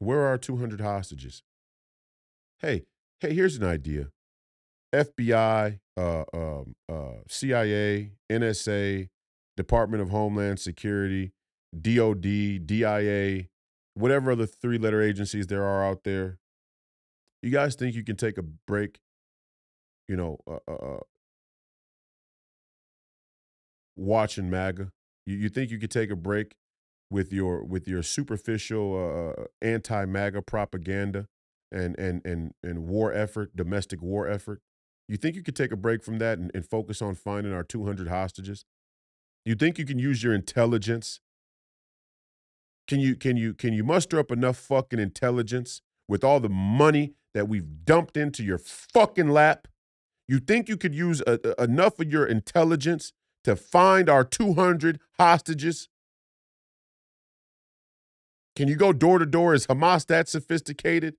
Where 0.00 0.18
are 0.20 0.28
our 0.28 0.38
200 0.38 0.80
hostages? 0.80 1.42
Hey, 2.60 2.84
hey, 3.20 3.32
here's 3.34 3.56
an 3.56 3.64
idea. 3.64 4.08
FBI, 4.92 5.78
uh, 5.96 6.24
um, 6.34 6.74
uh, 6.88 7.22
CIA, 7.28 8.12
NSA, 8.30 9.08
Department 9.56 10.02
of 10.02 10.10
Homeland 10.10 10.58
Security, 10.58 11.32
DOD, 11.80 12.66
DIA, 12.66 13.46
whatever 13.94 14.32
other 14.32 14.46
three 14.46 14.78
letter 14.78 15.00
agencies 15.00 15.46
there 15.46 15.64
are 15.64 15.84
out 15.84 16.04
there. 16.04 16.38
You 17.42 17.50
guys 17.50 17.74
think 17.74 17.96
you 17.96 18.04
can 18.04 18.16
take 18.16 18.38
a 18.38 18.42
break, 18.42 19.00
you 20.08 20.16
know, 20.16 20.38
uh, 20.46 20.58
uh, 20.68 20.74
uh 20.74 21.00
watching 23.96 24.48
MAGA? 24.48 24.92
You, 25.26 25.36
you 25.36 25.48
think 25.48 25.70
you 25.70 25.78
could 25.78 25.90
take 25.90 26.10
a 26.10 26.16
break 26.16 26.54
with 27.10 27.32
your 27.32 27.64
with 27.64 27.88
your 27.88 28.02
superficial 28.04 28.94
uh, 28.96 29.42
uh 29.42 29.44
anti 29.60 30.04
MAGA 30.04 30.42
propaganda 30.42 31.26
and 31.72 31.98
and 31.98 32.24
and 32.24 32.54
and 32.62 32.86
war 32.86 33.12
effort, 33.12 33.56
domestic 33.56 34.00
war 34.00 34.28
effort? 34.28 34.60
You 35.08 35.16
think 35.16 35.34
you 35.34 35.42
could 35.42 35.56
take 35.56 35.72
a 35.72 35.76
break 35.76 36.04
from 36.04 36.18
that 36.18 36.38
and, 36.38 36.50
and 36.54 36.64
focus 36.64 37.02
on 37.02 37.16
finding 37.16 37.52
our 37.52 37.64
200 37.64 38.06
hostages? 38.06 38.64
You 39.44 39.56
think 39.56 39.78
you 39.78 39.84
can 39.84 39.98
use 39.98 40.22
your 40.22 40.32
intelligence? 40.32 41.20
Can 42.86 43.00
you 43.00 43.16
can 43.16 43.36
you 43.36 43.52
can 43.52 43.72
you 43.72 43.82
muster 43.82 44.20
up 44.20 44.30
enough 44.30 44.56
fucking 44.56 45.00
intelligence 45.00 45.82
with 46.12 46.22
all 46.22 46.40
the 46.40 46.48
money 46.50 47.14
that 47.32 47.48
we've 47.48 47.86
dumped 47.86 48.18
into 48.18 48.44
your 48.44 48.58
fucking 48.58 49.30
lap? 49.30 49.66
You 50.28 50.40
think 50.40 50.68
you 50.68 50.76
could 50.76 50.94
use 50.94 51.22
a, 51.26 51.40
a, 51.58 51.64
enough 51.64 51.98
of 51.98 52.12
your 52.12 52.26
intelligence 52.26 53.14
to 53.44 53.56
find 53.56 54.10
our 54.10 54.22
200 54.22 55.00
hostages? 55.18 55.88
Can 58.54 58.68
you 58.68 58.76
go 58.76 58.92
door 58.92 59.18
to 59.18 59.24
door? 59.24 59.54
Is 59.54 59.66
Hamas 59.66 60.06
that 60.08 60.28
sophisticated? 60.28 61.14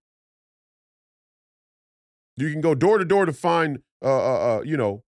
You 2.37 2.51
can 2.51 2.61
go 2.61 2.75
door 2.75 2.99
to 2.99 3.05
door 3.05 3.25
to 3.25 3.33
find, 3.33 3.79
uh, 3.99 4.07
uh, 4.07 4.57
uh, 4.57 4.61
you 4.61 4.77
know, 4.77 5.03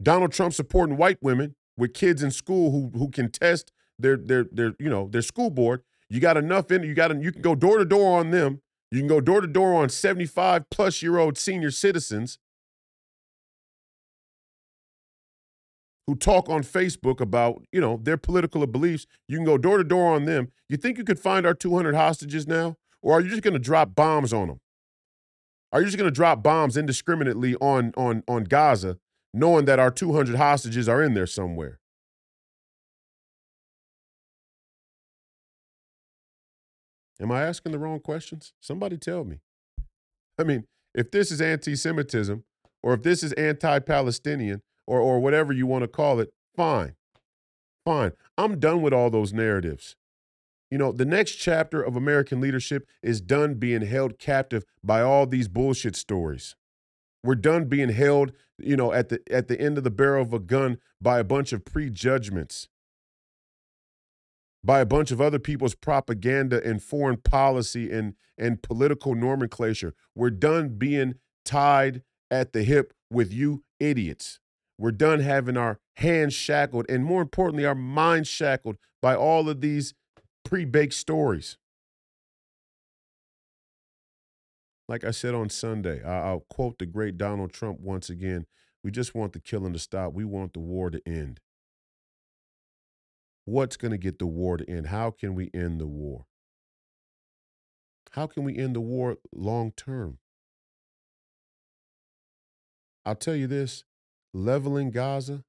Donald 0.00 0.30
Trump 0.30 0.54
supporting 0.54 0.96
white 0.96 1.18
women 1.20 1.56
with 1.76 1.94
kids 1.94 2.22
in 2.22 2.30
school 2.30 2.70
who 2.70 2.96
who 2.96 3.10
can 3.10 3.28
test 3.28 3.72
their 3.98 4.16
their 4.16 4.44
their 4.44 4.74
you 4.78 4.88
know 4.88 5.08
their 5.08 5.22
school 5.22 5.50
board. 5.50 5.82
You 6.10 6.18
got 6.18 6.36
enough 6.36 6.70
in 6.72 6.82
you 6.82 6.92
got 6.92 7.16
you 7.22 7.32
can 7.32 7.40
go 7.40 7.54
door 7.54 7.78
to 7.78 7.84
door 7.84 8.18
on 8.18 8.30
them. 8.30 8.60
You 8.90 8.98
can 8.98 9.06
go 9.06 9.20
door 9.20 9.40
to 9.40 9.46
door 9.46 9.74
on 9.74 9.88
75 9.88 10.68
plus 10.68 11.02
year 11.02 11.18
old 11.18 11.38
senior 11.38 11.70
citizens 11.70 12.38
who 16.08 16.16
talk 16.16 16.48
on 16.48 16.64
Facebook 16.64 17.20
about, 17.20 17.62
you 17.70 17.80
know, 17.80 18.00
their 18.02 18.16
political 18.16 18.66
beliefs. 18.66 19.06
You 19.28 19.36
can 19.36 19.46
go 19.46 19.56
door 19.56 19.78
to 19.78 19.84
door 19.84 20.12
on 20.12 20.24
them. 20.24 20.50
You 20.68 20.76
think 20.76 20.98
you 20.98 21.04
could 21.04 21.20
find 21.20 21.46
our 21.46 21.54
200 21.54 21.94
hostages 21.94 22.48
now? 22.48 22.74
Or 23.00 23.14
are 23.14 23.20
you 23.20 23.30
just 23.30 23.42
going 23.42 23.54
to 23.54 23.60
drop 23.60 23.94
bombs 23.94 24.32
on 24.32 24.48
them? 24.48 24.58
Are 25.72 25.80
you 25.80 25.86
just 25.86 25.96
going 25.96 26.10
to 26.10 26.14
drop 26.14 26.42
bombs 26.42 26.76
indiscriminately 26.76 27.54
on, 27.60 27.92
on, 27.96 28.24
on 28.26 28.42
Gaza, 28.44 28.98
knowing 29.32 29.66
that 29.66 29.78
our 29.78 29.92
200 29.92 30.34
hostages 30.34 30.88
are 30.88 31.00
in 31.00 31.14
there 31.14 31.28
somewhere? 31.28 31.78
Am 37.20 37.30
I 37.30 37.42
asking 37.42 37.72
the 37.72 37.78
wrong 37.78 38.00
questions? 38.00 38.52
Somebody 38.60 38.96
tell 38.96 39.24
me. 39.24 39.40
I 40.38 40.44
mean, 40.44 40.64
if 40.94 41.10
this 41.10 41.30
is 41.30 41.40
anti 41.40 41.76
Semitism 41.76 42.44
or 42.82 42.94
if 42.94 43.02
this 43.02 43.22
is 43.22 43.32
anti 43.34 43.78
Palestinian 43.80 44.62
or, 44.86 45.00
or 45.00 45.20
whatever 45.20 45.52
you 45.52 45.66
want 45.66 45.82
to 45.82 45.88
call 45.88 46.20
it, 46.20 46.32
fine. 46.56 46.94
Fine. 47.84 48.12
I'm 48.38 48.58
done 48.58 48.82
with 48.82 48.92
all 48.92 49.10
those 49.10 49.32
narratives. 49.32 49.96
You 50.70 50.78
know, 50.78 50.92
the 50.92 51.04
next 51.04 51.34
chapter 51.36 51.82
of 51.82 51.96
American 51.96 52.40
leadership 52.40 52.86
is 53.02 53.20
done 53.20 53.54
being 53.54 53.82
held 53.82 54.18
captive 54.18 54.64
by 54.84 55.00
all 55.02 55.26
these 55.26 55.48
bullshit 55.48 55.96
stories. 55.96 56.54
We're 57.24 57.34
done 57.34 57.66
being 57.66 57.90
held, 57.90 58.32
you 58.58 58.76
know, 58.76 58.92
at 58.92 59.08
the 59.08 59.20
at 59.30 59.48
the 59.48 59.60
end 59.60 59.76
of 59.78 59.84
the 59.84 59.90
barrel 59.90 60.22
of 60.22 60.32
a 60.32 60.38
gun 60.38 60.78
by 61.02 61.18
a 61.18 61.24
bunch 61.24 61.52
of 61.52 61.64
prejudgments 61.64 62.68
by 64.62 64.80
a 64.80 64.86
bunch 64.86 65.10
of 65.10 65.20
other 65.20 65.38
people's 65.38 65.74
propaganda 65.74 66.62
and 66.64 66.82
foreign 66.82 67.16
policy 67.16 67.90
and, 67.90 68.14
and 68.36 68.62
political 68.62 69.14
nomenclature. 69.14 69.94
We're 70.14 70.30
done 70.30 70.76
being 70.76 71.14
tied 71.44 72.02
at 72.30 72.52
the 72.52 72.62
hip 72.62 72.92
with 73.10 73.32
you 73.32 73.64
idiots. 73.78 74.38
We're 74.78 74.92
done 74.92 75.20
having 75.20 75.56
our 75.56 75.78
hands 75.96 76.34
shackled 76.34 76.86
and, 76.88 77.04
more 77.04 77.22
importantly, 77.22 77.66
our 77.66 77.74
minds 77.74 78.28
shackled 78.28 78.76
by 79.02 79.14
all 79.14 79.48
of 79.48 79.60
these 79.60 79.94
pre 80.44 80.64
baked 80.64 80.94
stories. 80.94 81.56
Like 84.88 85.04
I 85.04 85.12
said 85.12 85.34
on 85.34 85.50
Sunday, 85.50 86.02
I'll 86.02 86.46
quote 86.50 86.78
the 86.78 86.86
great 86.86 87.16
Donald 87.16 87.52
Trump 87.52 87.78
once 87.78 88.10
again. 88.10 88.46
We 88.82 88.90
just 88.90 89.14
want 89.14 89.34
the 89.34 89.40
killing 89.40 89.72
to 89.72 89.78
stop. 89.78 90.12
We 90.14 90.24
want 90.24 90.52
the 90.52 90.60
war 90.60 90.90
to 90.90 91.00
end. 91.06 91.38
What's 93.50 93.76
going 93.76 93.90
to 93.90 93.98
get 93.98 94.20
the 94.20 94.28
war 94.28 94.58
to 94.58 94.70
end? 94.70 94.86
How 94.86 95.10
can 95.10 95.34
we 95.34 95.50
end 95.52 95.80
the 95.80 95.86
war? 95.88 96.26
How 98.12 98.28
can 98.28 98.44
we 98.44 98.56
end 98.56 98.76
the 98.76 98.80
war 98.80 99.16
long 99.34 99.72
term? 99.72 100.18
I'll 103.04 103.16
tell 103.16 103.34
you 103.34 103.48
this 103.48 103.82
leveling 104.32 104.92
Gaza, 104.92 105.42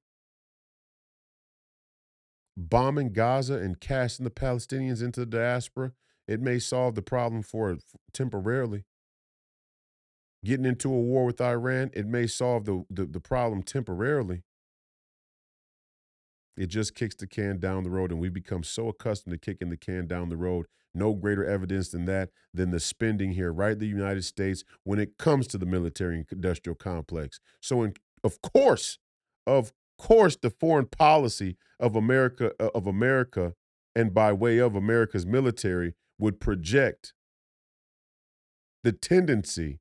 bombing 2.56 3.12
Gaza, 3.12 3.54
and 3.54 3.78
casting 3.78 4.24
the 4.24 4.30
Palestinians 4.30 5.00
into 5.00 5.20
the 5.20 5.26
diaspora, 5.26 5.92
it 6.26 6.40
may 6.40 6.58
solve 6.58 6.96
the 6.96 7.02
problem 7.02 7.44
for 7.44 7.78
temporarily. 8.12 8.82
Getting 10.44 10.66
into 10.66 10.92
a 10.92 11.00
war 11.00 11.24
with 11.24 11.40
Iran, 11.40 11.92
it 11.94 12.08
may 12.08 12.26
solve 12.26 12.64
the, 12.64 12.84
the, 12.90 13.06
the 13.06 13.20
problem 13.20 13.62
temporarily. 13.62 14.42
It 16.56 16.66
just 16.66 16.94
kicks 16.94 17.14
the 17.14 17.26
can 17.26 17.58
down 17.58 17.84
the 17.84 17.90
road, 17.90 18.10
and 18.10 18.20
we 18.20 18.28
become 18.28 18.62
so 18.62 18.88
accustomed 18.88 19.32
to 19.32 19.38
kicking 19.38 19.70
the 19.70 19.76
can 19.76 20.06
down 20.06 20.28
the 20.28 20.36
road. 20.36 20.66
No 20.94 21.14
greater 21.14 21.44
evidence 21.44 21.88
than 21.88 22.04
that 22.04 22.28
than 22.52 22.70
the 22.70 22.80
spending 22.80 23.32
here, 23.32 23.50
right? 23.50 23.78
The 23.78 23.86
United 23.86 24.24
States 24.24 24.62
when 24.84 24.98
it 24.98 25.16
comes 25.18 25.46
to 25.48 25.58
the 25.58 25.64
military 25.64 26.26
industrial 26.30 26.76
complex. 26.76 27.40
So, 27.60 27.82
in, 27.82 27.94
of 28.22 28.42
course, 28.42 28.98
of 29.46 29.72
course, 29.98 30.36
the 30.36 30.50
foreign 30.50 30.86
policy 30.86 31.56
of 31.80 31.96
America 31.96 32.52
uh, 32.60 32.68
of 32.74 32.86
America, 32.86 33.54
and 33.96 34.12
by 34.12 34.34
way 34.34 34.58
of 34.58 34.74
America's 34.74 35.24
military, 35.24 35.94
would 36.18 36.40
project 36.40 37.14
the 38.84 38.92
tendency, 38.92 39.80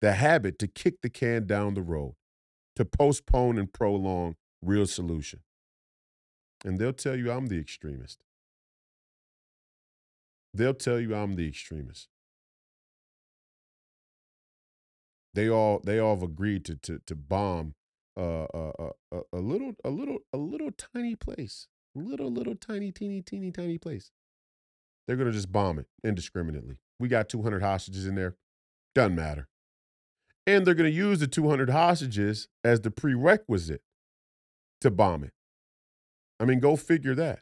the 0.00 0.12
habit 0.12 0.58
to 0.60 0.68
kick 0.68 1.02
the 1.02 1.10
can 1.10 1.46
down 1.46 1.74
the 1.74 1.82
road, 1.82 2.14
to 2.76 2.86
postpone 2.86 3.58
and 3.58 3.72
prolong 3.72 4.36
real 4.62 4.86
solution. 4.86 5.40
And 6.64 6.78
they'll 6.78 6.92
tell 6.92 7.16
you 7.16 7.30
I'm 7.30 7.46
the 7.46 7.58
extremist. 7.58 8.24
They'll 10.52 10.74
tell 10.74 10.98
you 10.98 11.14
I'm 11.14 11.36
the 11.36 11.46
extremist. 11.46 12.08
They 15.34 15.48
all 15.48 15.80
they 15.84 15.98
all 15.98 16.14
have 16.16 16.22
agreed 16.22 16.64
to 16.66 16.76
to 16.76 17.00
to 17.06 17.14
bomb 17.14 17.74
uh, 18.16 18.46
uh, 18.52 18.72
uh, 19.12 19.20
a 19.32 19.38
little 19.38 19.74
a 19.84 19.90
little 19.90 20.18
a 20.32 20.38
little 20.38 20.70
tiny 20.72 21.14
place, 21.14 21.68
little 21.94 22.32
little 22.32 22.56
tiny 22.56 22.90
teeny 22.90 23.22
teeny 23.22 23.52
tiny 23.52 23.78
place. 23.78 24.10
They're 25.06 25.16
gonna 25.16 25.32
just 25.32 25.52
bomb 25.52 25.78
it 25.78 25.86
indiscriminately. 26.02 26.78
We 26.98 27.08
got 27.08 27.28
200 27.28 27.62
hostages 27.62 28.06
in 28.06 28.16
there. 28.16 28.36
Doesn't 28.94 29.14
matter. 29.14 29.48
And 30.46 30.66
they're 30.66 30.74
to 30.74 30.90
use 30.90 31.20
the 31.20 31.26
200 31.26 31.70
hostages 31.70 32.48
as 32.64 32.80
the 32.80 32.90
prerequisite 32.90 33.82
to 34.80 34.90
bomb 34.90 35.24
it. 35.24 35.32
I 36.40 36.44
mean, 36.44 36.60
go 36.60 36.76
figure 36.76 37.14
that. 37.16 37.40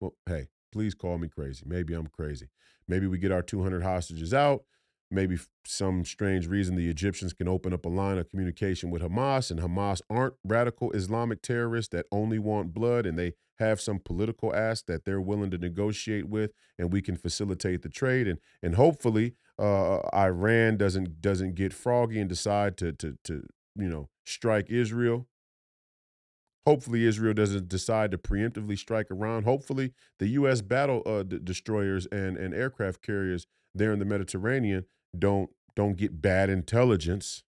Well, 0.00 0.14
hey, 0.26 0.48
please 0.72 0.94
call 0.94 1.18
me 1.18 1.28
crazy. 1.28 1.64
Maybe 1.66 1.94
I'm 1.94 2.06
crazy. 2.08 2.48
Maybe 2.86 3.06
we 3.06 3.18
get 3.18 3.32
our 3.32 3.42
200 3.42 3.82
hostages 3.82 4.32
out. 4.32 4.62
Maybe 5.10 5.38
some 5.64 6.04
strange 6.04 6.46
reason 6.46 6.74
the 6.74 6.90
Egyptians 6.90 7.32
can 7.32 7.48
open 7.48 7.72
up 7.72 7.86
a 7.86 7.88
line 7.88 8.18
of 8.18 8.28
communication 8.28 8.90
with 8.90 9.00
Hamas, 9.00 9.50
and 9.50 9.60
Hamas 9.60 10.02
aren't 10.10 10.34
radical 10.44 10.92
Islamic 10.92 11.40
terrorists 11.40 11.90
that 11.92 12.04
only 12.12 12.38
want 12.38 12.74
blood, 12.74 13.06
and 13.06 13.18
they 13.18 13.32
have 13.58 13.80
some 13.80 14.00
political 14.00 14.54
ass 14.54 14.82
that 14.82 15.06
they're 15.06 15.20
willing 15.20 15.50
to 15.50 15.58
negotiate 15.58 16.28
with, 16.28 16.52
and 16.78 16.92
we 16.92 17.00
can 17.00 17.16
facilitate 17.16 17.80
the 17.80 17.88
trade. 17.88 18.28
And 18.28 18.38
and 18.62 18.74
hopefully, 18.74 19.34
uh, 19.58 20.00
Iran 20.14 20.76
doesn't 20.76 21.22
doesn't 21.22 21.54
get 21.54 21.72
froggy 21.72 22.20
and 22.20 22.28
decide 22.28 22.76
to 22.76 22.92
to 22.92 23.16
to 23.24 23.44
you 23.76 23.88
know 23.88 24.10
strike 24.28 24.70
Israel. 24.70 25.26
Hopefully, 26.66 27.06
Israel 27.06 27.32
doesn't 27.32 27.68
decide 27.68 28.10
to 28.10 28.18
preemptively 28.18 28.78
strike 28.78 29.10
Iran. 29.10 29.44
Hopefully, 29.44 29.94
the 30.18 30.28
U.S. 30.28 30.60
battle 30.60 31.02
uh, 31.06 31.22
d- 31.22 31.40
destroyers 31.42 32.06
and, 32.12 32.36
and 32.36 32.52
aircraft 32.52 33.00
carriers 33.00 33.46
there 33.74 33.92
in 33.92 33.98
the 33.98 34.04
Mediterranean 34.04 34.84
don't 35.18 35.50
don't 35.74 35.96
get 35.96 36.20
bad 36.20 36.50
intelligence 36.50 37.42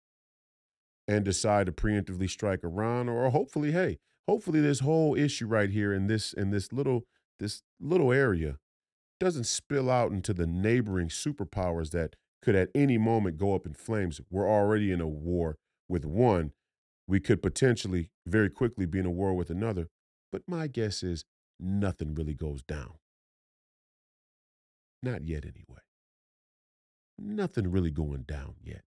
and 1.08 1.24
decide 1.24 1.66
to 1.66 1.72
preemptively 1.72 2.30
strike 2.30 2.62
Iran. 2.62 3.08
Or 3.08 3.28
hopefully, 3.30 3.72
hey, 3.72 3.98
hopefully, 4.28 4.60
this 4.60 4.80
whole 4.80 5.16
issue 5.16 5.46
right 5.46 5.70
here 5.70 5.92
in 5.92 6.06
this 6.06 6.32
in 6.32 6.50
this 6.50 6.72
little 6.72 7.04
this 7.40 7.62
little 7.80 8.12
area 8.12 8.58
doesn't 9.18 9.44
spill 9.44 9.90
out 9.90 10.12
into 10.12 10.32
the 10.32 10.46
neighboring 10.46 11.08
superpowers 11.08 11.90
that 11.90 12.14
could 12.40 12.54
at 12.54 12.68
any 12.72 12.98
moment 12.98 13.36
go 13.36 13.54
up 13.54 13.66
in 13.66 13.74
flames. 13.74 14.20
We're 14.30 14.48
already 14.48 14.92
in 14.92 15.00
a 15.00 15.08
war 15.08 15.56
with 15.88 16.04
one 16.04 16.52
we 17.08 17.18
could 17.18 17.42
potentially 17.42 18.10
very 18.26 18.50
quickly 18.50 18.86
be 18.86 18.98
in 18.98 19.06
a 19.06 19.10
war 19.10 19.34
with 19.34 19.50
another. 19.50 19.88
But 20.30 20.42
my 20.46 20.66
guess 20.66 21.02
is 21.02 21.24
nothing 21.58 22.14
really 22.14 22.34
goes 22.34 22.62
down. 22.62 22.98
Not 25.02 25.24
yet, 25.24 25.44
anyway. 25.44 25.80
Nothing 27.18 27.70
really 27.70 27.90
going 27.90 28.22
down 28.22 28.56
yet. 28.62 28.82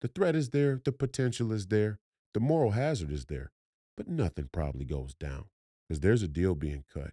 The 0.00 0.08
threat 0.08 0.36
is 0.36 0.50
there, 0.50 0.80
the 0.82 0.92
potential 0.92 1.52
is 1.52 1.66
there, 1.66 1.98
the 2.34 2.40
moral 2.40 2.70
hazard 2.70 3.10
is 3.10 3.26
there, 3.26 3.50
but 3.96 4.08
nothing 4.08 4.48
probably 4.52 4.84
goes 4.84 5.14
down 5.14 5.46
because 5.88 6.00
there's 6.00 6.22
a 6.22 6.28
deal 6.28 6.54
being 6.54 6.84
cut. 6.92 7.12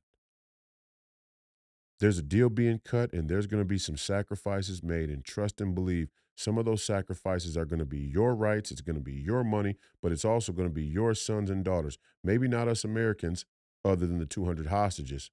There's 1.99 2.17
a 2.17 2.23
deal 2.23 2.49
being 2.49 2.79
cut, 2.85 3.11
and 3.11 3.27
there's 3.27 3.47
going 3.47 3.61
to 3.61 3.67
be 3.67 3.77
some 3.77 3.97
sacrifices 3.97 4.81
made, 4.81 5.09
and 5.09 5.23
trust 5.23 5.59
and 5.59 5.75
believe 5.75 6.09
some 6.39 6.57
of 6.57 6.63
those 6.63 6.81
sacrifices 6.81 7.57
are 7.57 7.65
going 7.65 7.79
to 7.81 7.85
be 7.85 7.99
your 7.99 8.33
rights, 8.33 8.71
it's 8.71 8.79
going 8.79 8.95
to 8.95 9.01
be 9.01 9.11
your 9.11 9.43
money, 9.43 9.75
but 10.01 10.13
it's 10.13 10.23
also 10.23 10.53
going 10.53 10.69
to 10.69 10.73
be 10.73 10.85
your 10.85 11.13
sons 11.13 11.49
and 11.49 11.65
daughters. 11.65 11.97
Maybe 12.23 12.47
not 12.47 12.69
us 12.69 12.85
Americans, 12.85 13.43
other 13.83 14.07
than 14.07 14.19
the 14.19 14.25
200 14.25 14.67
hostages. 14.67 15.31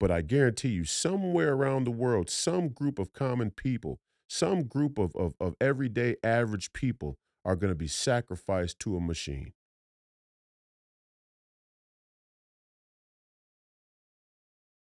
But 0.00 0.10
I 0.10 0.22
guarantee 0.22 0.70
you, 0.70 0.84
somewhere 0.84 1.52
around 1.52 1.84
the 1.84 1.90
world, 1.90 2.30
some 2.30 2.70
group 2.70 2.98
of 2.98 3.12
common 3.12 3.50
people, 3.50 4.00
some 4.26 4.62
group 4.62 4.96
of, 4.96 5.14
of, 5.14 5.34
of 5.38 5.54
everyday 5.60 6.16
average 6.24 6.72
people 6.72 7.18
are 7.44 7.54
going 7.54 7.70
to 7.70 7.74
be 7.74 7.86
sacrificed 7.86 8.78
to 8.78 8.96
a 8.96 9.00
machine. 9.00 9.52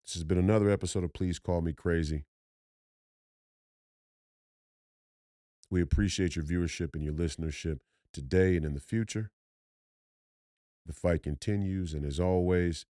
This 0.05 0.13
has 0.13 0.25
been 0.25 0.37
another 0.37 0.69
episode 0.69 1.05
of 1.05 1.15
Please 1.15 1.39
Call 1.39 1.63
Me 1.63 1.73
Crazy. 1.73 2.27
We 5.75 5.83
appreciate 5.83 6.37
your 6.37 6.45
viewership 6.45 6.95
and 6.95 7.03
your 7.03 7.15
listenership 7.15 7.81
today 8.13 8.55
and 8.55 8.65
in 8.65 8.75
the 8.75 8.81
future. 8.81 9.33
The 10.87 10.93
fight 10.93 11.25
continues, 11.25 11.95
and 11.95 12.07
as 12.07 12.21
always, 12.21 12.87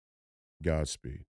Godspeed. 0.64 1.26